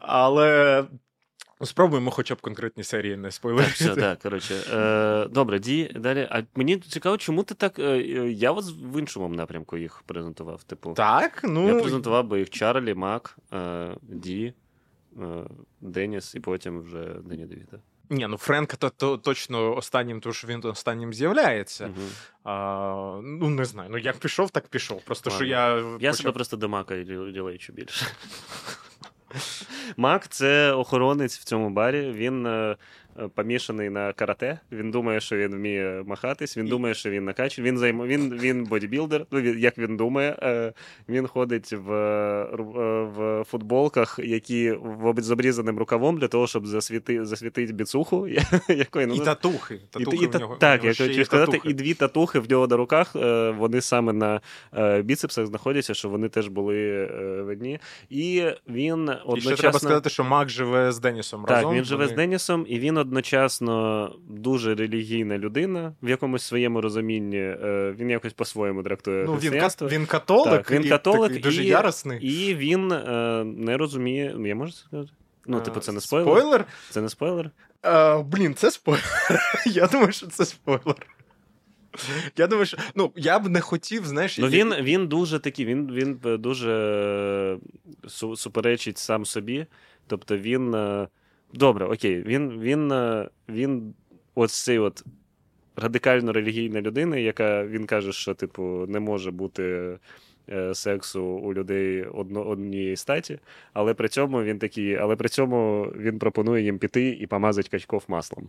Але 0.00 0.84
ну, 1.60 1.66
спробуємо 1.66 2.10
хоча 2.10 2.34
б 2.34 2.40
конкретні 2.40 2.84
серії 2.84 3.16
не 3.16 3.30
так, 3.30 3.56
все, 3.66 3.94
так, 3.94 4.18
коротше. 4.18 4.54
Е, 4.72 5.28
добре, 5.28 5.58
Ді, 5.58 5.90
далі. 5.96 6.28
А 6.30 6.42
мені 6.54 6.76
цікаво, 6.76 7.16
чому 7.16 7.42
ти 7.42 7.54
так. 7.54 7.78
е, 7.78 7.98
я 8.32 8.50
от 8.50 8.64
в 8.82 9.00
іншому 9.00 9.28
напрямку 9.28 9.76
їх 9.76 10.02
презентував. 10.06 10.62
Типу, 10.62 10.92
Так, 10.92 11.40
ну. 11.44 11.68
я 11.68 11.82
презентував 11.82 12.26
би 12.26 12.38
їх 12.38 12.50
Чарлі, 12.50 12.94
Мак, 12.94 13.38
е, 13.52 13.88
Ді, 14.02 14.54
Деніс 15.80 16.34
і 16.34 16.40
потім 16.40 16.82
вже 16.82 17.04
Дені 17.04 17.46
Девіта. 17.46 17.78
Ні, 18.10 18.26
ну 18.26 18.36
Френк 18.36 18.76
то, 18.76 18.90
то 18.90 19.16
точно 19.16 19.76
останнім, 19.76 20.20
тому 20.20 20.32
що 20.32 20.48
він 20.48 20.60
останнім 20.64 21.14
з'являється. 21.14 21.86
Мгм. 21.86 22.08
А, 22.44 23.20
ну, 23.22 23.50
не 23.50 23.64
знаю. 23.64 23.90
Ну, 23.92 23.98
як 23.98 24.16
пішов, 24.16 24.50
так 24.50 24.68
пішов. 24.68 25.02
Просто 25.02 25.30
що 25.30 25.44
я. 25.44 25.76
Я 25.76 25.82
почав- 25.92 26.16
себе 26.16 26.32
просто 26.32 26.56
до 26.56 26.68
Мака 26.68 27.02
ділечу 27.02 27.72
більше. 27.72 28.06
Мак 29.96 30.28
це 30.28 30.72
охоронець 30.72 31.38
в 31.38 31.44
цьому 31.44 31.70
барі. 31.70 32.10
Він 32.10 32.46
е, 32.46 32.50
е, 32.50 32.76
помішаний 33.34 33.90
на 33.90 34.12
карате. 34.12 34.58
Він 34.72 34.90
думає, 34.90 35.20
що 35.20 35.36
він 35.36 35.54
вміє 35.54 36.02
махатись. 36.06 36.56
Він 36.56 36.66
думає, 36.66 36.94
що 36.94 37.10
він 37.10 37.24
накачує. 37.24 37.68
Він 37.68 37.78
займ... 37.78 38.02
він, 38.02 38.38
він 38.40 38.64
бодібілдер. 38.64 39.26
Ну, 39.30 39.40
як 39.40 39.78
він 39.78 39.96
думає. 39.96 40.36
Е, 40.42 40.72
Він 41.08 41.26
ходить 41.26 41.72
в, 41.72 41.92
е, 41.92 42.48
е, 42.52 43.02
в 43.02 43.44
футболках, 43.44 44.20
які 44.22 44.72
в 44.72 45.14
з 45.16 45.30
обрізаним 45.30 45.78
рукавом 45.78 46.18
для 46.18 46.28
того, 46.28 46.46
щоб 46.46 46.66
засвіти... 46.66 47.24
засвітити 47.24 47.72
біцуху, 47.72 48.28
якої 48.68 49.06
ну, 49.06 49.14
І 49.14 49.18
татухи. 49.18 49.80
татухи 49.90 50.24
і, 50.24 50.26
в 50.26 50.30
та- 50.30 50.38
нього, 50.38 50.56
так, 50.56 50.84
я 50.84 50.94
хотів 50.94 51.26
сказати, 51.26 51.52
татухи. 51.52 51.70
і 51.70 51.74
дві 51.74 51.94
татухи 51.94 52.38
в 52.38 52.50
нього 52.50 52.66
на 52.66 52.76
руках, 52.76 53.14
вони 53.58 53.80
саме 53.80 54.12
на 54.12 54.40
біцепсах 55.02 55.46
знаходяться, 55.46 55.94
що 55.94 56.08
вони 56.08 56.28
теж 56.28 56.48
були 56.48 57.06
видні. 57.46 57.78
І 58.10 58.44
він 58.68 59.10
І 59.36 59.40
ще 59.40 59.56
треба 59.56 59.78
сказати, 59.78 60.10
що 60.10 60.24
Мак 60.24 60.48
живе 60.48 60.92
з 60.92 60.98
Денісом 60.98 61.44
Так, 61.44 61.72
він 61.72 61.84
живе 61.84 62.08
з 62.08 62.12
Денісом, 62.12 62.66
і 62.68 62.78
він 62.78 63.03
одночасно 63.08 64.12
дуже 64.28 64.74
релігійна 64.74 65.38
людина 65.38 65.92
в 66.02 66.08
якомусь 66.08 66.42
своєму 66.42 66.80
розумінні. 66.80 67.36
е, 67.38 67.94
Він 67.98 68.10
якось 68.10 68.32
по-своєму 68.32 68.82
трактує 68.82 69.24
Ну, 69.24 69.32
він, 69.32 69.38
християнство. 69.40 69.86
кат- 69.88 69.90
він 69.94 70.06
католик, 70.06 70.50
Так, 70.52 70.70
він 70.70 70.84
і 70.84 70.88
католик, 70.88 71.40
дуже 71.40 71.64
і- 71.64 71.66
яростний. 71.66 72.20
І 72.26 72.54
він 72.54 72.92
е, 72.92 73.44
не 73.44 73.76
розуміє. 73.76 74.36
Я 74.44 74.54
можу 74.54 74.72
сказати? 74.72 75.10
Ну, 75.46 75.60
типу, 75.60 75.80
це 75.80 75.92
не 75.92 76.00
спойлер. 76.00 76.38
Спойлер? 76.38 76.64
Це 76.90 77.00
не 77.00 77.08
спойлер. 77.08 77.50
А, 77.82 78.18
блін, 78.18 78.54
це 78.54 78.70
спойлер. 78.70 79.04
Я 79.66 79.86
думаю, 79.86 80.12
що 80.12 80.26
це 80.26 80.44
спойлер. 80.44 81.06
Я 82.36 82.46
думаю, 82.46 82.66
що 82.66 82.76
ну 82.94 83.12
я 83.16 83.38
б 83.38 83.48
не 83.48 83.60
хотів, 83.60 84.06
знаєш, 84.06 84.38
Ну, 84.38 84.48
він, 84.48 84.74
він 84.80 85.06
дуже 85.08 85.38
такий, 85.38 85.64
він, 85.66 85.92
він 85.92 86.18
дуже 86.22 86.70
е, 86.72 87.58
суперечить 88.36 88.98
сам 88.98 89.24
собі. 89.24 89.66
Тобто 90.06 90.36
він 90.36 90.74
е, 90.74 91.08
добре, 91.54 91.84
окей, 91.84 92.22
він 92.22 92.60
він, 92.60 92.92
е, 92.92 93.28
він 93.48 93.94
ось 94.34 94.64
цей 94.64 94.78
от 94.78 95.04
радикально 95.76 96.32
релігійна 96.32 96.80
людина, 96.80 97.16
яка 97.16 97.66
він 97.66 97.86
каже, 97.86 98.12
що, 98.12 98.34
типу, 98.34 98.62
не 98.88 99.00
може 99.00 99.30
бути. 99.30 99.96
Е, 100.50 100.74
сексу 100.74 101.24
у 101.24 101.54
людей 101.54 102.04
одно, 102.04 102.46
однієї 102.46 102.96
статі, 102.96 103.38
але 103.72 103.94
при 103.94 104.08
цьому 104.08 104.42
він 104.42 104.58
такий, 104.58 104.96
але 104.96 105.16
при 105.16 105.28
цьому 105.28 105.84
він 105.96 106.18
пропонує 106.18 106.64
їм 106.64 106.78
піти 106.78 107.08
і 107.08 107.26
помазати 107.26 107.68
качков 107.68 108.04
маслом. 108.08 108.48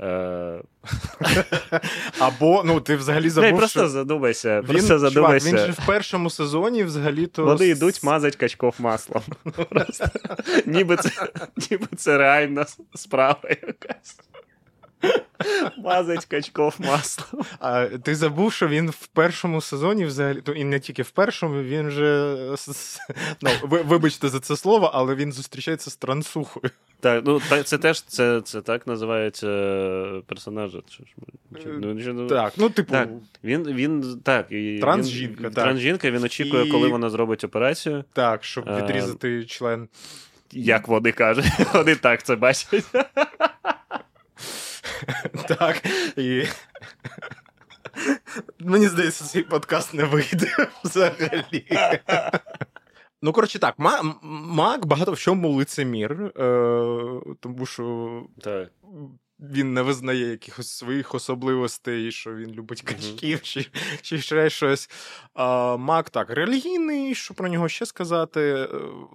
Е... 0.00 0.62
Або, 2.18 2.62
ну, 2.64 2.80
ти 2.80 2.96
взагалі 2.96 3.30
забув, 3.30 3.50
Не, 3.50 3.56
просто 3.56 3.80
що... 3.80 3.88
задумайся. 3.88 4.60
Він, 4.60 4.66
просто 4.66 4.98
задумайся. 4.98 5.50
Чувак, 5.50 5.66
він 5.66 5.74
же 5.74 5.82
в 5.82 5.86
першому 5.86 6.30
сезоні 6.30 6.84
взагалі 6.84 7.26
то... 7.26 7.44
Вони 7.44 7.68
йдуть 7.68 8.02
мазать 8.02 8.36
качков 8.36 8.74
маслом. 8.78 9.22
Ніби, 10.66 10.96
це, 10.96 11.10
ніби 11.70 11.86
це 11.96 12.18
реальна 12.18 12.66
справа 12.94 13.40
якась. 13.48 14.18
Мазать 15.78 16.24
качков 16.26 16.74
маслом. 16.78 17.42
А 17.60 17.84
ти 17.86 18.14
забув, 18.14 18.52
що 18.52 18.68
він 18.68 18.90
в 18.90 19.06
першому 19.06 19.60
сезоні 19.60 20.04
взагалі, 20.04 20.42
і 20.56 20.64
не 20.64 20.80
тільки 20.80 21.02
в 21.02 21.10
першому, 21.10 21.62
він 21.62 21.90
же. 21.90 22.36
Ну, 23.40 23.50
вибачте 23.62 24.28
за 24.28 24.40
це 24.40 24.56
слово, 24.56 24.90
але 24.94 25.14
він 25.14 25.32
зустрічається 25.32 25.90
з 25.90 25.96
трансухою. 25.96 26.70
Так, 27.00 27.22
ну 27.26 27.40
це 27.64 27.78
теж 27.78 28.02
це, 28.02 28.40
це 28.40 28.60
так 28.60 28.86
називається 28.86 29.46
персонажа. 30.26 30.78
Ну, 31.66 32.26
так, 32.26 32.52
ну 32.56 32.70
типу. 32.70 32.92
Так, 32.92 33.08
він, 33.44 33.62
він 33.62 34.20
так, 34.24 34.46
і 34.50 34.78
Трансжінка, 34.80 35.42
він, 35.44 35.50
так. 35.50 35.64
Трансжінка, 35.64 36.10
він 36.10 36.24
очікує, 36.24 36.66
І- 36.66 36.70
коли 36.70 36.88
вона 36.88 37.10
зробить 37.10 37.44
операцію. 37.44 38.04
Так, 38.12 38.44
щоб 38.44 38.68
Е, 38.68 38.82
відрізати 38.82 39.44
член. 39.44 39.88
Як 40.52 40.88
вони 40.88 41.12
кажуть, 41.12 41.46
вони 41.74 41.94
так 41.94 42.22
це 42.22 42.36
бачать. 42.36 42.84
Так. 45.48 45.82
І... 46.16 46.44
Мені 48.58 48.88
здається, 48.88 49.24
цей 49.24 49.42
подкаст 49.42 49.94
не 49.94 50.04
вийде 50.04 50.56
взагалі. 50.84 51.66
Ну, 53.22 53.32
коротше, 53.32 53.58
так, 53.58 53.74
Мак 54.22 54.86
багато 54.86 55.12
в 55.12 55.18
чому 55.18 55.48
лицемір, 55.52 56.12
е, 56.12 56.32
тому 57.40 57.66
що 57.66 58.26
Так. 58.40 58.70
Він 59.42 59.74
не 59.74 59.82
визнає 59.82 60.30
якихось 60.30 60.68
своїх 60.70 61.14
особливостей, 61.14 62.12
що 62.12 62.34
він 62.34 62.52
любить 62.52 62.82
качків 62.82 63.42
чи, 63.42 63.66
чи 64.02 64.18
ще 64.20 64.50
щось. 64.50 64.90
А, 65.34 65.76
Мак 65.76 66.10
так, 66.10 66.30
релігійний, 66.30 67.14
що 67.14 67.34
про 67.34 67.48
нього 67.48 67.68
ще 67.68 67.86
сказати. 67.86 68.40
Е, 68.40 68.68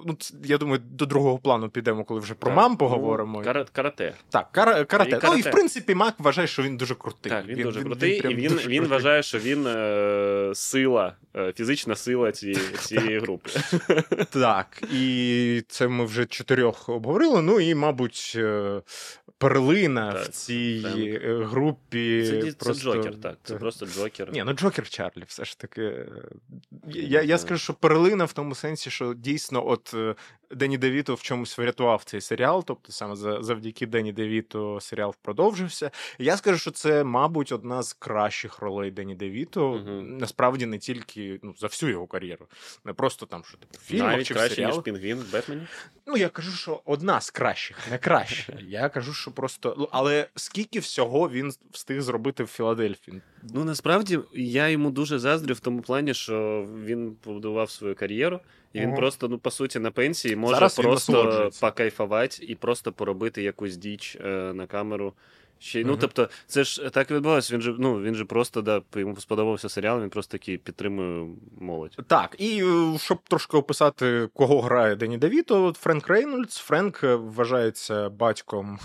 Ну, 0.05 0.17
я 0.43 0.57
думаю, 0.57 0.82
до 0.91 1.05
другого 1.05 1.38
плану 1.38 1.69
підемо, 1.69 2.03
коли 2.03 2.19
вже 2.19 2.34
про 2.34 2.49
Так, 2.49 2.57
мам 2.57 2.71
ну, 2.71 2.78
поговоримо. 2.78 3.41
кара- 3.41 3.65
Карате. 3.71 4.13
Так, 4.30 4.49
кара- 4.53 4.86
карате. 4.86 5.19
І 5.23 5.30
Ну, 5.30 5.36
і 5.38 5.41
в 5.41 5.51
принципі, 5.51 5.95
Мак 5.95 6.13
вважає, 6.19 6.47
що 6.47 6.63
він 6.63 6.78
дуже 6.78 6.95
крутий. 6.95 7.30
Так, 7.30 7.45
він, 7.47 7.61
дуже 7.63 7.82
крутий, 7.84 8.17
і 8.17 8.28
він, 8.28 8.36
дуже 8.51 8.67
він 8.67 8.78
крутий. 8.80 8.80
вважає, 8.80 9.23
що 9.23 9.39
він 9.39 9.67
е, 9.67 10.51
сила, 10.55 11.13
е, 11.36 11.53
фізична 11.57 11.95
сила 11.95 12.32
цієї, 12.32 12.59
цієї 12.80 13.19
групи. 13.19 13.49
Так, 14.30 14.84
і 14.93 15.63
це 15.67 15.88
ми 15.88 16.05
вже 16.05 16.25
чотирьох 16.25 16.89
обговорили. 16.89 17.41
Ну 17.41 17.59
і, 17.59 17.75
мабуть, 17.75 18.34
е, 18.36 18.82
перлина 19.38 20.16
в 20.24 20.28
цій 20.28 20.82
Френк. 20.82 21.24
е, 21.24 21.43
групі. 21.43 22.24
Це, 22.28 22.51
це 22.51 22.57
просто... 22.65 22.93
Джокер, 22.93 23.15
так. 23.22 23.38
Це 23.43 23.55
просто 23.55 23.86
Джокер. 23.86 24.32
Ні, 24.34 24.43
ну 24.45 24.53
Джокер 24.53 24.89
Чарлі, 24.89 25.24
все 25.28 25.45
ж 25.45 25.59
таки. 25.59 25.82
е, 25.82 26.07
Я, 26.88 27.22
я 27.22 27.38
скажу, 27.38 27.59
що 27.63 27.74
перлина 27.74 28.26
в 28.26 28.34
тому 28.34 28.55
сенсі, 28.55 28.89
що 28.89 29.13
дійсно, 29.13 29.70
от 29.70 29.91
е, 29.93 30.15
Дені 30.51 30.78
Девіто 30.78 31.15
в 31.15 31.22
чомусь 31.22 31.57
врятував 31.57 32.03
цей 32.03 32.22
серіал, 32.22 32.63
тобто 32.68 32.91
саме 32.91 33.15
завдяки 33.43 33.86
Дені 33.88 34.13
Девіто 34.13 34.80
серіал 34.82 35.15
продовжився. 35.22 35.91
Я 36.20 36.38
скажу, 36.38 36.57
що 36.57 36.72
це, 36.72 37.03
мабуть, 37.03 37.51
одна 37.51 37.84
з 37.84 37.93
кращих 37.93 38.59
ролей 38.59 38.91
Дені 38.91 39.15
Девіто. 39.15 39.70
Мгм. 39.72 40.18
Насправді 40.18 40.65
не 40.65 40.78
тільки 40.78 41.39
ну, 41.43 41.53
за 41.57 41.68
всю 41.68 41.91
його 41.91 42.07
кар'єру, 42.07 42.47
не 42.86 42.93
просто 42.93 43.26
там, 43.26 43.43
що 43.43 43.57
типу, 43.57 43.78
в 43.80 43.82
фільмах 43.82 44.11
Навіть 44.11 44.28
чи 44.28 44.34
краще, 44.34 44.65
ніж 44.65 44.76
Пінгвін 44.84 45.18
в 45.18 45.32
Бетмені. 45.32 45.68
Ну, 46.05 46.18
я 46.18 46.30
кажу, 46.30 46.51
що 46.51 46.82
одна 46.86 47.22
з 47.22 47.32
кращих, 47.32 47.78
не 47.91 47.97
краща. 47.97 48.53
Я 48.68 48.89
кажу, 48.89 49.13
що 49.13 49.32
просто. 49.32 49.76
ну, 49.78 49.88
Але 50.08 50.28
скільки 50.36 50.80
всього 50.80 51.30
він 51.30 51.51
встиг 51.72 52.01
зробити 52.01 52.43
в 52.43 52.47
Філадельфії? 52.47 53.22
Ну 53.53 53.64
насправді 53.64 54.20
я 54.34 54.70
йому 54.70 54.91
дуже 54.91 55.20
заздрю 55.20 55.53
в 55.53 55.60
тому 55.60 55.82
плані, 55.82 56.14
що 56.14 56.68
він 56.86 57.16
побудував 57.24 57.70
свою 57.70 57.95
кар'єру, 57.95 58.39
і 58.74 58.80
він 58.80 58.88
Ага. 58.88 58.97
просто 58.97 59.28
ну 59.28 59.38
по 59.38 59.51
суті 59.51 59.80
на 59.80 59.91
пенсії 59.91 60.36
може 60.36 60.55
Зараз 60.55 60.76
просто 60.76 61.51
покайфувати 61.62 62.45
і 62.45 62.55
просто 62.55 62.91
поробити 62.91 63.43
якусь 63.43 63.78
діч 63.78 64.18
е, 64.26 64.53
на 64.53 64.68
камеру. 64.68 65.14
Ще, 65.60 65.82
й- 65.82 65.86
ну, 65.86 65.97
тобто, 65.97 66.30
це 66.47 66.64
ж 66.64 66.89
так 66.89 67.12
і 67.12 67.14
відбувалося. 67.14 67.53
Він 67.53 67.62
же, 67.62 67.76
ну, 67.80 68.01
він 68.01 68.16
же 68.16 68.26
просто 68.26 68.62
да, 68.62 68.82
йому 68.95 69.16
сподобався 69.16 69.70
серіал, 69.70 70.01
він 70.01 70.10
просто 70.10 70.32
такий 70.32 70.58
підтримує 70.58 71.28
молодь. 71.60 71.97
Так, 72.08 72.36
і 72.39 72.64
е, 72.64 72.97
щоб 72.97 73.18
трошки 73.28 73.58
описати, 73.58 74.30
кого 74.34 74.62
грає 74.62 74.95
Дені 74.95 75.18
Девіто, 75.18 75.74
Френк 75.80 76.08
Рейнольдс. 76.08 76.58
Френк 76.58 77.03
е, 77.03 77.16
вважається 77.16 78.10
батьком 78.10 78.80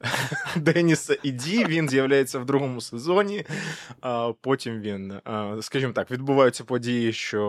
Деніса 0.56 1.16
і 1.22 1.30
Ді. 1.30 1.64
Він 1.64 1.88
з'являється 1.88 2.38
в 2.38 2.44
другому 2.44 2.80
сезоні. 2.80 3.44
А 4.00 4.32
потім 4.40 4.80
він, 4.80 5.12
скажімо 5.60 5.92
так, 5.92 6.10
відбуваються 6.10 6.64
події, 6.64 7.12
що 7.12 7.42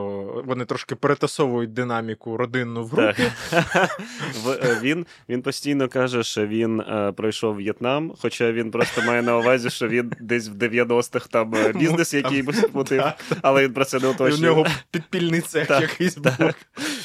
вони 0.46 0.66
трошки 0.66 0.96
перетасовують 0.96 1.74
динаміку 1.74 2.38
родинну 2.38 2.84
в 2.84 2.88
групі. 2.90 3.24
Е, 4.64 4.80
він, 4.82 5.06
він 5.30 5.42
постійно 5.42 5.88
каже, 5.88 6.24
що 6.24 6.48
він 6.48 6.80
е, 6.82 7.14
пройшов 7.18 7.56
В'єтнам, 7.56 8.14
хоча 8.22 8.52
він 8.52 8.72
просто 8.72 9.02
має 9.02 9.22
на 9.22 9.38
увазі, 9.38 9.70
що 9.70 9.88
він 9.88 10.12
десь 10.20 10.50
в 10.50 10.54
90-х 10.54 11.28
там 11.28 11.56
е, 11.56 11.74
бізнес, 11.74 12.14
який 12.14 12.54
спутив, 12.54 13.04
але 13.42 13.64
він 13.64 13.74
про 13.74 13.86
це 13.86 14.00
не 14.00 14.30
І 14.30 14.34
у 14.34 14.38
нього 14.38 14.66
підпільний 14.92 15.42
цех 15.42 15.68
Так, 15.68 15.82
якийсь 15.82 16.18
був. 16.18 16.38
так. 16.38 16.56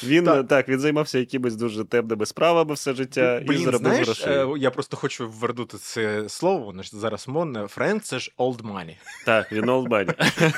Він 0.04 0.24
Так. 0.48 0.68
він 0.68 0.80
займався 0.80 1.18
якимись 1.18 1.56
дуже 1.56 1.84
темними 1.84 2.26
справами 2.26 2.74
все 2.74 2.94
життя 2.94 3.38
і 3.38 3.56
заробив 3.56 3.80
знаєш, 3.80 4.06
грошей. 4.06 4.62
я 4.62 4.70
просто 4.70 4.93
хочу 4.94 5.28
вернути 5.28 5.78
це 5.78 6.28
слово, 6.28 6.64
воно 6.64 6.82
ж 6.82 6.90
зараз 6.96 7.28
модне. 7.28 7.66
Френк 7.66 8.02
це 8.02 8.18
ж 8.18 8.32
old 8.38 8.62
money. 8.62 8.96
Так, 9.26 9.52
він 9.52 9.68
олдбані. 9.68 10.10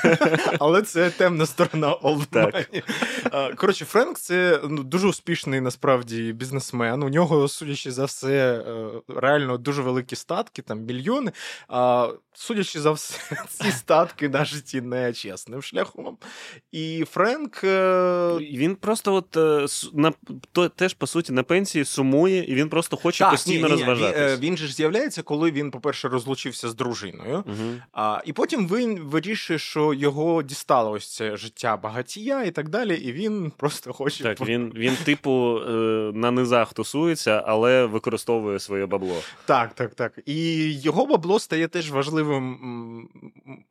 Але 0.59 0.81
це 0.81 1.09
темна 1.09 1.45
сторона 1.45 1.95
old 1.95 2.25
Так. 2.25 2.55
money. 2.55 2.83
Коротше, 3.55 3.85
Френк 3.85 4.17
це 4.19 4.59
ну, 4.69 4.83
дуже 4.83 5.07
успішний 5.07 5.61
насправді 5.61 6.33
бізнесмен. 6.33 7.03
У 7.03 7.09
нього, 7.09 7.47
судячи 7.47 7.91
за 7.91 8.05
все, 8.05 8.63
е, 8.67 8.87
реально 9.21 9.57
дуже 9.57 9.81
великі 9.81 10.15
статки, 10.15 10.61
там 10.61 10.79
мільйони. 10.79 11.31
А 11.67 12.09
судячи 12.33 12.79
за 12.81 12.91
все, 12.91 13.19
ці 13.49 13.71
статки 13.71 14.29
нажиті 14.29 14.81
нечесним 14.81 15.61
шляхом. 15.61 16.17
І 16.71 17.05
Френк. 17.11 17.63
е, 17.63 18.37
Він 18.41 18.75
просто 18.75 19.13
от 19.13 19.37
е, 19.37 19.65
на 19.93 20.13
теж 20.75 20.93
по 20.93 21.07
суті 21.07 21.33
на 21.33 21.43
пенсії 21.43 21.85
сумує, 21.85 22.43
і 22.51 22.55
він 22.55 22.69
просто 22.69 22.97
хоче 22.97 23.19
Так, 23.23 23.31
постійно 23.31 23.67
ні, 23.69 23.75
ні, 23.75 23.83
ні. 23.83 23.93
Він, 23.93 24.13
е, 24.27 24.37
він 24.37 24.57
же 24.57 24.67
ж 24.67 24.73
з'являється, 24.73 25.23
коли 25.23 25.51
він, 25.51 25.71
по-перше, 25.71 26.07
розлучився 26.07 26.69
з 26.69 26.75
дружиною. 26.75 27.43
Мгм. 27.47 27.81
А, 27.91 28.21
і 28.25 28.33
потім 28.33 28.67
він 28.67 28.99
вирішує, 28.99 29.59
що 29.59 29.93
його 29.93 30.43
дістало 30.43 30.91
ось 30.91 31.15
це 31.15 31.37
життя 31.37 31.77
багатія 31.77 32.43
і 32.43 32.51
так 32.51 32.69
далі, 32.69 32.95
і 32.95 33.11
він 33.11 33.51
просто 33.57 33.93
хоче. 33.93 34.23
Так, 34.23 34.41
він, 34.41 34.71
він 34.75 34.95
типу, 34.95 35.59
е, 35.59 35.71
на 36.13 36.31
низах 36.31 36.73
тусується, 36.73 37.43
але 37.47 37.85
використовує 37.85 38.59
своє 38.59 38.85
бабло. 38.85 39.15
так, 39.45 39.73
так, 39.73 39.95
так. 39.95 40.19
І 40.25 40.71
його 40.79 41.05
бабло 41.05 41.39
стає 41.39 41.67
теж 41.67 41.91
важливим, 41.91 42.57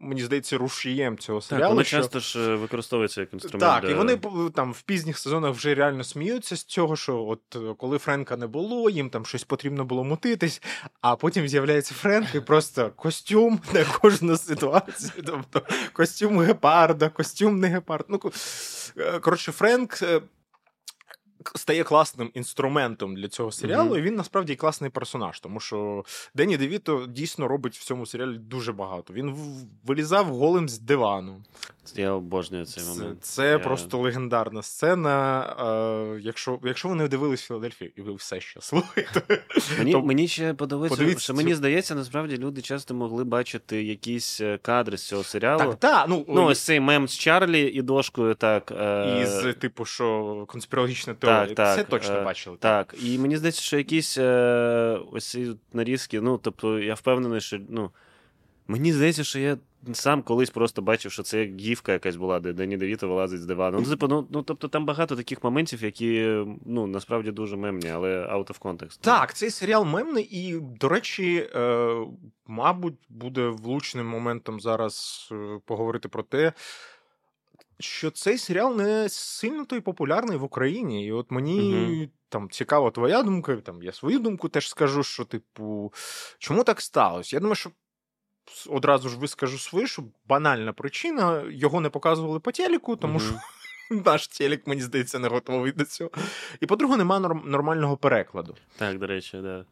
мені 0.00 0.22
здається, 0.22 0.58
рушієм 0.58 1.18
цього 1.18 1.40
Так, 1.40 1.48
серіалу. 1.48 1.70
воно 1.70 1.84
що... 1.84 1.96
часто 1.96 2.20
ж 2.20 2.40
е, 2.40 2.54
використовується 2.54 3.20
як 3.20 3.32
інструмент. 3.32 3.72
Так, 3.72 3.84
для... 3.84 3.90
і 3.90 3.94
вони 3.94 4.18
там 4.54 4.72
в 4.72 4.82
пізніх 4.82 5.18
сезонах 5.18 5.54
вже 5.54 5.74
реально 5.74 6.04
сміються 6.04 6.56
з 6.56 6.64
цього, 6.64 6.96
що 6.96 7.24
от 7.24 7.56
коли 7.76 7.98
Френка 7.98 8.36
не 8.36 8.46
було, 8.46 8.90
їм 8.90 9.10
там 9.10 9.26
щось 9.26 9.44
потрібно 9.44 9.84
було 9.84 10.04
мутитись, 10.46 10.62
а 11.00 11.16
потім 11.16 11.48
з'являється 11.48 11.94
Френк 11.94 12.34
і 12.34 12.40
просто 12.40 12.90
костюм 12.96 13.60
на 13.72 13.84
кожну 13.84 14.36
ситуацію. 14.36 15.12
Тобто 15.26 15.62
костюм 15.92 16.40
гепарда, 16.40 17.08
костюм 17.08 17.60
не 17.60 17.68
гепард. 17.68 18.06
Ну, 18.08 18.20
е, 18.98 19.18
коротше, 19.20 19.52
Френк. 19.52 19.98
Стає 21.54 21.84
класним 21.84 22.30
інструментом 22.34 23.16
для 23.16 23.28
цього 23.28 23.52
серіалу, 23.52 23.90
Мгм. 23.90 23.98
і 23.98 24.02
він 24.02 24.14
насправді 24.14 24.52
і 24.52 24.56
класний 24.56 24.90
персонаж, 24.90 25.40
тому 25.40 25.60
що 25.60 26.04
Дені 26.34 26.56
Девіто 26.56 27.06
дійсно 27.08 27.48
робить 27.48 27.76
в 27.76 27.84
цьому 27.84 28.06
серіалі 28.06 28.38
дуже 28.38 28.72
багато. 28.72 29.12
Він 29.12 29.36
вилізав 29.84 30.26
голим 30.26 30.68
з 30.68 30.78
дивану. 30.78 31.42
Я 31.96 32.10
обожнюю 32.12 32.64
цей 32.66 32.84
Це, 32.84 32.90
момент. 32.90 33.24
це 33.24 33.50
Я- 33.50 33.58
просто 33.58 33.98
легендарна 33.98 34.62
сцена. 34.62 35.42
Е, 36.16 36.20
якщо, 36.20 36.58
якщо 36.64 36.88
ви 36.88 36.94
не 36.94 37.08
дивились 37.08 37.42
Філадельфію, 37.42 37.90
і 37.96 38.00
ви 38.00 38.14
все 38.14 38.40
ще 38.40 38.60
слухаєте. 38.60 39.22
Мені, 39.78 39.92
то 39.92 40.02
мені 40.02 40.28
ще 40.28 40.54
подобається, 40.54 40.96
подивіться 40.98 41.24
що 41.24 41.34
мені 41.34 41.54
здається, 41.54 41.94
насправді 41.94 42.36
люди 42.38 42.62
часто 42.62 42.94
могли 42.94 43.24
бачити 43.24 43.82
якісь 43.82 44.40
е, 44.40 44.58
кадри 44.62 44.96
з 44.98 45.06
цього 45.06 45.22
серіалу. 45.22 45.58
Так, 45.64 45.74
так, 45.76 46.06
ну, 46.08 46.24
Ну, 46.28 46.44
ось 46.44 46.60
цей 46.60 46.80
мем 46.80 47.08
з 47.08 47.18
Чарлі 47.18 47.62
і 47.62 47.82
дошкою, 47.82 48.34
так. 48.34 48.72
Е... 48.76 49.22
із, 49.22 49.54
типу, 49.54 49.84
що 49.84 50.44
конспірологічна 50.48 51.14
Так, 51.14 51.20
Так, 51.40 51.54
так, 51.54 51.76
Це 51.76 51.84
точно 51.84 52.14
е, 52.14 52.24
бачили. 52.24 52.56
Так, 52.60 52.94
і 53.02 53.18
мені 53.18 53.36
здається, 53.36 53.62
що 53.62 53.78
якісь 53.78 54.18
е, 54.18 55.00
ось 55.12 55.30
ці 55.30 55.56
нарізки, 55.72 56.20
ну, 56.20 56.38
тобто, 56.38 56.78
я 56.78 56.94
впевнений, 56.94 57.40
що 57.40 57.58
ну, 57.68 57.90
мені 58.68 58.92
здається, 58.92 59.24
що 59.24 59.38
я 59.38 59.56
сам 59.92 60.22
колись 60.22 60.50
просто 60.50 60.82
бачив, 60.82 61.12
що 61.12 61.22
це 61.22 61.44
гівка 61.44 61.92
якась 61.92 62.16
була, 62.16 62.40
де 62.40 62.52
Дані 62.52 62.76
Девіто 62.76 63.08
вилазить 63.08 63.40
з 63.40 63.46
дивану. 63.46 63.80
Ну, 63.80 63.90
типу, 63.90 64.08
ну, 64.08 64.26
ну, 64.30 64.42
тобто 64.42 64.68
там 64.68 64.86
багато 64.86 65.16
таких 65.16 65.44
моментів, 65.44 65.84
які 65.84 66.44
ну, 66.66 66.86
насправді 66.86 67.30
дуже 67.30 67.56
мемні, 67.56 67.88
але 67.88 68.08
out 68.08 68.46
of 68.46 68.58
context. 68.58 68.98
Так, 69.00 69.34
цей 69.34 69.50
серіал 69.50 69.84
мемний, 69.84 70.24
і, 70.24 70.60
до 70.60 70.88
речі, 70.88 71.48
е, 71.54 71.94
мабуть, 72.46 72.94
буде 73.08 73.48
влучним 73.48 74.06
моментом 74.06 74.60
зараз 74.60 75.28
е, 75.32 75.60
поговорити 75.66 76.08
про 76.08 76.22
те, 76.22 76.52
що 77.80 78.10
цей 78.10 78.38
серіал 78.38 78.76
не 78.76 79.08
сильно 79.08 79.64
той 79.64 79.80
популярний 79.80 80.38
в 80.38 80.42
Україні. 80.42 81.06
І 81.06 81.12
от 81.12 81.30
мені 81.30 81.60
Мгм. 81.72 82.08
там 82.28 82.50
цікава 82.50 82.90
твоя 82.90 83.22
думка, 83.22 83.56
там 83.56 83.82
я 83.82 83.92
свою 83.92 84.18
думку 84.18 84.48
теж 84.48 84.68
скажу, 84.68 85.02
що, 85.02 85.24
типу, 85.24 85.92
чому 86.38 86.64
так 86.64 86.80
сталося? 86.80 87.36
Я 87.36 87.40
думаю, 87.40 87.54
що 87.54 87.70
одразу 88.68 89.08
ж 89.08 89.18
вискажу 89.18 89.58
свою, 89.58 89.86
що 89.86 90.04
банальна 90.28 90.72
причина 90.72 91.44
його 91.50 91.80
не 91.80 91.88
показували 91.90 92.40
по 92.40 92.52
телеку, 92.52 92.96
тому 92.96 93.18
Мгм. 93.18 93.22
що 93.28 93.34
наш 94.04 94.28
телек, 94.28 94.66
мені 94.66 94.82
здається, 94.82 95.18
не 95.18 95.28
готовий 95.28 95.72
до 95.72 95.84
цього. 95.84 96.10
І 96.60 96.66
по-друге, 96.66 96.96
немає 96.96 97.20
норм- 97.22 97.46
нормального 97.46 97.96
перекладу. 97.96 98.56
Так, 98.76 98.98
до 98.98 99.06
речі, 99.06 99.38
да. 99.42 99.64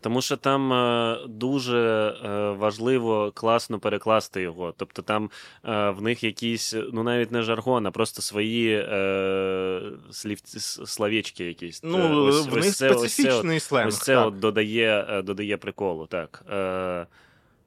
Тому 0.00 0.22
що 0.22 0.36
там 0.36 0.72
е, 0.72 1.18
дуже 1.28 1.78
е, 2.24 2.50
важливо 2.50 3.32
класно 3.34 3.78
перекласти 3.78 4.40
його. 4.42 4.74
Тобто 4.76 5.02
там 5.02 5.30
е, 5.64 5.90
в 5.90 6.02
них 6.02 6.24
якісь, 6.24 6.74
ну 6.92 7.02
навіть 7.02 7.32
не 7.32 7.42
жаргон, 7.42 7.86
а 7.86 7.90
просто 7.90 8.22
свої 8.22 8.76
е, 8.76 9.80
слів, 10.10 10.38
словечки 10.86 11.44
якісь. 11.44 11.80
Ну, 11.84 12.24
ось- 12.24 12.46
в 12.46 12.54
ось 12.54 12.64
них 12.64 12.74
це- 12.74 12.90
ось 12.90 13.00
це 13.00 13.08
специфічний 13.08 13.60
сленг. 13.60 13.88
Ось 13.88 13.98
це 13.98 14.14
так. 14.14 14.26
от 14.26 14.38
додає, 14.38 15.22
додає 15.24 15.56
приколу, 15.56 16.06
так. 16.06 16.44
Е, 16.52 17.06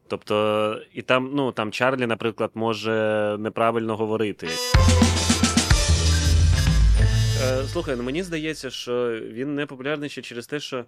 тобто, 0.08 0.76
і 0.94 1.02
там, 1.02 1.32
ну, 1.34 1.52
там 1.52 1.72
Чарлі, 1.72 2.06
наприклад, 2.08 2.52
може 2.54 3.36
неправильно 3.40 3.96
говорити. 3.96 4.48
Слухай, 7.72 7.96
ну 7.96 8.04
мені 8.04 8.24
здається, 8.24 8.70
що 8.70 9.10
він 9.12 9.56
не 9.56 9.66
популярний 9.66 10.10
ще 10.10 10.22
через 10.22 10.48
те, 10.48 10.60
що. 10.60 10.86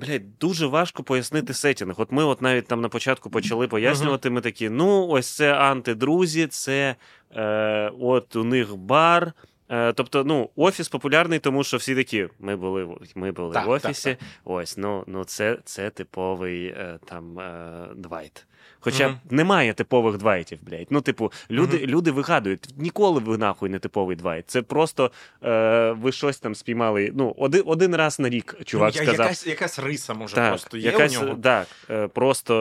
Блядь, 0.00 0.38
дуже 0.38 0.66
важко 0.66 1.02
пояснити 1.02 1.54
сетінг. 1.54 1.94
От 1.96 2.12
ми 2.12 2.24
от 2.24 2.42
навіть 2.42 2.66
там 2.66 2.80
на 2.80 2.88
початку 2.88 3.30
почали 3.30 3.68
пояснювати, 3.68 4.30
ми 4.30 4.40
такі: 4.40 4.68
ну, 4.68 5.06
ось 5.06 5.36
це 5.36 5.54
антидрузі, 5.54 6.46
це 6.46 6.96
е, 7.36 7.92
от 8.00 8.36
у 8.36 8.44
них 8.44 8.76
бар. 8.76 9.32
Е, 9.70 9.92
тобто, 9.92 10.24
ну, 10.24 10.50
офіс 10.56 10.88
популярний, 10.88 11.38
тому 11.38 11.64
що 11.64 11.76
всі 11.76 11.94
такі: 11.94 12.28
ми 12.38 12.56
були, 12.56 12.88
ми 13.14 13.32
були 13.32 13.54
Так, 13.54 13.66
в 13.66 13.70
офісі. 13.70 14.10
так, 14.10 14.28
Ось, 14.44 14.76
ну, 14.76 15.04
ну 15.06 15.24
це, 15.24 15.58
це 15.64 15.90
типовий 15.90 16.66
е, 16.66 16.98
там 17.04 17.38
е, 17.38 17.88
Двайт. 17.96 18.46
Хоча 18.80 19.08
Мгм. 19.08 19.18
немає 19.30 19.72
типових 19.74 20.16
двайтів, 20.18 20.58
блядь. 20.62 20.86
Ну, 20.90 21.00
типу, 21.00 21.32
люди, 21.50 21.76
Мгм. 21.76 21.86
люди 21.86 22.10
вигадують. 22.10 22.68
Ніколи 22.76 23.20
ви 23.20 23.38
нахуй 23.38 23.68
не 23.70 23.78
типовий 23.78 24.16
двайт. 24.16 24.44
Це 24.50 24.62
просто 24.62 25.10
е, 25.44 25.92
ви 25.92 26.12
щось 26.12 26.38
там 26.38 26.54
спіймали. 26.54 27.12
Ну, 27.14 27.34
один, 27.38 27.62
один 27.66 27.96
раз 27.96 28.20
на 28.20 28.28
рік 28.28 28.56
чувак 28.64 28.92
Ну, 28.96 29.00
я- 29.02 29.06
сказав. 29.08 29.26
Якась, 29.26 29.46
якась 29.46 29.78
риса 29.78 30.14
може 30.14 30.34
так, 30.34 30.48
просто 30.50 30.76
є 30.76 30.84
якась, 30.90 31.18
у 31.18 31.24
нього. 31.24 31.38
Так, 31.42 31.66
е, 31.90 32.08
просто 32.08 32.54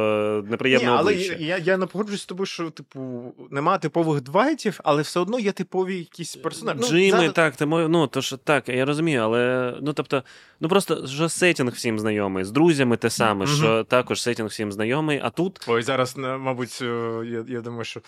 неприємне 0.50 0.88
Ні, 0.88 0.94
але 0.98 1.14
я, 1.16 1.58
я 1.58 1.78
не 1.78 1.86
погоджуюсь 1.86 2.22
з 2.22 2.26
тобою, 2.26 2.46
що 2.46 2.70
типу 2.70 3.34
нема 3.52 3.78
типових 3.78 4.22
двайтів, 4.22 4.80
але 4.84 5.02
все 5.02 5.20
одно 5.20 5.40
є 5.40 5.52
типові 5.52 5.98
якісь 5.98 6.36
персонажі. 6.36 6.80
Ну, 6.82 6.88
Джими, 6.88 7.10
зараз- 7.12 7.34
так, 7.34 7.56
ти 7.56 7.66
мою, 7.66 7.90
ну 7.90 8.08
то 8.08 8.22
що 8.22 8.38
так, 8.38 8.70
я 8.70 8.86
розумію, 8.86 9.22
але 9.22 9.74
ну 9.82 9.94
тобто, 9.94 10.24
ну 10.60 10.70
просто 10.70 11.08
що 11.08 11.30
сетінг 11.30 11.72
всім 11.72 12.00
знайомий, 12.00 12.44
з 12.44 12.52
друзями 12.52 12.98
те 12.98 13.10
саме, 13.10 13.46
Мгм. 13.46 13.56
що 13.56 13.84
також 13.84 14.22
сетінг 14.22 14.50
всім 14.50 14.72
знайомий, 14.72 15.20
а 15.24 15.30
тут 15.30 15.66
Ой, 15.68 15.82
зараз, 15.82 16.07
е, 16.18 16.38
мабуть, 16.38 16.80
е, 16.82 16.86
я, 17.26 17.46
я 17.48 17.62
думаю, 17.62 17.84
що 17.84 18.02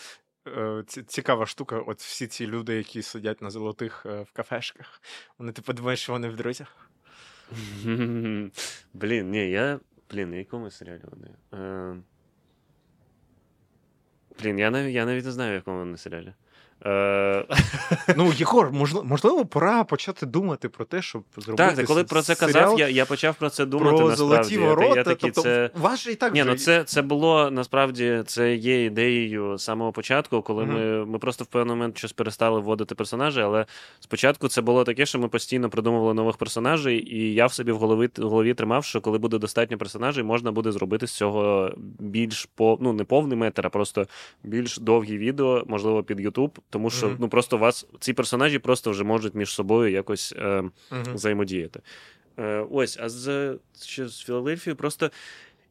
е, 0.48 0.84
цікава 1.08 1.46
штука. 1.46 1.80
От 1.80 2.00
всі 2.00 2.28
ці 2.28 2.48
люди, 2.48 2.76
які 2.76 3.02
сидять 3.02 3.42
на 3.42 3.50
золотих 3.50 4.06
е, 4.06 4.22
в 4.22 4.32
кафешках, 4.32 5.02
вони 5.38 5.52
ти 5.52 5.62
подумаєш, 5.62 6.00
що 6.00 6.14
вони 6.14 6.30
в 6.30 6.36
друзях. 6.36 6.90
Блін, 8.94 9.30
ні, 9.30 9.50
я. 9.50 9.80
Блін, 10.12 10.30
на 10.30 10.36
якому 10.36 10.72
серіалі 10.72 11.02
вони? 11.04 11.36
Блін, 14.44 14.60
я 14.60 14.72
навіть, 14.72 14.96
я 14.96 15.06
навіть 15.06 15.26
не 15.26 15.32
знаю, 15.32 15.52
в 15.52 15.56
якому 15.56 15.80
вони 15.80 15.98
серіалі. 15.98 16.34
Е... 16.86 17.46
Ну, 18.18 18.34
Єгор, 18.34 18.72
можливо, 18.72 19.06
можливо, 19.06 19.46
пора 19.46 19.84
почати 19.84 20.26
думати 20.26 20.70
про 20.70 20.86
те, 20.86 21.02
щоб 21.02 21.24
зробити 21.38 21.64
Так, 21.64 21.76
ти 21.76 21.84
коли 21.84 22.04
про 22.04 22.22
це 22.22 22.36
казав, 22.36 22.80
я, 22.80 22.90
я 22.90 23.06
почав 23.06 23.36
про 23.36 23.50
це 23.50 23.66
думати 23.66 23.98
про 23.98 24.10
насправді. 24.10 24.56
золоті 24.56 24.58
ворота. 24.58 24.96
Я, 24.96 25.04
такий, 25.04 25.32
тобто, 25.32 25.42
це... 25.42 25.70
ваш 25.74 26.08
і 26.08 26.16
так 26.16 26.34
Ні, 26.34 26.42
вже 26.42 26.52
ну 26.52 26.58
це, 26.58 26.84
це 26.84 27.02
було 27.02 27.52
насправді 27.52 28.24
це 28.26 28.56
є 28.56 28.86
ідеєю 28.86 29.58
з 29.58 29.64
самого 29.64 29.92
початку, 29.92 30.42
коли 30.42 30.66
Мгм. 30.66 30.74
ми, 30.76 31.06
ми 31.06 31.20
просто 31.20 31.44
в 31.44 31.48
певний 31.48 31.76
момент 31.76 31.98
щось 31.98 32.14
перестали 32.14 32.60
вводити 32.60 32.96
персонажі, 32.96 33.42
але 33.42 33.66
спочатку 34.00 34.48
це 34.48 34.62
було 34.62 34.84
таке, 34.84 35.06
що 35.06 35.20
ми 35.20 35.28
постійно 35.28 35.70
придумували 35.70 36.14
нових 36.14 36.38
персонажей, 36.38 37.16
і 37.16 37.34
я 37.34 37.46
в 37.46 37.54
собі 37.54 37.72
в 37.72 37.78
голові, 37.78 38.10
в 38.18 38.22
голові 38.22 38.54
тримав, 38.54 38.86
що 38.86 39.02
коли 39.02 39.18
буде 39.18 39.38
достатньо 39.38 39.78
персонажей, 39.78 40.24
можна 40.24 40.52
буде 40.52 40.72
зробити 40.72 41.08
з 41.08 41.12
цього 41.12 41.72
більш 42.00 42.50
по 42.56 42.78
ну 42.82 42.94
не 42.94 43.04
повний 43.04 43.38
метр, 43.38 43.62
а 43.66 43.70
просто 43.70 44.06
більш 44.44 44.78
довгі 44.78 45.18
відео, 45.18 45.64
можливо, 45.68 46.04
під 46.04 46.20
YouTube, 46.20 46.52
тому 46.70 46.90
що 46.90 47.08
Мгм. 47.08 47.18
ну 47.20 47.30
просто 47.30 47.56
у 47.58 47.60
вас 47.60 47.88
ці 48.00 48.14
персонажі 48.14 48.60
просто 48.60 48.92
вже 48.92 49.04
можуть 49.04 49.36
між 49.36 49.50
собою 49.50 49.92
якось. 49.92 50.34
Е, 50.38 50.64
Мгм. 50.92 51.14
взаємодіяти. 51.14 51.80
Е, 52.40 52.66
ось, 52.72 52.98
а 53.02 53.10
з, 53.10 53.56
ще 53.82 54.08
з 54.08 54.20
Філадельфією 54.20 54.76
просто. 54.76 55.12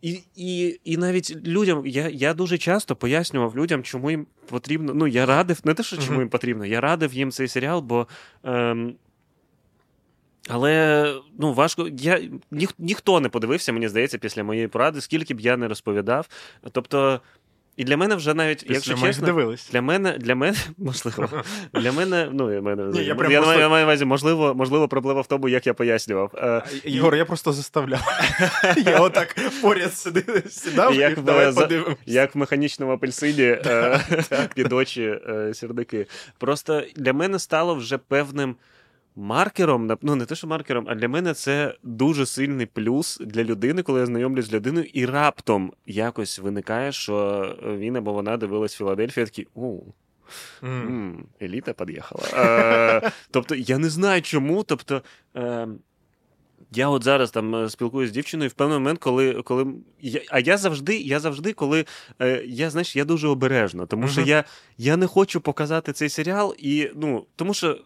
І, 0.02 0.22
і, 0.36 0.80
і 0.84 0.96
навіть 0.96 1.46
людям, 1.46 1.86
я, 1.86 2.08
я 2.08 2.34
дуже 2.34 2.58
часто 2.58 2.96
пояснював 2.96 3.56
людям, 3.56 3.82
чому 3.82 4.10
їм 4.10 4.26
потрібно. 4.48 4.94
Ну, 4.94 5.06
я 5.06 5.26
радив, 5.26 5.60
не 5.64 5.74
те, 5.74 5.82
що 5.82 5.96
чому 5.96 6.20
їм 6.20 6.28
потрібно, 6.28 6.66
я 6.66 6.80
радив 6.80 7.14
їм 7.14 7.30
цей 7.30 7.48
серіал, 7.48 7.80
бо. 7.80 8.06
Ем, 8.44 8.94
але 10.48 11.14
ну, 11.38 11.52
важко. 11.52 11.88
Я, 11.98 12.20
ніх, 12.50 12.74
ніхто 12.78 13.20
не 13.20 13.28
подивився, 13.28 13.72
мені 13.72 13.88
здається, 13.88 14.18
після 14.18 14.44
моєї 14.44 14.68
поради, 14.68 15.00
скільки 15.00 15.34
б 15.34 15.40
я 15.40 15.56
не 15.56 15.68
розповідав. 15.68 16.28
Тобто, 16.72 17.20
і 17.78 17.84
для 17.84 17.96
мене 17.96 18.14
вже 18.14 18.34
навіть, 18.34 18.60
Після 18.60 18.74
якщо 18.74 19.06
чесно, 19.06 19.26
дивились. 19.26 19.68
для 19.72 19.82
мене, 19.82 20.12
для 20.18 20.34
мене, 20.34 20.56
можливо, 20.78 21.28
для 21.74 21.92
мене, 21.92 22.28
ну, 22.32 22.52
я, 22.52 22.60
мене, 22.60 22.82
Ні, 22.84 22.98
я 22.98 23.04
я, 23.04 23.14
прям 23.14 23.32
я, 23.32 23.38
просто- 23.42 23.60
я 23.60 23.68
маю 23.68 23.80
на 23.86 23.90
увазі, 23.90 24.04
можливо, 24.04 24.54
можливо, 24.54 24.88
проблема 24.88 25.20
в 25.20 25.26
тому, 25.26 25.48
як 25.48 25.66
я 25.66 25.74
пояснював. 25.74 26.30
Е, 26.34 26.62
Єгор, 26.84 27.16
я 27.16 27.24
просто 27.24 27.52
заставляв. 27.52 28.00
Я 28.86 28.98
отак 29.00 29.36
поряд 29.62 29.92
сідав 30.50 30.94
Як 30.94 31.12
і 31.12 31.20
в- 31.20 31.24
давай 31.24 31.52
за- 31.52 31.60
подивимось. 31.60 31.96
Як 32.06 32.34
в 32.34 32.38
механічному 32.38 32.92
апельсині 32.92 33.42
е, 33.42 34.00
під 34.54 34.72
очі 34.72 35.02
е, 35.28 35.54
сірники. 35.54 36.06
Просто 36.38 36.82
для 36.96 37.12
мене 37.12 37.38
стало 37.38 37.74
вже 37.74 37.98
певним 37.98 38.56
маркером, 39.18 39.90
ну 40.02 40.14
не 40.14 40.24
те, 40.24 40.34
що 40.34 40.46
маркером, 40.46 40.84
а 40.88 40.94
для 40.94 41.08
мене 41.08 41.34
це 41.34 41.74
дуже 41.82 42.26
сильний 42.26 42.66
плюс 42.66 43.18
для 43.20 43.44
людини, 43.44 43.82
коли 43.82 44.00
я 44.00 44.06
знайомлюсь 44.06 44.46
з 44.46 44.52
людиною, 44.52 44.86
і 44.92 45.06
раптом 45.06 45.72
якось 45.86 46.38
виникає, 46.38 46.92
що 46.92 47.46
він 47.78 47.96
або 47.96 48.12
вона 48.12 48.36
дивилась 48.36 48.74
Філадельфію, 48.74 49.26
такий 49.26 49.48
у. 49.54 49.80
Еліта 51.42 51.72
під'їхала. 51.72 52.22
Е, 52.34 53.10
тобто, 53.30 53.54
я 53.54 53.78
не 53.78 53.90
знаю 53.90 54.22
чому. 54.22 54.62
Тобто, 54.62 55.02
е, 55.36 55.68
я 56.72 56.88
от 56.88 57.04
зараз 57.04 57.30
там 57.30 57.54
е, 57.54 57.70
спілкуюся 57.70 58.10
з 58.10 58.14
дівчиною, 58.14 58.46
і 58.46 58.50
в 58.50 58.54
певний 58.54 58.78
момент, 58.78 58.98
коли. 58.98 59.42
коли 59.42 59.66
я, 60.00 60.20
а 60.30 60.38
я 60.38 60.56
завжди, 60.56 60.98
я 60.98 61.20
завжди, 61.20 61.52
коли 61.52 61.84
е, 62.20 62.42
я, 62.46 62.70
знаєш, 62.70 62.96
я 62.96 63.04
дуже 63.04 63.28
обережно, 63.28 63.86
тому 63.86 64.08
що 64.08 64.20
я, 64.20 64.44
я 64.78 64.96
не 64.96 65.06
хочу 65.06 65.40
показати 65.40 65.92
цей 65.92 66.08
серіал, 66.08 66.54
і 66.58 66.90
ну, 66.94 67.26
тому 67.36 67.54
що. 67.54 67.78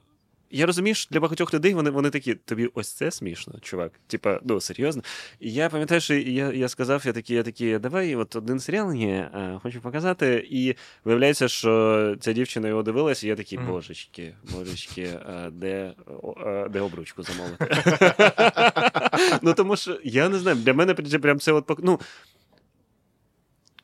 Я 0.55 0.66
розумію, 0.66 0.94
що 0.94 1.09
для 1.11 1.20
багатьох 1.20 1.55
людей 1.55 1.74
вони, 1.74 1.90
вони 1.90 2.11
такі, 2.11 2.34
тобі 2.34 2.70
ось 2.74 2.88
це 2.88 3.11
смішно, 3.11 3.55
чувак. 3.61 3.92
Типа, 4.07 4.40
ну 4.44 4.61
серйозно. 4.61 5.03
І 5.40 5.53
я 5.53 5.68
пам'ятаю, 5.68 6.00
що 6.00 6.14
я, 6.14 6.53
я 6.53 6.68
сказав, 6.68 7.03
я 7.07 7.12
такий, 7.12 7.36
я 7.36 7.42
такий, 7.42 7.78
давай 7.78 8.16
от 8.16 8.36
один 8.36 8.61
серіал 8.61 8.92
ні, 8.92 9.12
е, 9.12 9.59
хочу 9.62 9.80
показати. 9.80 10.46
І 10.50 10.74
виявляється, 11.05 11.48
що 11.48 12.16
ця 12.20 12.32
дівчина 12.32 12.68
його 12.68 12.82
дивилась, 12.82 13.24
і 13.24 13.28
я 13.28 13.36
такий, 13.36 13.59
божечки, 13.59 14.34
божечки, 14.53 15.03
е, 15.03 15.50
де, 15.53 15.92
о, 16.07 16.34
е, 16.46 16.68
де 16.68 16.80
обручку 16.80 17.22
замовити? 17.22 17.66
Ну, 19.42 19.55
тому 19.55 19.76
що 19.76 20.00
я 20.05 20.28
не 20.28 20.38
знаю, 20.38 20.57
для 20.57 20.74
мене 20.74 20.94
прям 20.94 21.40
це 21.40 21.53
от 21.53 21.70
ну, 21.82 22.00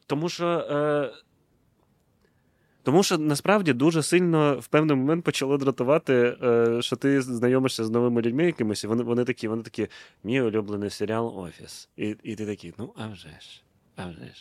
тому 0.07 0.29
що. 0.29 0.47
Е, 0.47 1.28
тому 2.89 3.03
що 3.03 3.18
насправді 3.18 3.72
дуже 3.72 4.03
сильно 4.03 4.59
в 4.61 4.66
певний 4.66 4.97
момент 4.97 5.24
почало 5.24 5.59
дратувати, 5.59 6.36
е, 6.43 6.82
що 6.82 6.97
ти 6.97 7.22
знайомишся 7.22 7.84
з 7.84 7.91
новими 7.91 8.22
людьми 8.22 8.45
якимись, 8.45 8.84
і 8.84 8.86
вони, 8.86 9.03
вони 9.03 9.24
такі, 9.24 9.49
вони 9.49 9.62
такі, 9.62 9.89
мій 10.24 10.41
улюблений 10.41 10.91
серіал 10.91 11.39
Офіс. 11.39 11.89
І, 11.97 12.16
і 12.22 12.34
ти 12.34 12.47
такий, 12.47 12.74
ну 12.78 12.93
а 12.97 13.09
вже 13.09 13.28
ж. 13.28 13.62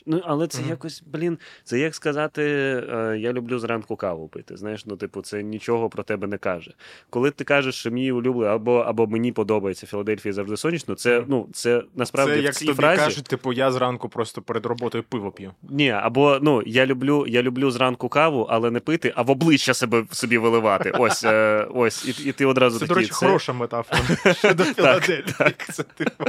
Ну, 0.05 0.21
але 0.25 0.47
це 0.47 0.61
mm-hmm. 0.61 0.69
якось, 0.69 1.03
блін, 1.05 1.37
це 1.63 1.79
як 1.79 1.95
сказати, 1.95 2.43
е, 2.43 3.17
я 3.19 3.33
люблю 3.33 3.59
зранку 3.59 3.95
каву 3.95 4.27
пити. 4.27 4.57
Знаєш, 4.57 4.85
ну, 4.85 4.97
типу, 4.97 5.21
це 5.21 5.43
нічого 5.43 5.89
про 5.89 6.03
тебе 6.03 6.27
не 6.27 6.37
каже. 6.37 6.73
Коли 7.09 7.31
ти 7.31 7.43
кажеш, 7.43 7.75
що 7.75 7.91
мій 7.91 8.11
улюблений, 8.11 8.55
або 8.55 8.77
або 8.77 9.07
мені 9.07 9.31
подобається 9.31 9.87
Філадельфія 9.87 10.33
завжди 10.33 10.57
сонячно, 10.57 10.95
це 10.95 11.23
ну, 11.27 11.49
це 11.53 11.83
насправді 11.95 12.33
це, 12.33 12.39
в 12.39 12.43
як 12.43 12.53
цій 12.53 12.65
тобі 12.65 12.77
фразі... 12.77 13.01
кажуть, 13.01 13.25
типу, 13.25 13.53
я 13.53 13.71
зранку 13.71 14.09
просто 14.09 14.41
перед 14.41 14.65
роботою 14.65 15.03
пиво 15.09 15.31
п'ю. 15.31 15.53
Ні, 15.69 15.89
або 15.89 16.39
ну, 16.41 16.63
я 16.65 16.85
люблю 16.85 17.25
я 17.27 17.41
люблю 17.41 17.71
зранку 17.71 18.09
каву, 18.09 18.47
але 18.49 18.71
не 18.71 18.79
пити, 18.79 19.13
а 19.15 19.21
в 19.21 19.31
обличчя 19.31 19.73
себе 19.73 20.05
собі 20.11 20.37
виливати. 20.37 20.91
Ось, 20.91 21.23
е, 21.23 21.67
ось, 21.73 22.19
і, 22.19 22.29
і 22.29 22.31
ти 22.31 22.45
одразу 22.45 22.79
Це, 22.79 22.87
такий, 22.87 22.95
до 22.95 22.99
речі, 22.99 23.13
це... 23.19 23.25
хороша 23.25 23.53
метафора 23.53 24.33
щодо 24.33 24.63
Філадельфії. 24.63 25.23
Це, 25.71 25.83
типу, 25.83 26.25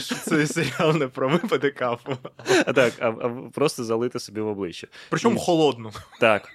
що 0.00 0.14
це 0.14 0.46
серіал 0.46 0.96
не 0.96 1.08
про 1.08 1.28
випади 1.28 1.70
каву. 1.70 1.98
Так, 2.74 2.92
а, 2.98 3.08
а 3.08 3.28
просто 3.54 3.84
залити 3.84 4.18
собі 4.20 4.40
в 4.40 4.46
обличчя. 4.46 4.86
Причому 5.10 5.36
І- 5.36 5.40
холодну. 5.40 5.92
Так. 6.20 6.48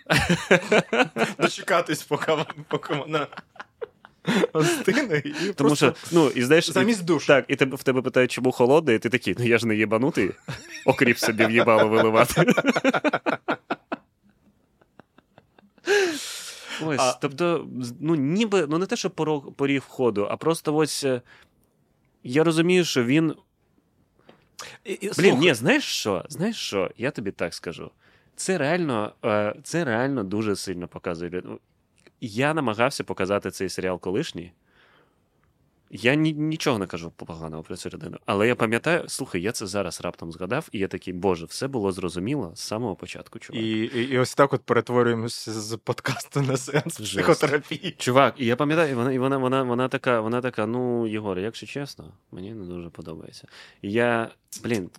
Дочекатись, 1.39 2.03
поки, 2.03 2.31
вона- 2.31 2.45
поки 2.67 2.93
вона 2.93 3.27
остине. 4.53 5.21
І 5.25 5.31
Тому 5.31 5.53
просто 5.69 5.75
що, 5.75 6.15
ну, 6.15 6.27
і 6.29 6.43
знаєш, 6.43 6.69
замість 6.71 7.05
душу. 7.05 7.27
Так, 7.27 7.45
і 7.47 7.55
тебе, 7.55 7.77
в 7.77 7.83
тебе 7.83 8.01
питають, 8.01 8.31
чому 8.31 8.51
холодне, 8.51 8.93
і 8.93 8.99
ти 8.99 9.09
такий, 9.09 9.35
ну 9.39 9.45
я 9.45 9.57
ж 9.57 9.67
не 9.67 9.75
єбанутий, 9.75 10.31
окріп 10.85 11.17
собі 11.17 11.45
в 11.45 11.51
їбало 11.51 11.87
виливати. 11.89 12.45
Ось, 16.85 16.99
А- 16.99 17.13
тобто, 17.21 17.67
ну 17.99 18.15
ніби, 18.15 18.65
ну 18.69 18.77
не 18.77 18.85
те, 18.85 18.95
що 18.95 19.09
порог, 19.09 19.51
поріг 19.53 19.81
входу, 19.87 20.27
а 20.31 20.37
просто 20.37 20.75
ось. 20.75 21.03
е, 21.03 21.21
Я 22.23 22.43
розумію, 22.43 22.85
що 22.85 23.03
він. 23.03 23.33
І- 24.85 24.93
і, 24.93 25.11
Блін, 25.17 25.37
ні, 25.37 25.53
знаєш 25.53 25.83
що? 25.83 26.25
Знаєш 26.29 26.55
що? 26.57 26.91
Я 26.97 27.11
тобі 27.11 27.31
так 27.31 27.53
скажу. 27.53 27.91
Це 28.35 28.57
реально, 28.57 29.13
е, 29.25 29.55
це 29.63 29.85
реально 29.85 30.23
дуже 30.23 30.55
сильно 30.55 30.87
показує. 30.87 31.43
Я 32.21 32.53
намагався 32.53 33.03
показати 33.03 33.51
цей 33.51 33.69
серіал 33.69 33.99
колишній. 33.99 34.51
Я 35.91 36.15
ні, 36.15 36.33
нічого 36.33 36.79
не 36.79 36.87
кажу 36.87 37.11
поганого 37.11 37.63
про 37.63 37.75
цю 37.75 37.89
людину. 37.89 38.17
Але 38.25 38.47
я 38.47 38.55
пам'ятаю, 38.55 39.03
слухай, 39.07 39.41
я 39.41 39.51
це 39.51 39.67
зараз 39.67 40.01
раптом 40.01 40.31
згадав, 40.31 40.69
і 40.71 40.79
я 40.79 40.87
такий, 40.87 41.13
боже, 41.13 41.45
все 41.45 41.67
було 41.67 41.91
зрозуміло 41.91 42.51
з 42.55 42.59
самого 42.59 42.95
початку, 42.95 43.39
чувак. 43.39 43.63
І, 43.63 43.79
і, 43.79 44.03
і 44.03 44.17
ось 44.17 44.35
так 44.35 44.53
от 44.53 44.61
перетворюємося 44.61 45.51
з 45.53 45.77
подкасту 45.77 46.41
на 46.41 46.57
сеанс 46.57 46.97
Жесть. 46.97 47.11
психотерапії. 47.11 47.95
Чувак, 47.97 48.33
і 48.37 48.45
я 48.45 48.55
пам'ятаю, 48.55 48.91
і 48.91 48.95
вона, 48.95 49.11
і 49.11 49.19
вона, 49.19 49.37
вона, 49.37 49.63
вона 49.63 49.87
така, 49.87 50.21
вона 50.21 50.41
така, 50.41 50.65
ну, 50.65 51.07
Єгор, 51.07 51.39
якщо 51.39 51.65
чесно, 51.65 52.13
мені 52.31 52.53
не 52.53 52.65
дуже 52.65 52.89
подобається. 52.89 53.47
І 53.81 53.91
я, 53.91 54.29
блін, 54.63 54.89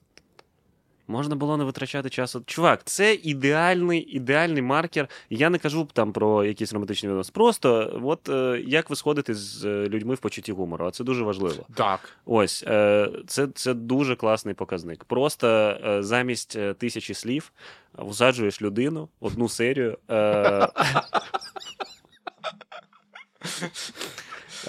можна 1.09 1.37
було 1.37 1.57
не 1.57 1.65
витрачати 1.65 2.11
часу. 2.11 2.43
Чувак, 2.47 2.81
це 2.85 3.15
ідеальний, 3.15 4.01
ідеальний 4.01 4.63
маркер. 4.63 5.09
Я 5.31 5.51
не 5.51 5.59
кажу 5.59 5.89
там 5.93 6.13
про 6.13 6.45
якісь 6.45 6.73
романтичні 6.73 7.09
відносини. 7.09 7.35
Просто 7.35 8.01
от 8.05 8.29
е, 8.29 8.63
як 8.67 8.91
ви 8.91 8.97
сходите 8.97 9.35
з 9.35 9.65
е, 9.65 9.89
людьми 9.89 10.15
в 10.15 10.19
почутті 10.19 10.53
гумору, 10.53 10.87
а 10.87 10.91
це 10.91 11.05
дуже 11.05 11.25
важливо. 11.25 11.67
Так. 11.75 12.01
Ось 12.27 12.65
е, 12.67 13.11
це, 13.27 13.47
це 13.55 13.75
дуже 13.75 14.17
класний 14.17 14.55
показник. 14.55 15.05
Просто 15.05 15.49
е, 15.49 16.03
замість 16.03 16.57
е, 16.57 16.75
тисячі 16.75 17.15
слів 17.15 17.53
усаджуєш 17.99 18.63
людину, 18.63 19.09
одну 19.21 19.49
серію. 19.49 19.99
Е, 20.11 20.69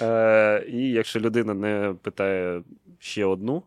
е, 0.00 0.64
і 0.68 0.90
якщо 0.90 1.20
людина 1.20 1.54
не 1.54 1.94
питає 2.02 2.62
ще 2.98 3.24
одну, 3.24 3.62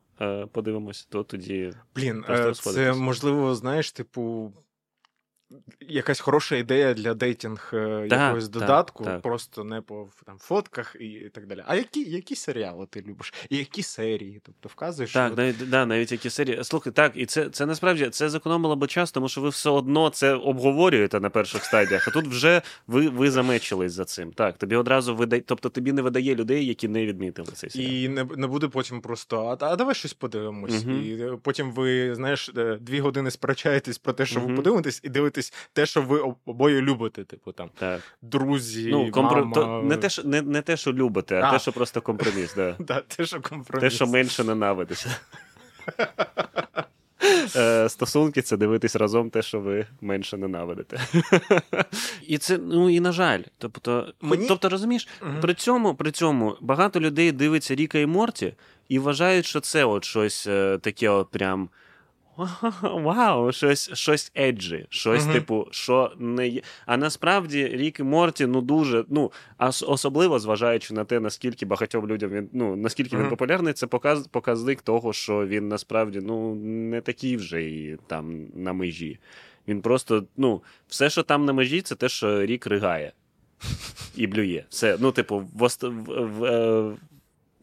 подивимось, 0.51 1.05
то 1.05 1.23
тоді. 1.23 1.73
Блін, 1.95 2.25
е, 2.29 2.53
це 2.53 2.93
можливо, 2.93 3.55
знаєш, 3.55 3.91
типу. 3.91 4.53
Якась 5.79 6.19
хороша 6.19 6.55
ідея 6.55 6.93
для 6.93 7.13
дейтинг 7.13 7.71
е, 7.73 8.07
Так, 8.09 8.19
якогось 8.19 8.49
так, 8.49 8.53
додатку, 8.53 9.03
так. 9.03 9.21
просто 9.21 9.63
не 9.63 9.81
по 9.81 10.07
там, 10.25 10.37
фотках 10.39 10.95
і, 10.99 11.29
так 11.33 11.47
далі. 11.47 11.63
А 11.67 11.75
які, 11.75 12.03
які 12.03 12.35
серіали 12.35 12.87
ти 12.89 13.03
любиш? 13.07 13.33
І 13.49 13.57
які 13.57 13.83
серії? 13.83 14.41
Тобто 14.45 14.69
вказуєш, 14.69 15.13
Так, 15.13 15.27
що 15.27 15.35
навіть, 15.35 15.69
да, 15.69 15.85
навіть 15.85 16.11
які 16.11 16.29
серії. 16.29 16.63
Слухай, 16.63 16.93
так, 16.93 17.11
і 17.15 17.25
це, 17.25 17.49
це 17.49 17.65
насправді 17.65 18.09
це 18.09 18.29
зекономило 18.29 18.75
би 18.75 18.87
час, 18.87 19.11
тому 19.11 19.29
що 19.29 19.41
ви 19.41 19.49
все 19.49 19.69
одно 19.69 20.09
це 20.09 20.33
обговорюєте 20.33 21.19
на 21.19 21.29
перших 21.29 21.63
стадіях, 21.63 22.07
а 22.07 22.11
тут 22.11 22.27
вже 22.27 22.61
ви, 22.87 23.09
ви 23.09 23.31
замечились 23.31 23.91
за 23.91 24.05
цим. 24.05 24.31
Так, 24.31 24.57
тобі 24.57 24.75
одразу 24.75 25.15
видає, 25.15 25.41
тобто 25.45 25.69
тобі 25.69 25.91
не 25.91 26.01
видає 26.01 26.35
людей, 26.35 26.65
які 26.65 26.87
не 26.87 27.05
відмітили 27.05 27.47
цей 27.53 27.69
серіал. 27.69 27.91
І 27.91 28.07
не, 28.09 28.23
не 28.37 28.47
буде 28.47 28.67
потім 28.67 29.01
просто, 29.01 29.57
а, 29.61 29.65
а 29.65 29.75
давай 29.75 29.95
щось 29.95 30.13
подивимось. 30.13 30.85
Мгм. 30.85 31.03
І 31.03 31.37
потім 31.41 31.71
ви, 31.71 32.15
знаєш, 32.15 32.51
е, 32.57 32.77
дві 32.81 32.99
години 32.99 33.31
сперечаєтесь 33.31 33.97
про 33.97 34.13
те, 34.13 34.25
що 34.25 34.39
ви 34.39 34.55
подивитесь, 34.55 34.99
і 35.03 35.09
дивитесь 35.09 35.42
те, 35.73 35.85
що 35.85 36.01
ви 36.01 36.23
обоє 36.45 36.81
любите. 36.81 37.23
Типу 37.23 37.51
там 37.51 37.69
Так. 37.79 38.01
друзі, 38.21 38.89
Ну, 38.91 39.11
компро... 39.11 39.35
мама... 39.45 39.53
то, 39.53 39.81
не, 39.83 39.97
те, 39.97 40.09
що, 40.09 40.23
не, 40.23 40.41
не 40.41 40.61
те, 40.61 40.77
що 40.77 40.93
любите, 40.93 41.35
а, 41.41 41.47
А. 41.49 41.51
те, 41.51 41.59
що 41.59 41.71
просто 41.71 42.01
компроміс. 42.01 42.53
Да. 42.55 42.75
Да, 42.79 43.01
те, 43.01 43.25
що 43.25 43.41
компроміс. 43.41 43.81
Те, 43.81 43.89
що 43.95 44.07
менше 44.07 44.43
ненавидиш. 44.43 45.05
Е, 47.55 47.89
Стосунки 47.89 48.41
це 48.41 48.57
дивитись 48.57 48.95
разом 48.95 49.29
те, 49.29 49.41
що 49.41 49.59
ви 49.59 49.85
менше 50.01 50.37
ненавидите. 50.37 50.99
І 52.27 52.37
це, 52.37 52.57
ну 52.57 52.89
і 52.89 52.99
на 52.99 53.11
жаль. 53.11 53.41
Тобто, 53.57 54.13
Мені- 54.21 54.47
тобто 54.47 54.69
розумієш, 54.69 55.07
Мгм. 55.21 55.41
при 55.41 55.53
цьому, 55.53 55.95
при 55.95 56.11
цьому 56.11 56.57
багато 56.61 56.99
людей 56.99 57.31
дивиться 57.31 57.75
Ріка 57.75 57.97
і 57.99 58.05
Морті 58.05 58.53
і 58.89 58.99
вважають, 58.99 59.45
що 59.45 59.59
це 59.59 59.85
от 59.85 60.03
щось 60.05 60.47
е, 60.47 60.77
таке, 60.81 61.09
от 61.09 61.31
прям. 61.31 61.69
Вау, 62.81 63.51
щось, 63.51 63.93
щось 63.93 64.31
еджі, 64.37 64.85
щось, 64.89 65.23
Мгм. 65.23 65.33
типу, 65.33 65.67
що 65.71 66.11
не 66.19 66.47
є. 66.47 66.61
А 66.85 66.97
насправді 66.97 67.67
Рік 67.67 67.99
і 67.99 68.03
Морті, 68.03 68.45
ну 68.45 68.61
дуже, 68.61 69.05
ну, 69.09 69.31
особливо 69.87 70.39
зважаючи 70.39 70.93
на 70.93 71.05
те, 71.05 71.19
наскільки 71.19 71.65
багатьом 71.65 72.07
людям 72.07 72.29
він, 72.29 72.49
ну, 72.53 72.75
наскільки 72.75 73.17
він 73.17 73.29
популярний, 73.29 73.73
це 73.73 73.87
показ, 73.87 74.27
показник 74.27 74.81
того, 74.81 75.13
що 75.13 75.47
він 75.47 75.67
насправді 75.67 76.19
ну, 76.23 76.55
не 76.55 77.01
такий 77.01 77.37
вже 77.37 77.63
і 77.63 77.97
там 78.07 78.45
на 78.55 78.73
межі. 78.73 79.19
Він 79.67 79.81
просто, 79.81 80.23
ну, 80.37 80.63
все, 80.87 81.09
що 81.09 81.23
там 81.23 81.45
на 81.45 81.53
межі, 81.53 81.81
це 81.81 81.95
те, 81.95 82.09
що 82.09 82.45
рік 82.45 82.67
ригає 82.67 83.11
і 84.15 84.27
блює. 84.27 84.63
Все. 84.69 84.97
Ну, 84.99 85.11
типу, 85.11 85.37
в, 85.37 85.67
в, 85.67 85.89
в, 86.09 86.43
е, 86.43 86.97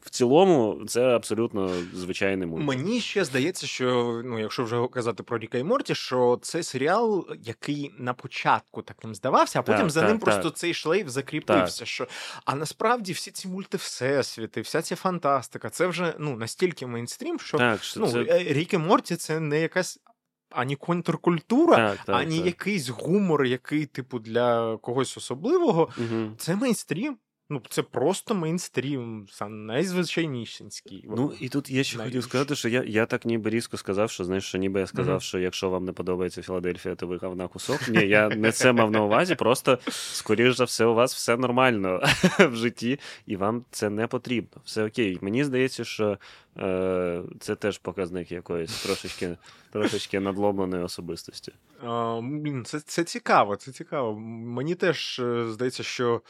в 0.01 0.11
цілому 0.11 0.83
це 0.87 1.03
абсолютно 1.03 1.71
звичайний 1.95 2.49
мульт. 2.49 2.65
Мені 2.65 3.01
ще 3.01 3.25
здається, 3.25 3.67
що 3.67 4.21
ну, 4.25 4.39
якщо 4.39 4.65
вже 4.65 4.89
казати 4.93 5.23
про 5.23 5.39
Ріка 5.39 5.59
і 5.59 5.65
Морті, 5.65 5.95
що 5.95 6.39
це 6.43 6.63
серіал, 6.63 7.27
який 7.43 7.95
на 7.99 8.15
початку 8.15 8.83
таким 8.83 9.15
здавався, 9.15 9.59
а 9.59 9.63
потім 9.63 9.81
Так, 9.81 9.91
за 9.91 10.01
так, 10.01 10.09
ним 10.09 10.19
просто 10.19 10.43
так. 10.43 10.59
цей 10.59 10.75
шлейф 10.75 11.09
закріпився. 11.09 11.85
Що... 11.85 12.07
А 12.45 12.55
насправді 12.55 13.13
всі 13.13 13.31
ці 13.31 13.49
мульти 13.49 13.77
всесвіти, 13.77 14.61
вся 14.61 14.83
ця 14.83 14.97
фантастика, 14.97 15.71
це 15.71 15.87
вже 15.87 16.15
ну, 16.19 16.37
настільки 16.37 16.87
мейнстрім, 16.87 17.41
що 17.41 17.59
Так, 17.59 17.85
що 17.85 18.01
ну, 18.01 18.09
це... 18.09 18.19
е, 18.19 18.45
Рік 18.53 18.75
і 18.75 18.79
Морті 18.79 19.17
це 19.17 19.41
не 19.41 19.61
якась 19.61 20.01
ані 20.51 20.77
контркультура, 20.77 21.77
так, 21.77 21.99
так, 22.07 22.17
ані 22.17 22.37
так. 22.37 22.47
якийсь 22.47 22.89
гумор, 22.89 23.45
який, 23.45 23.87
типу, 23.87 24.19
для 24.19 24.77
когось 24.77 25.17
особливого. 25.17 25.89
Угу. 25.99 26.31
Це 26.39 26.57
мейнстрім. 26.57 27.17
Ну, 27.53 27.63
це 27.69 27.83
просто 27.83 28.35
мейнстрім, 28.35 29.27
сам 29.31 29.67
найзвичайнісінький. 29.67 31.05
Ну 31.09 31.33
і 31.41 31.49
тут 31.49 31.71
я 31.71 31.85
ще 31.85 31.99
хотів 31.99 32.23
сказати, 32.25 32.55
що 32.55 32.69
я, 32.69 32.85
я 32.87 33.07
так 33.07 33.25
ніби 33.25 33.51
різко 33.51 33.77
сказав, 33.77 34.11
що 34.11 34.25
знаєш, 34.25 34.45
що 34.45 34.59
ніби 34.59 34.81
я 34.81 34.87
сказав, 34.87 35.15
Мгм. 35.15 35.21
що 35.21 35.39
якщо 35.39 35.71
вам 35.71 35.85
не 35.85 35.93
подобається 35.93 36.43
Філадельфія, 36.43 36.95
то 36.95 37.07
ви 37.07 37.17
говна 37.17 37.49
кусок. 37.49 37.89
Ні, 37.89 38.07
я 38.07 38.29
не 38.29 38.53
це 38.53 38.73
мав 38.73 38.91
на 38.91 39.03
увазі. 39.05 39.35
Просто 39.35 39.79
скоріш 39.89 40.57
за 40.57 40.65
все, 40.65 40.85
у 40.85 40.95
вас 40.95 41.15
все 41.15 41.37
нормально 41.37 42.03
в 42.39 42.55
житті, 42.57 42.99
і 43.27 43.37
вам 43.37 43.65
це 43.71 43.91
не 43.91 44.07
потрібно. 44.07 44.61
Все 44.65 44.85
окей. 44.87 45.19
Мені 45.21 45.45
здається, 45.45 45.85
що 45.85 46.19
е, 46.59 47.23
це 47.41 47.55
теж 47.55 47.79
показник 47.79 48.33
якоїсь 48.33 48.83
трошечки, 48.83 49.37
трошечки 49.73 50.21
надломленої 50.21 50.83
особистості. 50.83 51.53
Це, 52.65 52.81
це 52.81 53.05
цікаво, 53.05 53.57
це 53.57 53.73
цікаво. 53.73 54.19
Мені 54.21 54.75
теж 54.75 55.19
е, 55.19 55.47
здається, 55.49 55.83
що. 55.83 56.21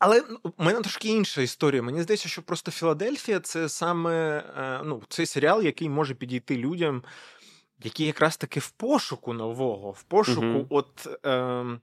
Але 0.00 0.22
у 0.42 0.64
мене 0.64 0.80
трошки 0.80 1.08
інша 1.08 1.42
історія. 1.42 1.82
Мені 1.82 2.02
здається, 2.02 2.28
що 2.28 2.42
просто 2.42 2.70
Філадельфія 2.70 3.40
це 3.40 3.68
саме 3.68 4.44
е, 4.58 4.80
ну, 4.84 5.02
цей 5.08 5.26
серіал, 5.26 5.62
який 5.62 5.88
може 5.88 6.14
підійти 6.14 6.56
людям, 6.56 7.02
які 7.82 8.04
якраз 8.04 8.36
таки 8.36 8.60
в 8.60 8.70
пошуку 8.70 9.32
нового, 9.32 9.90
в 9.90 10.02
пошуку 10.02 10.42
Мгм. 10.46 10.66
от 10.70 11.08
ем, 11.22 11.80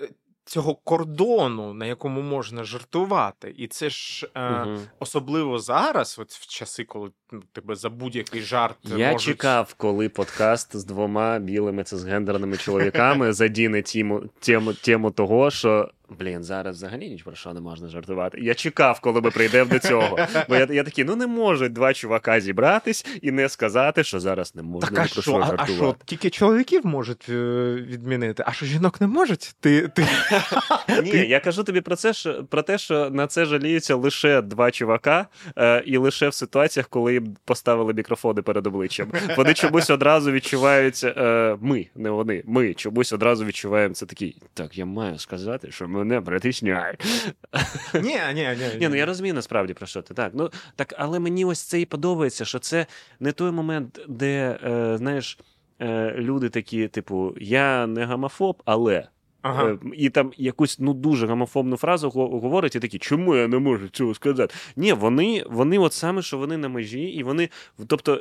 е, 0.00 0.08
цього 0.44 0.74
кордону, 0.74 1.74
на 1.74 1.86
якому 1.86 2.22
можна 2.22 2.64
жартувати. 2.64 3.54
І 3.56 3.66
це 3.66 3.90
ж 3.90 4.28
е, 4.34 4.50
Мгм. 4.50 4.80
особливо 4.98 5.58
зараз, 5.58 6.18
от 6.18 6.30
в 6.30 6.46
часи, 6.46 6.84
коли 6.84 7.10
ну, 7.32 7.42
тебе 7.52 7.74
за 7.74 7.90
будь-який 7.90 8.42
жарт 8.42 8.76
Я 8.82 9.12
можуть... 9.12 9.26
чекав, 9.26 9.74
коли 9.74 10.08
подкаст 10.08 10.76
з 10.76 10.84
двома 10.84 11.38
білими 11.38 11.84
цисгендерними 11.84 12.56
чоловіками 12.56 13.32
задіне 13.32 13.82
тему, 13.82 14.22
тему, 14.40 14.72
тему 14.74 15.10
того, 15.10 15.50
що 15.50 15.90
Блін, 16.18 16.44
зараз 16.44 16.76
взагалі 16.76 17.08
ніч 17.08 17.22
про 17.22 17.34
що 17.34 17.52
не 17.52 17.60
можна 17.60 17.88
жартувати. 17.88 18.38
Я 18.40 18.54
чекав, 18.54 19.00
коли 19.00 19.20
ми 19.20 19.30
прийдемо 19.30 19.70
до 19.70 19.78
цього. 19.78 20.18
Бо 20.48 20.56
я 20.56 20.68
я 20.70 20.84
такий, 20.84 21.04
ну 21.04 21.16
не 21.16 21.26
можуть 21.26 21.72
два 21.72 21.94
чувака 21.94 22.40
зібратись 22.40 23.06
і 23.22 23.32
не 23.32 23.48
сказати, 23.48 24.04
що 24.04 24.20
зараз 24.20 24.54
не 24.54 24.62
можна 24.62 24.88
так, 24.88 25.08
а 25.10 25.14
про 25.14 25.22
що, 25.22 25.36
а, 25.36 25.46
жартувати. 25.46 25.72
а 25.72 25.76
що, 25.76 25.96
тільки 26.04 26.30
чоловіків 26.30 26.86
можуть 26.86 27.26
е, 27.28 27.74
відмінити, 27.88 28.44
а 28.46 28.52
що 28.52 28.66
жінок 28.66 29.00
не 29.00 29.06
можуть? 29.06 29.54
Ти, 29.60 29.88
ти... 29.88 30.06
Ні, 31.02 31.10
я 31.10 31.40
кажу 31.40 31.64
тобі 31.64 31.80
про 31.80 31.96
це, 31.96 32.12
що 32.12 32.44
про 32.44 32.62
те, 32.62 32.78
що 32.78 33.10
на 33.10 33.26
це 33.26 33.44
жаліються 33.44 33.94
лише 33.94 34.42
два 34.42 34.70
чувака, 34.70 35.26
е, 35.58 35.82
і 35.86 35.96
лише 35.96 36.28
в 36.28 36.34
ситуаціях, 36.34 36.88
коли 36.88 37.12
їм 37.12 37.36
поставили 37.44 37.94
мікрофони 37.94 38.42
перед 38.42 38.66
обличчям. 38.66 39.12
Вони 39.36 39.54
чомусь 39.54 39.90
одразу 39.90 40.32
відчувають, 40.32 41.04
е, 41.04 41.56
ми, 41.60 41.86
не 41.94 42.10
вони, 42.10 42.42
ми 42.46 42.74
чомусь 42.74 43.12
одразу 43.12 43.44
відчуваємо 43.44 43.94
це 43.94 44.06
такий. 44.06 44.36
Так, 44.54 44.78
я 44.78 44.86
маю 44.86 45.18
сказати, 45.18 45.70
що 45.70 45.88
мене 46.04 46.20
притисняє. 46.20 46.96
Ні, 47.94 48.18
ні, 48.34 48.48
ні. 48.58 48.78
Ні, 48.80 48.88
ну 48.88 48.96
я 48.96 49.06
розумію 49.06 49.34
насправді 49.34 49.74
про 49.74 49.86
що 49.86 50.02
ти. 50.02 50.14
Так, 50.14 50.32
ну 50.34 50.50
так, 50.76 50.94
але 50.98 51.18
мені 51.18 51.44
ось 51.44 51.60
це 51.60 51.80
і 51.80 51.84
подобається, 51.86 52.44
що 52.44 52.58
це 52.58 52.86
не 53.20 53.32
той 53.32 53.50
момент, 53.50 54.00
де, 54.08 54.58
е, 54.64 54.96
знаєш, 54.98 55.38
е, 55.80 56.14
люди 56.18 56.48
такі, 56.48 56.88
типу, 56.88 57.34
я 57.40 57.86
не 57.86 58.04
гомофоб, 58.04 58.62
але. 58.64 59.08
Ага. 59.42 59.64
Е, 59.70 59.78
І 59.94 60.10
там 60.10 60.32
якусь 60.36 60.78
ну 60.78 60.94
дуже 60.94 61.26
гомофобну 61.26 61.76
фразу 61.76 62.10
го- 62.10 62.40
говорить, 62.40 62.76
і 62.76 62.80
такі, 62.80 62.98
чому 62.98 63.36
я 63.36 63.48
не 63.48 63.58
можу 63.58 63.88
цього 63.88 64.14
сказати? 64.14 64.54
Ні, 64.76 64.92
вони, 64.92 65.44
вони 65.50 65.78
от 65.78 65.92
саме, 65.92 66.22
що 66.22 66.38
вони 66.38 66.56
на 66.56 66.68
межі, 66.68 67.02
і 67.02 67.22
вони. 67.22 67.48
Тобто, 67.86 68.20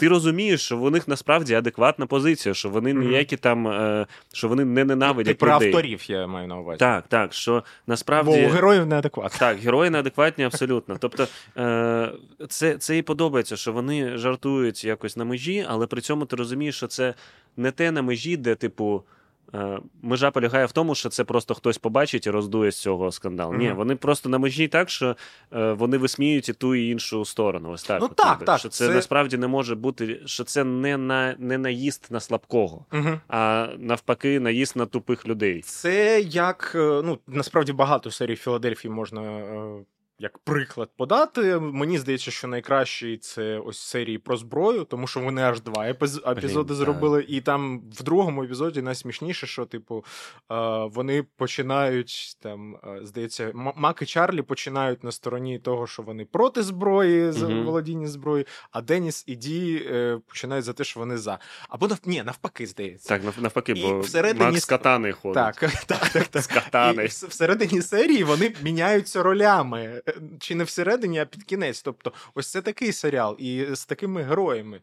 ти 0.00 0.08
розумієш, 0.08 0.60
що 0.60 0.76
в 0.76 0.90
них 0.90 1.08
насправді 1.08 1.54
адекватна 1.54 2.06
позиція, 2.06 2.54
що 2.54 2.68
вони 2.68 2.94
ніякі 2.94 3.36
там, 3.36 3.68
е, 3.68 4.06
що 4.32 4.48
вони 4.48 4.64
не 4.64 4.80
Ти 4.80 4.84
ненавидять 4.84 5.38
про 5.38 5.54
людей. 5.56 5.68
авторів 5.68 6.10
я 6.10 6.26
маю 6.26 6.48
на 6.48 6.58
увазі. 6.58 6.78
Так, 6.78 7.04
так, 7.08 7.32
що 7.32 7.64
Бо 7.86 8.48
у 8.48 8.48
героїв 8.48 8.86
неадекватні. 8.86 9.38
Так, 9.38 9.58
герої 9.58 9.90
неадекватні 9.90 10.44
абсолютно. 10.44 10.96
Тобто 11.00 11.26
е, 11.56 12.12
це, 12.48 12.78
це 12.78 12.98
і 12.98 13.02
подобається, 13.02 13.56
що 13.56 13.72
вони 13.72 14.16
жартують 14.16 14.84
якось 14.84 15.16
на 15.16 15.24
межі, 15.24 15.66
але 15.68 15.86
при 15.86 16.00
цьому 16.00 16.24
ти 16.24 16.36
розумієш, 16.36 16.76
що 16.76 16.86
це 16.86 17.14
не 17.56 17.70
те 17.70 17.90
на 17.90 18.02
межі, 18.02 18.36
де, 18.36 18.54
типу, 18.54 19.02
межа 20.02 20.30
полягає 20.30 20.66
в 20.66 20.72
тому, 20.72 20.94
що 20.94 21.08
це 21.08 21.24
просто 21.24 21.54
хтось 21.54 21.78
побачить 21.78 22.26
і 22.26 22.30
роздує 22.30 22.70
з 22.72 22.80
цього 22.80 23.12
скандал. 23.12 23.54
Ні, 23.54 23.72
вони 23.72 23.96
просто 23.96 24.28
на 24.28 24.38
межі 24.38 24.68
так, 24.68 24.90
що 24.90 25.16
е, 25.52 25.72
вони 25.72 25.98
висміюють 25.98 26.48
і 26.48 26.52
ту 26.52 26.74
і 26.74 26.88
іншу 26.88 27.24
сторону. 27.24 27.70
Ось 27.70 27.82
так. 27.82 28.00
Ну 28.00 28.06
от, 28.10 28.16
так, 28.16 28.32
ніби. 28.36 28.46
так, 28.46 28.58
Що 28.58 28.68
це, 28.68 28.86
це- 28.86 28.94
насправді 28.94 29.36
не 29.36 29.46
може 29.48 29.74
бути, 29.74 30.20
що 30.26 30.44
це 30.44 30.64
не 30.64 30.96
на 30.96 31.34
не 31.38 31.58
наїзд 31.58 32.06
на 32.10 32.20
слабкого, 32.20 32.84
Угу. 32.92 33.20
а 33.28 33.68
навпаки, 33.78 34.40
наїзд 34.40 34.76
на 34.76 34.86
тупих 34.86 35.26
людей. 35.28 35.60
Це 35.60 36.20
як 36.20 36.72
е, 36.74 36.78
ну 37.04 37.18
насправді 37.26 37.72
багато 37.72 38.10
серій 38.10 38.36
Філадельфії 38.36 38.92
можна 38.94 39.22
е, 39.22 39.70
як 40.20 40.38
приклад 40.38 40.90
подати. 40.96 41.58
Мені 41.58 41.98
здається, 41.98 42.30
що 42.30 42.48
найкращий 42.48 43.18
це 43.18 43.58
ось 43.58 43.78
серії 43.78 44.18
про 44.18 44.36
зброю, 44.36 44.84
тому 44.84 45.06
що 45.06 45.20
вони 45.20 45.42
аж 45.42 45.60
два 45.60 45.82
епіз- 45.84 46.30
епізоди 46.30 46.74
зробили. 46.74 47.24
І 47.28 47.40
там 47.40 47.80
в 47.92 48.02
другому 48.02 48.44
епізоді 48.44 48.82
найсмішніше, 48.82 49.46
що 49.46 49.64
типу 49.66 50.04
е, 50.52 50.54
вони 50.94 51.22
починають 51.36 52.36
там, 52.42 52.74
е, 52.76 53.00
здається, 53.02 53.52
Мак 53.54 54.02
і 54.02 54.06
Чарлі 54.06 54.42
починають 54.42 55.04
на 55.04 55.12
стороні 55.12 55.58
того, 55.58 55.86
що 55.86 56.02
вони 56.02 56.24
проти 56.24 56.62
зброї, 56.62 57.32
за 57.32 57.48
Мгм. 57.48 57.64
володіння 57.64 58.06
зброї, 58.08 58.46
а 58.70 58.80
Деніс 58.82 59.24
і 59.26 59.34
Ді 59.36 59.82
е, 59.90 60.18
починають 60.26 60.64
за 60.64 60.72
те, 60.72 60.84
що 60.84 61.00
вони 61.00 61.18
за. 61.18 61.38
Або 61.68 61.88
нав... 61.88 61.98
ні, 62.04 62.22
навпаки, 62.22 62.66
здається. 62.66 63.08
Так, 63.08 63.24
нав- 63.24 63.42
навпаки, 63.42 63.72
І 63.72 63.82
бо 63.82 64.00
всередині 64.00 64.44
Макс 64.44 64.56
с- 64.58 64.64
катани 64.64 65.12
ходить. 65.12 65.34
Так, 65.34 65.56
так, 65.86 66.08
так, 66.08 66.26
так. 66.28 66.42
З 66.42 66.46
катани. 66.46 67.04
І 67.04 67.06
всередині 67.06 67.82
серії 67.82 68.24
вони 68.24 68.54
міняються 68.62 69.22
ролями. 69.22 70.02
Чи 70.38 70.54
не 70.54 70.64
всередині, 70.64 71.18
а 71.18 71.24
під 71.24 71.44
кінець. 71.44 71.82
Тобто, 71.82 72.12
ось 72.34 72.50
це 72.50 72.62
такий 72.62 72.92
серіал, 72.92 73.36
і 73.38 73.66
з 73.74 73.86
такими 73.86 74.22
героями. 74.22 74.80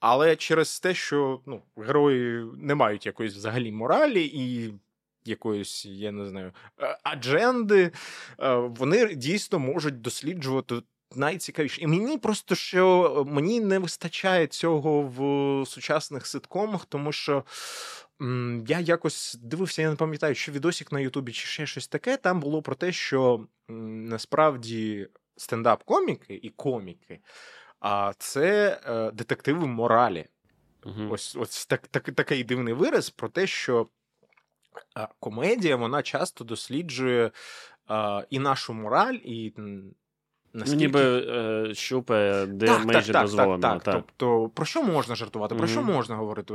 Але 0.00 0.36
через 0.36 0.80
те, 0.80 0.94
що 0.94 1.40
ну, 1.46 1.62
герої 1.76 2.46
не 2.56 2.74
мають 2.74 3.06
якоїсь 3.06 3.34
взагалі 3.34 3.72
моралі 3.72 4.24
і. 4.24 4.74
Якоїсь, 5.24 5.86
я 5.86 6.12
не 6.12 6.26
знаю, 6.26 6.52
е, 6.80 6.98
адженди, 7.02 7.90
е, 8.40 8.54
вони 8.54 9.14
дійсно 9.14 9.58
можуть 9.58 10.00
досліджувати 10.00 10.74
найцікавіше. 11.14 11.80
І 11.80 11.86
мені 11.86 12.18
просто 12.18 12.54
що 12.54 13.24
мені 13.28 13.60
не 13.60 13.78
вистачає 13.78 14.46
цього 14.46 15.02
в 15.02 15.66
сучасних 15.66 16.26
ситкомах, 16.26 16.84
тому 16.84 17.12
що 17.12 17.44
я 18.66 18.80
якось 18.80 19.36
дивився, 19.42 19.82
я 19.82 19.90
не 19.90 19.96
пам'ятаю, 19.96 20.34
що 20.34 20.52
відосик 20.52 20.92
на 20.92 21.00
Ютубі 21.00 21.32
чи 21.32 21.46
ще 21.46 21.66
щось 21.66 21.88
таке. 21.88 22.16
Там 22.16 22.40
було 22.40 22.62
про 22.62 22.74
те, 22.74 22.92
що 22.92 23.46
насправді 23.68 25.08
стендап-коміки 25.36 26.40
і 26.42 26.48
коміки, 26.48 27.20
а 27.80 28.12
це 28.18 28.80
е, 28.84 29.10
детективи 29.10 29.66
моралі. 29.66 30.26
Мгм. 30.84 31.10
Ось 31.10 31.36
ось 31.36 31.66
так, 31.66 31.88
так, 31.88 32.04
такий 32.14 32.44
дивний 32.44 32.74
вираз 32.74 33.10
про 33.10 33.28
те, 33.28 33.46
що 33.46 33.88
комедія 35.20 35.76
вона 35.76 36.02
часто 36.02 36.44
досліджує 36.44 37.30
і 38.30 38.38
нашу 38.38 38.74
мораль, 38.74 39.14
і 39.14 39.54
наскільки... 40.58 40.76
ніби 40.76 41.00
е, 41.00 41.74
щупає, 41.74 42.46
де 42.46 42.66
так, 42.66 42.84
межі 42.84 43.12
так, 43.12 43.30
так, 43.30 43.60
так, 43.60 43.82
так. 43.82 43.94
Тобто, 43.94 44.50
про 44.54 44.66
що 44.66 44.82
можна 44.82 45.14
жартувати, 45.14 45.54
про 45.54 45.66
що 45.66 45.82
можна 45.82 46.16
говорити? 46.16 46.54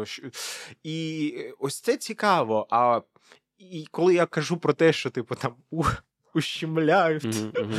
І 0.83 1.35
ось 1.59 1.81
це 1.81 1.97
цікаво. 1.97 2.67
А 2.69 3.01
і 3.57 3.87
коли 3.91 4.13
я 4.13 4.25
кажу 4.25 4.57
про 4.57 4.73
те, 4.73 4.93
що 4.93 5.09
типу 5.09 5.35
там 5.35 5.53
ущемляють. 6.33 7.23
Мгм. 7.25 7.73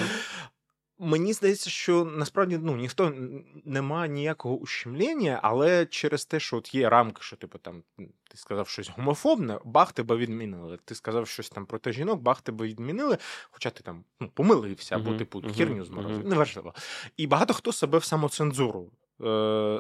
Мені 0.98 1.32
здається, 1.32 1.70
що 1.70 2.04
насправді 2.04 2.58
ну 2.62 2.76
ніхто 2.76 3.10
нема 3.10 3.42
не 3.64 3.82
має 3.82 4.08
ніякого 4.08 4.56
ущемлення, 4.56 5.40
але 5.42 5.86
через 5.86 6.26
те, 6.26 6.40
що 6.40 6.56
от 6.56 6.74
є 6.74 6.88
рамки, 6.88 7.22
що 7.22 7.36
типу 7.36 7.58
там 7.58 7.82
ти 8.30 8.36
сказав 8.36 8.68
щось 8.68 8.90
гомофобне, 8.96 9.58
бах 9.64 9.92
тебе 9.92 10.16
відмінили. 10.16 10.78
Ти 10.84 10.94
сказав 10.94 11.28
щось 11.28 11.50
там 11.50 11.66
проти 11.66 11.92
жінок, 11.92 12.20
бах 12.20 12.40
тебе 12.40 12.66
відмінили, 12.66 13.18
хоча 13.50 13.70
ти 13.70 13.82
там 13.82 14.04
ну, 14.20 14.30
помилився 14.34 14.96
або 14.96 15.14
типу 15.14 15.42
хірню 15.42 15.84
зморозив. 15.84 16.26
Неважливо. 16.26 16.74
І 17.16 17.26
багато 17.26 17.54
хто 17.54 17.72
себе 17.72 17.98
в 17.98 18.04
самоцензуру. 18.04 18.90
Е, 19.22 19.78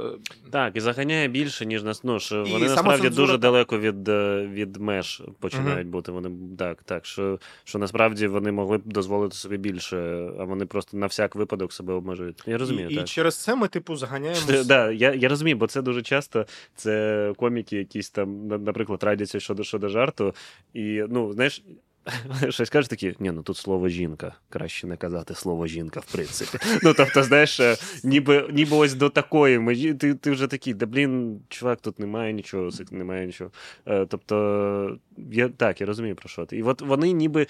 Так, 0.50 0.76
і 0.76 0.80
заганяє 0.80 1.28
більше, 1.28 1.66
ніж 1.66 1.82
нас. 1.82 2.04
Ну, 2.04 2.20
що 2.20 2.36
вони 2.36 2.66
насправді 2.66 2.74
самоцензура 2.74 3.26
дуже 3.26 3.38
далеко 3.38 3.78
від, 3.78 4.08
е, 4.08 4.48
від 4.52 4.76
меж 4.76 5.22
починають 5.40 5.88
бути. 5.88 6.12
Вони 6.12 6.30
так, 6.58 6.82
так. 6.82 7.06
Що, 7.06 7.38
що 7.64 7.78
насправді 7.78 8.26
вони 8.26 8.52
могли 8.52 8.78
б 8.78 8.82
дозволити 8.84 9.34
собі 9.34 9.56
більше, 9.56 9.96
а 10.38 10.44
вони 10.44 10.66
просто 10.66 10.96
на 10.96 11.06
всяк 11.06 11.34
випадок 11.36 11.72
себе 11.72 11.94
обмежують. 11.94 12.42
Я 12.46 12.58
розумію, 12.58 12.88
і, 12.90 12.94
так. 12.94 13.04
і 13.04 13.06
через 13.06 13.36
це 13.36 13.54
ми, 13.54 13.68
типу, 13.68 13.96
заганяємо. 13.96 14.40
Да, 14.64 14.90
я, 14.90 15.14
я 15.14 15.28
розумію, 15.28 15.56
бо 15.56 15.66
це 15.66 15.82
дуже 15.82 16.02
часто 16.02 16.46
це 16.74 17.32
коміки, 17.36 17.76
якісь 17.76 18.10
там, 18.10 18.48
наприклад, 18.48 19.02
радяться 19.02 19.40
щодо, 19.40 19.64
щодо 19.64 19.88
жарту. 19.88 20.34
І, 20.74 21.04
ну, 21.08 21.32
знаєш, 21.32 21.62
щось 22.48 22.70
кажуть 22.70 22.90
такі, 22.90 23.14
ні, 23.20 23.30
ну 23.30 23.42
тут 23.42 23.56
слово 23.56 23.88
жінка. 23.88 24.34
Краще 24.48 24.86
не 24.86 24.96
казати 24.96 25.34
слово 25.34 25.66
жінка, 25.66 26.00
в 26.00 26.12
принципі. 26.12 26.58
Ну, 26.82 26.94
тобто, 26.94 27.22
знаєш, 27.22 27.60
е, 27.60 27.76
ніби, 28.04 28.48
ніби 28.52 28.76
ось 28.76 28.94
до 28.94 29.08
такої 29.08 29.58
межі, 29.58 29.94
ти, 29.94 30.14
ти 30.14 30.30
вже 30.30 30.46
такий, 30.46 30.74
да 30.74 30.86
блін, 30.86 31.40
чувак, 31.48 31.80
тут 31.80 31.98
немає 31.98 32.32
нічого, 32.32 32.70
немає 32.90 33.26
нічого. 33.26 33.50
Е, 33.86 34.06
Тобто, 34.06 34.98
я, 35.32 35.48
так, 35.48 35.80
я 35.80 35.86
розумію 35.86 36.14
про 36.14 36.28
що 36.28 36.46
ти. 36.46 36.56
І 36.56 36.62
от 36.62 36.82
вони 36.82 37.12
ніби, 37.12 37.46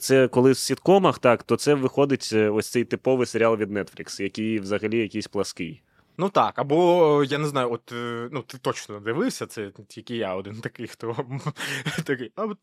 це 0.00 0.28
коли 0.28 0.52
в 0.52 0.58
сіткомах, 0.58 1.18
так, 1.18 1.42
то 1.42 1.56
це 1.56 1.74
виходить 1.74 2.30
е, 2.32 2.48
ось 2.48 2.68
цей 2.68 2.84
типовий 2.84 3.26
серіал 3.26 3.56
від 3.56 3.72
Netflix, 3.72 4.22
який 4.22 4.58
взагалі 4.58 4.98
якийсь 4.98 5.26
плаский. 5.26 5.82
Ну 6.16 6.28
так, 6.28 6.58
або 6.58 7.24
я 7.24 7.38
не 7.38 7.46
знаю, 7.46 7.72
от 7.72 7.92
е, 7.92 8.28
ну 8.32 8.42
ти 8.42 8.58
точно 8.58 9.00
дивився, 9.00 9.46
це 9.46 9.70
тільки 9.88 10.16
я 10.16 10.34
один 10.34 10.60
такий, 10.60 10.86
хто 10.86 11.16
такий. 12.04 12.32
А 12.36 12.44
от 12.44 12.58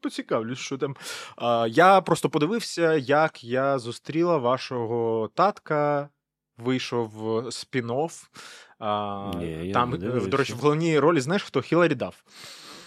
поцікавлюсь, 0.00 0.58
що 0.58 0.78
там. 0.78 0.96
А, 1.36 1.66
я 1.70 2.00
просто 2.00 2.30
подивився, 2.30 2.94
як 2.94 3.44
я 3.44 3.78
зустріла 3.78 4.36
вашого 4.38 5.30
татка. 5.34 6.08
Вийшов 6.56 7.12
спін-офф. 7.46 8.24
А, 8.78 9.30
Ні, 9.38 9.72
там, 9.72 9.94
е, 9.94 9.98
до 9.98 10.36
речі, 10.36 10.52
в 10.52 10.56
головній 10.56 10.98
ролі, 10.98 11.20
знаєш, 11.20 11.42
хто 11.42 11.60
Хіларі 11.60 11.94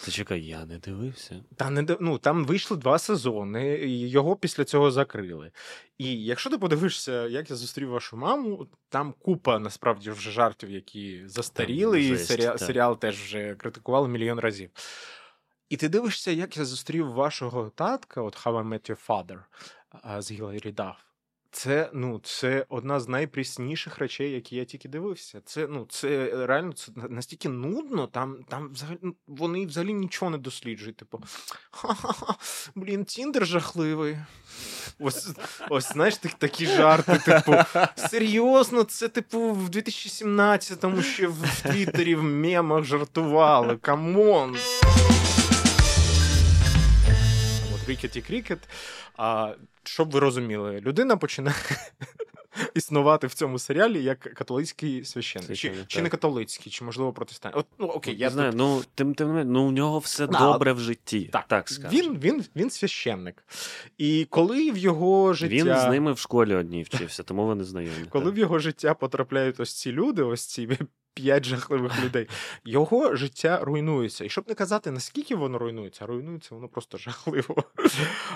Дафф. 0.06 0.16
Зачекай, 0.16 0.42
я 0.42 0.66
не 0.66 0.78
дивився. 0.78 1.44
Та 1.56 1.70
не 1.70 1.98
ну, 2.00 2.18
там 2.18 2.46
вийшли 2.46 2.78
два 2.78 3.00
сезони, 3.00 3.76
і 3.76 4.10
його 4.10 4.36
після 4.36 4.64
цього 4.66 4.92
закрили. 4.92 5.52
І 5.98 6.24
якщо 6.24 6.50
ти 6.50 6.58
подивишся, 6.58 7.28
як 7.28 7.50
я 7.50 7.56
зустрів 7.56 7.90
вашу 7.90 8.18
маму, 8.18 8.68
там 8.90 9.14
купа 9.20 9.60
насправді 9.60 10.12
вже 10.12 10.32
жартів, 10.32 10.72
які 10.72 11.28
застаріли, 11.28 12.04
і 12.04 12.08
жесть, 12.08 12.28
серіал, 12.28 12.58
серіал 12.58 13.00
теж 13.00 13.22
вже 13.22 13.56
критикували 13.56 14.08
мільйон 14.08 14.40
разів. 14.40 14.70
І 15.70 15.78
ти 15.78 15.90
дивишся, 15.90 16.32
як 16.32 16.58
я 16.58 16.66
зустрів 16.66 17.12
вашого 17.12 17.70
татка, 17.70 18.22
от 18.22 18.46
How 18.46 18.54
I 18.54 18.68
Met 18.68 18.92
Your 18.92 19.08
Father 19.08 19.40
з 20.22 20.32
Гіларі 20.32 20.72
Дафф. 20.72 21.05
Це 21.56 21.90
ну, 21.94 22.20
це 22.24 22.66
одна 22.70 23.00
з 23.00 23.08
найпрісніших 23.08 23.98
речей, 23.98 24.32
які 24.32 24.56
я 24.56 24.66
тільки 24.66 24.90
дивився. 24.90 25.42
Це 25.46 25.68
ну, 25.68 25.86
це 25.90 26.32
реально 26.46 26.74
це 26.74 26.92
настільки 27.10 27.50
нудно, 27.50 28.08
там 28.08 28.38
там 28.50 28.70
взагалі 28.74 28.98
ну, 29.02 29.16
вони 29.28 29.66
взагалі 29.66 29.94
нічого 29.94 30.32
не 30.32 30.38
досліджують. 30.38 30.98
Типу, 30.98 31.22
ха-ха-ха, 31.72 32.36
блін, 32.76 33.06
Тіндер 33.06 33.48
жахливий. 33.48 34.18
Ось, 35.00 35.30
ось 35.70 35.94
знаєш, 35.94 36.18
такі 36.18 36.66
жарти, 36.66 37.20
типу, 37.26 37.56
серйозно, 37.96 38.84
це, 38.84 39.08
типу, 39.08 39.40
в 39.40 39.70
2017-му 39.70 41.02
ще 41.02 41.28
в 41.28 41.62
Твіттері 41.62 42.16
в 42.16 42.24
мемах 42.24 42.84
жартували. 42.84 43.78
Come 43.78 44.24
on. 44.24 44.58
Крікет 47.86 48.16
і 48.16 48.22
крікет. 48.22 48.60
Щоб 49.88 50.12
ви 50.12 50.20
розуміли, 50.20 50.82
людина 50.82 51.18
починає 51.18 51.56
існувати 52.74 53.28
в 53.28 53.34
цьому 53.34 53.60
серіалі 53.60 54.04
як 54.04 54.20
католицький 54.20 55.06
священник. 55.06 55.58
Чи, 55.58 55.74
чи 55.88 56.02
не 56.02 56.10
католицький, 56.10 56.72
чи 56.72 56.84
можливо 56.84 57.14
протестантський. 57.14 57.60
От, 57.60 57.68
ну 57.80 57.88
окей, 57.88 58.18
я 58.18 58.30
знаю. 58.30 58.52
Тут... 58.52 58.60
Ну 58.60 58.82
тим 58.96 59.14
тим 59.14 59.52
ну 59.52 59.68
у 59.68 59.72
нього 59.72 60.00
все 60.00 60.24
а, 60.24 60.28
добре 60.28 60.74
в 60.74 60.80
житті. 60.80 61.30
Так, 61.34 61.46
так 61.48 61.72
він 61.92 62.20
він 62.20 62.46
він 62.56 62.70
священник. 62.70 63.44
І 63.98 64.28
коли 64.30 64.72
в 64.72 64.78
його 64.78 65.34
життя 65.34 65.56
він 65.56 65.78
з 65.78 65.86
ними 65.88 66.14
в 66.14 66.20
школі 66.20 66.56
одній 66.56 66.84
вчився, 66.84 67.24
тому 67.24 67.46
вони 67.46 67.64
знайомі. 67.64 68.06
Коли 68.10 68.32
в 68.32 68.38
його 68.38 68.60
життя 68.60 68.94
потрапляють 68.94 69.60
ось 69.60 69.74
ці 69.74 69.92
люди, 69.92 70.24
ось 70.24 70.46
ці. 70.46 70.70
П'ять 71.14 71.46
жахливих 71.46 72.04
людей. 72.04 72.28
Його 72.66 73.16
життя 73.16 73.60
руйнується. 73.64 74.26
І 74.26 74.30
щоб 74.30 74.48
не 74.48 74.56
казати, 74.56 74.92
наскільки 74.92 75.36
воно 75.36 75.58
руйнується, 75.58 76.06
руйнується 76.06 76.56
воно 76.56 76.68
просто 76.68 76.98
жахливо. 76.98 77.64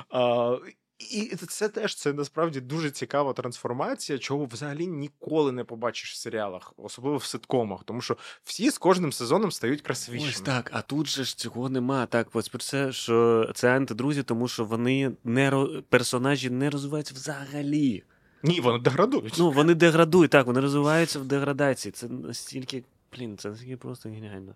А, 0.10 0.58
і 1.00 1.36
це 1.36 1.70
теж 1.70 1.96
це 1.96 2.14
насправді 2.14 2.62
дуже 2.62 2.92
цікава 2.92 3.34
трансформація, 3.34 4.20
чого 4.20 4.46
взагалі 4.46 4.88
ніколи 4.88 5.52
не 5.52 5.64
побачиш 5.64 6.14
в 6.14 6.16
серіалах, 6.16 6.74
особливо 6.78 7.18
в 7.18 7.24
ситкомах, 7.24 7.84
тому 7.84 8.02
що 8.02 8.18
всі 8.44 8.70
з 8.70 8.78
кожним 8.78 9.12
сезоном 9.12 9.52
стають 9.52 9.82
красивішими. 9.82 10.32
Ось 10.32 10.42
так, 10.42 10.70
а 10.74 10.82
тут 10.82 11.08
же 11.08 11.24
ж 11.24 11.38
цього 11.38 11.70
нема. 11.70 12.06
Так, 12.06 12.28
ось 12.34 12.50
про 12.50 12.60
це, 12.60 12.92
що 12.92 13.50
це 13.56 13.76
антидрузі, 13.76 14.24
тому 14.24 14.48
що 14.48 14.66
вони 14.66 15.12
не 15.24 15.68
персонажі 15.90 16.50
не 16.50 16.70
розвиваються 16.70 17.14
взагалі. 17.14 18.04
Ні, 18.44 18.62
вони 18.62 18.80
деградують. 18.80 19.36
Ну, 19.40 19.52
вони 19.52 19.76
деградують, 19.76 20.32
так, 20.32 20.46
вони 20.48 20.60
розвиваються 20.60 21.20
в 21.20 21.26
деградації. 21.26 21.92
Це 21.92 22.08
настільки, 22.08 22.84
блін, 23.18 23.38
це 23.38 23.50
настільки 23.50 23.78
просто 23.78 24.10
геніально. 24.10 24.56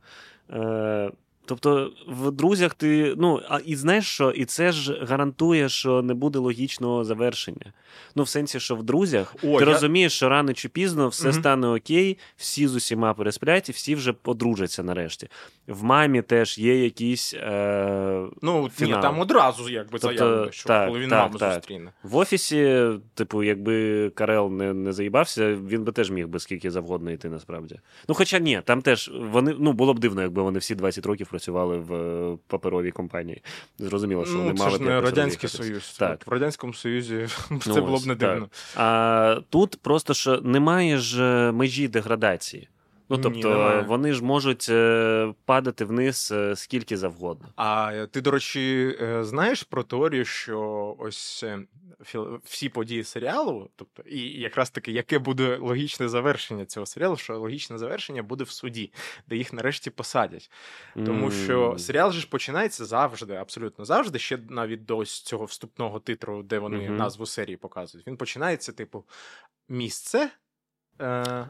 Е, 0.50 1.12
Тобто 1.46 1.92
в 2.08 2.32
друзях 2.32 2.74
ти. 2.74 3.14
Ну, 3.18 3.42
а 3.50 3.60
і 3.66 3.76
знаєш 3.76 4.06
що? 4.06 4.32
І 4.32 4.46
це 4.46 4.72
ж 4.72 5.06
гарантує, 5.10 5.70
що 5.70 6.02
не 6.02 6.14
буде 6.14 6.40
логічного 6.40 7.04
завершення. 7.04 7.74
Ну, 8.16 8.24
в 8.24 8.28
сенсі, 8.28 8.60
що 8.60 8.76
в 8.76 8.84
друзях 8.84 9.36
О, 9.36 9.40
ти 9.40 9.48
я... 9.48 9.60
розумієш, 9.66 10.14
що 10.14 10.30
рано 10.30 10.54
чи 10.54 10.70
пізно 10.70 11.08
все 11.08 11.30
угу. 11.30 11.40
стане 11.40 11.68
окей, 11.68 12.18
всі 12.38 12.68
з 12.68 12.76
усіма 12.76 13.14
пересплять, 13.14 13.70
і 13.70 13.72
всі 13.72 13.96
вже 13.96 14.14
подружаться 14.14 14.84
нарешті. 14.84 15.28
В 15.68 15.84
мамі 15.84 16.22
теж 16.22 16.58
є 16.58 16.84
якісь. 16.84 17.34
Е... 17.34 18.26
Ну, 18.42 18.70
фінали. 18.70 18.96
ні, 18.96 19.02
там 19.02 19.20
одразу 19.20 19.70
якби 19.70 20.00
тобто, 20.00 20.18
заявлено, 20.18 20.52
що 20.52 20.68
так, 20.68 20.88
коли 20.88 21.00
він 21.00 21.10
так, 21.10 21.20
маму 21.20 21.38
так. 21.38 21.54
зустріне. 21.54 21.92
В 22.04 22.16
офісі, 22.16 22.90
типу, 23.14 23.44
якби 23.44 24.10
Карел 24.10 24.52
не 24.52 24.74
не 24.74 24.94
заїбався, 24.94 25.56
він 25.56 25.84
би 25.84 25.92
теж 25.92 26.12
міг 26.12 26.28
би 26.28 26.40
скільки 26.40 26.72
завгодно 26.72 27.12
йти, 27.12 27.30
насправді. 27.30 27.80
Ну, 28.08 28.16
хоча 28.16 28.40
ні, 28.40 28.62
там 28.66 28.82
теж 28.82 29.12
вони 29.14 29.56
ну 29.60 29.74
було 29.74 29.94
б 29.94 30.00
дивно, 30.00 30.22
якби 30.22 30.42
вони 30.42 30.60
всі 30.60 30.76
20 30.76 31.06
років 31.06 31.28
працювали 31.34 31.78
в 31.78 31.94
е, 31.94 32.38
паперовій 32.48 32.92
компанії. 32.92 33.42
Зрозуміло, 33.80 34.26
що 34.26 34.34
ну, 34.34 34.44
вони 34.44 34.54
це 34.58 34.64
мали 34.64 34.78
ж 34.78 34.84
не 34.84 35.02
радянський 35.02 35.50
союз. 35.50 35.96
Так 36.00 36.28
в 36.28 36.30
радянському 36.30 36.74
союзі 36.74 37.28
ну, 37.50 37.60
це 37.60 37.82
було 37.82 37.98
б 37.98 38.06
не 38.06 38.16
дивно. 38.16 38.50
А 38.76 39.40
тут 39.50 39.80
просто 39.82 40.14
що 40.14 40.42
немає 40.42 40.98
ж 40.98 41.24
е, 41.24 41.52
межі 41.52 41.88
деградації. 41.88 42.70
Ну, 43.10 43.18
тобто, 43.18 43.76
Ні, 43.82 43.88
вони 43.88 44.14
ж 44.14 44.24
можуть 44.24 44.68
е, 44.70 45.34
падати 45.46 45.86
вниз 45.86 46.34
скільки 46.56 46.98
завгодно. 46.98 47.48
А 47.56 48.06
ти, 48.12 48.22
до 48.22 48.32
речі, 48.32 48.98
знаєш 49.22 49.64
про 49.64 49.84
теорію, 49.84 50.26
що 50.26 50.96
ось 51.00 51.46
всі 52.44 52.70
події 52.70 53.04
серіалу, 53.04 53.70
тобто, 53.76 54.04
і 54.04 54.20
якраз 54.20 54.70
таки, 54.70 54.92
яке 54.92 55.20
буде 55.20 55.58
логічне 55.58 56.10
завершення 56.10 56.66
цього 56.66 56.86
серіалу, 56.86 57.18
що 57.18 57.40
логічне 57.40 57.78
завершення 57.78 58.24
буде 58.24 58.44
в 58.44 58.50
суді, 58.50 58.94
де 59.28 59.36
їх 59.36 59.54
нарешті 59.54 59.90
посадять. 59.90 60.52
Тому 60.94 61.28
mm. 61.28 61.44
що 61.44 61.76
серіал 61.78 62.12
же 62.12 62.20
ж 62.20 62.30
починається 62.30 62.86
завжди, 62.86 63.36
абсолютно 63.36 63.86
завжди, 63.86 64.20
ще 64.20 64.40
навіть 64.50 64.86
до 64.86 65.06
цього 65.06 65.46
вступного 65.46 66.00
титру, 66.00 66.44
де 66.44 66.60
вони 66.60 66.78
mm-hmm. 66.78 66.98
назву 66.98 67.26
серії 67.26 67.58
показують. 67.58 68.08
Він 68.08 68.18
починається, 68.18 68.72
типу, 68.72 69.06
місце. 69.70 70.30
Е... 71.02 71.50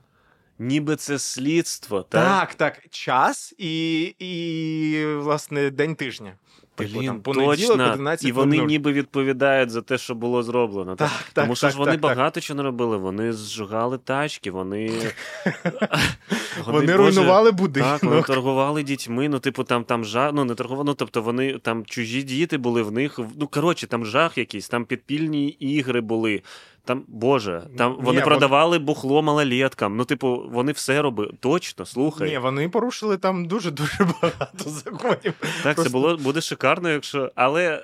Ніби 0.60 0.95
це 0.95 1.20
слідство, 1.20 2.01
так? 2.01 2.24
Так, 2.24 2.56
так. 2.56 2.89
Час 2.89 3.54
і, 3.58 4.01
і 4.20 5.06
власне, 5.06 5.70
день 5.70 5.95
тижня. 5.95 6.34
Типу, 6.76 6.99
Блін, 6.99 7.22
точно. 7.22 7.74
11, 7.74 8.26
І 8.26 8.32
вони 8.32 8.58
0. 8.58 8.66
ніби 8.66 8.91
відповідають 8.91 9.70
за 9.70 9.82
те, 9.82 9.97
що 9.97 10.16
було 10.16 10.43
зроблено. 10.43 10.95
Так, 10.95 11.10
так, 11.34 11.43
Тому 11.45 11.56
що 11.56 11.68
так, 11.68 11.72
ж 11.72 11.78
вони 11.78 11.97
багато 11.97 12.41
чого 12.41 12.58
не 12.58 12.64
робили. 12.64 12.97
Вони 12.97 13.34
зжигали 13.34 13.97
тачки, 13.97 14.51
вони 14.51 14.88
вони, 16.66 16.80
вони 16.80 16.95
руйнували 16.95 17.51
будинок. 17.51 17.89
Так, 17.89 18.04
вони 18.04 18.22
торгували 18.22 18.84
дітьми. 18.84 19.30
Ну, 19.30 19.39
типу, 19.39 19.64
там 19.64 19.84
там 19.84 20.06
жах, 20.06 20.32
ну 20.34 20.45
не 20.45 20.56
торгували. 20.56 20.86
Ну, 20.86 20.93
тобто 20.93 21.22
вони 21.22 21.58
там 21.60 21.86
чужі 21.86 22.24
діти 22.24 22.58
були 22.58 22.82
в 22.82 22.91
них. 22.91 23.20
Ну, 23.39 23.47
коротше, 23.47 23.88
там 23.88 24.06
жах 24.06 24.38
якийсь, 24.38 24.70
там 24.70 24.86
підпільні 24.86 25.47
ігри 25.47 26.01
були. 26.01 26.41
Там, 26.86 27.05
Боже, 27.07 27.63
там 27.77 27.97
вони 28.01 28.19
Ні, 28.19 28.25
продавали 28.25 28.77
вони... 28.77 28.86
бухло 28.86 29.21
малолеткам. 29.21 29.97
Ну, 29.97 30.05
типу, 30.05 30.49
вони 30.51 30.71
все 30.71 31.01
робили. 31.01 31.34
Точно, 31.39 31.86
слухай. 31.86 32.29
Ні, 32.29 32.38
вони 32.38 32.69
порушили 32.69 33.17
там 33.17 33.45
дуже-дуже 33.45 34.03
багато 34.21 34.69
законів. 34.69 35.34
Так, 35.63 35.63
просто... 35.63 35.84
це 35.84 35.89
було 35.89 36.17
буде 36.17 36.41
шикарно, 36.41 36.89
якщо. 36.89 37.31
Але. 37.36 37.84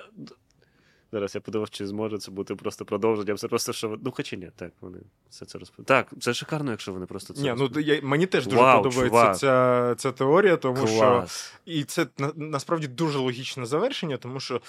Зараз 1.12 1.34
я 1.34 1.40
подивив, 1.40 1.70
чи 1.70 1.86
зможе 1.86 2.18
це 2.18 2.30
бути 2.30 2.54
просто 2.54 2.84
продовженням. 2.84 3.36
Це 3.36 3.48
просто 3.48 3.72
що. 3.72 3.98
Ну, 4.04 4.12
хоча 4.16 4.36
ні, 4.36 4.50
так, 4.56 4.72
вони 4.80 4.98
все 5.30 5.46
це 5.46 5.58
розповідають. 5.58 6.06
Так, 6.08 6.22
це 6.22 6.34
шикарно, 6.34 6.70
якщо 6.70 6.92
вони 6.92 7.06
просто 7.06 7.34
це. 7.34 7.42
Ні, 7.42 7.54
ну 7.56 7.80
я, 7.80 8.00
Мені 8.02 8.26
теж 8.26 8.46
дуже 8.46 8.56
Вау, 8.56 8.82
подобається 8.82 9.34
ця 9.34 9.94
ця 9.94 10.12
теорія, 10.12 10.56
тому 10.56 10.76
Клас. 10.76 10.90
що. 10.90 11.26
І 11.64 11.84
це 11.84 12.06
на, 12.18 12.32
насправді 12.36 12.86
дуже 12.86 13.18
логічне 13.18 13.66
завершення, 13.66 14.16
тому 14.16 14.40
що 14.40 14.60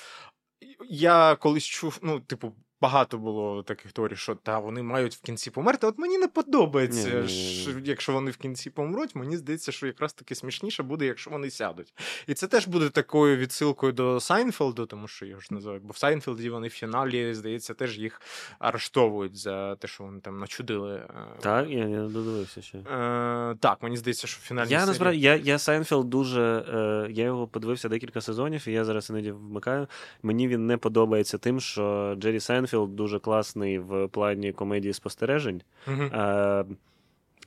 я 0.89 1.36
колись 1.36 1.65
чув, 1.65 1.99
ну, 2.01 2.19
типу 2.19 2.53
багато 2.82 3.17
було 3.17 3.63
таких 3.63 3.91
теорій, 3.91 4.15
що 4.15 4.36
та 4.36 4.59
вони 4.59 4.84
мають 4.84 5.15
в 5.15 5.21
кінці 5.21 5.51
померти. 5.51 5.88
От 5.88 5.97
мені 5.97 6.17
не 6.17 6.27
подобається, 6.27 7.27
що, 7.27 7.71
якщо 7.84 8.13
вони 8.13 8.32
в 8.32 8.38
кінці 8.38 8.69
помруть, 8.69 9.15
мені 9.15 9.38
здається, 9.38 9.71
що 9.71 9.88
якраз 9.88 10.13
таки 10.13 10.36
смішніше 10.36 10.84
буде, 10.84 11.05
якщо 11.05 11.29
вони 11.29 11.49
сядуть. 11.49 11.93
І 12.27 12.34
це 12.34 12.47
теж 12.47 12.67
буде 12.67 12.89
такою 12.89 13.38
відсилкою 13.38 13.93
до 13.93 14.19
Сайнфелду, 14.19 14.86
тому 14.86 15.07
що 15.07 15.25
його 15.25 15.41
ж 15.41 15.47
називають, 15.51 15.84
бо 15.84 15.93
в 15.93 15.97
Сайнфелді 15.97 16.49
вони 16.49 16.67
в 16.67 16.71
фіналі, 16.71 17.34
здається, 17.34 17.73
теж 17.73 17.97
їх 17.97 18.21
арештовують 18.59 19.38
за 19.38 19.75
те, 19.75 19.88
що 19.88 20.03
вони 20.03 20.19
там 20.19 20.39
начудили. 20.39 20.95
Е, 20.95 21.09
так, 21.39 21.69
я 21.69 21.86
не 21.86 21.97
додивився 21.97 22.61
ще. 22.61 22.77
Е, 22.77 23.55
Так, 23.59 23.77
мені 23.82 23.97
здається, 23.97 24.27
що 24.27 24.39
в 24.39 24.43
фіналі. 24.43 24.69
Я 24.69 24.86
насправді 24.86 25.19
я, 25.19 25.36
я 25.36 25.59
Сайнфелд 25.59 26.09
дуже. 26.09 26.41
Е, 26.41 27.11
я 27.11 27.23
його 27.23 27.47
подивився 27.47 27.89
декілька 27.89 28.21
сезонів, 28.21 28.67
і 28.67 28.71
я 28.71 28.86
зараз 28.86 29.09
іноді 29.09 29.32
вмикаю. 29.32 29.88
Мені 30.23 30.47
він 30.47 30.67
не 30.67 30.77
подобається 30.77 31.38
тим, 31.38 31.59
що 31.59 32.15
Джері 32.17 32.39
Сайнфелд 32.39 32.70
Сайнфелд 32.72 32.95
дуже 32.95 33.19
класний 33.19 33.80
в 33.80 34.07
плані 34.07 34.51
комедії 34.51 34.93
спостережень. 34.93 35.61
Uh-huh. 35.88 36.65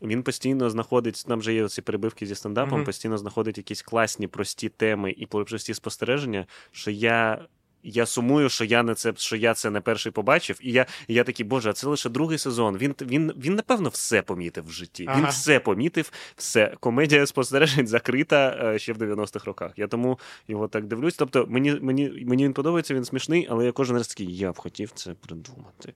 Він 0.03 0.23
постійно 0.23 0.71
знаходить, 0.71 1.25
там 1.29 1.39
вже 1.39 1.55
є 1.55 1.69
ці 1.69 1.83
перебивки 1.83 2.27
зі 2.27 2.35
стендапом, 2.35 2.81
uh-huh. 2.81 2.85
постійно 2.85 3.19
знаходить 3.19 3.59
якісь 3.59 3.83
класні, 3.83 4.27
прості 4.27 4.69
теми 4.69 5.11
і 5.11 5.27
прості 5.27 5.75
спостереження, 5.75 6.47
що 6.71 6.91
я. 6.91 7.47
Я 7.85 8.07
сумую, 8.07 8.49
що 8.49 8.65
я 8.65 8.83
не 8.83 8.95
це, 8.95 9.13
що 9.17 9.37
я 9.37 9.55
це 9.55 9.71
не 9.71 9.81
перший 9.81 10.13
побачив, 10.13 10.59
і 10.63 10.73
я 10.73 10.87
і 11.09 11.15
я 11.15 11.25
такий, 11.25 11.47
боже, 11.47 11.71
а 11.71 11.73
це 11.73 11.87
лише 11.87 12.09
другий 12.09 12.39
сезон. 12.39 12.79
Він 12.79 12.95
він, 13.01 13.33
він 13.37 13.55
напевно 13.55 13.89
все 13.89 14.23
помітив 14.23 14.67
в 14.67 14.71
житті. 14.71 15.07
Ага. 15.09 15.21
Він 15.21 15.29
все 15.29 15.61
помітив, 15.61 16.13
все. 16.37 16.75
Комедія 16.81 17.27
спостережень 17.27 17.87
закрита 17.87 18.73
е, 18.75 18.79
ще 18.79 18.93
в 18.93 18.99
90-х 18.99 19.47
роках. 19.47 19.73
Я 19.77 19.87
тому 19.87 20.19
його 20.49 20.69
так 20.69 20.87
дивлюсь. 20.87 21.17
Тобто, 21.17 21.47
мені 21.49 21.79
мені, 21.83 22.25
мені 22.27 22.45
він 22.45 22.53
подобається, 22.53 22.95
він 22.95 23.05
смішний, 23.05 23.47
але 23.51 23.65
я 23.65 23.73
кожен 23.73 23.97
раз 23.97 24.09
такий, 24.09 24.37
я 24.37 24.53
б 24.53 24.59
хотів 24.59 24.91
це 24.91 25.15
придумати. 25.15 25.95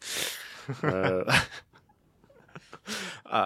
Е, 0.84 1.24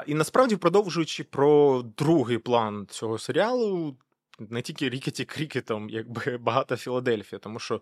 І 0.07 0.15
насправді, 0.15 0.57
продовжуючи 0.57 1.25
про 1.25 1.83
другий 1.99 2.39
план 2.39 2.87
цього 2.91 3.19
серіалу, 3.19 3.97
не 4.39 4.63
тільки 4.63 4.89
Рікеті 4.89 5.25
Крікетом, 5.25 5.91
якби 5.91 6.37
багата 6.41 6.77
Філадельфія, 6.77 7.39
тому 7.39 7.59
що 7.59 7.81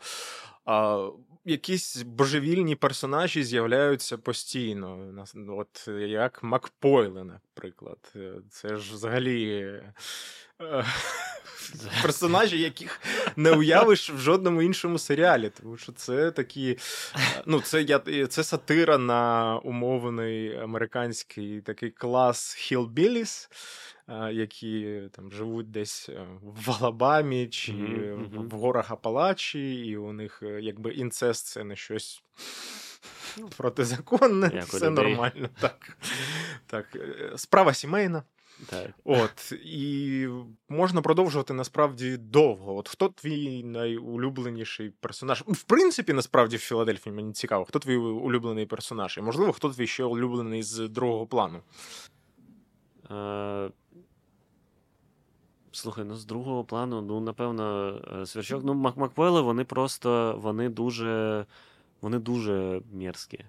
а, 0.65 1.09
якісь 1.45 2.03
божевільні 2.03 2.77
персонажі 2.77 3.45
з'являються 3.45 4.19
постійно. 4.19 5.15
От 5.49 5.89
як 6.09 6.43
Макпойли, 6.43 7.25
наприклад. 7.25 8.15
Це 8.51 8.77
ж 8.77 8.95
взагалі 8.95 9.83
персонажі, 12.03 12.61
яких 12.61 13.01
не 13.37 13.53
уявиш 13.53 14.11
в 14.11 14.19
жодному 14.19 14.63
іншому 14.63 14.99
серіалі. 14.99 15.51
Тому 15.61 15.77
що 15.77 15.93
це 15.93 16.31
такі. 16.31 16.79
Ну, 17.47 17.61
це 17.61 17.83
я, 17.83 17.99
це 18.29 18.45
сатира 18.45 18.99
на 18.99 19.57
умовний 19.59 20.57
американський 20.57 21.61
такий 21.61 21.91
клас 21.91 22.57
Hillbillies, 22.73 23.49
які 24.33 25.03
там 25.13 25.33
живуть 25.33 25.71
десь 25.71 26.09
е, 26.09 26.27
в 26.43 26.71
Алабамі 26.71 27.47
чи 27.47 27.73
mm-hmm. 27.73 28.49
в 28.49 28.51
горах 28.51 28.91
Апалачі, 28.91 29.75
і 29.75 29.97
у 29.97 30.13
них 30.13 30.43
е, 30.43 30.61
якби 30.61 30.93
інцест 30.93 31.47
це 31.47 31.65
не 31.65 31.77
щось. 31.77 32.23
Протизаконне, 33.57 34.51
Як 34.55 34.65
все 34.65 34.91
нормально. 34.91 35.49
Так. 35.61 35.97
так. 36.67 36.87
Е, 36.97 37.33
справа 37.37 37.75
сімейна. 37.75 38.23
Так. 38.67 38.91
От, 39.05 39.53
І 39.65 40.29
можна 40.69 41.03
продовжувати 41.03 41.55
насправді 41.55 42.17
довго. 42.17 42.77
От 42.77 42.89
Хто 42.89 43.09
твій 43.09 43.63
найулюбленіший 43.65 44.91
персонаж? 44.91 45.45
В 45.47 45.63
принципі, 45.63 46.13
насправді, 46.13 46.57
в 46.57 46.61
Філадельфії 46.61 47.15
мені 47.15 47.33
цікаво, 47.33 47.65
хто 47.65 47.79
твій 47.79 47.97
улюблений 47.97 48.67
персонаж? 48.67 49.19
І 49.19 49.21
можливо, 49.21 49.53
хто 49.53 49.71
твій 49.71 49.87
ще 49.87 50.05
улюблений 50.05 50.63
з 50.63 50.89
другого 50.89 51.27
плану? 51.27 51.61
Е... 53.11 53.71
Слухай, 55.73 56.05
ну 56.05 56.17
з 56.17 56.25
другого 56.25 56.65
плану, 56.65 57.03
ну, 57.03 57.21
напевно, 57.21 57.95
е, 58.23 58.27
Сверчок, 58.27 58.65
ну, 58.65 58.75
Макмаквели, 58.75 59.41
вони 59.41 59.65
просто 59.65 60.39
вони 60.43 60.69
дуже 60.69 61.47
вони 62.01 62.19
дуже 62.19 62.83
мерзкі 62.93 63.45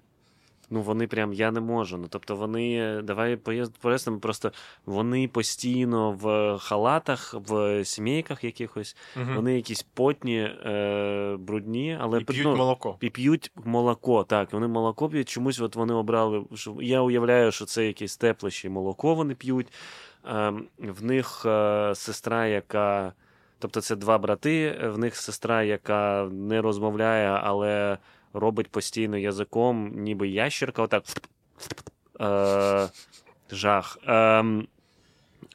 ну 0.71 0.81
вони 0.81 1.07
прям 1.07 1.33
я 1.33 1.51
не 1.51 1.59
можу. 1.59 1.97
Ну 1.97 2.07
тобто 2.09 2.35
вони 2.35 3.01
давай 3.01 3.35
пояснимо, 3.81 4.19
просто 4.19 4.51
вони 4.85 5.27
постійно 5.27 6.11
в 6.11 6.57
халатах, 6.59 7.35
в 7.47 7.85
сімейках 7.85 8.43
якихось, 8.43 8.95
угу. 9.15 9.25
вони 9.35 9.55
якісь 9.55 9.83
потні, 9.83 10.39
е, 10.39 11.35
брудні, 11.39 11.97
але 12.01 12.21
і 12.21 12.23
п'ють 12.23 12.45
ну, 12.45 12.55
молоко. 12.55 12.97
І 13.01 13.09
п'ють 13.09 13.51
молоко. 13.65 14.23
Так, 14.23 14.53
вони 14.53 14.67
молоко 14.67 15.09
п'ють. 15.09 15.29
Чомусь 15.29 15.59
от 15.59 15.75
вони 15.75 15.93
обрали. 15.93 16.43
що 16.53 16.77
Я 16.81 17.01
уявляю, 17.01 17.51
що 17.51 17.65
це 17.65 17.87
якесь 17.87 18.17
тепле 18.17 18.51
ще 18.51 18.69
молоко 18.69 19.15
вони 19.15 19.35
п'ють. 19.35 19.67
Е, 20.27 20.53
в 20.77 21.03
них 21.03 21.45
е, 21.45 21.91
сестра, 21.95 22.47
яка. 22.47 23.13
Тобто 23.59 23.81
це 23.81 23.95
два 23.95 24.17
брати, 24.17 24.79
в 24.83 24.97
них 24.97 25.15
сестра, 25.15 25.63
яка 25.63 26.29
не 26.31 26.61
розмовляє, 26.61 27.27
але 27.27 27.97
робить 28.33 28.67
постійно 28.71 29.17
язиком, 29.17 29.91
ніби 29.95 30.27
ящерка, 30.27 30.81
отак. 30.81 31.03
Е, 32.21 32.89
Жах. 33.51 33.97
Е, 34.07 34.43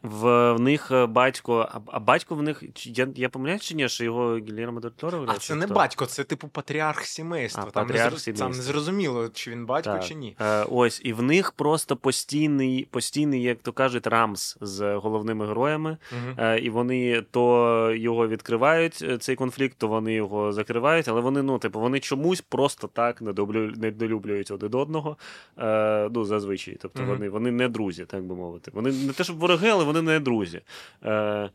в, 0.07 0.57
них 0.59 0.90
е, 0.90 1.07
батько, 1.07 1.68
а, 1.86 2.00
батько 2.00 2.34
в 2.34 2.42
них. 2.42 2.62
Я 2.84 3.09
я 3.14 3.28
помиляюсь 3.28 3.62
чи 3.62 3.74
ні, 3.74 3.88
що 3.88 4.04
його 4.04 4.36
Гільєрмо 4.36 4.80
Дель 4.80 4.88
Торо 4.88 5.24
А 5.28 5.34
це 5.34 5.54
не 5.54 5.66
батько, 5.66 6.07
це 6.07 6.24
типу 6.24 6.48
патріарх 6.48 7.04
сімейства. 7.04 7.64
А, 7.68 7.70
там, 7.70 7.86
патріарх 7.86 8.12
не, 8.12 8.18
сімейства. 8.18 8.46
там 8.46 8.57
не 8.57 8.62
зрозуміло, 8.62 9.28
чи 9.28 9.50
він 9.50 9.66
батько, 9.66 9.90
так. 9.90 10.04
чи 10.04 10.14
ні. 10.14 10.36
Е, 10.40 10.66
Ось, 10.70 11.00
і 11.04 11.12
в 11.12 11.22
них 11.22 11.52
просто 11.52 11.96
постійний, 11.96 12.88
постійний, 12.90 13.42
як 13.42 13.59
то 13.59 13.72
кажуть, 13.72 14.07
рамс 14.07 14.57
з 14.61 14.94
головними 14.94 15.46
героями. 15.46 15.96
Угу. 16.12 16.34
Е, 16.38 16.59
І 16.59 16.70
вони 16.70 17.22
то 17.30 17.92
його 17.94 18.28
відкривають, 18.28 18.98
е, 19.02 19.18
цей 19.18 19.36
конфлікт, 19.36 19.76
то 19.78 19.88
вони 19.88 20.12
його 20.14 20.52
закривають, 20.52 21.09
але 21.09 21.20
вони, 21.20 21.42
ну, 21.42 21.59
типу, 21.59 21.80
вони 21.80 22.00
чомусь 22.00 22.40
просто 22.40 22.86
так 22.86 23.22
недолюблюють 23.22 24.50
один 24.50 24.74
одного. 24.74 25.16
Е, 25.59 26.09
Ну, 26.16 26.24
зазвичай. 26.24 26.78
Тобто 26.82 27.02
угу. 27.02 27.12
вони 27.12 27.28
вони 27.28 27.50
не 27.50 27.68
друзі, 27.68 28.04
так 28.04 28.24
би 28.24 28.34
мовити. 28.34 28.70
Вони 28.74 28.92
не 28.92 29.12
те, 29.12 29.24
щоб 29.24 29.38
вороги, 29.38 29.68
але 29.68 29.84
вони 29.84 29.95
не 30.03 30.20
друзі. 30.20 30.62
Е, 31.05 31.51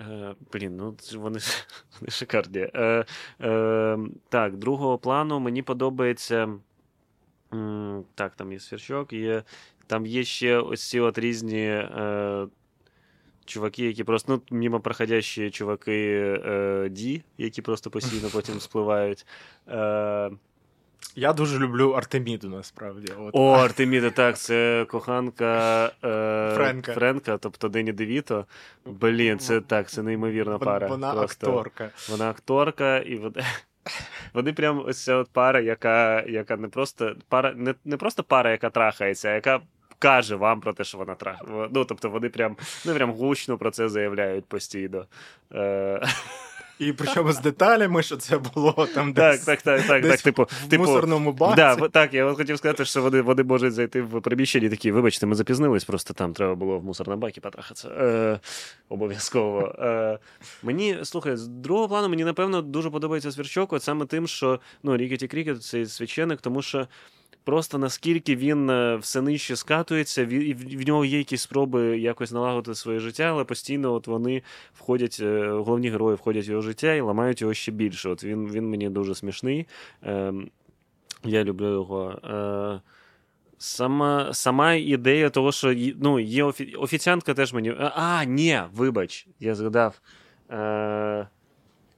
е, 0.00 0.34
Блін, 0.52 0.76
ну 0.76 0.96
вони 1.14 1.38
вони 2.00 2.10
шикарні. 2.10 2.68
Е, 2.74 3.04
е, 3.40 3.98
Так, 4.28 4.56
другого 4.56 4.98
плану 4.98 5.40
мені 5.40 5.62
подобається. 5.62 6.48
М, 7.52 8.04
так, 8.14 8.34
там 8.36 8.52
є 8.52 8.60
свірчок, 8.60 9.12
є, 9.12 9.42
там 9.86 10.06
є 10.06 10.24
ще 10.24 10.58
ось 10.58 10.88
ці 10.88 11.00
от 11.00 11.18
різні. 11.18 11.66
Е, 11.66 12.46
Чуваки, 13.46 13.86
які 13.86 14.04
просто 14.04 14.32
ну, 14.50 14.58
мимо 14.58 14.80
проходящі 14.80 15.50
чуваки 15.50 16.12
е, 16.46 16.88
Ді, 16.90 17.22
які 17.38 17.62
просто 17.62 17.90
постійно 17.90 18.28
потім 18.30 18.54
спливають. 18.60 19.26
Е, 19.68 20.30
я 21.16 21.32
дуже 21.32 21.58
люблю 21.58 21.90
Артеміду, 21.90 22.48
насправді. 22.48 23.12
От. 23.18 23.30
О, 23.32 23.50
Артеміда, 23.50 24.10
так, 24.10 24.38
це 24.38 24.86
коханка 24.88 25.86
е, 26.04 26.54
Френка. 26.54 26.94
Френка, 26.94 27.38
тобто 27.38 27.68
Дені 27.68 27.92
Девіто. 27.92 28.46
Блін, 28.86 29.38
це 29.38 29.60
так, 29.60 29.90
це 29.90 30.02
неймовірна 30.02 30.58
пара. 30.58 30.86
Вона 30.86 31.12
Просто. 31.12 31.46
акторка. 31.46 31.90
Вона 32.10 32.30
акторка, 32.30 32.98
і 32.98 33.16
вони, 33.16 33.44
вони 34.34 34.52
прям 34.52 34.82
ось 34.86 35.04
ця 35.04 35.16
от 35.16 35.28
пара, 35.32 35.60
яка 35.60 36.22
яка 36.22 36.56
не 36.56 36.68
просто 36.68 37.14
пара, 37.28 37.54
не, 37.56 37.74
не 37.84 37.96
просто 37.96 38.22
пара, 38.22 38.50
яка 38.50 38.70
трахається, 38.70 39.28
а 39.28 39.34
яка. 39.34 39.60
Каже 39.98 40.36
вам 40.36 40.60
про 40.60 40.72
те, 40.72 40.84
що 40.84 40.98
вона 40.98 41.14
трахає. 41.14 41.68
Ну, 41.72 41.84
тобто 41.84 42.10
вони 42.10 42.28
прям 42.28 42.56
ну, 42.86 42.94
прям 42.94 43.10
гучно 43.10 43.58
про 43.58 43.70
це 43.70 43.88
заявляють 43.88 44.44
постійно. 44.44 45.06
Е... 45.52 46.06
І 46.78 46.92
причому 46.92 47.32
з 47.32 47.40
деталями, 47.40 48.02
що 48.02 48.16
це 48.16 48.38
було 48.38 48.88
там 48.94 49.12
десь 49.12 49.44
так, 49.44 49.62
так, 49.62 49.86
так, 49.86 50.02
десь 50.02 50.10
так, 50.10 50.20
типу, 50.22 50.42
в 50.42 50.68
типу, 50.68 50.84
мусорному 50.84 51.32
баці. 51.32 51.56
Да, 51.56 51.88
так, 51.88 52.14
я 52.14 52.32
хотів 52.32 52.58
сказати, 52.58 52.84
що 52.84 53.02
вони 53.02 53.20
вони 53.20 53.42
можуть 53.42 53.72
зайти 53.72 54.02
в 54.02 54.20
приміщення 54.20 54.68
такі, 54.68 54.92
вибачте, 54.92 55.26
ми 55.26 55.34
запізнились, 55.34 55.84
просто 55.84 56.14
там 56.14 56.32
треба 56.32 56.54
було 56.54 56.78
в 56.78 56.84
мусорному 56.84 57.20
бакі 57.20 57.40
потрахатися. 57.40 57.88
Е, 57.88 58.40
Обов'язково. 58.88 59.74
Е, 59.78 60.18
Мені, 60.62 60.98
слухай, 61.02 61.36
з 61.36 61.46
другого 61.46 61.88
плану, 61.88 62.08
мені, 62.08 62.24
напевно, 62.24 62.62
дуже 62.62 62.90
подобається 62.90 63.32
Свірчок, 63.32 63.72
от 63.72 63.82
саме 63.82 64.06
тим, 64.06 64.26
що 64.28 64.60
ну, 64.82 64.96
Рікеті 64.96 65.28
Крікет 65.28 65.62
цей 65.62 65.86
священик, 65.86 66.40
тому 66.40 66.62
що 66.62 66.86
Просто 67.44 67.78
наскільки 67.78 68.36
він 68.36 68.70
е, 68.70 68.96
все 68.96 69.22
нижче 69.22 69.56
скатується, 69.56 70.22
і 70.22 70.54
в 70.54 70.86
нього 70.86 71.04
є 71.04 71.18
якісь 71.18 71.42
спроби 71.42 71.98
якось 71.98 72.32
налагодити 72.32 72.74
своє 72.74 72.98
життя, 72.98 73.22
але 73.24 73.44
постійно 73.44 73.92
от 73.92 74.06
вони 74.06 74.42
входять, 74.74 75.18
е, 75.20 75.48
головні 75.48 75.90
герої 75.90 76.16
входять 76.16 76.48
в 76.48 76.50
його 76.50 76.62
життя 76.62 76.94
і 76.94 77.00
ламають 77.00 77.40
його 77.40 77.54
ще 77.54 77.72
більше. 77.72 78.08
От 78.08 78.24
Він 78.24 78.48
він 78.52 78.70
мені 78.70 78.90
дуже 78.90 79.14
смішний. 79.14 79.66
Е, 80.02 80.32
Я 81.24 81.44
люблю 81.44 81.72
його. 81.72 82.10
Е, 82.10 82.80
Сама 83.58 84.34
сама 84.34 84.74
ідея 84.74 85.30
того, 85.30 85.52
що 85.52 85.74
ну, 85.96 86.20
є 86.20 86.44
офі... 86.44 86.74
офіціантка 86.74 87.34
теж 87.34 87.52
мені. 87.52 87.74
А, 87.78 88.24
ні, 88.24 88.60
вибач, 88.74 89.26
я 89.40 89.54
згадав. 89.54 90.00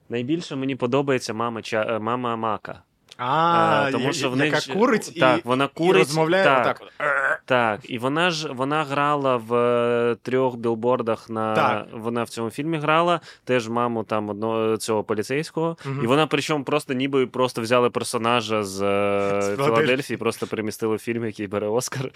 Найбільше 0.08 0.56
мені 0.56 0.76
подобається 0.76 1.34
мама 1.34 1.62
мама 2.00 2.36
Мака. 2.36 2.82
А, 3.18 3.84
е, 3.88 3.92
тому 3.92 4.12
що 4.12 4.30
в 4.30 4.36
них 4.36 4.54
яка 4.54 4.80
курить 4.80 5.20
так, 5.20 5.38
і, 5.38 5.48
вона 5.48 5.68
курить, 5.68 5.96
і 5.96 5.98
розмовляє 5.98 6.44
так, 6.44 6.82
отак. 6.82 7.42
Так, 7.44 7.90
і 7.90 7.98
вона 7.98 8.30
ж 8.30 8.52
вона 8.52 8.84
грала 8.84 9.36
в 9.36 9.54
е, 9.54 10.16
трьох 10.22 10.56
білбордах 10.56 11.30
на 11.30 11.54
так. 11.54 11.86
вона 11.92 12.22
в 12.22 12.28
цьому 12.28 12.50
фільмі 12.50 12.78
грала, 12.78 13.20
теж 13.44 13.68
маму 13.68 14.04
там 14.04 14.28
одного 14.28 14.76
цього 14.76 15.04
поліцейського. 15.04 15.76
Угу. 15.86 16.02
І 16.04 16.06
вона, 16.06 16.26
причому, 16.26 16.64
просто 16.64 16.92
ніби 16.92 17.26
просто 17.26 17.62
взяли 17.62 17.90
персонажа 17.90 18.64
з, 18.64 18.82
е, 18.82 19.42
з 19.42 19.56
Філадельфії, 19.56 20.16
просто 20.16 20.46
перемістили 20.46 20.96
в 20.96 20.98
фільм, 20.98 21.24
який 21.24 21.46
бере 21.46 21.68
Оскар. 21.68 22.10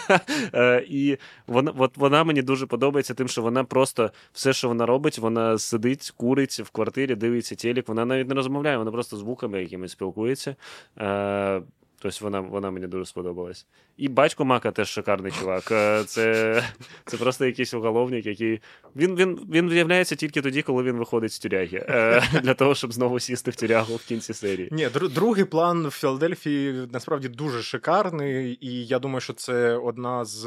І 0.88 1.18
вона 1.46 1.72
от 1.78 1.96
вона 1.96 2.24
мені 2.24 2.42
дуже 2.42 2.66
подобається, 2.66 3.14
тим, 3.14 3.28
що 3.28 3.42
вона 3.42 3.64
просто 3.64 4.10
все, 4.32 4.52
що 4.52 4.68
вона 4.68 4.86
робить, 4.86 5.18
вона 5.18 5.58
сидить, 5.58 6.12
курить 6.16 6.60
в 6.64 6.70
квартирі, 6.70 7.14
дивиться 7.14 7.54
телек, 7.54 7.88
вона 7.88 8.04
навіть 8.04 8.28
не 8.28 8.34
розмовляє, 8.34 8.76
вона 8.76 8.90
просто 8.90 9.16
звуками 9.16 9.60
якимись 9.60 9.92
спілкується 9.92 10.29
спілкується. 10.36 10.56
Е, 10.98 11.62
Тобто 12.02 12.24
вона 12.24 12.40
вона 12.40 12.70
мені 12.70 12.86
дуже 12.86 13.04
сподобалась. 13.06 13.66
І 14.00 14.08
батько 14.08 14.44
Мака 14.44 14.70
теж 14.70 14.88
шикарний 14.88 15.32
чувак. 15.32 15.70
Е, 15.70 16.04
це 16.04 16.64
це 17.06 17.16
просто 17.16 17.46
якийсь 17.46 17.74
уголовник, 17.74 18.26
який. 18.26 18.60
Він 18.96 19.16
він, 19.16 19.40
він 19.50 19.68
виявляється 19.68 20.16
тільки 20.16 20.42
тоді, 20.42 20.62
коли 20.62 20.82
він 20.82 20.96
виходить 20.96 21.32
з 21.32 21.38
тюряги. 21.38 21.86
Е, 21.88 22.22
для 22.42 22.54
того, 22.54 22.74
щоб 22.74 22.92
знову 22.92 23.20
сісти 23.20 23.50
в 23.50 23.56
тюрягу 23.56 23.96
в 23.96 24.04
кінці 24.04 24.34
серії. 24.34 24.68
Ні, 24.72 24.88
другий 25.14 25.44
план 25.44 25.86
в 25.86 25.90
Філадельфії 25.90 26.88
насправді 26.92 27.28
дуже 27.28 27.62
шикарний, 27.62 28.58
і 28.60 28.86
я 28.86 28.98
думаю, 28.98 29.20
що 29.20 29.32
це 29.32 29.76
одна 29.76 30.24
з 30.24 30.46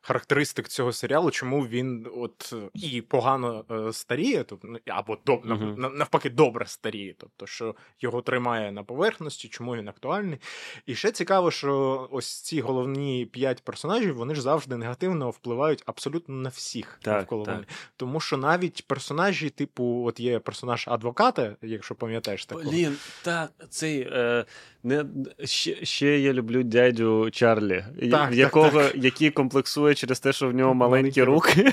характеристик 0.00 0.68
цього 0.68 0.92
серіалу, 0.92 1.30
чому 1.30 1.66
він 1.66 2.06
от 2.16 2.54
і 2.74 3.00
погано 3.00 3.64
е, 3.70 3.92
старіє, 3.92 4.44
тобто 4.44 4.68
або 4.86 5.18
доб, 5.26 5.46
uh-huh. 5.46 5.96
навпаки 5.96 6.30
добре 6.30 6.66
старіє, 6.66 7.14
тобто 7.18 7.46
що 7.46 7.74
його 8.00 8.22
тримає 8.22 8.72
на 8.72 8.82
поверхності, 8.82 9.48
чому 9.48 9.76
він 9.76 9.88
актуальний. 9.88 10.38
І 10.86 10.94
ще 10.94 11.10
цікаво, 11.10 11.50
що 11.50 12.08
ось 12.10 12.40
ці 12.42 12.60
головні 12.76 13.28
п'ять 13.32 13.62
персонажів 13.62 14.16
вони 14.16 14.34
ж 14.34 14.42
завжди 14.42 14.76
негативно 14.76 15.30
впливають 15.30 15.82
абсолютно 15.86 16.34
на 16.34 16.48
всіх 16.48 16.98
так, 17.02 17.14
навколо 17.16 17.44
так. 17.44 17.64
Тому 17.96 18.20
що 18.20 18.36
навіть 18.36 18.86
персонажі, 18.86 19.50
типу, 19.50 20.04
от 20.06 20.20
є 20.20 20.38
персонаж 20.38 20.84
адвоката, 20.88 21.56
якщо 21.62 21.94
пам'ятаєш 21.94 22.46
такого. 22.46 22.70
Блін, 22.70 22.96
так, 23.22 23.50
цей 23.70 24.00
е, 24.00 24.44
не 24.82 25.04
ще, 25.44 25.84
ще 25.84 26.20
я 26.20 26.32
люблю 26.32 26.62
дядю 26.62 27.30
Чарлі, 27.30 27.84
так, 28.10 28.32
якого 28.32 28.82
так, 28.82 28.94
який 28.94 29.30
комплексує 29.30 29.94
через 29.94 30.20
те, 30.20 30.32
що 30.32 30.48
в 30.48 30.54
нього 30.54 30.74
маленькі 30.74 31.22
руки. 31.22 31.72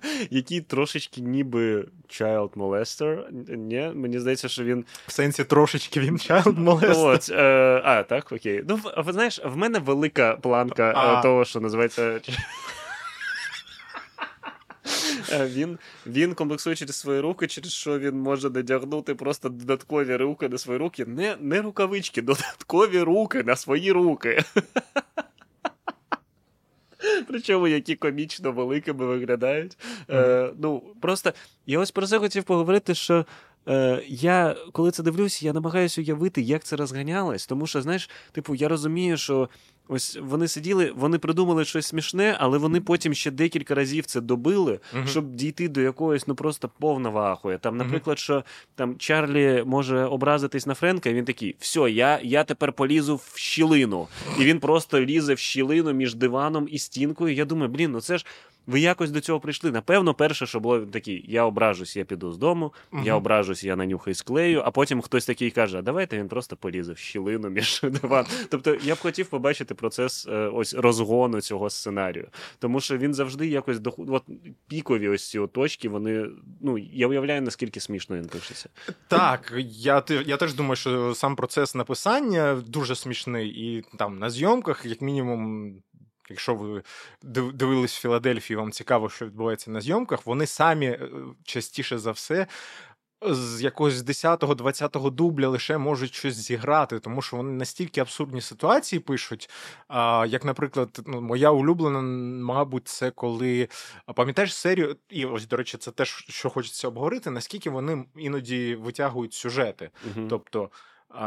який 0.30 0.60
трошечки 0.60 1.20
ніби 1.20 1.86
child 2.08 2.50
molester. 2.50 3.24
Ні, 3.56 3.90
мені 3.94 4.18
здається, 4.18 4.48
що 4.48 4.64
він. 4.64 4.84
В 5.06 5.12
сенсі 5.12 5.44
трошечки 5.44 6.00
він 6.00 6.16
child 6.16 6.64
molester. 6.64 7.06
От, 7.06 7.30
е, 7.30 7.80
А, 7.84 8.02
так, 8.02 8.32
окей. 8.32 8.64
Ну, 8.68 8.80
ви 8.96 9.12
знаєш, 9.12 9.40
в 9.44 9.56
мене 9.56 9.78
велика 9.78 10.36
планка 10.42 10.92
а. 10.96 11.22
того, 11.22 11.44
що 11.44 11.60
називається. 11.60 12.20
Е, 15.32 15.46
він 15.46 15.78
він 16.06 16.34
комплексує 16.34 16.76
через 16.76 16.96
свої 16.96 17.20
руки, 17.20 17.46
через 17.46 17.72
що 17.72 17.98
він 17.98 18.18
може 18.18 18.50
надягнути 18.50 19.14
просто 19.14 19.48
додаткові 19.48 20.16
руки 20.16 20.48
на 20.48 20.58
свої 20.58 20.78
руки. 20.78 21.04
Не 21.06 21.36
не 21.40 21.62
рукавички, 21.62 22.22
додаткові 22.22 23.00
руки 23.00 23.42
на 23.42 23.56
свої 23.56 23.92
руки. 23.92 24.44
Причому 27.28 27.68
які 27.68 27.94
комічно 27.94 28.52
великими 28.52 29.06
виглядають. 29.06 29.78
Mm-hmm. 30.08 30.16
Е, 30.16 30.52
Ну, 30.58 30.82
Просто 31.00 31.32
я 31.66 31.78
ось 31.78 31.90
про 31.90 32.06
це 32.06 32.18
хотів 32.18 32.44
поговорити, 32.44 32.94
що 32.94 33.26
е, 33.68 34.02
я 34.06 34.56
коли 34.72 34.90
це 34.90 35.02
дивлюсь, 35.02 35.42
я 35.42 35.52
намагаюся 35.52 36.00
уявити, 36.00 36.42
як 36.42 36.64
це 36.64 36.76
розганялось. 36.76 37.46
Тому 37.46 37.66
що, 37.66 37.82
знаєш, 37.82 38.10
типу, 38.32 38.54
я 38.54 38.68
розумію, 38.68 39.16
що 39.16 39.48
Ось 39.88 40.18
вони 40.22 40.48
сиділи, 40.48 40.92
вони 40.96 41.18
придумали 41.18 41.64
щось 41.64 41.86
смішне, 41.86 42.36
але 42.40 42.58
вони 42.58 42.80
потім 42.80 43.14
ще 43.14 43.30
декілька 43.30 43.74
разів 43.74 44.06
це 44.06 44.20
добили, 44.20 44.80
uh-huh. 44.94 45.06
щоб 45.06 45.34
дійти 45.34 45.68
до 45.68 45.80
якоїсь 45.80 46.26
ну 46.26 46.34
просто 46.34 46.70
повного 46.78 47.18
ахуя. 47.18 47.58
Там, 47.58 47.76
наприклад, 47.76 48.16
uh-huh. 48.16 48.20
що 48.20 48.44
там 48.74 48.98
Чарлі 48.98 49.62
може 49.66 50.04
образитись 50.04 50.66
на 50.66 50.74
Френка, 50.74 51.10
і 51.10 51.14
він 51.14 51.24
такий: 51.24 51.56
все, 51.58 51.90
я 51.90 52.20
я 52.22 52.44
тепер 52.44 52.72
полізу 52.72 53.16
в 53.16 53.32
щілину. 53.36 54.08
І 54.40 54.44
він 54.44 54.60
просто 54.60 55.00
лізе 55.00 55.34
в 55.34 55.38
щілину 55.38 55.92
між 55.92 56.14
диваном 56.14 56.68
і 56.70 56.78
стінкою. 56.78 57.34
Я 57.34 57.44
думаю, 57.44 57.68
блін, 57.68 57.90
ну 57.90 58.00
це 58.00 58.18
ж 58.18 58.26
ви 58.66 58.80
якось 58.80 59.10
до 59.10 59.20
цього 59.20 59.40
прийшли. 59.40 59.70
Напевно, 59.70 60.14
перше, 60.14 60.46
що 60.46 60.60
було 60.60 60.80
такі: 60.80 61.24
я 61.28 61.44
ображусь, 61.44 61.96
я 61.96 62.04
піду 62.04 62.32
з 62.32 62.38
дому, 62.38 62.72
uh-huh. 62.92 63.04
я 63.04 63.14
ображусь, 63.14 63.64
я 63.64 63.76
нанюхаю 63.76 64.14
склею, 64.14 64.62
а 64.64 64.70
потім 64.70 65.00
хтось 65.00 65.26
такий 65.26 65.50
каже: 65.50 65.78
а 65.78 65.82
давайте 65.82 66.18
він 66.18 66.28
просто 66.28 66.56
полізе 66.56 66.92
в 66.92 66.98
щілину 66.98 67.48
між 67.48 67.80
диван. 68.02 68.26
Тобто 68.50 68.76
я 68.82 68.94
б 68.94 68.98
хотів 68.98 69.26
побачити 69.26 69.74
процес 69.74 70.26
е, 70.26 70.32
ось 70.32 70.74
розгону 70.74 71.40
цього 71.40 71.70
сценарію. 71.70 72.28
Тому 72.58 72.80
що 72.80 72.98
він 72.98 73.14
завжди 73.14 73.46
якось 73.46 73.78
до 73.78 73.94
от 74.08 74.24
пікові 74.68 75.08
ось 75.08 75.30
ці 75.30 75.40
точки, 75.52 75.88
вони 75.88 76.26
ну 76.60 76.78
я 76.78 77.08
уявляю, 77.08 77.42
наскільки 77.42 77.80
смішно 77.80 78.16
він 78.16 78.26
пишеться. 78.26 78.68
Так, 79.08 79.52
я 79.68 80.04
я 80.26 80.36
теж 80.36 80.54
думаю, 80.54 80.76
що 80.76 81.14
сам 81.14 81.36
процес 81.36 81.74
написання 81.74 82.62
дуже 82.66 82.94
смішний, 82.94 83.48
і 83.48 83.84
там 83.98 84.18
на 84.18 84.30
зйомках, 84.30 84.86
як 84.86 85.00
мінімум, 85.00 85.72
Якщо 86.30 86.54
ви 86.54 86.82
дивились 87.52 87.96
в 87.96 88.00
Філадельфії, 88.00 88.56
вам 88.56 88.72
цікаво, 88.72 89.08
що 89.08 89.26
відбувається 89.26 89.70
на 89.70 89.80
зйомках, 89.80 90.26
вони 90.26 90.46
самі 90.46 90.86
е, 90.86 91.10
частіше 91.44 91.98
за 91.98 92.10
все. 92.10 92.46
З 93.22 93.62
якогось 93.62 93.94
10-20 93.94 95.10
дубля 95.10 95.48
лише 95.48 95.78
можуть 95.78 96.14
щось 96.14 96.34
зіграти, 96.34 96.98
тому 96.98 97.22
що 97.22 97.36
вони 97.36 97.52
настільки 97.52 98.00
абсурдні 98.00 98.40
ситуації 98.40 99.00
пишуть. 99.00 99.50
А, 99.88 100.26
Як, 100.28 100.44
наприклад, 100.44 101.00
ну, 101.06 101.20
моя 101.20 101.50
улюблена, 101.50 102.00
мабуть, 102.44 102.88
це 102.88 103.10
коли 103.10 103.68
пам'ятаєш 104.14 104.54
серію, 104.54 104.96
і 105.08 105.24
ось, 105.24 105.46
до 105.46 105.56
речі, 105.56 105.78
це 105.78 105.90
теж, 105.90 106.24
що 106.28 106.50
хочеться 106.50 106.88
обговорити, 106.88 107.30
наскільки 107.30 107.70
вони 107.70 108.04
іноді 108.16 108.74
витягують 108.74 109.34
сюжети. 109.34 109.90
uh 110.14 110.28
Тобто, 110.28 110.70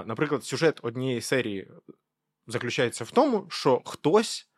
наприклад, 0.06 0.44
сюжет 0.44 0.80
однієї 0.84 1.22
серії 1.22 1.68
заключається 2.48 3.04
в 3.04 3.12
тому, 3.12 3.46
що 3.50 3.82
хтось 3.86 4.49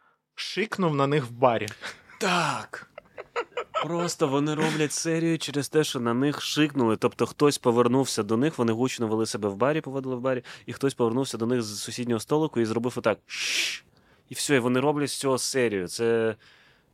шикнув 0.42 0.96
на 0.96 1.08
них 1.08 1.26
в 1.26 1.32
барі. 1.32 1.68
Так. 2.20 2.88
Просто 3.84 4.28
вони 4.28 4.56
роблять 4.56 4.94
серію 4.94 5.38
через 5.38 5.70
те, 5.70 5.84
що 5.84 6.00
на 6.00 6.14
них 6.14 6.42
шикнули. 6.42 6.98
Тобто 6.98 7.26
хтось 7.26 7.58
повернувся 7.58 8.24
до 8.24 8.38
них, 8.38 8.58
вони 8.58 8.74
гучно 8.74 9.08
вели 9.08 9.26
себе 9.26 9.50
в 9.50 9.56
барі, 9.56 9.82
поводили 9.82 10.16
в 10.16 10.20
барі, 10.20 10.44
і 10.66 10.74
хтось 10.74 10.94
повернувся 10.94 11.38
до 11.38 11.46
них 11.46 11.62
з 11.62 11.80
сусіднього 11.80 12.20
столику 12.20 12.60
і 12.60 12.66
зробив 12.66 12.94
отак. 12.98 13.20
І 14.30 14.34
все, 14.34 14.56
і 14.56 14.60
вони 14.60 14.80
роблять 14.80 15.10
з 15.10 15.20
цього 15.20 15.38
серію. 15.38 15.88
Це 15.88 16.36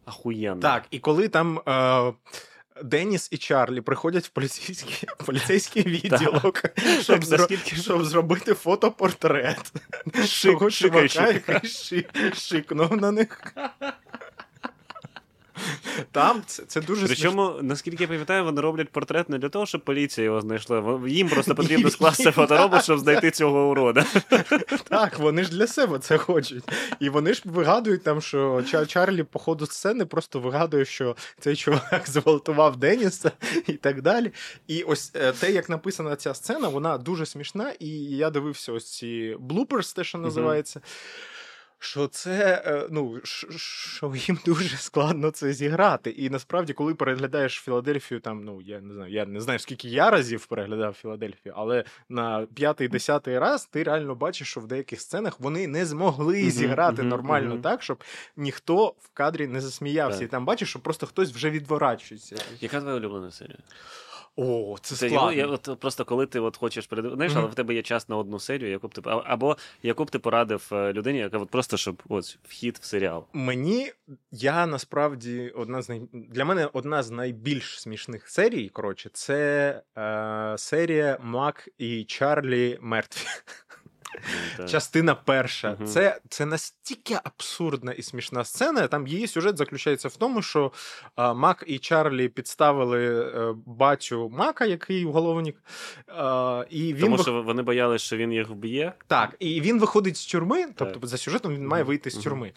ахуєнно. 0.05 0.61
Так, 0.61 0.85
і 0.91 0.99
коли 0.99 1.27
там. 1.27 1.59
Е... 1.67 2.13
Деніс 2.83 3.27
і 3.31 3.37
Чарлі 3.37 3.81
приходять 3.81 4.25
в 4.25 4.29
поліцейський 4.29 5.09
поліцейський 5.25 5.83
відділок, 5.83 6.63
щоб 7.01 7.23
щоб 7.63 8.05
зробити 8.05 8.53
фотопортрет. 8.53 9.73
Шик, 10.25 10.71
шик, 10.71 11.09
шик, 11.65 12.35
шикнув 12.35 12.97
на 12.97 13.11
них. 13.11 13.53
Там 16.11 16.41
це 16.45 16.63
це 16.63 16.81
дуже 16.81 17.05
Причому, 17.07 17.45
смішно. 17.45 17.63
наскільки 17.63 18.03
я 18.03 18.07
пам'ятаю, 18.07 18.43
вони 18.43 18.61
роблять 18.61 18.89
портрет 18.89 19.29
не 19.29 19.37
для 19.37 19.49
того, 19.49 19.65
щоб 19.65 19.83
поліція 19.83 20.25
його 20.25 20.41
знайшла. 20.41 20.99
Їм 21.07 21.29
просто 21.29 21.55
потрібно 21.55 21.89
скласти 21.89 22.31
фоторобот, 22.31 22.83
щоб 22.83 22.99
знайти 22.99 23.31
цього 23.31 23.69
урода. 23.69 24.05
Так, 24.89 25.19
вони 25.19 25.43
ж 25.43 25.51
для 25.51 25.67
себе 25.67 25.99
це 25.99 26.17
хочуть. 26.17 26.63
І 26.99 27.09
вони 27.09 27.33
ж 27.33 27.41
вигадують 27.45 28.03
там, 28.03 28.21
що 28.21 28.63
Чарлі 28.87 29.23
по 29.23 29.39
ходу 29.39 29.65
сцени 29.65 30.05
просто 30.05 30.39
вигадує, 30.39 30.85
що 30.85 31.15
цей 31.39 31.55
чувак 31.55 32.03
зґвалтував 32.05 32.77
Деніса 32.77 33.31
і 33.67 33.73
так 33.73 34.01
далі. 34.01 34.31
І 34.67 34.83
ось 34.83 35.11
е, 35.15 35.31
те, 35.31 35.51
як 35.51 35.69
написана 35.69 36.15
ця 36.15 36.33
сцена, 36.33 36.67
вона 36.67 36.97
дуже 36.97 37.25
смішна, 37.25 37.73
і 37.79 37.89
я 37.97 38.29
дивився 38.29 38.71
ось 38.71 38.97
ці 38.97 39.35
блуперс, 39.39 39.93
те, 39.93 40.03
що 40.03 40.17
називається. 40.17 40.79
Uh-huh 40.79 41.33
що 41.79 42.07
це 42.07 42.63
е, 42.65 42.87
ну, 42.91 43.19
що 43.23 44.13
їм 44.15 44.39
дуже 44.45 44.77
складно 44.77 45.31
це 45.31 45.53
зіграти. 45.53 46.09
І 46.09 46.29
насправді, 46.29 46.73
коли 46.73 46.95
переглядаєш 46.95 47.53
Філадельфію, 47.53 48.19
там 48.19 48.43
ну 48.43 48.61
я 48.61 48.81
не 48.81 48.93
знаю, 48.93 49.13
я 49.13 49.25
не 49.25 49.41
знаю, 49.41 49.59
скільки 49.59 49.89
я 49.89 50.09
разів 50.09 50.45
переглядав 50.45 50.93
Філадельфію, 50.93 51.53
але 51.57 51.83
на 52.09 52.47
п'ятий-десятий 52.55 53.39
раз 53.39 53.65
ти 53.65 53.83
реально 53.83 54.15
бачиш, 54.15 54.47
що 54.47 54.59
в 54.59 54.67
деяких 54.67 55.01
сценах 55.01 55.39
вони 55.39 55.67
не 55.67 55.85
змогли 55.85 56.35
uh-huh, 56.35 56.49
зіграти 56.49 57.01
uh-huh, 57.01 57.05
нормально 57.05 57.55
uh-huh. 57.55 57.61
так, 57.61 57.83
щоб 57.83 58.03
ніхто 58.37 58.85
в 58.87 59.09
кадрі 59.13 59.47
не 59.47 59.61
засміявся. 59.61 60.19
Так. 60.19 60.27
І 60.27 60.31
там 60.31 60.45
бачиш, 60.45 60.69
що 60.69 60.79
просто 60.79 61.07
хтось 61.07 61.31
вже 61.31 61.49
відворачується. 61.49 62.35
Яка 62.61 62.81
твоя 62.81 62.95
улюблена 62.95 63.31
серія? 63.31 63.59
О, 64.39 64.75
це, 64.81 64.95
складно. 64.95 65.33
Я, 65.33 65.47
от, 65.47 65.79
Просто 65.79 66.05
коли 66.05 66.25
ти 66.25 66.39
от 66.39 66.57
хочеш 66.57 66.87
перед... 66.87 67.13
Знаєш, 67.13 67.33
mm-hmm. 67.33 67.39
але 67.39 67.47
в 67.47 67.55
тебе 67.55 67.73
є 67.73 67.81
час 67.81 68.09
на 68.09 68.17
одну 68.17 68.39
серію, 68.39 68.71
яку 68.71 68.87
б 68.87 68.93
ти 68.93 69.01
або 69.05 69.57
яку 69.83 70.03
б 70.03 70.11
ти 70.11 70.19
порадив 70.19 70.69
е, 70.71 70.93
людині, 70.93 71.19
яка 71.19 71.37
от 71.37 71.49
просто 71.49 71.77
щоб 71.77 72.03
ось 72.09 72.37
вхід 72.43 72.79
в 72.81 72.85
серіал. 72.85 73.25
Мені 73.33 73.91
я 74.31 74.65
насправді 74.65 75.53
одна 75.55 75.81
з 75.81 75.89
най... 75.89 76.01
для 76.13 76.45
мене 76.45 76.69
одна 76.73 77.03
з 77.03 77.11
найбільш 77.11 77.81
смішних 77.81 78.29
серій. 78.29 78.69
Коротше, 78.69 79.09
це 79.13 79.81
е, 79.97 80.55
серія 80.57 81.17
Мак 81.21 81.69
і 81.77 82.03
Чарлі 82.03 82.77
мертві. 82.81 83.27
Частина 84.69 85.15
перша. 85.15 85.75
Угу. 85.79 85.87
Це 85.87 86.19
це 86.29 86.45
настільки 86.45 87.17
абсурдна 87.23 87.91
і 87.91 88.01
смішна 88.01 88.43
сцена. 88.43 88.87
Там 88.87 89.07
її 89.07 89.27
сюжет 89.27 89.57
заключається 89.57 90.07
в 90.07 90.15
тому, 90.15 90.41
що 90.41 90.71
а, 91.15 91.33
Мак 91.33 91.63
і 91.67 91.79
Чарлі 91.79 92.29
підставили 92.29 93.31
а, 93.35 93.39
е, 93.39 93.53
батю 93.65 94.29
Мака, 94.29 94.65
який 94.65 95.05
уголовник. 95.05 95.55
А, 96.07 96.65
і 96.69 96.93
він 96.93 97.01
Тому 97.01 97.17
що 97.17 97.41
вони 97.41 97.61
боялися, 97.61 98.05
що 98.05 98.17
він 98.17 98.33
їх 98.33 98.49
вб'є. 98.49 98.93
Так, 99.07 99.35
і 99.39 99.61
він 99.61 99.79
виходить 99.79 100.17
з 100.17 100.25
тюрми, 100.25 100.65
тобто 100.75 100.99
так. 100.99 101.09
за 101.09 101.17
сюжетом 101.17 101.55
він 101.55 101.67
має 101.67 101.83
вийти 101.83 102.09
з 102.09 102.15
тюрми. 102.15 102.51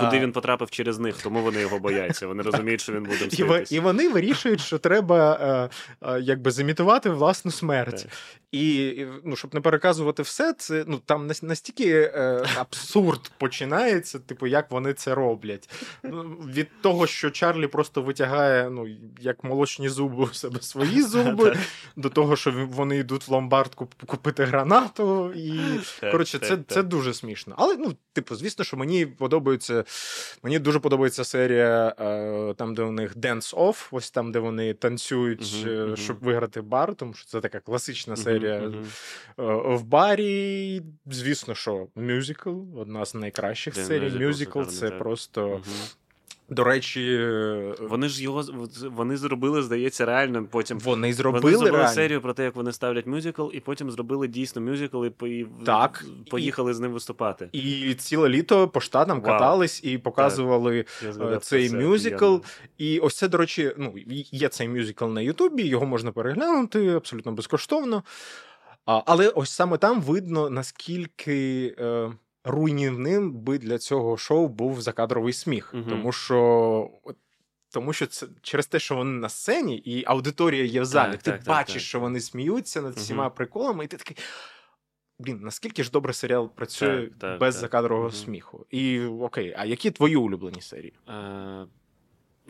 Куди 0.00 0.20
він 0.20 0.32
потрапив 0.32 0.70
через 0.70 0.98
них, 0.98 1.22
тому 1.22 1.42
вони 1.42 1.60
його 1.60 1.78
бояться. 1.78 2.26
Вони 2.26 2.42
розуміють, 2.42 2.80
що 2.80 2.92
він 2.92 3.02
буде 3.02 3.26
мститись. 3.26 3.72
І 3.72 3.80
вони 3.80 4.08
вирішують, 4.08 4.60
що 4.60 4.78
треба 4.78 5.70
е, 6.02 6.20
якби 6.20 6.50
замітувати 6.50 7.10
власну 7.10 7.50
смерть. 7.50 8.02
Так. 8.02 8.12
І 8.52 9.04
ну, 9.24 9.36
щоб 9.36 9.54
не 9.54 9.60
переказувати 9.60 10.22
все, 10.22 10.52
це 10.52 10.77
ну 10.86 11.00
там 11.04 11.30
настільки 11.42 11.90
е, 11.90 12.44
абсурд 12.56 13.32
починається, 13.38 14.18
типу, 14.18 14.46
як 14.46 14.70
вони 14.70 14.92
це 14.92 15.14
роблять. 15.14 15.70
Ну, 16.02 16.22
Від 16.54 16.68
того, 16.82 17.06
що 17.06 17.30
Чарлі 17.30 17.66
просто 17.66 18.02
витягає, 18.02 18.70
ну, 18.70 18.88
як 19.20 19.44
молочні 19.44 19.88
зуби 19.88 20.24
у 20.24 20.34
себе 20.34 20.60
свої 20.60 21.02
зуби, 21.12 21.56
до 21.96 22.10
того, 22.10 22.36
що 22.36 22.68
вони 22.70 22.96
йдуть 22.96 23.28
в 23.28 23.32
ломбард 23.32 23.74
купити 24.06 24.44
гранату. 24.44 25.32
І 25.32 25.60
коротше, 26.00 26.38
це 26.38 26.58
це 26.68 26.82
дуже 26.82 27.14
смішно. 27.14 27.54
Але 27.58 27.76
ну, 27.76 27.94
типу, 28.12 28.34
звісно, 28.34 28.64
що 28.64 28.76
мені 28.76 29.06
подобається. 29.06 29.84
Мені 30.42 30.58
дуже 30.58 30.78
подобається 30.78 31.24
серія 31.24 31.94
е, 32.00 32.54
там, 32.54 32.74
де 32.74 32.82
у 32.82 32.92
них 32.92 33.16
Dance 33.16 33.54
Off, 33.54 33.88
ось 33.90 34.10
там, 34.10 34.32
де 34.32 34.38
вони 34.38 34.74
танцюють, 34.74 35.42
uh-huh, 35.42 35.96
щоб 35.96 36.18
виграти 36.20 36.60
бар, 36.60 36.94
тому 36.94 37.14
що 37.14 37.26
це 37.26 37.40
така 37.40 37.60
класична 37.60 38.16
серія 38.16 38.38
серія 38.38 38.72
uh-huh. 39.36 39.76
в 39.76 39.82
барі. 39.82 40.67
Звісно, 41.06 41.54
що 41.54 41.86
мюзикл 41.96 42.54
одна 42.76 43.04
з 43.04 43.14
найкращих 43.14 43.74
yeah, 43.74 43.84
серій. 43.84 44.26
Мюзикл 44.26 44.62
це 44.62 44.90
просто. 44.90 45.48
Uh-huh. 45.48 45.94
До 46.50 46.64
речі, 46.64 47.28
вони 47.80 48.08
ж 48.08 48.22
його 48.22 48.44
вони 48.82 49.16
зробили, 49.16 49.62
здається, 49.62 50.04
реально. 50.04 50.44
Потім 50.50 50.78
вони 50.78 51.12
зробили 51.12 51.42
вони 51.42 51.56
зробили 51.56 51.78
реально. 51.78 51.94
серію 51.94 52.20
про 52.20 52.34
те, 52.34 52.44
як 52.44 52.56
вони 52.56 52.72
ставлять 52.72 53.06
мюзикл, 53.06 53.48
і 53.52 53.60
потім 53.60 53.90
зробили 53.90 54.28
дійсно 54.28 54.62
мюзикл 54.62 55.04
і 55.04 55.46
так, 55.66 56.04
поїхали 56.30 56.70
і... 56.70 56.74
з 56.74 56.80
ним 56.80 56.92
виступати. 56.92 57.48
І 57.52 57.94
ціле 57.94 58.28
літо 58.28 58.68
по 58.68 58.80
штатам 58.80 59.20
Вау. 59.20 59.32
катались 59.32 59.84
і 59.84 59.98
показували 59.98 60.84
так. 61.18 61.42
цей 61.42 61.70
мюзикл. 61.70 62.36
І 62.78 62.98
ось 62.98 63.16
це, 63.16 63.28
до 63.28 63.38
речі, 63.38 63.72
ну 63.78 63.94
є 64.32 64.48
цей 64.48 64.68
мюзикл 64.68 65.06
на 65.06 65.20
Ютубі, 65.20 65.62
його 65.62 65.86
можна 65.86 66.12
переглянути 66.12 66.88
абсолютно 66.88 67.32
безкоштовно. 67.32 68.02
Але 69.06 69.28
ось 69.28 69.50
саме 69.50 69.78
там 69.78 70.00
видно, 70.00 70.50
наскільки. 70.50 71.74
Е, 71.78 72.12
руйнівним 72.44 73.32
би 73.32 73.58
для 73.58 73.78
цього 73.78 74.16
шоу 74.16 74.48
був 74.48 74.80
закадровий 74.80 75.32
сміх, 75.32 75.74
угу. 75.74 75.84
тому 75.88 76.12
що. 76.12 76.90
Тому 77.72 77.92
що 77.92 78.06
це 78.06 78.26
через 78.42 78.66
те, 78.66 78.78
що 78.78 78.96
вони 78.96 79.10
на 79.10 79.28
сцені, 79.28 79.78
і 79.78 80.04
аудиторія 80.06 80.64
є 80.64 80.80
в 80.80 80.84
залі. 80.84 81.12
Так, 81.12 81.22
ти 81.22 81.30
так, 81.30 81.44
бачиш, 81.44 81.74
так, 81.74 81.82
що 81.82 82.00
вони 82.00 82.20
сміються 82.20 82.82
над 82.82 82.94
всіма 82.94 83.26
угу. 83.26 83.34
приколами, 83.34 83.84
і 83.84 83.86
ти 83.86 83.96
такий. 83.96 84.16
Блін, 85.18 85.40
наскільки 85.42 85.84
ж 85.84 85.90
добре 85.90 86.12
серіал 86.12 86.48
працює 86.54 87.10
без 87.40 87.54
закадрового 87.54 88.10
сміху? 88.10 88.66
І 88.70 89.00
окей, 89.00 89.54
а 89.58 89.64
які 89.64 89.90
твої 89.90 90.16
улюблені 90.16 90.60
серії? 90.60 90.92
Е, 91.08 91.66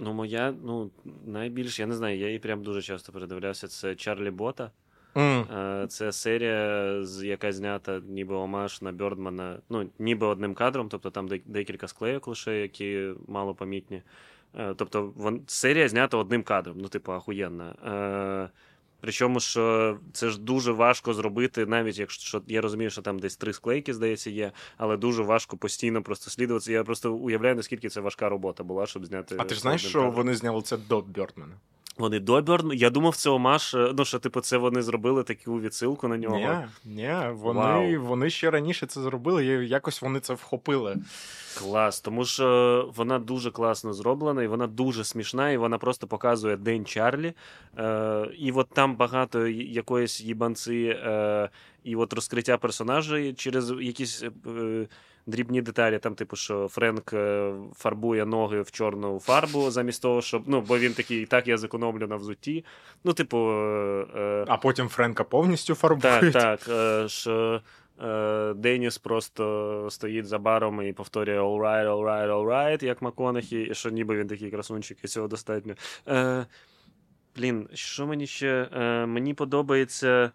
Ну, 0.01 0.13
моя, 0.13 0.55
ну, 0.65 0.91
найбільш, 1.27 1.81
я 1.81 1.87
не 1.87 1.95
знаю, 1.95 2.19
я 2.19 2.27
її 2.27 2.39
прям 2.39 2.63
дуже 2.63 2.83
часто 2.83 3.13
передивлявся. 3.13 3.69
Це 3.69 3.95
Чарлі 3.95 4.31
Бота. 4.31 4.71
Mm. 5.15 5.87
Це 5.87 6.13
серія, 6.13 6.93
яка 7.23 7.53
знята 7.53 8.01
ніби 8.09 8.35
омаж 8.35 8.83
на 8.83 8.93
Бьордмана, 8.93 9.59
ну, 9.69 9.91
ніби 9.99 10.27
одним 10.27 10.55
кадром, 10.55 10.89
тобто 10.89 11.11
там 11.11 11.29
декілька 11.47 11.89
склейок 11.89 12.29
лише, 12.29 12.61
які 12.61 13.11
мало 13.29 13.55
помітні. 13.55 14.03
Е, 14.57 14.75
тобто 14.77 15.13
вон, 15.17 15.41
серія 15.47 15.89
знята 15.89 16.17
одним 16.17 16.43
кадром, 16.43 16.77
ну, 16.81 16.89
типу, 16.89 17.13
ахуєнна. 17.13 17.75
Е, 17.87 18.51
причому, 19.01 19.41
що 19.41 19.97
це 20.13 20.31
ж 20.31 20.41
дуже 20.41 20.73
важко 20.73 21.15
зробити, 21.15 21.67
навіть 21.67 21.99
якщо 21.99 22.43
я 22.47 22.61
розумію, 22.61 22.91
що 22.91 23.03
там 23.03 23.19
десь 23.19 23.37
три 23.37 23.53
склейки, 23.53 23.95
здається, 23.95 24.31
є, 24.31 24.53
але 24.77 24.97
дуже 24.97 25.23
важко 25.23 25.57
постійно 25.57 26.03
просто 26.03 26.31
слідуватися. 26.31 26.73
Я 26.73 26.85
просто 26.85 27.15
уявляю, 27.15 27.57
наскільки 27.57 27.89
це 27.89 28.01
важка 28.01 28.29
робота 28.29 28.65
була, 28.65 28.87
щоб 28.87 29.07
зняти. 29.07 29.37
А 29.39 29.45
ти 29.45 29.55
ж 29.55 29.61
знаєш, 29.61 29.87
що 29.87 29.99
кадром. 29.99 30.15
вони 30.15 30.35
зняли 30.35 30.63
це 30.63 30.77
до 30.77 31.01
Бьордмана? 31.01 31.55
Вони 31.99 32.21
до 32.21 32.43
Бьорн. 32.43 32.73
Я 32.75 32.91
думав, 32.91 33.17
це 33.17 33.31
Омаш. 33.31 33.75
Е, 33.75 33.93
ну, 33.99 34.05
що, 34.05 34.19
типу, 34.19 34.41
це 34.41 34.57
вони 34.57 34.83
зробили 34.83 35.23
таку 35.23 35.61
відсилку 35.61 36.09
на 36.09 36.17
нього. 36.17 36.37
Ні, 36.37 36.49
ні, 36.85 37.17
вони 37.33 37.99
вони 37.99 38.31
ще 38.31 38.51
раніше 38.51 38.87
це 38.87 39.01
зробили, 39.01 39.47
і 39.47 39.69
якось 39.69 40.03
вони 40.03 40.21
це 40.21 40.35
вхопили. 40.35 40.97
Клас, 41.59 42.01
тому 42.01 42.25
що 42.25 42.91
вона 42.97 43.19
дуже 43.19 43.51
класно 43.51 43.93
зроблена, 43.93 44.43
і 44.43 44.47
вона 44.47 44.67
дуже 44.67 45.05
смішна, 45.05 45.51
і 45.51 45.57
вона 45.57 45.79
просто 45.79 46.07
показує 46.07 46.57
День 46.57 46.85
Чарлі. 46.85 47.33
Е, 47.79 48.31
І 48.39 48.53
от 48.53 48.69
там 48.69 48.97
багато 48.97 49.47
якоїсь 49.49 50.21
їбанці, 50.21 50.97
е, 51.05 51.51
і 51.85 51.97
от 51.97 52.13
розкриття 52.13 52.59
персонажей 52.59 53.35
через 53.35 53.71
якісь. 53.71 54.23
Е, 54.23 54.87
дрібні 55.29 55.63
деталі, 55.63 55.99
там, 55.99 56.15
типу, 56.15 56.37
що 56.37 56.69
Френк 56.69 57.13
е, 57.13 57.53
фарбує 57.75 58.27
ноги 58.27 58.63
в 58.63 58.71
чорну 58.71 59.21
фарбу, 59.21 59.71
замість 59.71 60.03
того, 60.03 60.23
щоб. 60.23 60.43
Ну, 60.47 60.61
бо 60.61 60.79
він 60.79 60.93
такий, 60.93 61.27
так 61.27 61.49
я 61.49 61.59
зекономлю 61.59 62.07
на 62.07 62.17
взутті. 62.17 62.65
Ну, 63.05 63.13
типу. 63.13 63.39
Е, 63.39 64.07
е 64.17 64.45
а 64.49 64.57
потім 64.57 64.89
Френка 64.89 65.25
повністю 65.25 65.75
фарбує. 65.75 66.31
Так, 66.33 66.61
так. 66.61 67.11
що 67.11 67.61
Деніс 68.57 68.99
просто 68.99 69.87
стоїть 69.91 70.27
за 70.27 70.39
баром 70.39 70.83
і 70.83 70.93
повторює 70.93 71.41
all 71.41 71.61
right, 71.61 71.87
all 71.87 72.05
right, 72.05 72.29
all 72.29 72.47
right, 72.47 72.85
як 72.85 73.03
Маконахі, 73.03 73.61
і 73.61 73.75
що 73.75 73.91
ніби 73.91 74.17
він 74.17 74.27
такий 74.27 74.51
красунчик, 74.51 74.99
і 75.05 75.09
цього 75.09 75.29
достатньо. 75.29 75.75
Е, 76.09 76.47
Блін, 77.37 77.69
що 77.75 78.07
мені 78.07 78.27
ще? 78.27 78.69
Е, 78.73 79.07
Мені 79.07 79.35
подобається. 79.35 80.31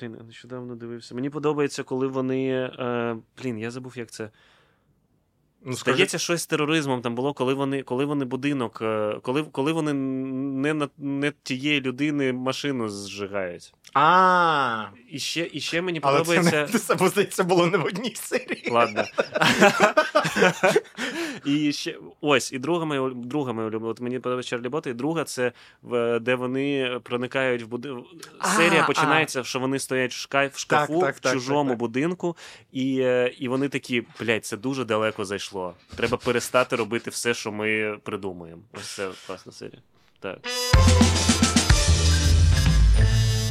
Блін, 0.00 0.16
нещодавно 0.26 0.76
дивився. 0.76 1.14
Мені 1.14 1.30
подобається, 1.30 1.82
коли 1.82 2.06
вони. 2.06 2.48
Е, 2.50 3.16
Блін, 3.42 3.58
я 3.58 3.70
забув, 3.70 3.98
як 3.98 4.10
це. 4.10 4.30
Ну, 5.64 5.72
Здається, 5.72 6.18
щось 6.18 6.42
з 6.42 6.46
тероризмом 6.46 7.02
там 7.02 7.14
було, 7.14 7.34
коли 7.34 7.54
вони 7.54 7.82
коли 7.82 8.04
вони 8.04 8.24
будинок, 8.24 8.78
е, 8.82 9.18
коли 9.22 9.42
коли 9.42 9.72
вони 9.72 9.92
не 9.92 10.74
на 10.74 10.88
не 10.98 11.32
тієї 11.42 11.80
людини 11.80 12.32
машину 12.32 12.88
зжигають. 12.88 13.74
А. 13.94 14.84
І 15.10 15.18
ще 15.18 15.50
і 15.52 15.60
ще 15.60 15.82
мені 15.82 16.00
Але 16.02 16.18
подобається. 16.18 16.66
Це, 16.78 16.94
не, 16.94 17.10
це, 17.10 17.24
це 17.24 17.42
було 17.42 17.66
не 17.66 17.78
в 17.78 17.84
одній 17.84 18.14
серії. 18.14 18.70
Ладно. 18.70 19.04
І 21.44 21.72
ще 21.72 21.98
ось, 22.20 22.52
і 22.52 22.58
друга 22.58 22.84
моя 22.84 23.10
друга 23.14 23.52
моя 23.52 23.68
улюблена. 23.68 23.90
От 23.90 24.00
мені 24.00 24.18
подобається 24.18 24.50
Чарлі 24.50 24.68
Бота, 24.68 24.90
і 24.90 24.94
друга 24.94 25.24
це 25.24 25.52
де 26.20 26.34
вони 26.34 27.00
проникають 27.02 27.62
в 27.62 27.66
будинок. 27.66 28.06
Серія 28.56 28.84
починається, 28.84 29.44
що 29.44 29.58
вони 29.60 29.78
стоять 29.78 30.12
в 30.12 30.58
шкафу 30.58 30.98
в 30.98 31.32
чужому 31.32 31.74
будинку, 31.74 32.36
і 32.72 33.00
е, 33.00 33.34
і 33.38 33.48
вони 33.48 33.68
такі, 33.68 34.02
блядь, 34.20 34.44
це 34.44 34.56
дуже 34.56 34.84
далеко 34.84 35.24
зайшло. 35.24 35.45
Треба 35.96 36.16
перестати 36.16 36.76
робити 36.76 37.10
все, 37.10 37.34
що 37.34 37.52
ми 37.52 37.98
придумуємо. 38.02 38.62
Ось 38.72 38.94
це 38.94 39.10
класна 39.26 39.52
серія. 39.52 39.82
Так. 40.20 40.38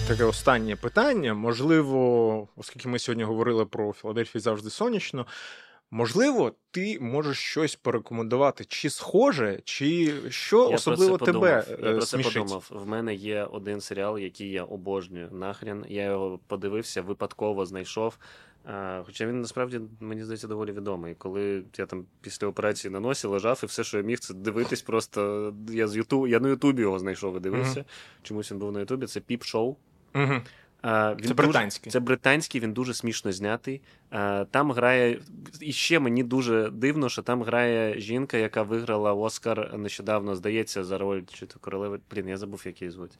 Таке 0.07 0.23
останнє 0.23 0.75
питання. 0.75 1.33
Можливо, 1.33 2.47
оскільки 2.55 2.89
ми 2.89 2.99
сьогодні 2.99 3.23
говорили 3.23 3.65
про 3.65 3.93
Філадельфію 3.93 4.41
завжди 4.41 4.69
сонячно. 4.69 5.25
Можливо, 5.91 6.51
ти 6.71 6.99
можеш 6.99 7.37
щось 7.37 7.75
порекомендувати, 7.75 8.65
чи 8.65 8.89
схоже, 8.89 9.59
чи 9.63 10.13
що 10.29 10.69
я 10.69 10.75
особливо 10.75 11.17
тебе. 11.17 11.65
Я 11.69 11.75
про 11.77 12.01
це 12.01 12.17
подумав. 12.17 12.67
В 12.69 12.87
мене 12.87 13.15
є 13.15 13.43
один 13.43 13.81
серіал, 13.81 14.17
який 14.17 14.51
я 14.51 14.63
обожнюю 14.63 15.29
нахрен. 15.31 15.85
Я 15.89 16.03
його 16.03 16.39
подивився, 16.47 17.01
випадково 17.01 17.65
знайшов. 17.65 18.17
А, 18.65 19.03
Хоча 19.05 19.27
він 19.27 19.41
насправді 19.41 19.81
мені 19.99 20.23
здається 20.23 20.47
доволі 20.47 20.71
відомий. 20.71 21.15
Коли 21.15 21.63
я 21.77 21.85
там 21.85 22.05
після 22.21 22.47
операції 22.47 22.91
на 22.91 22.99
носі 22.99 23.27
лежав, 23.27 23.59
і 23.63 23.65
все, 23.65 23.83
що 23.83 23.97
я 23.97 24.03
міг, 24.03 24.19
це 24.19 24.33
дивитись, 24.33 24.81
просто 24.81 25.53
я 25.69 25.87
з 25.87 25.95
Ютуб, 25.95 26.27
я 26.27 26.39
на 26.39 26.49
Ютубі 26.49 26.81
його 26.81 26.99
знайшов 26.99 27.37
і 27.37 27.39
дивився. 27.39 27.79
Mm-hmm. 27.79 28.23
Чомусь 28.23 28.51
він 28.51 28.59
був 28.59 28.71
на 28.71 28.79
Ютубі. 28.79 29.05
Це 29.05 29.19
піп-шоу. 29.19 29.75
Mm-hmm. 30.13 30.41
Він 31.15 31.27
це 31.27 31.33
британський. 31.33 31.91
Це 31.91 31.99
британський, 31.99 32.61
він 32.61 32.73
дуже 32.73 32.93
смішно 32.93 33.31
знятий. 33.31 33.81
Там 34.51 34.71
грає. 34.71 35.19
І 35.61 35.71
ще 35.71 35.99
мені 35.99 36.23
дуже 36.23 36.69
дивно, 36.69 37.09
що 37.09 37.21
там 37.21 37.43
грає 37.43 37.99
жінка, 37.99 38.37
яка 38.37 38.63
виграла 38.63 39.13
Оскар 39.13 39.77
нещодавно, 39.77 40.35
здається, 40.35 40.83
за 40.83 40.97
роль 40.97 41.21
чи 41.33 41.45
то 41.45 41.59
королеви. 41.59 41.99
Блін, 42.11 42.27
я 42.27 42.37
забув, 42.37 42.63
як 42.65 42.81
її 42.81 42.91
звуть. 42.91 43.17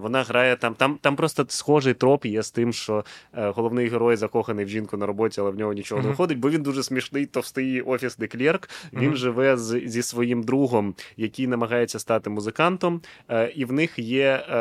Вона 0.00 0.22
грає 0.22 0.56
там. 0.56 0.74
Там 0.74 0.98
там 1.00 1.16
просто 1.16 1.44
схожий 1.48 1.94
троп 1.94 2.26
є 2.26 2.42
з 2.42 2.50
тим, 2.50 2.72
що 2.72 3.04
е, 3.34 3.48
головний 3.48 3.88
герой 3.88 4.16
закоханий 4.16 4.64
в 4.64 4.68
жінку 4.68 4.96
на 4.96 5.06
роботі, 5.06 5.40
але 5.40 5.50
в 5.50 5.58
нього 5.58 5.72
нічого 5.72 6.00
mm-hmm. 6.00 6.04
не 6.04 6.10
виходить, 6.10 6.38
бо 6.38 6.50
він 6.50 6.62
дуже 6.62 6.82
смішний, 6.82 7.26
товстий 7.26 7.80
офісний 7.80 8.28
клерк. 8.28 8.68
Він 8.92 9.10
mm-hmm. 9.10 9.16
живе 9.16 9.56
з, 9.56 9.82
зі 9.86 10.02
своїм 10.02 10.42
другом, 10.42 10.94
який 11.16 11.46
намагається 11.46 11.98
стати 11.98 12.30
музикантом. 12.30 13.00
Е, 13.28 13.52
і 13.56 13.64
в 13.64 13.72
них 13.72 13.98
є 13.98 14.46
е, 14.48 14.54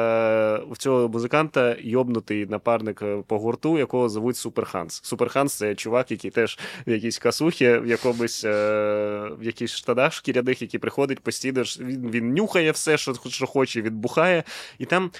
в 0.71 0.77
цього 0.77 1.09
музиканта 1.09 1.75
йобнутий 1.79 2.45
напарник 2.45 3.03
по 3.27 3.39
гурту, 3.39 3.77
якого 3.77 4.09
звуть 4.09 4.37
Суперханс. 4.37 5.01
Суперханс 5.03 5.53
це 5.53 5.75
чувак, 5.75 6.11
який 6.11 6.31
теж 6.31 6.59
в 6.87 6.91
якійсь 6.91 7.17
касухі, 7.17 7.77
в 7.77 7.87
якомусь 7.87 8.43
в 8.43 9.37
якійсь 9.41 9.71
штанах 9.71 10.13
шкіряних, 10.13 10.61
який 10.61 10.79
приходить 10.79 11.19
постійно. 11.19 11.61
Він 11.61 12.11
він 12.11 12.33
нюхає 12.33 12.71
все, 12.71 12.97
що 12.97 13.13
що 13.29 13.47
хоче, 13.47 13.81
відбухає. 13.81 14.43
І 14.83 14.85
там. 14.85 15.11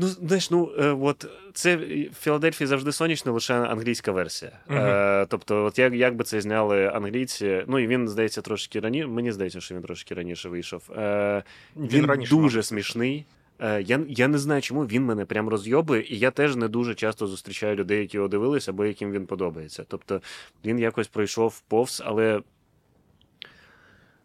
Ну, 0.00 0.06
знаєш, 0.06 0.50
ну 0.50 0.70
е, 0.78 0.96
от 1.00 1.26
це 1.52 1.76
в 1.76 2.14
Філадельфії 2.20 2.68
завжди 2.68 2.92
сонячно, 2.92 3.32
лише 3.32 3.54
англійська 3.54 4.12
версія. 4.12 4.52
Uh-huh. 4.68 5.22
Е, 5.22 5.26
Тобто, 5.28 5.64
от 5.64 5.78
як 5.78 5.94
як 5.94 6.16
би 6.16 6.24
це 6.24 6.40
зняли 6.40 6.86
англійці, 6.86 7.64
ну 7.66 7.78
і 7.78 7.86
він 7.86 8.08
здається 8.08 8.40
трошки 8.42 8.80
раніше. 8.80 9.06
Мені 9.06 9.32
здається, 9.32 9.60
що 9.60 9.74
він 9.74 9.82
трошки 9.82 10.14
раніше 10.14 10.48
вийшов. 10.48 10.82
Е, 10.96 11.42
Він, 11.76 11.88
він 11.88 12.06
раніше 12.06 12.34
дуже 12.34 12.62
смішний. 12.62 13.24
Я 13.60 14.00
я 14.08 14.28
не 14.28 14.38
знаю, 14.38 14.62
чому 14.62 14.86
він 14.86 15.04
мене 15.04 15.24
прям 15.24 15.48
розйобує, 15.48 16.02
і 16.02 16.18
я 16.18 16.30
теж 16.30 16.56
не 16.56 16.68
дуже 16.68 16.94
часто 16.94 17.26
зустрічаю 17.26 17.76
людей, 17.76 18.00
які 18.00 18.16
його 18.16 18.28
дивилися, 18.28 18.70
або 18.70 18.84
яким 18.84 19.12
він 19.12 19.26
подобається. 19.26 19.84
Тобто 19.88 20.20
він 20.64 20.78
якось 20.78 21.08
пройшов 21.08 21.60
повз, 21.68 22.02
але 22.06 22.40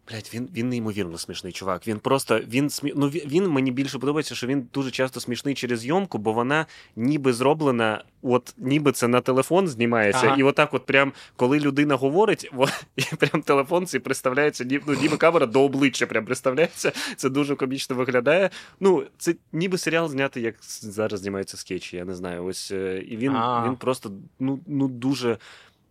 Блять, 0.10 0.34
він 0.34 0.50
він 0.54 0.70
неймовірно 0.70 1.18
смішний 1.18 1.54
чувак. 1.54 1.88
Він 1.88 2.00
просто 2.00 2.40
він 2.40 2.70
смі... 2.70 2.94
ну, 2.96 3.08
він 3.08 3.48
мені 3.48 3.72
більше 3.72 4.00
подобається, 4.00 4.36
що 4.36 4.48
він 4.48 4.68
дуже 4.74 4.92
часто 4.92 5.20
смішний 5.20 5.56
через 5.56 5.80
зйомку, 5.80 6.18
бо 6.18 6.34
вона 6.34 6.66
ніби 6.96 7.34
зроблена, 7.34 8.04
от 8.22 8.54
ніби 8.58 8.92
це 8.92 9.08
на 9.08 9.22
телефон 9.22 9.68
знімається, 9.68 10.28
ага. 10.28 10.36
і 10.40 10.44
отак, 10.44 10.74
от 10.74 10.86
прям 10.86 11.14
коли 11.36 11.60
людина 11.60 11.96
говорить, 11.96 12.50
о, 12.58 12.66
і 12.96 13.02
прям 13.16 13.42
телефон 13.42 13.86
цей 13.86 14.00
представляється, 14.00 14.64
ні, 14.64 14.80
ну, 14.88 14.94
ніби 15.02 15.18
камера 15.18 15.46
до 15.46 15.64
обличчя 15.64 16.06
прям 16.06 16.26
представляється. 16.26 16.92
Це 17.16 17.30
дуже 17.30 17.56
комічно 17.56 17.96
виглядає. 17.96 18.50
Ну, 18.80 19.04
це 19.18 19.36
ніби 19.54 19.78
серіал 19.78 20.10
знятий, 20.10 20.44
як 20.44 20.56
зараз 20.82 21.20
знімаються 21.20 21.58
скетчі. 21.58 21.98
Я 21.98 22.06
не 22.06 22.16
знаю. 22.16 22.46
Ось 22.46 22.72
е, 22.72 23.04
і 23.08 23.18
він, 23.18 23.34
він 23.66 23.76
просто 23.76 24.12
ну, 24.40 24.60
ну 24.68 24.88
дуже 24.88 25.38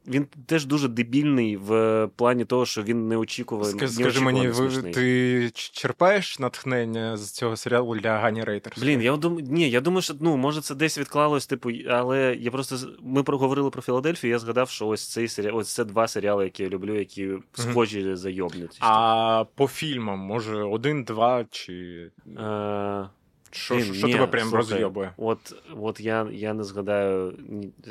він 0.06 0.26
теж 0.46 0.66
дуже 0.66 0.88
дебільний 0.88 1.56
в 1.56 2.08
плані 2.16 2.44
того, 2.44 2.66
що 2.66 2.82
він 2.82 3.08
не 3.08 3.16
очікував. 3.16 3.66
Скажи, 3.66 4.20
мені, 4.20 4.48
ви, 4.48 4.92
ти 4.92 5.50
черпаєш 5.52 6.38
натхнення 6.38 7.16
з 7.16 7.30
цього 7.30 7.56
серіалу 7.56 7.96
для 7.96 8.18
Гані 8.18 8.44
Рейтерс? 8.44 8.82
Блін, 8.82 9.02
я 9.02 9.16
думаю, 9.16 9.46
ні, 9.50 9.70
я 9.70 9.80
думаю, 9.80 10.02
що 10.02 10.14
ну, 10.20 10.36
може 10.36 10.60
це 10.60 10.74
десь 10.74 10.98
відклалось, 10.98 11.46
типу, 11.46 11.70
але 11.88 12.36
я 12.40 12.50
просто 12.50 12.76
ми 13.02 13.22
проговорили 13.22 13.70
про 13.70 13.82
Філадельфію, 13.82 14.30
я 14.30 14.38
згадав, 14.38 14.70
що 14.70 14.86
ось 14.86 15.08
цей 15.08 15.28
серіал, 15.28 15.56
ось 15.56 15.74
це 15.74 15.84
два 15.84 16.08
серіали, 16.08 16.44
які 16.44 16.62
я 16.62 16.68
люблю, 16.68 16.98
які 16.98 17.30
схожі 17.52 18.04
mm-hmm. 18.04 18.76
А 18.80 19.44
по 19.54 19.68
фільмам, 19.68 20.18
може, 20.18 20.62
один, 20.62 21.04
два 21.04 21.44
чи. 21.50 22.10
Е... 22.38 23.08
Що 23.54 23.74
Блін, 23.74 23.94
що 23.94 24.06
ні, 24.06 24.12
тебе 24.12 24.26
прям 24.26 24.54
роз'єбує? 24.54 25.12
От 25.16 25.54
от 25.80 26.00
я 26.00 26.28
я 26.32 26.54
не 26.54 26.64
згадаю 26.64 27.34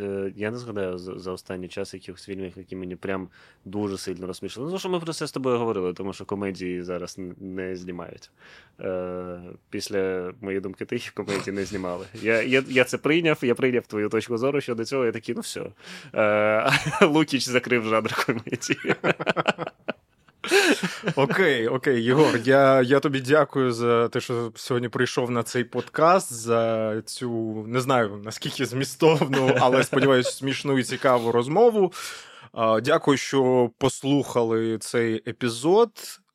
е, 0.01 0.33
я 0.35 0.51
не 0.51 0.57
згадаю 0.57 0.97
за, 0.97 1.19
за 1.19 1.31
останній 1.31 1.67
час 1.67 1.93
якихось 1.93 2.25
фільмів, 2.25 2.53
які 2.55 2.75
мені 2.75 2.95
прям 2.95 3.27
дуже 3.65 3.97
сильно 3.97 4.27
розсмішили. 4.27 4.71
Ну, 4.71 4.79
що 4.79 4.89
ми 4.89 4.99
про 4.99 5.13
це 5.13 5.27
з 5.27 5.31
тобою 5.31 5.57
говорили, 5.57 5.93
тому 5.93 6.13
що 6.13 6.25
комедії 6.25 6.83
зараз 6.83 7.19
не 7.39 7.75
знімають. 7.75 8.31
Е, 8.79 9.39
Після 9.69 10.33
моєї 10.41 10.61
думки, 10.61 10.85
ти 10.85 10.95
їх 10.95 11.11
комедії 11.11 11.55
не 11.55 11.65
знімали. 11.65 12.05
Я 12.21 12.41
я, 12.41 12.63
я 12.67 12.83
це 12.83 12.97
прийняв, 12.97 13.39
я 13.41 13.55
прийняв 13.55 13.87
твою 13.87 14.09
точку 14.09 14.37
зору 14.37 14.61
щодо 14.61 14.85
цього, 14.85 15.05
я 15.05 15.11
такий, 15.11 15.35
ну 15.35 15.41
все. 15.41 15.65
Е, 16.13 16.71
Лукіч 17.05 17.43
закрив 17.43 17.85
жанр 17.85 18.25
комедії. 18.25 18.95
Окей, 21.15 21.67
окей, 21.67 22.03
Єгор, 22.03 22.39
я 22.43 22.81
я 22.81 22.99
тобі 22.99 23.21
дякую 23.21 23.71
за 23.71 24.07
те, 24.09 24.19
що 24.19 24.51
сьогодні 24.55 24.89
прийшов 24.89 25.31
на 25.31 25.43
цей 25.43 25.63
подкаст, 25.63 26.33
за 26.33 27.01
цю 27.01 27.31
не 27.67 27.81
знаю 27.81 28.21
наскільки 28.25 28.65
змістовну, 28.65 29.55
але 29.59 29.83
сподіваюся, 29.83 30.31
смішну 30.31 30.79
і 30.79 30.83
цікаву 30.83 31.31
розмову. 31.31 31.93
Дякую, 32.81 33.17
що 33.17 33.71
послухали 33.77 34.77
цей 34.77 35.29
епізод. 35.29 35.89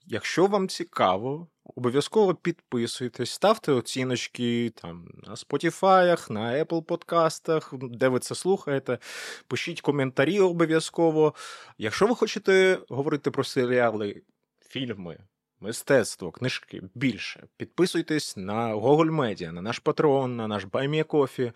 Якщо 0.06 0.46
вам 0.46 0.68
цікаво, 0.68 1.48
обов'язково 1.76 2.34
підписуйтесь, 2.34 3.30
ставте 3.30 3.72
оціночки 3.72 4.72
там 4.82 5.08
на 5.26 5.34
Spotify, 5.34 6.30
на 6.32 6.64
Apple 6.64 6.82
подкастах, 6.82 7.74
де 7.74 8.08
ви 8.08 8.18
це 8.18 8.34
слухаєте. 8.34 8.98
Пишіть 9.46 9.80
коментарі 9.80 10.40
обов'язково. 10.40 11.34
Якщо 11.78 12.06
ви 12.06 12.14
хочете 12.14 12.78
говорити 12.88 13.30
про 13.30 13.44
серіали, 13.44 14.22
фільми, 14.68 15.18
мистецтво, 15.60 16.30
книжки 16.30 16.82
більше, 16.94 17.46
підписуйтесь 17.56 18.36
на 18.36 18.76
Google 18.76 19.10
Media, 19.10 19.52
на 19.52 19.62
наш 19.62 19.82
Patreon, 19.82 20.26
на 20.26 20.48
наш 20.48 20.66
BuyMeACoffee. 20.66 21.52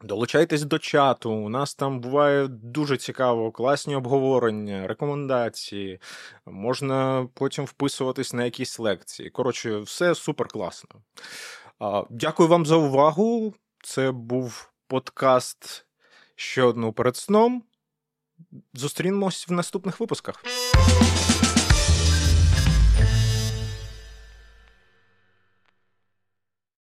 Долучайтесь 0.00 0.62
до 0.62 0.78
чату. 0.78 1.30
У 1.30 1.48
нас 1.48 1.74
там 1.74 2.00
буває 2.00 2.48
дуже 2.48 2.96
цікаво, 2.96 3.52
класні 3.52 3.96
обговорення, 3.96 4.86
рекомендації. 4.86 6.00
Можна 6.46 7.28
потім 7.34 7.64
вписуватись 7.64 8.32
на 8.32 8.44
якісь 8.44 8.78
лекції. 8.78 9.30
Коротше, 9.30 9.78
все 9.78 10.14
супер 10.14 10.48
класно. 10.48 10.90
Дякую 12.10 12.48
вам 12.48 12.66
за 12.66 12.76
увагу. 12.76 13.54
Це 13.82 14.10
був 14.10 14.70
подкаст 14.86 15.86
ще 16.36 16.62
одну 16.62 16.92
перед 16.92 17.16
сном. 17.16 17.62
Зустрінемось 18.74 19.48
в 19.48 19.52
наступних 19.52 20.00
випусках. 20.00 20.44